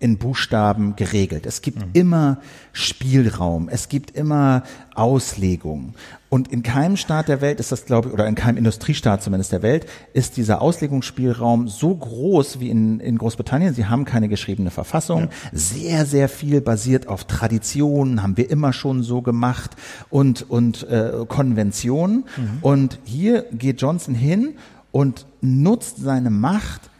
in 0.00 0.16
Buchstaben 0.16 0.96
geregelt. 0.96 1.44
Es 1.44 1.60
gibt 1.60 1.78
mhm. 1.78 1.90
immer 1.92 2.38
Spielraum, 2.72 3.68
es 3.68 3.88
gibt 3.88 4.16
immer 4.16 4.64
Auslegung. 4.94 5.94
Und 6.30 6.48
in 6.48 6.62
keinem 6.62 6.96
Staat 6.96 7.28
der 7.28 7.40
Welt 7.42 7.60
ist 7.60 7.70
das, 7.70 7.84
glaube 7.84 8.08
ich, 8.08 8.14
oder 8.14 8.26
in 8.26 8.34
keinem 8.34 8.56
Industriestaat 8.56 9.22
zumindest 9.22 9.52
der 9.52 9.62
Welt, 9.62 9.86
ist 10.14 10.38
dieser 10.38 10.62
Auslegungsspielraum 10.62 11.68
so 11.68 11.94
groß 11.94 12.60
wie 12.60 12.70
in, 12.70 12.98
in 13.00 13.18
Großbritannien. 13.18 13.74
Sie 13.74 13.86
haben 13.86 14.04
keine 14.06 14.28
geschriebene 14.28 14.70
Verfassung. 14.70 15.24
Ja. 15.24 15.28
Sehr, 15.52 16.06
sehr 16.06 16.28
viel 16.28 16.60
basiert 16.60 17.06
auf 17.06 17.24
Traditionen, 17.24 18.22
haben 18.22 18.36
wir 18.36 18.48
immer 18.48 18.72
schon 18.72 19.02
so 19.02 19.20
gemacht 19.20 19.72
und, 20.08 20.48
und 20.48 20.88
äh, 20.88 21.26
Konventionen. 21.28 22.24
Mhm. 22.36 22.58
Und 22.62 23.00
hier 23.04 23.42
geht 23.52 23.82
Johnson 23.82 24.14
hin 24.14 24.54
und 24.92 25.26
nutzt 25.42 25.98
seine 25.98 26.30
Macht, 26.30 26.90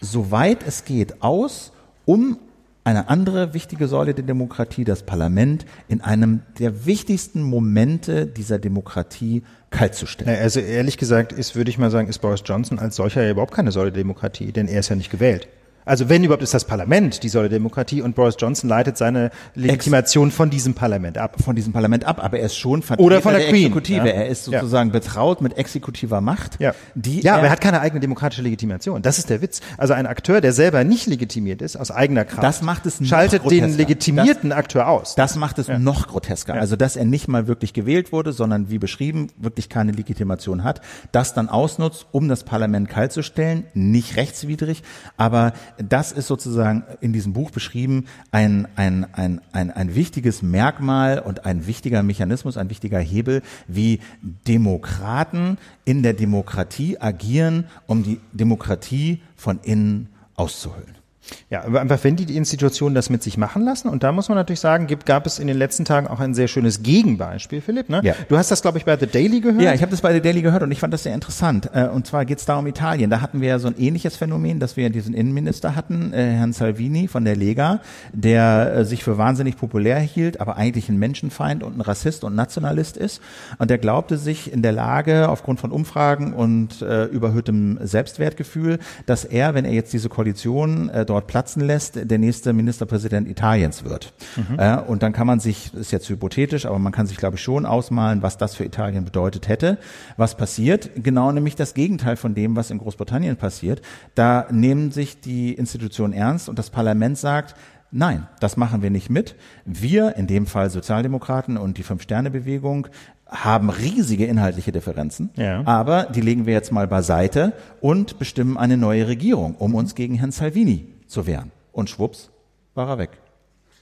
soweit 0.00 0.66
es 0.66 0.84
geht, 0.84 1.22
aus 1.22 1.71
um 2.04 2.38
eine 2.84 3.08
andere 3.08 3.54
wichtige 3.54 3.86
Säule 3.86 4.12
der 4.12 4.24
Demokratie, 4.24 4.84
das 4.84 5.04
Parlament, 5.04 5.66
in 5.88 6.00
einem 6.00 6.40
der 6.58 6.84
wichtigsten 6.84 7.42
Momente 7.42 8.26
dieser 8.26 8.58
Demokratie 8.58 9.42
kalt 9.70 9.94
zu 9.94 10.06
stellen. 10.06 10.36
Also 10.40 10.60
ehrlich 10.60 10.98
gesagt 10.98 11.32
ist, 11.32 11.54
würde 11.54 11.70
ich 11.70 11.78
mal 11.78 11.90
sagen, 11.90 12.08
ist 12.08 12.18
Boris 12.18 12.42
Johnson 12.44 12.80
als 12.80 12.96
solcher 12.96 13.22
ja 13.22 13.30
überhaupt 13.30 13.54
keine 13.54 13.70
Säule 13.70 13.92
der 13.92 14.02
Demokratie, 14.02 14.50
denn 14.50 14.66
er 14.66 14.80
ist 14.80 14.88
ja 14.88 14.96
nicht 14.96 15.10
gewählt. 15.10 15.48
Also 15.84 16.08
wenn 16.08 16.22
überhaupt 16.24 16.42
ist 16.42 16.54
das 16.54 16.64
Parlament 16.64 17.22
die 17.22 17.28
Säule 17.28 17.48
der 17.48 17.58
Demokratie 17.58 18.02
und 18.02 18.14
Boris 18.14 18.36
Johnson 18.38 18.68
leitet 18.68 18.96
seine 18.96 19.30
Legitimation 19.54 20.28
Ex 20.28 20.36
von 20.36 20.50
diesem 20.50 20.74
Parlament 20.74 21.18
ab. 21.18 21.36
Von 21.42 21.56
diesem 21.56 21.72
Parlament 21.72 22.04
ab, 22.04 22.22
aber 22.22 22.38
er 22.38 22.46
ist 22.46 22.56
schon 22.56 22.82
Vertreter 22.82 23.06
Oder 23.06 23.22
von 23.22 23.32
der, 23.32 23.40
der 23.40 23.50
Queen. 23.50 23.66
Exekutive. 23.66 24.06
Ja. 24.06 24.12
Er 24.12 24.28
ist 24.28 24.44
sozusagen 24.44 24.90
ja. 24.90 24.98
betraut 24.98 25.40
mit 25.40 25.58
exekutiver 25.58 26.20
Macht. 26.20 26.60
Ja, 26.60 26.74
ja 26.94 27.34
aber 27.34 27.44
er 27.44 27.50
hat 27.50 27.60
keine 27.60 27.80
eigene 27.80 28.00
demokratische 28.00 28.42
Legitimation. 28.42 29.02
Das 29.02 29.18
ist 29.18 29.30
der 29.30 29.42
Witz. 29.42 29.60
Also 29.78 29.94
ein 29.94 30.06
Akteur, 30.06 30.40
der 30.40 30.52
selber 30.52 30.84
nicht 30.84 31.06
legitimiert 31.06 31.62
ist, 31.62 31.76
aus 31.76 31.90
eigener 31.90 32.24
Kraft, 32.24 32.42
das 32.42 32.62
macht 32.62 32.86
es 32.86 33.06
schaltet 33.06 33.50
den 33.50 33.76
legitimierten 33.76 34.50
das, 34.50 34.58
Akteur 34.58 34.88
aus. 34.88 35.14
Das 35.14 35.36
macht 35.36 35.58
es 35.58 35.66
ja. 35.66 35.78
noch 35.78 36.08
grotesker. 36.08 36.54
Also 36.54 36.76
dass 36.76 36.96
er 36.96 37.04
nicht 37.04 37.28
mal 37.28 37.46
wirklich 37.46 37.72
gewählt 37.72 38.12
wurde, 38.12 38.32
sondern 38.32 38.70
wie 38.70 38.78
beschrieben, 38.78 39.28
wirklich 39.36 39.68
keine 39.68 39.92
Legitimation 39.92 40.64
hat, 40.64 40.80
das 41.12 41.34
dann 41.34 41.48
ausnutzt, 41.48 42.06
um 42.12 42.28
das 42.28 42.44
Parlament 42.44 42.88
kalt 42.88 43.12
zu 43.12 43.22
stellen, 43.22 43.64
nicht 43.74 44.16
rechtswidrig, 44.16 44.82
aber 45.16 45.52
das 45.78 46.12
ist 46.12 46.26
sozusagen 46.26 46.84
in 47.00 47.12
diesem 47.12 47.32
Buch 47.32 47.50
beschrieben 47.50 48.06
ein, 48.30 48.68
ein, 48.76 49.06
ein, 49.12 49.40
ein, 49.52 49.70
ein 49.70 49.94
wichtiges 49.94 50.42
Merkmal 50.42 51.18
und 51.18 51.44
ein 51.44 51.66
wichtiger 51.66 52.02
Mechanismus, 52.02 52.56
ein 52.56 52.70
wichtiger 52.70 52.98
Hebel, 52.98 53.42
wie 53.66 54.00
Demokraten 54.46 55.58
in 55.84 56.02
der 56.02 56.14
Demokratie 56.14 57.00
agieren, 57.00 57.66
um 57.86 58.02
die 58.02 58.20
Demokratie 58.32 59.20
von 59.36 59.60
innen 59.62 60.08
auszuhöhlen. 60.36 61.01
Ja, 61.50 61.64
aber 61.64 61.80
einfach, 61.80 62.02
wenn 62.02 62.16
die 62.16 62.36
Institutionen 62.36 62.94
das 62.94 63.10
mit 63.10 63.22
sich 63.22 63.36
machen 63.36 63.64
lassen, 63.64 63.88
und 63.88 64.02
da 64.02 64.12
muss 64.12 64.28
man 64.28 64.36
natürlich 64.36 64.60
sagen, 64.60 64.86
gibt, 64.86 65.06
gab 65.06 65.26
es 65.26 65.38
in 65.38 65.46
den 65.46 65.56
letzten 65.56 65.84
Tagen 65.84 66.06
auch 66.06 66.20
ein 66.20 66.34
sehr 66.34 66.48
schönes 66.48 66.82
Gegenbeispiel, 66.82 67.60
Philipp. 67.60 67.88
Ne? 67.88 68.00
Ja. 68.02 68.14
Du 68.28 68.36
hast 68.36 68.50
das, 68.50 68.62
glaube 68.62 68.78
ich, 68.78 68.84
bei 68.84 68.96
The 68.96 69.06
Daily 69.06 69.40
gehört. 69.40 69.62
Ja, 69.62 69.72
ich 69.72 69.82
habe 69.82 69.90
das 69.90 70.00
bei 70.00 70.12
The 70.12 70.20
Daily 70.20 70.42
gehört 70.42 70.62
und 70.62 70.72
ich 70.72 70.80
fand 70.80 70.92
das 70.92 71.04
sehr 71.04 71.14
interessant. 71.14 71.70
Äh, 71.72 71.88
Und 71.88 72.06
zwar 72.06 72.24
geht 72.24 72.38
es 72.38 72.44
da 72.44 72.58
um 72.58 72.66
Italien. 72.66 73.10
Da 73.10 73.20
hatten 73.20 73.40
wir 73.40 73.48
ja 73.48 73.58
so 73.58 73.68
ein 73.68 73.78
ähnliches 73.78 74.16
Phänomen, 74.16 74.58
dass 74.58 74.76
wir 74.76 74.90
diesen 74.90 75.14
Innenminister 75.14 75.76
hatten, 75.76 76.12
äh, 76.12 76.32
Herrn 76.32 76.52
Salvini 76.52 77.08
von 77.08 77.24
der 77.24 77.36
Lega, 77.36 77.80
der 78.12 78.74
äh, 78.74 78.84
sich 78.84 79.04
für 79.04 79.18
wahnsinnig 79.18 79.56
populär 79.56 79.98
hielt, 80.00 80.40
aber 80.40 80.56
eigentlich 80.56 80.88
ein 80.88 80.98
Menschenfeind 80.98 81.62
und 81.62 81.76
ein 81.76 81.80
Rassist 81.80 82.24
und 82.24 82.34
Nationalist 82.34 82.96
ist. 82.96 83.20
Und 83.58 83.70
der 83.70 83.78
glaubte 83.78 84.16
sich 84.18 84.52
in 84.52 84.62
der 84.62 84.72
Lage, 84.72 85.28
aufgrund 85.28 85.60
von 85.60 85.70
Umfragen 85.70 86.32
und 86.32 86.82
überhöhtem 86.82 87.78
Selbstwertgefühl, 87.82 88.78
dass 89.06 89.24
er, 89.24 89.54
wenn 89.54 89.64
er 89.64 89.72
jetzt 89.72 89.92
diese 89.92 90.08
Koalition 90.08 90.90
dort 91.12 91.26
platzen 91.26 91.62
lässt, 91.64 92.10
der 92.10 92.18
nächste 92.18 92.52
Ministerpräsident 92.52 93.28
Italiens 93.28 93.84
wird. 93.84 94.12
Äh, 94.56 94.78
und 94.78 95.02
dann 95.02 95.12
kann 95.12 95.26
man 95.26 95.40
sich, 95.40 95.70
das 95.72 95.80
ist 95.82 95.90
jetzt 95.92 96.08
hypothetisch, 96.08 96.64
aber 96.66 96.78
man 96.78 96.92
kann 96.92 97.06
sich, 97.06 97.18
glaube 97.18 97.36
ich, 97.36 97.42
schon 97.42 97.66
ausmalen, 97.66 98.22
was 98.22 98.38
das 98.38 98.54
für 98.56 98.64
Italien 98.64 99.04
bedeutet 99.04 99.48
hätte. 99.48 99.78
Was 100.16 100.36
passiert? 100.36 100.90
Genau 100.96 101.30
nämlich 101.32 101.54
das 101.54 101.74
Gegenteil 101.74 102.16
von 102.16 102.34
dem, 102.34 102.56
was 102.56 102.70
in 102.70 102.78
Großbritannien 102.78 103.36
passiert. 103.36 103.82
Da 104.14 104.46
nehmen 104.50 104.90
sich 104.90 105.20
die 105.20 105.52
Institutionen 105.52 106.12
ernst 106.14 106.48
und 106.48 106.58
das 106.58 106.70
Parlament 106.70 107.18
sagt, 107.18 107.54
Nein, 107.94 108.26
das 108.40 108.56
machen 108.56 108.80
wir 108.80 108.88
nicht 108.88 109.10
mit. 109.10 109.34
Wir, 109.66 110.16
in 110.16 110.26
dem 110.26 110.46
Fall 110.46 110.70
Sozialdemokraten 110.70 111.58
und 111.58 111.76
die 111.76 111.82
Fünf-Sterne-Bewegung, 111.82 112.86
haben 113.26 113.68
riesige 113.68 114.24
inhaltliche 114.24 114.72
Differenzen, 114.72 115.28
Ja. 115.36 115.62
aber 115.66 116.04
die 116.04 116.22
legen 116.22 116.46
wir 116.46 116.54
jetzt 116.54 116.72
mal 116.72 116.86
beiseite 116.88 117.52
und 117.82 118.18
bestimmen 118.18 118.56
eine 118.56 118.78
neue 118.78 119.08
Regierung, 119.08 119.56
um 119.56 119.74
uns 119.74 119.94
gegen 119.94 120.14
Herrn 120.14 120.30
Salvini 120.32 120.86
zu 121.12 121.26
wehren. 121.26 121.50
Und 121.72 121.88
schwupps, 121.90 122.30
war 122.74 122.88
er 122.88 122.98
weg. 122.98 123.10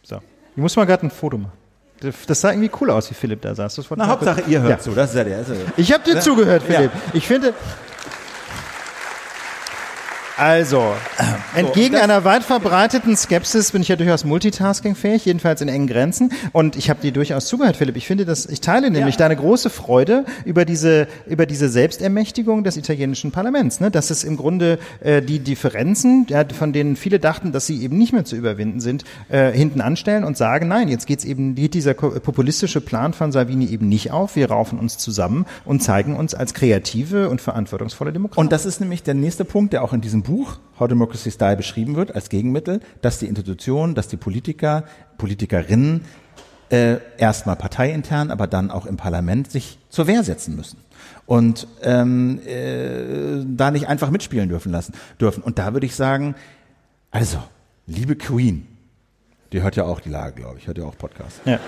So. 0.03 0.17
Ich 0.57 0.57
muss 0.63 0.77
mal 0.77 0.85
gerade 0.85 1.07
ein 1.07 1.11
Foto 1.11 1.39
machen. 1.39 1.53
Das- 2.01 2.41
sah 2.41 2.51
irgendwie 2.51 2.71
cool 2.81 2.91
aus, 2.91 3.11
wie 3.11 3.15
Philipp 3.15 3.43
da 3.43 3.55
saß. 3.55 3.81
Na, 3.97 4.07
Hauptsache 4.09 4.43
ihr 4.47 4.61
hört 4.61 4.71
Ja. 4.71 4.79
zu, 4.79 4.91
das 4.93 5.11
ist 5.11 5.17
ja 5.17 5.25
der. 5.25 5.39
Also, 5.39 5.55
Ich 5.77 5.93
habe 5.93 6.03
dir 6.05 6.19
zugehört, 6.21 6.63
Ja. 6.69 6.77
Philipp. 6.77 6.93
Ich 7.13 7.27
finde. 7.27 7.53
Also, 10.41 10.95
entgegen 11.55 11.93
das- 11.93 12.03
einer 12.03 12.25
weit 12.25 12.43
verbreiteten 12.45 13.15
Skepsis 13.15 13.73
bin 13.73 13.83
ich 13.83 13.89
ja 13.89 13.97
durchaus 13.97 14.25
multitaskingfähig, 14.25 15.27
jedenfalls 15.27 15.61
in 15.61 15.69
engen 15.69 15.87
Grenzen. 15.87 16.33
Und 16.53 16.77
ich 16.77 16.89
habe 16.89 17.01
dir 17.03 17.13
durchaus 17.13 17.47
zugehört, 17.47 17.77
Philipp. 17.77 17.97
Ich 17.97 18.07
finde, 18.07 18.25
dass 18.25 18.47
ich 18.47 18.63
teile 18.63 18.91
nämlich 18.91 19.19
deine 19.19 19.37
große 19.37 19.69
Freude 19.69 20.25
über 20.47 20.65
diese 20.65 21.09
über 21.27 21.45
diese 21.45 21.69
Selbstermächtigung 21.69 22.65
des 22.65 22.79
italienischen 22.79 23.33
Parlaments. 23.33 23.81
Ne? 23.81 23.91
Dass 23.91 24.09
es 24.09 24.25
im 24.25 24.39
Grunde 24.39 24.79
äh, 25.01 25.21
die 25.21 25.41
Differenzen, 25.41 26.25
ja, 26.31 26.43
von 26.59 26.73
denen 26.73 26.97
viele 26.97 27.19
dachten, 27.19 27.53
dass 27.53 27.67
sie 27.67 27.83
eben 27.83 27.99
nicht 27.99 28.15
mehr 28.15 28.25
zu 28.25 28.35
überwinden 28.35 28.81
sind, 28.81 29.05
äh, 29.29 29.53
hinten 29.53 29.83
anstellen 29.83 30.25
und 30.25 30.39
sagen, 30.39 30.69
nein, 30.69 30.89
jetzt 30.89 31.07
geht's 31.07 31.27
eben 31.27 31.55
geht 31.55 31.75
dieser 31.75 31.93
populistische 31.93 32.81
Plan 32.81 33.13
von 33.13 33.31
Salvini 33.31 33.67
eben 33.67 33.91
nicht 33.91 34.11
auf. 34.11 34.37
Wir 34.37 34.49
raufen 34.51 34.79
uns 34.79 34.97
zusammen 34.97 35.45
und 35.67 35.83
zeigen 35.83 36.17
uns 36.17 36.35
als 36.35 36.55
kreative 36.55 37.29
und 37.29 37.43
verantwortungsvolle 37.43 38.13
Demokraten. 38.15 38.41
Und 38.41 38.53
das 38.53 38.65
ist 38.65 38.81
nämlich 38.81 39.03
der 39.03 39.13
nächste 39.15 39.45
Punkt, 39.45 39.75
der 39.75 39.85
auch 39.85 39.93
in 39.93 40.01
diesem 40.01 40.23
Buch 40.23 40.30
How 40.79 40.89
Democracy 40.89 41.31
Style 41.31 41.57
beschrieben 41.57 41.97
wird 41.97 42.15
als 42.15 42.29
Gegenmittel, 42.29 42.81
dass 43.03 43.19
die 43.19 43.27
Institutionen, 43.27 43.95
dass 43.95 44.09
die 44.09 44.17
Politiker, 44.17 44.85
Politikerinnen 45.19 46.03
äh, 46.71 46.99
erstmal 47.19 47.57
parteiintern, 47.57 48.31
aber 48.31 48.47
dann 48.47 48.71
auch 48.71 48.87
im 48.87 48.97
Parlament 48.97 49.51
sich 49.51 49.79
zur 49.89 50.07
Wehr 50.07 50.23
setzen 50.23 50.57
müssen 50.57 50.79
und 51.27 51.67
ähm, 51.83 52.41
äh, 52.47 53.45
da 53.45 53.71
nicht 53.71 53.89
einfach 53.89 54.11
mitspielen 54.11 54.49
dürfen 54.49 54.73
lassen 54.73 54.95
dürfen. 55.21 55.43
Und 55.43 55.59
da 55.59 55.73
würde 55.73 55.87
ich 55.87 55.95
sagen, 55.95 56.35
also 57.11 57.39
liebe 57.87 58.17
Queen, 58.17 58.67
die 59.53 59.63
hört 59.63 59.77
ja 59.77 59.85
auch 59.85 60.01
die 60.01 60.11
Lage, 60.11 60.37
glaube 60.37 60.59
ich, 60.59 60.67
hört 60.67 60.79
ja 60.79 60.85
auch 60.85 60.97
Podcast. 60.97 61.41
ja. 61.45 61.59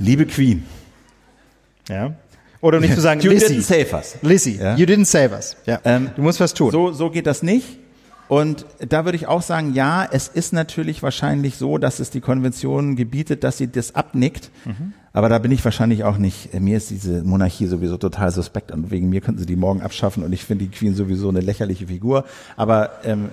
Liebe 0.00 0.26
Queen, 0.26 0.64
ja. 1.88 2.14
Oder 2.60 2.78
um 2.78 2.82
nicht 2.82 2.94
zu 2.94 3.00
sagen, 3.00 3.20
you 3.20 3.30
Lizzie. 3.30 3.54
didn't 3.58 3.62
save 3.62 3.94
us. 3.96 4.16
Lizzie, 4.22 4.56
Ja? 4.56 4.76
you 4.76 4.84
didn't 4.86 5.04
save 5.06 5.32
us. 5.34 5.56
Ja. 5.66 5.80
Ähm, 5.84 6.10
du 6.16 6.22
musst 6.22 6.40
was 6.40 6.54
tun. 6.54 6.70
So, 6.72 6.92
so 6.92 7.10
geht 7.10 7.26
das 7.26 7.42
nicht. 7.42 7.78
Und 8.28 8.66
da 8.86 9.06
würde 9.06 9.16
ich 9.16 9.26
auch 9.26 9.40
sagen, 9.40 9.72
ja, 9.72 10.06
es 10.10 10.28
ist 10.28 10.52
natürlich 10.52 11.02
wahrscheinlich 11.02 11.56
so, 11.56 11.78
dass 11.78 11.98
es 11.98 12.10
die 12.10 12.20
Konvention 12.20 12.94
gebietet, 12.94 13.42
dass 13.42 13.56
sie 13.56 13.68
das 13.72 13.94
abnickt. 13.94 14.50
Aber 15.14 15.30
da 15.30 15.38
bin 15.38 15.50
ich 15.50 15.64
wahrscheinlich 15.64 16.04
auch 16.04 16.18
nicht. 16.18 16.52
äh, 16.52 16.60
Mir 16.60 16.76
ist 16.76 16.90
diese 16.90 17.22
Monarchie 17.24 17.66
sowieso 17.66 17.96
total 17.96 18.30
suspekt 18.30 18.70
und 18.70 18.90
wegen 18.90 19.08
mir 19.08 19.20
könnten 19.22 19.40
sie 19.40 19.46
die 19.46 19.56
morgen 19.56 19.80
abschaffen 19.80 20.22
und 20.22 20.32
ich 20.32 20.44
finde 20.44 20.66
die 20.66 20.70
Queen 20.70 20.94
sowieso 20.94 21.28
eine 21.30 21.40
lächerliche 21.40 21.86
Figur. 21.86 22.24
Aber 22.56 22.90
ähm, 23.04 23.30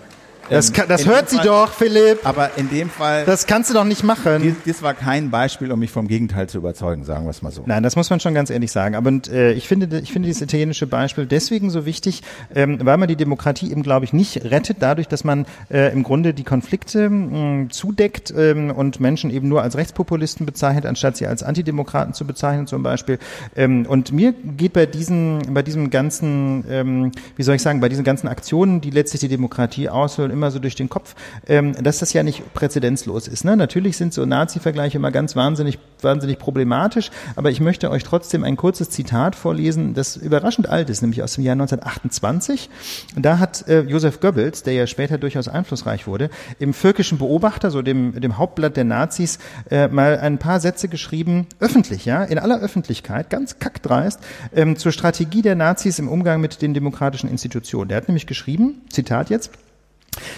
das 0.50 0.70
ähm, 0.70 0.74
kann, 0.76 0.88
das 0.88 1.02
in 1.02 1.08
hört 1.10 1.30
sie 1.30 1.38
Fall- 1.38 1.46
doch, 1.46 1.72
Philipp. 1.74 2.20
Aber 2.26 2.52
in 2.58 2.70
dem 2.70 2.90
Fall, 2.90 3.26
Das 3.26 3.46
kannst 3.48 3.70
du 3.70 3.74
doch 3.74 3.84
nicht 3.84 4.04
machen. 4.04 4.42
dies, 4.42 4.56
dies 4.66 4.82
war 4.84 4.94
kein 4.94 5.30
Beispiel, 5.32 5.72
um 5.72 5.80
mich 5.80 5.92
vom 5.92 6.08
Gegenteil 6.08 6.48
zu 6.48 6.58
überzeugen, 6.58 7.04
sagen 7.04 7.26
wir 7.26 7.32
es 7.32 7.42
mal 7.42 7.52
so. 7.52 7.64
Nein, 7.66 7.84
das 7.84 7.96
muss 7.96 8.10
man 8.10 8.20
schon 8.20 8.34
ganz 8.34 8.50
ehrlich 8.50 8.72
sagen. 8.72 8.96
Aber 8.96 9.08
und, 9.08 9.28
äh, 9.28 9.52
ich 9.54 9.68
finde, 9.68 10.00
ich 10.00 10.12
finde 10.12 10.28
dieses 10.28 10.42
italienische 10.42 10.88
Beispiel 10.88 11.26
deswegen 11.26 11.70
so 11.70 11.86
wichtig, 11.86 12.22
ähm, 12.54 12.80
weil 12.84 12.98
man 12.98 13.08
die 13.08 13.16
Demokratie 13.16 13.72
eben, 13.72 13.84
glaube 13.84 14.06
ich, 14.06 14.14
nicht 14.14 14.44
rettet, 14.46 14.78
dadurch, 14.80 15.08
dass 15.08 15.24
man 15.24 15.46
äh, 15.72 15.92
im 15.94 16.04
Grunde 16.04 16.34
die 16.34 16.44
Konflikte 16.44 17.10
mh, 17.10 17.70
zudeckt 17.70 18.34
ähm, 18.38 18.72
und 18.72 19.00
Menschen 19.00 19.30
eben 19.30 19.48
nur 19.48 19.62
als 19.62 19.76
Rechtspopulisten 19.78 20.46
bezeichnet, 20.46 20.86
anstatt 20.86 21.18
sie 21.18 21.28
als 21.28 21.44
Antidemokraten 21.44 22.14
zu 22.14 22.26
bezeichnen, 22.26 22.68
zum 22.68 22.84
Beispiel. 22.84 23.20
Ähm, 23.56 23.86
und 23.88 24.12
mir 24.12 24.34
geht 24.58 24.74
bei 24.74 24.86
diesen, 24.86 25.54
bei 25.54 25.62
diesem 25.62 25.90
ganzen, 25.90 26.64
ähm, 26.70 27.12
wie 27.36 27.44
soll 27.44 27.56
ich 27.56 27.62
sagen, 27.62 27.80
bei 27.80 27.90
diesen 27.90 28.04
ganzen 28.04 28.28
Aktionen, 28.28 28.82
die 28.82 28.90
letztlich 28.90 29.22
die 29.22 29.28
Demokratie 29.30 29.90
aushöhlen, 29.90 30.32
immer 30.36 30.52
so 30.52 30.60
durch 30.60 30.76
den 30.76 30.90
Kopf, 30.90 31.16
ähm, 31.48 31.74
dass 31.82 32.00
das 32.00 32.14
ja 32.14 32.24
nicht 32.24 32.54
präzedenzlos 32.54 33.28
ist. 33.28 33.46
Ne? 33.46 33.56
Natürlich 33.58 33.98
sind 33.98 34.14
so 34.14 34.26
Nazi-Vergleiche 34.26 34.98
immer 34.98 35.12
ganz 35.12 35.36
wahnsinnig, 35.36 35.80
wahnsinnig 36.02 36.38
problematisch, 36.38 37.10
aber 37.36 37.50
ich 37.50 37.62
möchte 37.62 37.90
euch 37.90 38.04
trotzdem 38.04 38.44
ein 38.44 38.58
kurzes 38.58 38.90
Zitat 38.90 39.36
vorlesen, 39.36 39.94
das 39.94 40.18
überraschend 40.18 40.70
alt 40.70 40.90
ist, 40.90 41.02
nämlich 41.02 41.24
aus 41.24 41.36
dem 41.36 41.44
Jahr 41.44 41.54
1928. 41.54 42.70
Da 43.16 43.40
hat 43.40 43.68
äh, 43.68 43.82
Josef 43.82 44.20
Goebbels, 44.20 44.64
der 44.64 44.74
ja 44.74 44.88
später 44.88 45.18
durchaus 45.18 45.48
einflussreich 45.48 46.08
wurde, 46.08 46.30
im 46.60 46.74
Völkischen 46.74 47.18
Beobachter, 47.18 47.72
so 47.72 47.82
dem, 47.82 48.20
dem 48.20 48.38
Hauptblatt 48.38 48.78
der 48.78 48.84
Nazis, 48.84 49.40
äh, 49.70 49.88
mal 49.88 50.20
ein 50.20 50.38
paar 50.38 50.60
Sätze 50.60 50.88
geschrieben, 50.88 51.48
öffentlich, 51.60 52.06
ja, 52.06 52.24
in 52.24 52.40
aller 52.40 52.60
Öffentlichkeit, 52.60 53.30
ganz 53.30 53.60
kackdreist, 53.60 54.20
ähm, 54.56 54.76
zur 54.76 54.92
Strategie 54.92 55.42
der 55.42 55.56
Nazis 55.56 56.00
im 56.00 56.10
Umgang 56.10 56.42
mit 56.42 56.62
den 56.62 56.74
demokratischen 56.74 57.30
Institutionen. 57.30 57.90
Der 57.90 57.98
hat 57.98 58.08
nämlich 58.08 58.28
geschrieben, 58.28 58.82
Zitat 58.90 59.30
jetzt, 59.30 59.52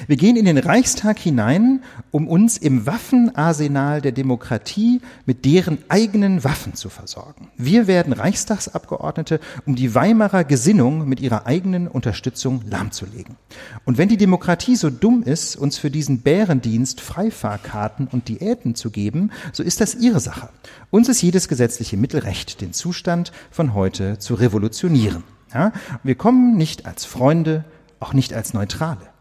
wir 0.08 0.18
gehen 0.18 0.36
in 0.36 0.46
den 0.46 0.58
Reichstag 0.58 1.20
hinein, 1.20 1.84
um 2.12 2.28
uns 2.28 2.58
im 2.58 2.86
Waffenarsenal 2.86 4.02
der 4.02 4.12
Demokratie 4.12 5.02
mit 5.26 5.46
deren 5.46 5.80
eigenen 5.90 6.44
Waffen 6.44 6.74
zu 6.74 6.90
versorgen. 6.90 7.50
Wir 7.58 7.88
werden 7.88 8.14
Reichstagsabgeordnete, 8.14 9.40
um 9.66 9.76
die 9.76 9.94
Weimarer 9.94 10.44
Gesinnung 10.44 11.08
mit 11.08 11.20
ihrer 11.20 11.46
eigenen 11.46 11.88
Unterstützung 11.88 12.62
lahmzulegen. 12.70 13.36
Und 13.86 13.98
wenn 13.98 14.10
die 14.10 14.18
Demokratie 14.18 14.76
so 14.76 14.90
dumm 14.90 15.24
ist, 15.24 15.56
uns 15.56 15.78
für 15.78 15.92
diesen 15.92 16.22
Bärendienst 16.22 17.02
Freifahrkarten 17.02 18.08
und 18.08 18.28
Diäten 18.28 18.76
zu 18.76 18.90
geben, 18.90 19.32
so 19.54 19.64
ist 19.64 19.82
das 19.82 19.96
ihre 19.96 20.20
Sache. 20.20 20.50
Uns 20.90 21.10
ist 21.10 21.22
jedes 21.22 21.48
gesetzliche 21.48 21.98
Mittel 21.98 22.22
recht, 22.22 22.62
den 22.62 22.74
Zustand 22.74 23.32
von 23.52 23.74
heute 23.74 24.18
zu 24.20 24.36
revolutionieren. 24.36 25.24
Ja? 25.54 25.72
Wir 26.04 26.16
kommen 26.16 26.58
nicht 26.58 26.86
als 26.86 27.06
Freunde, 27.06 27.66
auch 28.00 28.14
nicht 28.14 28.34
als 28.34 28.54
Neutrale. 28.54 29.17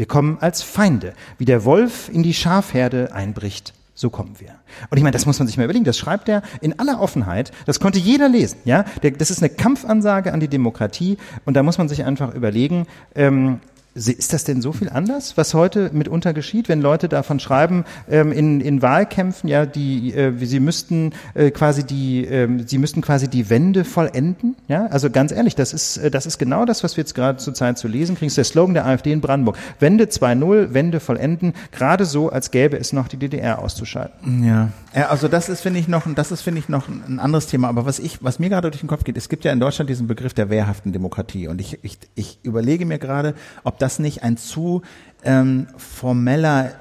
Wir 0.00 0.06
kommen 0.06 0.38
als 0.40 0.62
Feinde. 0.62 1.12
Wie 1.36 1.44
der 1.44 1.66
Wolf 1.66 2.08
in 2.10 2.22
die 2.22 2.32
Schafherde 2.32 3.12
einbricht, 3.12 3.74
so 3.92 4.08
kommen 4.08 4.36
wir. 4.38 4.54
Und 4.88 4.96
ich 4.96 5.02
meine, 5.02 5.12
das 5.12 5.26
muss 5.26 5.38
man 5.38 5.46
sich 5.46 5.58
mal 5.58 5.64
überlegen. 5.64 5.84
Das 5.84 5.98
schreibt 5.98 6.26
er 6.30 6.40
in 6.62 6.78
aller 6.78 7.02
Offenheit. 7.02 7.52
Das 7.66 7.80
konnte 7.80 7.98
jeder 7.98 8.30
lesen. 8.30 8.56
Ja, 8.64 8.86
das 9.02 9.30
ist 9.30 9.42
eine 9.42 9.50
Kampfansage 9.50 10.32
an 10.32 10.40
die 10.40 10.48
Demokratie. 10.48 11.18
Und 11.44 11.52
da 11.52 11.62
muss 11.62 11.76
man 11.76 11.90
sich 11.90 12.02
einfach 12.02 12.34
überlegen. 12.34 12.86
Ähm, 13.14 13.60
ist 13.94 14.32
das 14.32 14.44
denn 14.44 14.62
so 14.62 14.72
viel 14.72 14.88
anders, 14.88 15.36
was 15.36 15.52
heute 15.52 15.90
mitunter 15.92 16.32
geschieht, 16.32 16.68
wenn 16.68 16.80
Leute 16.80 17.08
davon 17.08 17.40
schreiben 17.40 17.84
ähm, 18.08 18.30
in, 18.30 18.60
in 18.60 18.82
Wahlkämpfen, 18.82 19.48
ja, 19.48 19.66
die 19.66 20.14
äh, 20.14 20.32
sie 20.44 20.60
müssten 20.60 21.12
äh, 21.34 21.50
quasi 21.50 21.84
die 21.84 22.24
ähm, 22.24 22.66
sie 22.66 22.78
müssten 22.78 23.00
quasi 23.00 23.28
die 23.28 23.50
Wende 23.50 23.84
vollenden, 23.84 24.54
ja? 24.68 24.86
Also 24.86 25.10
ganz 25.10 25.32
ehrlich, 25.32 25.56
das 25.56 25.72
ist 25.72 25.96
äh, 25.96 26.10
das 26.10 26.26
ist 26.26 26.38
genau 26.38 26.64
das, 26.64 26.84
was 26.84 26.96
wir 26.96 27.02
jetzt 27.02 27.14
gerade 27.14 27.38
zur 27.38 27.54
Zeit 27.54 27.78
zu 27.78 27.88
lesen 27.88 28.16
kriegen. 28.16 28.28
Das 28.28 28.32
ist 28.32 28.36
der 28.36 28.44
Slogan 28.44 28.74
der 28.74 28.86
AfD 28.86 29.12
in 29.12 29.20
Brandenburg: 29.20 29.58
Wende 29.80 30.04
2.0, 30.04 30.72
Wende 30.72 31.00
vollenden. 31.00 31.54
Gerade 31.72 32.04
so, 32.04 32.30
als 32.30 32.52
gäbe 32.52 32.78
es 32.78 32.92
noch 32.92 33.08
die 33.08 33.16
DDR 33.16 33.58
auszuschalten. 33.58 34.44
Ja. 34.44 34.68
Ja, 34.94 35.08
also 35.08 35.28
das 35.28 35.48
ist 35.48 35.60
finde 35.60 35.80
ich 35.80 35.88
noch, 35.88 36.04
das 36.14 36.32
ist 36.32 36.42
finde 36.42 36.60
ich 36.60 36.68
noch 36.68 36.88
ein 36.88 37.20
anderes 37.20 37.46
Thema. 37.46 37.68
Aber 37.68 37.86
was 37.86 37.98
ich, 37.98 38.22
was 38.22 38.38
mir 38.38 38.48
gerade 38.48 38.70
durch 38.70 38.80
den 38.80 38.88
Kopf 38.88 39.04
geht, 39.04 39.16
es 39.16 39.28
gibt 39.28 39.44
ja 39.44 39.52
in 39.52 39.60
Deutschland 39.60 39.88
diesen 39.88 40.06
Begriff 40.06 40.34
der 40.34 40.50
wehrhaften 40.50 40.92
Demokratie 40.92 41.48
und 41.48 41.60
ich, 41.60 41.78
ich, 41.84 41.98
ich 42.14 42.38
überlege 42.42 42.86
mir 42.86 42.98
gerade, 42.98 43.34
ob 43.62 43.78
das 43.78 43.98
nicht 43.98 44.22
ein 44.22 44.36
zu 44.36 44.82
ähm, 45.22 45.68
formeller 45.76 46.72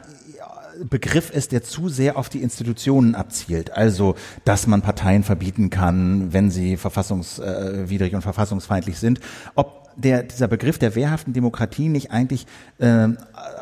Begriff 0.83 1.29
ist, 1.29 1.51
der 1.51 1.63
zu 1.63 1.89
sehr 1.89 2.17
auf 2.17 2.29
die 2.29 2.41
Institutionen 2.41 3.15
abzielt. 3.15 3.71
Also, 3.71 4.15
dass 4.45 4.67
man 4.67 4.81
Parteien 4.81 5.23
verbieten 5.23 5.69
kann, 5.69 6.31
wenn 6.31 6.51
sie 6.51 6.77
verfassungswidrig 6.77 8.15
und 8.15 8.21
verfassungsfeindlich 8.21 8.97
sind. 8.97 9.19
Ob 9.55 9.78
der, 10.03 10.23
dieser 10.23 10.47
Begriff 10.47 10.77
der 10.79 10.95
wehrhaften 10.95 11.33
Demokratie 11.33 11.89
nicht 11.89 12.11
eigentlich 12.11 12.45
äh, 12.77 13.09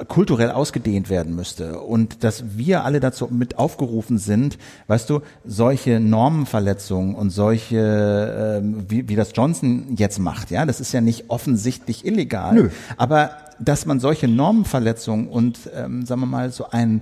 kulturell 0.07 0.51
ausgedehnt 0.51 1.09
werden 1.09 1.35
müsste 1.35 1.79
und 1.79 2.23
dass 2.23 2.57
wir 2.57 2.83
alle 2.83 2.99
dazu 2.99 3.27
mit 3.31 3.57
aufgerufen 3.57 4.17
sind, 4.17 4.57
weißt 4.87 5.09
du, 5.09 5.21
solche 5.45 5.99
Normenverletzungen 5.99 7.15
und 7.15 7.29
solche, 7.31 8.61
äh, 8.63 8.89
wie, 8.89 9.09
wie 9.09 9.15
das 9.15 9.31
Johnson 9.35 9.95
jetzt 9.95 10.19
macht, 10.19 10.51
ja, 10.51 10.65
das 10.65 10.79
ist 10.79 10.91
ja 10.93 11.01
nicht 11.01 11.29
offensichtlich 11.29 12.05
illegal, 12.05 12.53
Nö. 12.53 12.69
aber 12.97 13.31
dass 13.59 13.85
man 13.85 13.99
solche 13.99 14.27
Normenverletzungen 14.27 15.27
und, 15.27 15.69
ähm, 15.75 16.05
sagen 16.05 16.21
wir 16.21 16.27
mal, 16.27 16.51
so 16.51 16.69
ein 16.69 17.01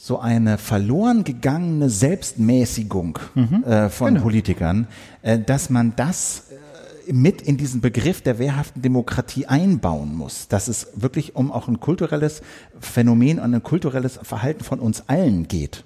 so 0.00 0.20
eine 0.20 0.58
verloren 0.58 1.24
gegangene 1.24 1.90
Selbstmäßigung 1.90 3.18
mhm. 3.34 3.64
äh, 3.64 3.90
von 3.90 4.14
genau. 4.14 4.22
Politikern, 4.22 4.86
äh, 5.22 5.38
dass 5.40 5.70
man 5.70 5.94
das 5.96 6.44
mit 7.12 7.42
in 7.42 7.56
diesen 7.56 7.80
Begriff 7.80 8.22
der 8.22 8.38
wehrhaften 8.38 8.82
Demokratie 8.82 9.46
einbauen 9.46 10.14
muss, 10.14 10.48
dass 10.48 10.68
es 10.68 10.88
wirklich 10.94 11.36
um 11.36 11.52
auch 11.52 11.68
ein 11.68 11.80
kulturelles 11.80 12.42
Phänomen 12.80 13.38
und 13.38 13.54
ein 13.54 13.62
kulturelles 13.62 14.18
Verhalten 14.22 14.64
von 14.64 14.80
uns 14.80 15.08
allen 15.08 15.48
geht. 15.48 15.84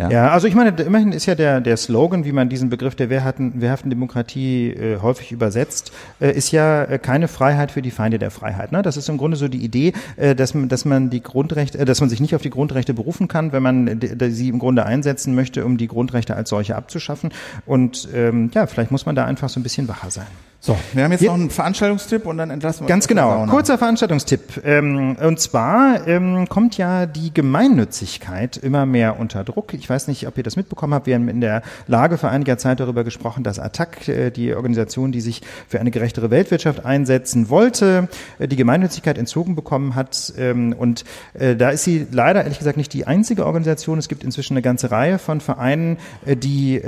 Ja. 0.00 0.10
ja, 0.10 0.30
also 0.30 0.46
ich 0.46 0.54
meine, 0.54 0.70
immerhin 0.82 1.12
ist 1.12 1.26
ja 1.26 1.34
der, 1.34 1.60
der 1.60 1.76
Slogan, 1.76 2.24
wie 2.24 2.32
man 2.32 2.48
diesen 2.48 2.70
Begriff 2.70 2.94
der 2.94 3.10
wehrhaften, 3.10 3.60
wehrhaften 3.60 3.90
Demokratie 3.90 4.70
äh, 4.70 4.98
häufig 5.02 5.30
übersetzt, 5.30 5.92
äh, 6.20 6.32
ist 6.32 6.52
ja 6.52 6.84
äh, 6.84 6.98
keine 6.98 7.28
Freiheit 7.28 7.70
für 7.70 7.82
die 7.82 7.90
Feinde 7.90 8.18
der 8.18 8.30
Freiheit. 8.30 8.72
Ne? 8.72 8.80
Das 8.80 8.96
ist 8.96 9.10
im 9.10 9.18
Grunde 9.18 9.36
so 9.36 9.48
die 9.48 9.62
Idee, 9.62 9.92
äh, 10.16 10.34
dass, 10.34 10.54
man, 10.54 10.70
dass 10.70 10.86
man 10.86 11.10
die 11.10 11.22
Grundrechte, 11.22 11.78
äh, 11.78 11.84
dass 11.84 12.00
man 12.00 12.08
sich 12.08 12.18
nicht 12.18 12.34
auf 12.34 12.40
die 12.40 12.48
Grundrechte 12.48 12.94
berufen 12.94 13.28
kann, 13.28 13.52
wenn 13.52 13.62
man 13.62 14.00
sie 14.30 14.48
im 14.48 14.58
Grunde 14.58 14.86
einsetzen 14.86 15.34
möchte, 15.34 15.66
um 15.66 15.76
die 15.76 15.86
Grundrechte 15.86 16.34
als 16.34 16.48
solche 16.48 16.76
abzuschaffen. 16.76 17.30
Und 17.66 18.08
ähm, 18.14 18.50
ja, 18.54 18.66
vielleicht 18.66 18.90
muss 18.90 19.04
man 19.04 19.14
da 19.14 19.26
einfach 19.26 19.50
so 19.50 19.60
ein 19.60 19.62
bisschen 19.62 19.86
wacher 19.86 20.10
sein. 20.10 20.26
So, 20.62 20.76
wir 20.92 21.04
haben 21.04 21.12
jetzt 21.12 21.22
noch 21.22 21.32
einen 21.32 21.48
Veranstaltungstipp 21.48 22.26
und 22.26 22.36
dann 22.36 22.50
entlassen 22.50 22.84
wir 22.84 22.88
Ganz 22.88 23.08
genau, 23.08 23.46
kurzer 23.46 23.78
Veranstaltungstipp. 23.78 24.62
Ähm, 24.62 25.16
und 25.16 25.40
zwar 25.40 26.06
ähm, 26.06 26.50
kommt 26.50 26.76
ja 26.76 27.06
die 27.06 27.32
Gemeinnützigkeit 27.32 28.58
immer 28.58 28.84
mehr 28.84 29.18
unter 29.18 29.42
Druck. 29.42 29.72
Ich 29.72 29.88
weiß 29.88 30.06
nicht, 30.08 30.26
ob 30.26 30.36
ihr 30.36 30.44
das 30.44 30.56
mitbekommen 30.56 30.92
habt. 30.92 31.06
Wir 31.06 31.14
haben 31.14 31.30
in 31.30 31.40
der 31.40 31.62
Lage 31.86 32.18
vor 32.18 32.28
einiger 32.28 32.58
Zeit 32.58 32.78
darüber 32.78 33.04
gesprochen, 33.04 33.42
dass 33.42 33.58
ATTAC, 33.58 34.08
äh, 34.08 34.30
die 34.30 34.54
Organisation, 34.54 35.12
die 35.12 35.22
sich 35.22 35.40
für 35.66 35.80
eine 35.80 35.90
gerechtere 35.90 36.30
Weltwirtschaft 36.30 36.84
einsetzen 36.84 37.48
wollte, 37.48 38.08
äh, 38.38 38.46
die 38.46 38.56
Gemeinnützigkeit 38.56 39.16
entzogen 39.16 39.54
bekommen 39.54 39.94
hat. 39.94 40.34
Ähm, 40.36 40.74
und 40.78 41.06
äh, 41.32 41.56
da 41.56 41.70
ist 41.70 41.84
sie 41.84 42.06
leider, 42.12 42.42
ehrlich 42.42 42.58
gesagt, 42.58 42.76
nicht 42.76 42.92
die 42.92 43.06
einzige 43.06 43.46
Organisation. 43.46 43.98
Es 43.98 44.08
gibt 44.08 44.24
inzwischen 44.24 44.52
eine 44.52 44.62
ganze 44.62 44.90
Reihe 44.90 45.18
von 45.18 45.40
Vereinen, 45.40 45.96
die 46.26 46.80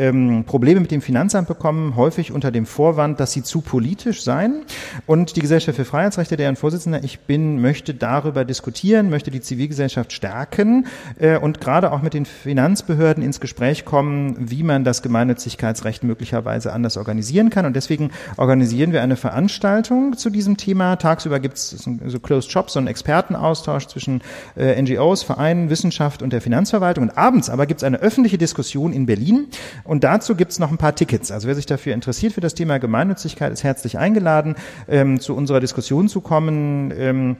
Probleme 0.46 0.80
mit 0.80 0.90
dem 0.90 1.00
Finanzamt 1.00 1.48
bekommen, 1.48 1.96
häufig 1.96 2.32
unter 2.32 2.50
dem 2.50 2.66
Vorwand, 2.66 3.18
dass 3.18 3.32
sie 3.32 3.42
zu 3.42 3.61
politisch 3.62 4.22
sein. 4.22 4.62
Und 5.06 5.36
die 5.36 5.40
Gesellschaft 5.40 5.76
für 5.76 5.84
Freiheitsrechte, 5.84 6.36
deren 6.36 6.56
Vorsitzender 6.56 7.02
ich 7.02 7.20
bin, 7.20 7.60
möchte 7.60 7.94
darüber 7.94 8.44
diskutieren, 8.44 9.10
möchte 9.10 9.30
die 9.30 9.40
Zivilgesellschaft 9.40 10.12
stärken 10.12 10.86
äh, 11.18 11.38
und 11.38 11.60
gerade 11.60 11.92
auch 11.92 12.02
mit 12.02 12.14
den 12.14 12.26
Finanzbehörden 12.26 13.22
ins 13.22 13.40
Gespräch 13.40 13.84
kommen, 13.84 14.36
wie 14.38 14.62
man 14.62 14.84
das 14.84 15.02
Gemeinnützigkeitsrecht 15.02 16.04
möglicherweise 16.04 16.72
anders 16.72 16.96
organisieren 16.96 17.50
kann. 17.50 17.66
Und 17.66 17.76
deswegen 17.76 18.10
organisieren 18.36 18.92
wir 18.92 19.02
eine 19.02 19.16
Veranstaltung 19.16 20.16
zu 20.16 20.30
diesem 20.30 20.56
Thema. 20.56 20.96
Tagsüber 20.96 21.40
gibt 21.40 21.56
es 21.56 21.70
so 21.70 22.20
Closed 22.20 22.50
Shops, 22.50 22.74
so 22.74 22.78
einen 22.78 22.88
Expertenaustausch 22.88 23.86
zwischen 23.86 24.22
äh, 24.56 24.80
NGOs, 24.80 25.22
Vereinen, 25.22 25.70
Wissenschaft 25.70 26.22
und 26.22 26.32
der 26.32 26.40
Finanzverwaltung. 26.40 27.04
Und 27.04 27.16
abends 27.16 27.48
aber 27.50 27.66
gibt 27.66 27.80
es 27.80 27.84
eine 27.84 27.98
öffentliche 27.98 28.38
Diskussion 28.38 28.92
in 28.92 29.06
Berlin. 29.06 29.46
Und 29.84 30.04
dazu 30.04 30.34
gibt 30.34 30.52
es 30.52 30.58
noch 30.58 30.70
ein 30.70 30.78
paar 30.78 30.94
Tickets. 30.94 31.30
Also 31.30 31.48
wer 31.48 31.54
sich 31.54 31.66
dafür 31.66 31.94
interessiert 31.94 32.32
für 32.32 32.40
das 32.40 32.54
Thema 32.54 32.78
Gemeinnützigkeit, 32.78 33.51
ist 33.52 33.64
herzlich 33.64 33.98
eingeladen, 33.98 34.56
ähm, 34.88 35.20
zu 35.20 35.36
unserer 35.36 35.60
Diskussion 35.60 36.08
zu 36.08 36.20
kommen. 36.20 36.92
Ähm, 36.96 37.36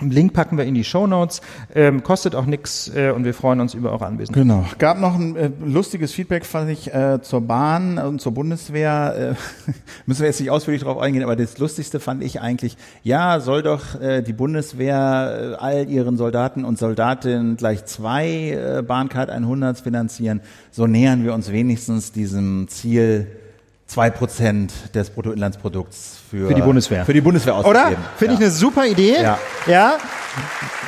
Link 0.00 0.32
packen 0.32 0.58
wir 0.58 0.64
in 0.64 0.74
die 0.74 0.82
Show 0.82 1.06
Notes, 1.06 1.40
ähm, 1.72 2.02
kostet 2.02 2.34
auch 2.34 2.46
nichts 2.46 2.90
äh, 2.96 3.12
und 3.12 3.24
wir 3.24 3.32
freuen 3.32 3.60
uns 3.60 3.74
über 3.74 3.92
eure 3.92 4.06
Anwesenheit. 4.06 4.42
Genau. 4.42 4.64
Gab 4.78 4.98
noch 4.98 5.14
ein 5.14 5.36
äh, 5.36 5.50
lustiges 5.64 6.12
Feedback, 6.12 6.44
fand 6.44 6.68
ich, 6.68 6.92
äh, 6.92 7.22
zur 7.22 7.42
Bahn 7.42 7.98
und 7.98 8.20
zur 8.20 8.32
Bundeswehr. 8.32 9.36
Äh, 9.36 9.72
müssen 10.06 10.22
wir 10.22 10.26
jetzt 10.26 10.40
nicht 10.40 10.50
ausführlich 10.50 10.82
darauf 10.82 11.00
eingehen, 11.00 11.22
aber 11.22 11.36
das 11.36 11.58
Lustigste 11.58 12.00
fand 12.00 12.24
ich 12.24 12.40
eigentlich, 12.40 12.76
ja, 13.04 13.38
soll 13.38 13.62
doch 13.62 14.00
äh, 14.00 14.22
die 14.22 14.32
Bundeswehr 14.32 15.54
äh, 15.60 15.62
all 15.62 15.88
ihren 15.88 16.16
Soldaten 16.16 16.64
und 16.64 16.76
Soldatinnen 16.76 17.56
gleich 17.56 17.84
zwei 17.84 18.82
Bahncard 18.86 19.30
100 19.30 19.78
finanzieren. 19.78 20.40
So 20.72 20.88
nähern 20.88 21.22
wir 21.22 21.34
uns 21.34 21.52
wenigstens 21.52 22.10
diesem 22.10 22.66
Ziel 22.66 23.28
zwei 23.94 24.10
Prozent 24.10 24.72
des 24.92 25.10
Bruttoinlandsprodukts 25.10 26.16
für, 26.28 26.48
für 26.48 26.54
die 26.54 26.62
Bundeswehr. 26.62 27.04
Für 27.04 27.12
die 27.12 27.20
Bundeswehr 27.20 27.54
auszugeben. 27.54 27.80
Oder? 27.80 27.96
Finde 28.16 28.34
ja. 28.34 28.40
ich 28.40 28.44
eine 28.44 28.50
super 28.50 28.86
Idee. 28.86 29.22
Ja. 29.22 29.38
ja. 29.68 29.98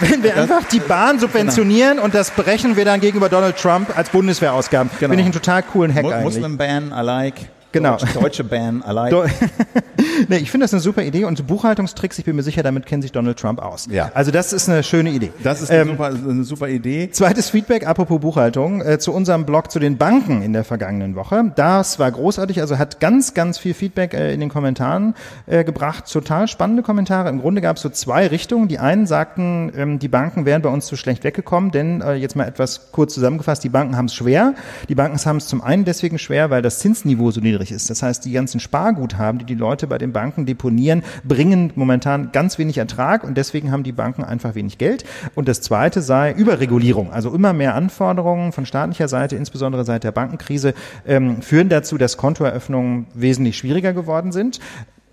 Wenn 0.01 0.25
wir 0.25 0.33
das, 0.33 0.51
einfach 0.51 0.69
die 0.69 0.81
Bahn 0.81 1.21
subventionieren 1.21 1.93
genau. 1.93 2.05
und 2.05 2.15
das 2.15 2.33
brechen 2.33 2.77
wir 2.77 2.85
dann 2.85 3.01
gegenüber 3.01 3.29
Donald 3.29 3.57
Trump 3.57 3.97
als 3.97 4.11
Bundeswehrausgaben. 4.11 4.91
Genau. 4.99 5.11
Finde 5.11 5.21
ich 5.21 5.25
einen 5.27 5.33
total 5.33 5.63
coolen 5.63 5.95
Hack 5.95 6.03
Mu 6.03 6.11
eigentlich. 6.11 6.25
Muslim 6.25 6.57
Ban 6.59 6.93
alike. 6.93 7.47
Genau. 7.71 7.97
Deutsche, 7.97 8.19
Deutsche 8.19 8.45
Ban 8.45 8.83
alike. 8.83 9.31
nee, 10.29 10.37
ich 10.37 10.51
finde 10.51 10.65
das 10.65 10.73
eine 10.73 10.81
super 10.81 11.03
Idee 11.03 11.25
und 11.25 11.47
Buchhaltungstricks, 11.47 12.19
ich 12.19 12.25
bin 12.25 12.37
mir 12.37 12.43
sicher, 12.43 12.63
damit 12.63 12.87
kennt 12.87 13.03
sich 13.03 13.13
Donald 13.13 13.39
Trump 13.39 13.61
aus. 13.61 13.89
Ja. 13.91 14.11
Also 14.15 14.31
das 14.31 14.53
ist 14.53 14.69
eine 14.69 14.83
schöne 14.83 15.11
Idee. 15.11 15.31
Das 15.43 15.63
ist 15.63 15.71
eine, 15.71 15.83
ähm, 15.83 15.89
super, 15.89 16.07
eine 16.07 16.45
super 16.45 16.69
Idee. 16.69 17.11
Zweites 17.11 17.51
Feedback, 17.51 17.87
apropos 17.87 18.21
Buchhaltung, 18.21 18.81
äh, 18.83 18.99
zu 18.99 19.13
unserem 19.13 19.47
Blog 19.47 19.71
zu 19.71 19.79
den 19.79 19.97
Banken 19.97 20.43
in 20.43 20.53
der 20.53 20.65
vergangenen 20.65 21.15
Woche. 21.15 21.53
Das 21.57 21.99
war 21.99 22.11
großartig, 22.11 22.61
also 22.61 22.79
hat 22.79 23.01
ganz, 23.01 23.35
ganz 23.35 23.59
viel 23.59 23.75
Feedback 23.75 24.15
äh, 24.15 24.33
in 24.33 24.41
den 24.41 24.49
Kommentaren 24.49 25.15
äh, 25.47 25.65
gebracht. 25.65 26.11
Total 26.11 26.49
spannende 26.49 26.83
Kommentare. 26.83 27.29
Im 27.29 27.41
Grunde 27.41 27.61
gab 27.61 27.77
es 27.77 27.83
so 27.83 27.89
zwei 27.89 28.27
Richtungen. 28.27 28.69
Die 28.69 28.79
einen 28.79 29.07
sagten, 29.07 29.73
ähm, 29.77 29.99
die 29.99 30.09
Banken 30.09 30.47
wären 30.47 30.63
bei 30.63 30.69
uns 30.69 30.87
zu 30.87 30.97
schlecht 30.97 31.25
weggekommen, 31.25 31.71
denn 31.71 32.01
äh, 32.01 32.15
jetzt 32.15 32.37
mal 32.37 32.47
etwas 32.47 32.93
kurz 32.93 33.15
zusammengefasst, 33.15 33.65
die 33.65 33.69
Banken 33.69 33.97
haben 33.97 34.07
es 34.07 34.15
schwer. 34.15 34.55
Die 34.89 34.95
Banken 34.95 35.19
haben 35.25 35.39
es 35.39 35.47
zum 35.47 35.61
einen 35.61 35.85
deswegen 35.85 36.19
schwer, 36.19 36.51
weil 36.51 36.63
das 36.63 36.79
Zinsniveau 36.79 37.31
so 37.31 37.41
niedrig 37.41 37.73
ist. 37.73 37.91
Das 37.91 38.03
heißt, 38.03 38.25
die 38.25 38.33
ganzen 38.33 38.61
Sparguthaben, 38.61 39.39
die 39.39 39.45
die 39.45 39.55
Leute 39.55 39.87
bei 39.87 39.99
den 39.99 40.13
Banken 40.17 40.47
deponieren, 40.47 41.03
bringen 41.25 41.75
momentan 41.75 42.33
ganz 42.33 42.57
wenig 42.59 42.79
Ertrag 42.79 43.23
und 43.23 43.37
deswegen 43.37 43.71
haben 43.71 43.83
die 43.83 43.93
Banken 43.93 44.25
einfach 44.25 44.55
wenig 44.55 44.79
Geld. 44.79 45.05
Und 45.35 45.47
das 45.47 45.61
zweite 45.61 46.01
sei 46.01 46.33
Überregulierung, 46.33 47.13
also 47.13 47.35
immer 47.35 47.53
mehr 47.53 47.75
Anforderungen 47.75 48.53
von 48.53 48.65
staatlicher 48.65 49.09
Seite, 49.09 49.37
insbesondere 49.37 49.85
seit 49.85 50.05
der 50.05 50.13
Bankenkrise, 50.13 50.73
ähm, 51.07 51.43
führen 51.43 51.69
dazu, 51.69 51.99
dass 51.99 52.17
Kontoeröffnungen 52.17 53.09
wesentlich 53.13 53.59
schwieriger 53.59 53.93
geworden 53.93 54.33
sind 54.33 54.59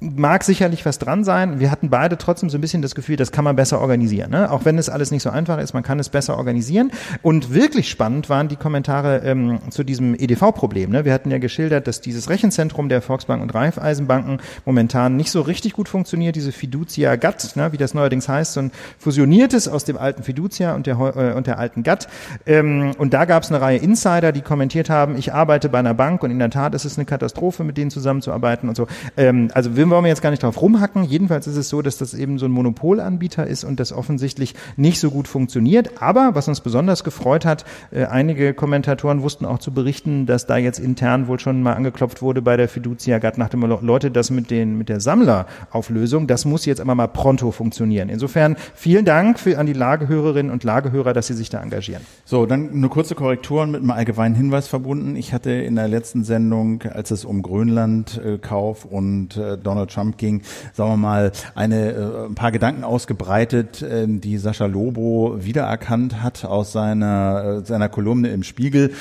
mag 0.03 0.43
sicherlich 0.43 0.85
was 0.85 0.99
dran 0.99 1.23
sein. 1.23 1.59
Wir 1.59 1.71
hatten 1.71 1.89
beide 1.89 2.17
trotzdem 2.17 2.49
so 2.49 2.57
ein 2.57 2.61
bisschen 2.61 2.81
das 2.81 2.95
Gefühl, 2.95 3.15
das 3.15 3.31
kann 3.31 3.43
man 3.43 3.55
besser 3.55 3.79
organisieren. 3.79 4.31
Ne? 4.31 4.51
Auch 4.51 4.65
wenn 4.65 4.77
es 4.77 4.89
alles 4.89 5.11
nicht 5.11 5.23
so 5.23 5.29
einfach 5.29 5.57
ist, 5.59 5.73
man 5.73 5.83
kann 5.83 5.99
es 5.99 6.09
besser 6.09 6.37
organisieren. 6.37 6.91
Und 7.21 7.53
wirklich 7.53 7.89
spannend 7.89 8.29
waren 8.29 8.47
die 8.47 8.55
Kommentare 8.55 9.21
ähm, 9.23 9.59
zu 9.69 9.83
diesem 9.83 10.15
EDV-Problem. 10.15 10.91
Ne? 10.91 11.05
Wir 11.05 11.13
hatten 11.13 11.31
ja 11.31 11.37
geschildert, 11.37 11.87
dass 11.87 12.01
dieses 12.01 12.29
Rechenzentrum 12.29 12.89
der 12.89 13.01
Volksbank 13.01 13.41
und 13.41 13.53
Raiffeisenbanken 13.53 14.39
momentan 14.65 15.15
nicht 15.15 15.31
so 15.31 15.41
richtig 15.41 15.73
gut 15.73 15.87
funktioniert. 15.87 16.35
Diese 16.35 16.51
Fiducia 16.51 17.15
GATT, 17.15 17.55
ne? 17.55 17.71
wie 17.71 17.77
das 17.77 17.93
neuerdings 17.93 18.27
heißt, 18.27 18.53
so 18.53 18.59
ein 18.59 18.71
fusioniertes 18.99 19.67
aus 19.67 19.85
dem 19.85 19.97
alten 19.97 20.23
Fiducia 20.23 20.75
und 20.75 20.85
der, 20.85 20.99
äh, 20.99 21.33
und 21.33 21.47
der 21.47 21.59
alten 21.59 21.83
GATT. 21.83 22.07
Ähm, 22.45 22.91
und 22.97 23.13
da 23.13 23.25
gab 23.25 23.43
es 23.43 23.49
eine 23.49 23.61
Reihe 23.61 23.77
Insider, 23.77 24.31
die 24.31 24.41
kommentiert 24.41 24.89
haben, 24.89 25.17
ich 25.17 25.33
arbeite 25.33 25.69
bei 25.69 25.79
einer 25.79 25.93
Bank 25.93 26.23
und 26.23 26.31
in 26.31 26.39
der 26.39 26.49
Tat 26.49 26.75
ist 26.75 26.85
es 26.85 26.97
eine 26.97 27.05
Katastrophe, 27.05 27.63
mit 27.63 27.77
denen 27.77 27.89
zusammenzuarbeiten 27.89 28.67
und 28.69 28.75
so. 28.75 28.87
Ähm, 29.17 29.49
also 29.53 29.75
wir 29.75 29.92
wollen 29.93 30.05
wir 30.05 30.09
jetzt 30.09 30.21
gar 30.21 30.31
nicht 30.31 30.43
drauf 30.43 30.59
rumhacken. 30.59 31.03
Jedenfalls 31.03 31.45
ist 31.45 31.55
es 31.55 31.69
so, 31.69 31.81
dass 31.81 31.97
das 31.97 32.13
eben 32.13 32.39
so 32.39 32.45
ein 32.45 32.51
Monopolanbieter 32.51 33.45
ist 33.45 33.63
und 33.63 33.79
das 33.79 33.93
offensichtlich 33.93 34.55
nicht 34.75 34.99
so 34.99 35.11
gut 35.11 35.27
funktioniert. 35.27 36.01
Aber 36.01 36.31
was 36.33 36.47
uns 36.47 36.61
besonders 36.61 37.03
gefreut 37.03 37.45
hat, 37.45 37.63
äh, 37.91 38.05
einige 38.05 38.53
Kommentatoren 38.53 39.21
wussten 39.21 39.45
auch 39.45 39.59
zu 39.59 39.71
berichten, 39.71 40.25
dass 40.25 40.47
da 40.47 40.57
jetzt 40.57 40.79
intern 40.79 41.27
wohl 41.27 41.39
schon 41.39 41.61
mal 41.61 41.73
angeklopft 41.73 42.21
wurde 42.21 42.41
bei 42.41 42.57
der 42.57 42.67
Fiducia 42.67 43.19
GAT 43.19 43.37
nach 43.37 43.49
dem 43.49 43.61
Leute, 43.61 44.09
das 44.09 44.31
mit 44.31 44.49
den 44.49 44.77
mit 44.77 44.89
der 44.89 44.99
Sammlerauflösung, 44.99 46.25
das 46.27 46.45
muss 46.45 46.65
jetzt 46.65 46.81
aber 46.81 46.95
mal 46.95 47.07
pronto 47.07 47.51
funktionieren. 47.51 48.09
Insofern 48.09 48.55
vielen 48.73 49.05
Dank 49.05 49.39
für, 49.39 49.59
an 49.59 49.67
die 49.67 49.73
Lagehörerinnen 49.73 50.51
und 50.51 50.63
Lagehörer, 50.63 51.13
dass 51.13 51.27
sie 51.27 51.35
sich 51.35 51.49
da 51.49 51.61
engagieren. 51.61 52.01
So, 52.25 52.45
dann 52.45 52.71
eine 52.71 52.89
kurze 52.89 53.13
Korrektur 53.13 53.65
mit 53.67 53.81
einem 53.81 53.91
allgemeinen 53.91 54.35
Hinweis 54.35 54.67
verbunden. 54.67 55.15
Ich 55.15 55.33
hatte 55.33 55.51
in 55.51 55.75
der 55.75 55.87
letzten 55.87 56.23
Sendung, 56.23 56.81
als 56.83 57.11
es 57.11 57.25
um 57.25 57.43
Grönland 57.43 58.19
äh, 58.23 58.37
Kauf 58.39 58.85
und 58.85 59.37
äh, 59.37 59.57
Donald 59.57 59.82
Donald 59.83 59.91
Trump 59.91 60.17
ging, 60.17 60.41
sagen 60.73 60.91
wir 60.91 60.97
mal, 60.97 61.31
eine, 61.55 61.91
äh, 61.91 62.25
ein 62.25 62.35
paar 62.35 62.51
Gedanken 62.51 62.83
ausgebreitet, 62.83 63.81
äh, 63.81 64.05
die 64.07 64.37
Sascha 64.37 64.65
Lobo 64.65 65.37
wiedererkannt 65.39 66.21
hat 66.21 66.45
aus 66.45 66.71
seiner, 66.71 67.61
äh, 67.61 67.65
seiner 67.65 67.89
Kolumne 67.89 68.29
im 68.29 68.43
Spiegel. 68.43 68.93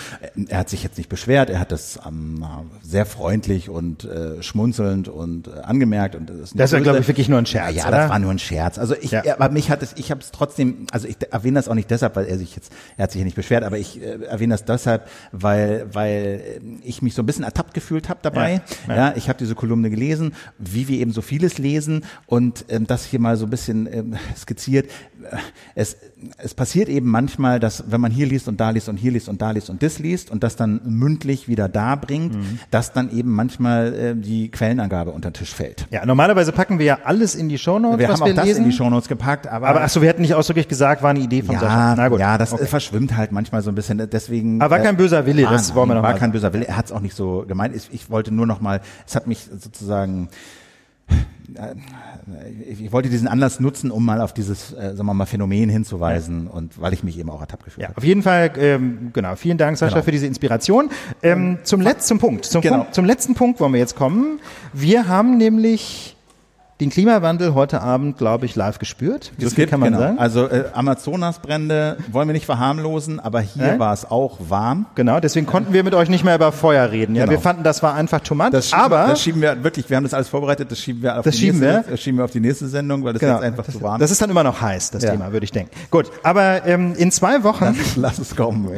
Er 0.49 0.59
hat 0.59 0.69
sich 0.69 0.83
jetzt 0.83 0.99
nicht 0.99 1.09
beschwert, 1.09 1.51
er 1.51 1.61
hat 1.61 1.73
das 1.73 2.01
ähm, 2.07 2.45
sehr 2.83 3.07
freundlich 3.07 3.69
und 3.69 4.05
äh, 4.05 4.43
schmunzelnd 4.43 5.09
und 5.09 5.53
angemerkt. 5.65 6.17
Und 6.17 6.31
das, 6.31 6.53
das 6.53 6.73
war, 6.73 6.81
glaube 6.81 6.99
ich, 6.99 7.09
wirklich 7.09 7.29
nur 7.29 7.39
ein 7.39 7.47
Scherz. 7.47 7.75
Ja, 7.75 7.89
oder? 7.89 7.99
das 7.99 8.11
war 8.11 8.19
nur 8.19 8.31
ein 8.31 8.39
Scherz. 8.39 8.79
Also 8.79 8.95
ich, 9.01 9.13
ja. 9.13 9.23
aber 9.39 9.51
mich 9.51 9.71
hat 9.71 9.83
es, 9.83 9.95
ich 9.97 10.11
habe 10.11 10.21
es 10.21 10.31
trotzdem, 10.31 10.87
also 10.91 11.07
ich 11.07 11.17
erwähne 11.31 11.55
das 11.55 11.69
auch 11.69 11.75
nicht 11.75 11.91
deshalb, 11.91 12.17
weil 12.17 12.27
er 12.27 12.39
sich 12.39 12.57
jetzt, 12.57 12.73
er 12.97 13.05
hat 13.05 13.13
sich 13.13 13.21
ja 13.21 13.25
nicht 13.25 13.37
beschwert, 13.37 13.65
aber 13.65 13.79
ich 13.79 14.01
äh, 14.03 14.25
erwähne 14.25 14.55
das 14.55 14.65
deshalb, 14.65 15.09
weil, 15.31 15.87
weil 15.93 16.61
ich 16.83 17.03
mich 17.03 17.15
so 17.15 17.23
ein 17.23 17.27
bisschen 17.27 17.45
ertappt 17.45 17.75
gefühlt 17.75 18.09
habe 18.09 18.21
dabei. 18.23 18.63
Ja, 18.89 18.95
ja. 18.95 18.97
ja 18.97 19.13
ich 19.17 19.29
habe 19.29 19.39
diese 19.39 19.55
Kolumne 19.55 19.91
gelesen, 19.91 20.35
wie 20.63 20.89
wir 20.89 20.99
eben 20.99 21.13
so 21.13 21.23
vieles 21.23 21.59
lesen 21.59 22.05
und 22.27 22.65
ähm, 22.69 22.87
das 22.87 23.05
hier 23.05 23.21
mal 23.21 23.37
so 23.37 23.47
ein 23.47 23.51
bisschen 23.51 23.89
ähm, 23.93 24.17
skizziert. 24.37 24.91
Es, 25.75 25.97
es 26.39 26.55
passiert 26.55 26.89
eben 26.89 27.09
manchmal, 27.09 27.61
dass 27.61 27.85
wenn 27.91 28.01
man 28.01 28.13
hier 28.13 28.27
liest 28.27 28.49
und 28.49 28.61
da 28.61 28.71
liest 28.71 28.89
und 28.89 28.97
hier 28.97 29.13
liest 29.13 29.29
und 29.29 29.43
da 29.43 29.51
liest 29.51 29.71
und 29.71 29.83
das 29.83 29.99
liest 29.99 30.31
und 30.31 30.43
das 30.43 30.57
dann 30.57 30.81
mündlich 30.85 31.49
wieder 31.49 31.69
da 31.69 31.97
bringt, 31.97 32.35
mhm. 32.35 32.59
dass 32.71 32.93
dann 32.93 33.11
eben 33.11 33.33
manchmal 33.33 33.95
äh, 33.95 34.15
die 34.15 34.51
Quellenangabe 34.51 35.11
unter 35.11 35.31
den 35.31 35.35
Tisch 35.35 35.55
fällt. 35.55 35.87
Ja, 35.91 36.07
normalerweise 36.07 36.53
packen 36.53 36.79
wir 36.79 36.87
ja 36.87 36.99
alles 37.05 37.35
in 37.35 37.49
die 37.49 37.59
Shownotes, 37.59 37.99
wir 37.99 38.09
haben 38.09 38.21
wir 38.21 38.33
auch 38.33 38.37
das 38.37 38.45
lesen. 38.47 38.65
in 38.65 38.71
die 38.71 38.77
Shownotes 38.77 39.09
gepackt, 39.09 39.47
aber 39.47 39.69
aber 39.69 39.83
ach 39.83 39.89
so, 39.89 40.01
wir 40.03 40.09
hätten 40.09 40.23
nicht 40.23 40.35
ausdrücklich 40.35 40.69
gesagt, 40.69 41.03
war 41.03 41.11
eine 41.11 41.21
Idee 41.21 41.43
von 41.43 41.55
ja, 41.55 41.61
Sascha. 41.61 41.95
Na 41.97 42.09
gut. 42.09 42.21
Ja, 42.21 42.39
das 42.39 42.53
okay. 42.53 42.67
verschwimmt 42.67 43.17
halt 43.17 43.33
manchmal 43.33 43.63
so 43.63 43.71
ein 43.71 43.75
bisschen. 43.75 44.09
Deswegen. 44.11 44.61
Aber 44.61 44.77
war 44.77 44.81
kein 44.81 44.97
böser 44.97 45.27
Wille, 45.27 45.43
das 45.43 45.69
nein, 45.69 45.77
wollen 45.77 45.89
wir 45.91 45.95
noch 45.95 46.03
War 46.03 46.13
mal 46.13 46.19
kein 46.19 46.33
böser 46.33 46.53
Wille. 46.53 46.67
Er 46.67 46.77
hat 46.77 46.87
es 46.87 46.93
auch 46.93 47.01
nicht 47.01 47.17
so 47.17 47.45
gemeint. 47.47 47.75
Ich, 47.75 47.89
ich 47.93 48.11
wollte 48.11 48.33
nur 48.33 48.47
noch 48.47 48.61
mal. 48.61 48.81
Es 49.07 49.17
hat 49.17 49.27
mich 49.27 49.49
sozusagen 49.59 50.29
ich 52.69 52.93
wollte 52.93 53.09
diesen 53.09 53.29
Anlass 53.29 53.61
nutzen, 53.61 53.91
um 53.91 54.05
mal 54.05 54.21
auf 54.21 54.33
dieses, 54.33 54.73
äh, 54.73 54.95
sagen 54.95 55.07
wir 55.07 55.15
mal, 55.15 55.27
Phänomen 55.27 55.69
hinzuweisen 55.69 56.47
ja. 56.47 56.51
und 56.51 56.81
weil 56.81 56.93
ich 56.93 57.03
mich 57.03 57.19
eben 57.19 57.31
auch 57.31 57.41
ertappt 57.41 57.65
gefühlt 57.65 57.83
ja, 57.83 57.89
habe. 57.89 57.99
Auf 57.99 58.05
jeden 58.05 58.23
Fall, 58.23 58.53
ähm, 58.59 59.11
genau. 59.13 59.35
Vielen 59.37 59.59
Dank, 59.59 59.77
Sascha, 59.77 59.95
Genau. 59.95 60.05
für 60.05 60.13
diese 60.13 60.27
Inspiration. 60.27 60.91
Ähm, 61.23 61.59
zum 61.63 61.81
letzten 61.81 62.19
Punkt, 62.19 62.45
zum, 62.45 62.63
Genau. 62.63 62.79
Punkt, 62.79 62.95
zum 62.95 63.05
letzten 63.05 63.35
Punkt 63.35 63.61
wollen 63.61 63.73
wir 63.73 63.81
jetzt 63.81 63.97
kommen. 63.97 64.41
Wir 64.73 65.09
haben 65.09 65.37
nämlich 65.37 66.17
den 66.83 66.91
Klimawandel 66.91 67.55
heute 67.55 67.81
Abend, 67.81 68.19
glaube 68.19 68.45
ich, 68.45 68.57
live 68.57 68.79
gespürt. 68.81 69.31
So 69.39 69.51
viel 69.51 69.67
kann 69.69 69.79
man 69.79 69.91
genau. 69.91 70.03
sagen. 70.03 70.19
Also 70.19 70.49
äh, 70.49 70.65
Amazonasbrände 70.75 71.97
wollen 72.11 72.29
wir 72.29 72.33
nicht 72.33 72.47
verharmlosen, 72.47 73.21
aber 73.21 73.41
hier 73.41 73.67
Nein? 73.69 73.79
war 73.79 73.93
es 73.93 74.11
auch 74.11 74.39
warm. 74.49 74.87
Genau, 74.97 75.21
deswegen 75.21 75.47
konnten 75.47 75.73
wir 75.73 75.85
mit 75.85 75.95
euch 75.95 76.09
nicht 76.09 76.25
mehr 76.25 76.35
über 76.35 76.51
Feuer 76.51 76.91
reden. 76.91 77.15
Ja, 77.15 77.23
Genau. 77.23 77.33
wir 77.33 77.41
fanden, 77.41 77.63
das 77.63 77.85
war 77.85 77.95
einfach 77.95 78.21
too 78.21 78.35
much. 78.35 78.51
Das 78.51 78.71
schieben, 78.71 78.81
aber 78.83 79.07
das 79.07 79.23
schieben 79.23 79.41
wir 79.41 79.63
wirklich, 79.63 79.89
wir 79.89 79.97
haben 79.97 80.03
das 80.03 80.13
alles 80.13 80.29
vorbereitet, 80.29 80.73
das 80.73 80.81
schieben 80.81 81.03
wir 81.03 81.19
auf, 81.19 81.25
Das 81.25 81.37
die, 81.37 81.43
schieben 81.43 81.61
nächste, 81.61 81.85
wir? 81.85 81.91
Das 81.93 82.01
schieben 82.01 82.19
wir 82.19 82.25
auf 82.25 82.31
die 82.33 82.41
nächste 82.41 82.67
Sendung, 82.67 83.05
weil 83.05 83.13
das 83.13 83.21
genau, 83.21 83.35
jetzt 83.35 83.45
einfach 83.45 83.65
das, 83.65 83.75
zu 83.77 83.83
warm 83.83 84.01
das 84.01 84.11
ist 84.11 84.21
dann 84.21 84.31
immer 84.31 84.43
noch 84.43 84.61
heiß, 84.61 84.91
das 84.91 85.05
Ja. 85.05 85.13
Thema, 85.13 85.33
würde 85.33 85.45
ich 85.45 85.53
denken. 85.53 85.71
Gut, 85.91 86.11
aber 86.25 86.67
ähm, 86.67 86.95
in 86.97 87.13
zwei 87.13 87.45
Wochen, 87.45 87.77
ist. 87.81 87.97
Lass 87.97 88.19
es 88.19 88.35
kommen. 88.35 88.69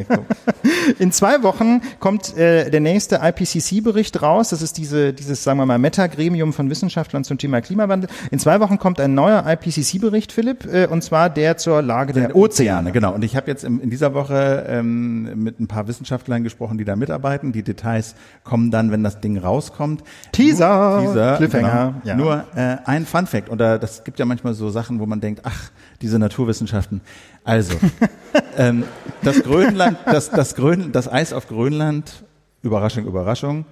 in 0.98 1.10
zwei 1.10 1.42
Wochen 1.42 1.80
kommt 2.00 2.36
äh, 2.36 2.70
der 2.70 2.80
nächste 2.80 3.20
IPCC-Bericht 3.22 4.20
raus. 4.20 4.50
Das 4.50 4.60
ist 4.60 4.76
diese, 4.76 5.14
dieses, 5.14 5.42
sagen 5.42 5.58
wir 5.58 5.64
mal, 5.66 5.78
Meta-Gremium 5.78 6.52
von 6.52 6.68
Wissenschaftlern 6.68 7.24
zum 7.24 7.38
Thema 7.38 7.62
Klimawandel. 7.62 7.93
In 8.30 8.38
zwei 8.38 8.60
Wochen 8.60 8.78
kommt 8.78 9.00
ein 9.00 9.14
neuer 9.14 9.44
IPCC-Bericht, 9.46 10.32
Philipp, 10.32 10.66
äh, 10.72 10.86
und 10.86 11.02
zwar 11.02 11.30
der 11.30 11.56
zur 11.56 11.82
Lage 11.82 12.12
der 12.12 12.34
Ozeane. 12.36 12.92
Genau. 12.92 13.12
Und 13.14 13.24
ich 13.24 13.36
habe 13.36 13.50
jetzt 13.50 13.64
in, 13.64 13.80
in 13.80 13.90
dieser 13.90 14.14
Woche 14.14 14.64
ähm, 14.68 15.42
mit 15.42 15.60
ein 15.60 15.66
paar 15.66 15.88
Wissenschaftlern 15.88 16.42
gesprochen, 16.44 16.78
die 16.78 16.84
da 16.84 16.96
mitarbeiten. 16.96 17.52
Die 17.52 17.62
Details 17.62 18.14
kommen 18.42 18.70
dann, 18.70 18.90
wenn 18.90 19.02
das 19.02 19.20
Ding 19.20 19.38
rauskommt. 19.38 20.02
Teaser, 20.32 21.00
Nur, 21.02 21.12
Teaser 21.12 21.36
Cliffhanger, 21.36 21.94
Genau. 22.02 22.04
ja. 22.04 22.14
Nur 22.16 22.44
äh, 22.56 22.76
ein 22.84 23.06
Fun 23.06 23.26
Fact. 23.26 23.50
Oder 23.50 23.78
das 23.78 24.04
gibt 24.04 24.18
ja 24.18 24.24
manchmal 24.24 24.54
so 24.54 24.70
Sachen, 24.70 25.00
wo 25.00 25.06
man 25.06 25.20
denkt, 25.20 25.42
ach, 25.44 25.70
diese 26.02 26.18
Naturwissenschaften. 26.18 27.00
Also, 27.44 27.74
ähm, 28.56 28.84
das 29.22 29.42
Grönland, 29.42 29.98
das, 30.06 30.30
das, 30.30 30.54
Grön, 30.54 30.92
das 30.92 31.10
Eis 31.10 31.32
auf 31.32 31.48
Grönland, 31.48 32.24
Überraschung, 32.62 33.04
Überraschung, 33.06 33.64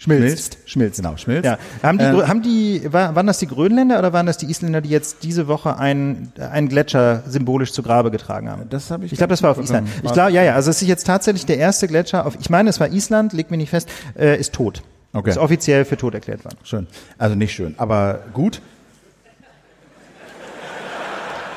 Schmilzt. 0.00 0.58
Schmilzt. 0.64 0.96
Genau, 1.02 1.16
schmilzt. 1.16 1.44
Ja. 1.44 1.58
Haben 1.82 1.98
die, 1.98 2.04
Ähm, 2.04 2.28
haben 2.28 2.42
die, 2.42 2.92
war, 2.92 3.16
waren 3.16 3.26
das 3.26 3.38
die 3.38 3.48
Grönländer 3.48 3.98
oder 3.98 4.12
waren 4.12 4.26
das 4.26 4.38
die 4.38 4.46
Isländer, 4.46 4.80
die 4.80 4.90
jetzt 4.90 5.24
diese 5.24 5.48
Woche 5.48 5.76
einen, 5.76 6.32
einen 6.38 6.68
Gletscher 6.68 7.24
symbolisch 7.26 7.72
zu 7.72 7.82
Grabe 7.82 8.12
getragen 8.12 8.48
haben? 8.48 8.62
Das 8.70 8.92
habe 8.92 9.04
ich. 9.06 9.12
Ich 9.12 9.18
glaube, 9.18 9.30
das 9.32 9.42
war 9.42 9.50
auf 9.50 9.58
Island. 9.58 9.88
Ich 10.04 10.12
glaube, 10.12 10.30
ja, 10.30 10.42
ja. 10.44 10.54
Also 10.54 10.70
es 10.70 10.80
ist 10.80 10.88
jetzt 10.88 11.04
tatsächlich 11.04 11.46
der 11.46 11.58
erste 11.58 11.88
Gletscher 11.88 12.26
auf, 12.26 12.36
ich 12.40 12.48
meine, 12.48 12.70
es 12.70 12.78
war 12.78 12.88
Island, 12.92 13.32
leg 13.32 13.50
mich 13.50 13.58
nicht 13.58 13.70
fest, 13.70 13.88
äh, 14.16 14.38
ist 14.38 14.54
tot. 14.54 14.82
Okay. 15.12 15.30
Ist 15.30 15.38
offiziell 15.38 15.84
für 15.84 15.96
tot 15.96 16.14
erklärt 16.14 16.44
worden. 16.44 16.58
Schön. 16.62 16.86
Also 17.16 17.34
nicht 17.34 17.52
schön, 17.52 17.74
aber 17.78 18.20
gut. 18.32 18.60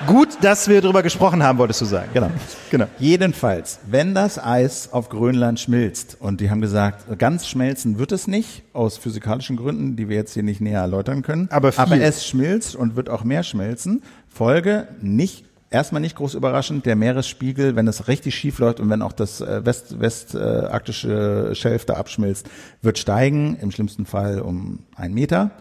Gut, 0.08 0.30
dass 0.42 0.68
wir 0.68 0.82
darüber 0.82 1.04
gesprochen 1.04 1.44
haben, 1.44 1.58
wolltest 1.60 1.82
du 1.82 1.86
sagen. 1.86 2.10
Genau. 2.14 2.32
Genau. 2.70 2.86
Jedenfalls, 3.00 3.80
wenn 3.88 4.14
das 4.16 4.40
Eis 4.44 4.90
auf 4.92 5.10
Grönland 5.10 5.60
schmilzt, 5.60 6.18
und 6.20 6.42
die 6.42 6.50
haben 6.50 6.62
gesagt, 6.62 7.18
ganz 7.20 7.48
schmelzen 7.48 8.00
wird 8.00 8.12
es 8.12 8.28
nicht, 8.28 8.64
aus 8.74 8.98
physikalischen 8.98 9.58
Gründen, 9.58 9.96
die 9.96 10.10
wir 10.10 10.16
jetzt 10.16 10.34
hier 10.34 10.44
nicht 10.44 10.60
näher 10.62 10.82
erläutern 10.82 11.22
können, 11.22 11.48
Aber 11.52 11.72
viel. 11.72 11.82
aber 11.82 11.98
es 12.02 12.26
schmilzt 12.26 12.76
und 12.76 12.96
wird 12.96 13.10
auch 13.10 13.24
mehr 13.24 13.44
schmelzen. 13.44 14.02
Folge 14.28 14.88
nicht, 15.02 15.46
erstmal 15.70 16.02
nicht 16.02 16.16
groß 16.16 16.34
überraschend, 16.34 16.86
der 16.86 16.96
Meeresspiegel, 16.96 17.76
wenn 17.76 17.88
es 17.88 18.08
richtig 18.08 18.36
schief 18.36 18.60
läuft 18.60 18.80
und 18.80 18.90
wenn 18.90 19.02
auch 19.02 19.14
das 19.14 19.40
äh, 19.42 19.66
west, 19.66 20.00
westarktische 20.00 21.52
Schelf 21.54 21.86
da 21.86 21.94
abschmilzt, 21.96 22.48
wird 22.82 22.98
steigen, 22.98 23.58
im 23.62 23.72
schlimmsten 23.72 24.06
Fall 24.06 24.42
um 24.42 24.80
einen 24.96 25.14
Meter. 25.14 25.52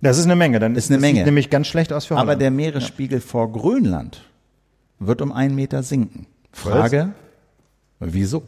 Das 0.00 0.18
ist 0.18 0.24
eine 0.24 0.36
Menge. 0.36 0.60
Dann 0.60 0.76
Ist 0.76 0.90
eine 0.90 0.98
das 0.98 1.02
Menge. 1.02 1.18
Sieht 1.18 1.26
nämlich 1.26 1.50
ganz 1.50 1.66
schlecht 1.66 1.92
aus 1.92 2.06
für 2.06 2.14
Holland. 2.14 2.30
Aber 2.30 2.38
der 2.38 2.50
Meeresspiegel 2.50 3.20
vor 3.20 3.52
Grönland 3.52 4.24
wird 4.98 5.22
um 5.22 5.32
einen 5.32 5.54
Meter 5.54 5.82
sinken. 5.82 6.26
Frage, 6.52 7.10
wieso? 8.00 8.42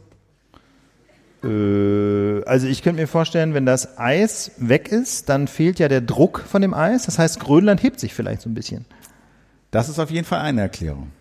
Äh, 1.43 2.43
also 2.45 2.67
ich 2.67 2.83
könnte 2.83 3.01
mir 3.01 3.07
vorstellen, 3.07 3.53
wenn 3.53 3.65
das 3.65 3.97
Eis 3.97 4.51
weg 4.57 4.89
ist, 4.89 5.29
dann 5.29 5.47
fehlt 5.47 5.79
ja 5.79 5.87
der 5.87 6.01
Druck 6.01 6.43
von 6.47 6.61
dem 6.61 6.73
Eis. 6.73 7.05
Das 7.05 7.19
heißt, 7.19 7.39
Grönland 7.39 7.83
hebt 7.83 7.99
sich 7.99 8.13
vielleicht 8.13 8.41
so 8.41 8.49
ein 8.49 8.53
bisschen. 8.53 8.85
Das 9.71 9.89
ist 9.89 9.99
auf 9.99 10.11
jeden 10.11 10.25
Fall 10.25 10.39
eine 10.39 10.61
Erklärung. 10.61 11.11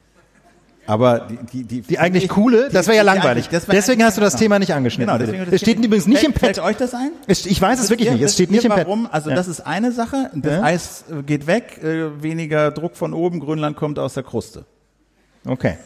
Aber 0.90 1.20
die, 1.20 1.36
die, 1.36 1.62
die, 1.64 1.80
Die 1.82 1.98
eigentlich 1.98 2.24
ich- 2.24 2.30
coole, 2.30 2.68
das 2.70 2.86
wäre 2.88 2.96
ja 2.96 3.02
die 3.02 3.06
langweilig. 3.06 3.48
das 3.48 3.68
wär 3.68 3.74
Deswegen 3.74 4.02
hast 4.02 4.16
du 4.16 4.20
das 4.20 4.32
genau. 4.32 4.40
Thema 4.42 4.58
nicht 4.58 4.74
angeschnitten. 4.74 5.14
Genau, 5.16 5.24
deswegen, 5.32 5.54
es 5.54 5.60
steht 5.60 5.78
übrigens 5.84 6.06
nicht 6.06 6.24
im 6.24 6.32
Fällt 6.34 6.56
Pad. 6.56 6.64
euch 6.64 6.76
das 6.76 6.94
ein? 6.94 7.12
Es- 7.28 7.46
Ich 7.46 7.60
weiß 7.62 7.78
es 7.80 7.90
wirklich 7.90 8.08
Wisst 8.08 8.12
nicht. 8.14 8.20
ihr- 8.22 8.26
Es 8.26 8.34
steht 8.34 8.50
nicht 8.50 8.64
im 8.64 8.72
ihr 8.72 8.76
Pad. 8.76 8.86
Warum? 8.86 9.08
Also 9.10 9.30
Ja. 9.30 9.36
das 9.36 9.46
ist 9.46 9.60
eine 9.60 9.92
Sache. 9.92 10.30
Das 10.34 10.52
Ja. 10.52 10.62
Eis 10.62 11.04
äh, 11.10 11.22
geht 11.22 11.46
weg, 11.46 11.80
äh, 11.82 12.22
weniger 12.22 12.70
Druck 12.72 12.96
von 12.96 13.14
oben, 13.14 13.38
Grönland 13.40 13.76
kommt 13.76 13.98
aus 13.98 14.14
der 14.14 14.24
Kruste. 14.24 14.64
Okay. 15.46 15.78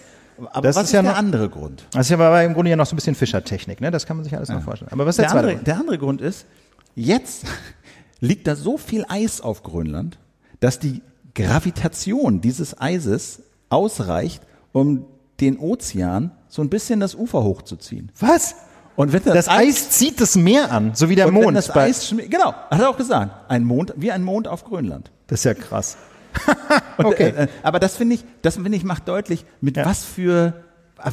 Aber 0.53 0.63
Das 0.63 0.77
was 0.77 0.85
ist 0.87 0.93
ja 0.93 1.03
der 1.03 1.11
noch- 1.13 1.19
andere 1.19 1.49
Grund? 1.49 1.85
Das 1.93 2.07
ist 2.07 2.11
ja 2.11 2.17
aber 2.17 2.43
im 2.43 2.55
Grunde 2.55 2.71
ja 2.71 2.77
noch 2.77 2.87
so 2.87 2.95
ein 2.95 2.97
bisschen 2.97 3.15
Fischertechnik, 3.15 3.81
ne? 3.81 3.91
Das 3.91 4.07
kann 4.07 4.17
man 4.17 4.25
sich 4.25 4.35
alles 4.37 4.49
noch 4.49 4.63
vorstellen. 4.63 4.91
Aber 4.91 5.07
was 5.07 5.19
ist 5.19 5.23
der, 5.23 5.29
Der 5.31 5.39
andere, 5.39 5.57
der 5.63 5.77
andere 5.77 5.99
Grund 5.99 6.21
ist, 6.21 6.47
jetzt 6.95 7.45
liegt 8.21 8.47
da 8.47 8.57
so 8.57 8.79
viel 8.79 9.05
Eis 9.09 9.41
auf 9.41 9.63
Grönland, 9.63 10.19
dass 10.61 10.79
die 10.79 11.03
Gravitation 11.35 12.41
dieses 12.41 12.81
Eises 12.81 13.43
ausreicht, 13.69 14.43
um 14.75 15.07
den 15.41 15.59
Ozean 15.59 16.33
so 16.49 16.61
ein 16.63 16.69
bisschen 16.69 17.01
das 17.01 17.15
Ufer 17.15 17.43
hochzuziehen. 17.43 18.13
Was? 18.19 18.57
Und 18.97 19.13
wenn 19.13 19.23
Das 19.25 19.49
Eis 19.49 19.91
zieht 19.91 20.21
das 20.21 20.37
Meer 20.37 20.71
an, 20.71 20.95
so 20.95 21.09
wie 21.09 21.17
der 21.17 21.29
und 21.29 21.35
Mond. 21.35 21.47
wenn 21.49 21.55
das 21.55 21.75
Eis 21.75 22.15
genau, 22.29 22.53
hat 22.71 22.81
er 22.81 22.91
auch 22.91 22.97
gesagt, 22.97 23.51
ein 23.51 23.65
Mond, 23.65 23.93
wie 23.97 24.13
ein 24.13 24.23
Mond 24.23 24.47
auf 24.47 24.65
Grönland. 24.65 25.11
das 25.27 25.41
ist 25.41 25.45
ja 25.45 25.55
krass. 25.55 25.97
Okay. 26.99 27.29
äh, 27.37 27.45
äh, 27.45 27.49
aber 27.63 27.79
das 27.81 27.97
finde 27.97 28.17
ich, 28.17 28.25
das 28.43 28.55
finde 28.57 28.77
ich 28.77 28.85
macht 28.85 29.09
deutlich, 29.09 29.45
mit 29.61 29.77
Ja. 29.77 29.85
was 29.87 30.05
für, 30.05 30.65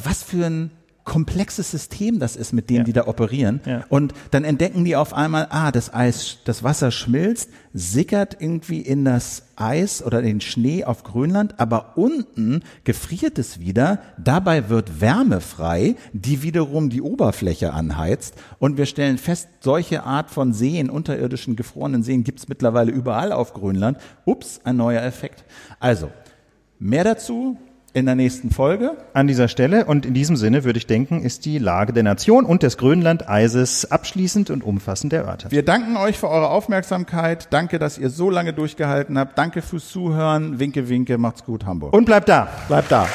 was 0.03 0.21
für 0.23 0.45
ein 0.45 0.71
komplexes 1.11 1.69
System 1.71 2.19
das 2.19 2.37
ist, 2.37 2.53
mit 2.53 2.69
dem 2.69 2.77
Ja. 2.77 2.83
die 2.83 2.93
da 2.93 3.05
operieren. 3.05 3.59
Ja. 3.65 3.83
Und 3.89 4.13
dann 4.31 4.45
entdecken 4.45 4.85
die 4.85 4.95
auf 4.95 5.13
einmal, 5.13 5.47
ah, 5.49 5.69
das 5.73 5.93
Eis, 5.93 6.37
das 6.45 6.63
Wasser 6.63 6.89
schmilzt, 6.89 7.49
sickert 7.73 8.37
irgendwie 8.39 8.79
in 8.79 9.03
das 9.03 9.43
Eis 9.57 10.01
oder 10.01 10.21
den 10.21 10.39
Schnee 10.39 10.85
auf 10.85 11.03
Grönland, 11.03 11.59
aber 11.59 11.97
unten 11.97 12.63
gefriert 12.85 13.37
es 13.39 13.59
wieder. 13.59 13.99
Dabei 14.23 14.69
wird 14.69 15.01
Wärme 15.01 15.41
frei, 15.41 15.95
die 16.13 16.43
wiederum 16.43 16.89
die 16.89 17.01
Oberfläche 17.01 17.73
anheizt. 17.73 18.35
Und 18.57 18.77
wir 18.77 18.85
stellen 18.85 19.17
fest, 19.17 19.49
solche 19.59 20.03
Art 20.03 20.31
von 20.31 20.53
Seen, 20.53 20.89
unterirdischen 20.89 21.57
gefrorenen 21.57 22.03
Seen, 22.03 22.23
gibt's 22.23 22.47
mittlerweile 22.47 22.93
überall 22.93 23.33
auf 23.33 23.53
Grönland. 23.53 23.97
Ups, 24.23 24.61
ein 24.63 24.77
neuer 24.77 25.01
Effekt. 25.03 25.43
Also, 25.81 26.09
mehr 26.79 27.03
dazu 27.03 27.57
in 27.93 28.05
der 28.05 28.15
nächsten 28.15 28.51
Folge. 28.51 28.97
An 29.13 29.27
dieser 29.27 29.47
Stelle 29.47 29.85
und 29.85 30.05
in 30.05 30.13
diesem 30.13 30.35
Sinne 30.35 30.63
würde 30.63 30.77
ich 30.77 30.87
denken, 30.87 31.21
ist 31.21 31.45
die 31.45 31.57
Lage 31.57 31.93
der 31.93 32.03
Nation 32.03 32.45
und 32.45 32.63
des 32.63 32.77
Grönlandeises 32.77 33.91
abschließend 33.91 34.49
und 34.49 34.63
umfassend 34.63 35.13
erörtert. 35.13 35.51
Wir 35.51 35.63
danken 35.63 35.97
euch 35.97 36.17
für 36.17 36.29
eure 36.29 36.49
Aufmerksamkeit. 36.49 37.47
Danke, 37.51 37.79
dass 37.79 37.97
ihr 37.97 38.09
so 38.09 38.29
lange 38.29 38.53
durchgehalten 38.53 39.17
habt. 39.17 39.37
Danke 39.37 39.61
fürs 39.61 39.89
Zuhören. 39.89 40.59
Winke, 40.59 40.89
winke. 40.89 41.17
Macht's 41.17 41.43
gut, 41.43 41.65
Hamburg. 41.65 41.93
Und 41.93 42.05
bleibt 42.05 42.29
da. 42.29 42.47
bleibt 42.67 42.91
da. 42.91 43.07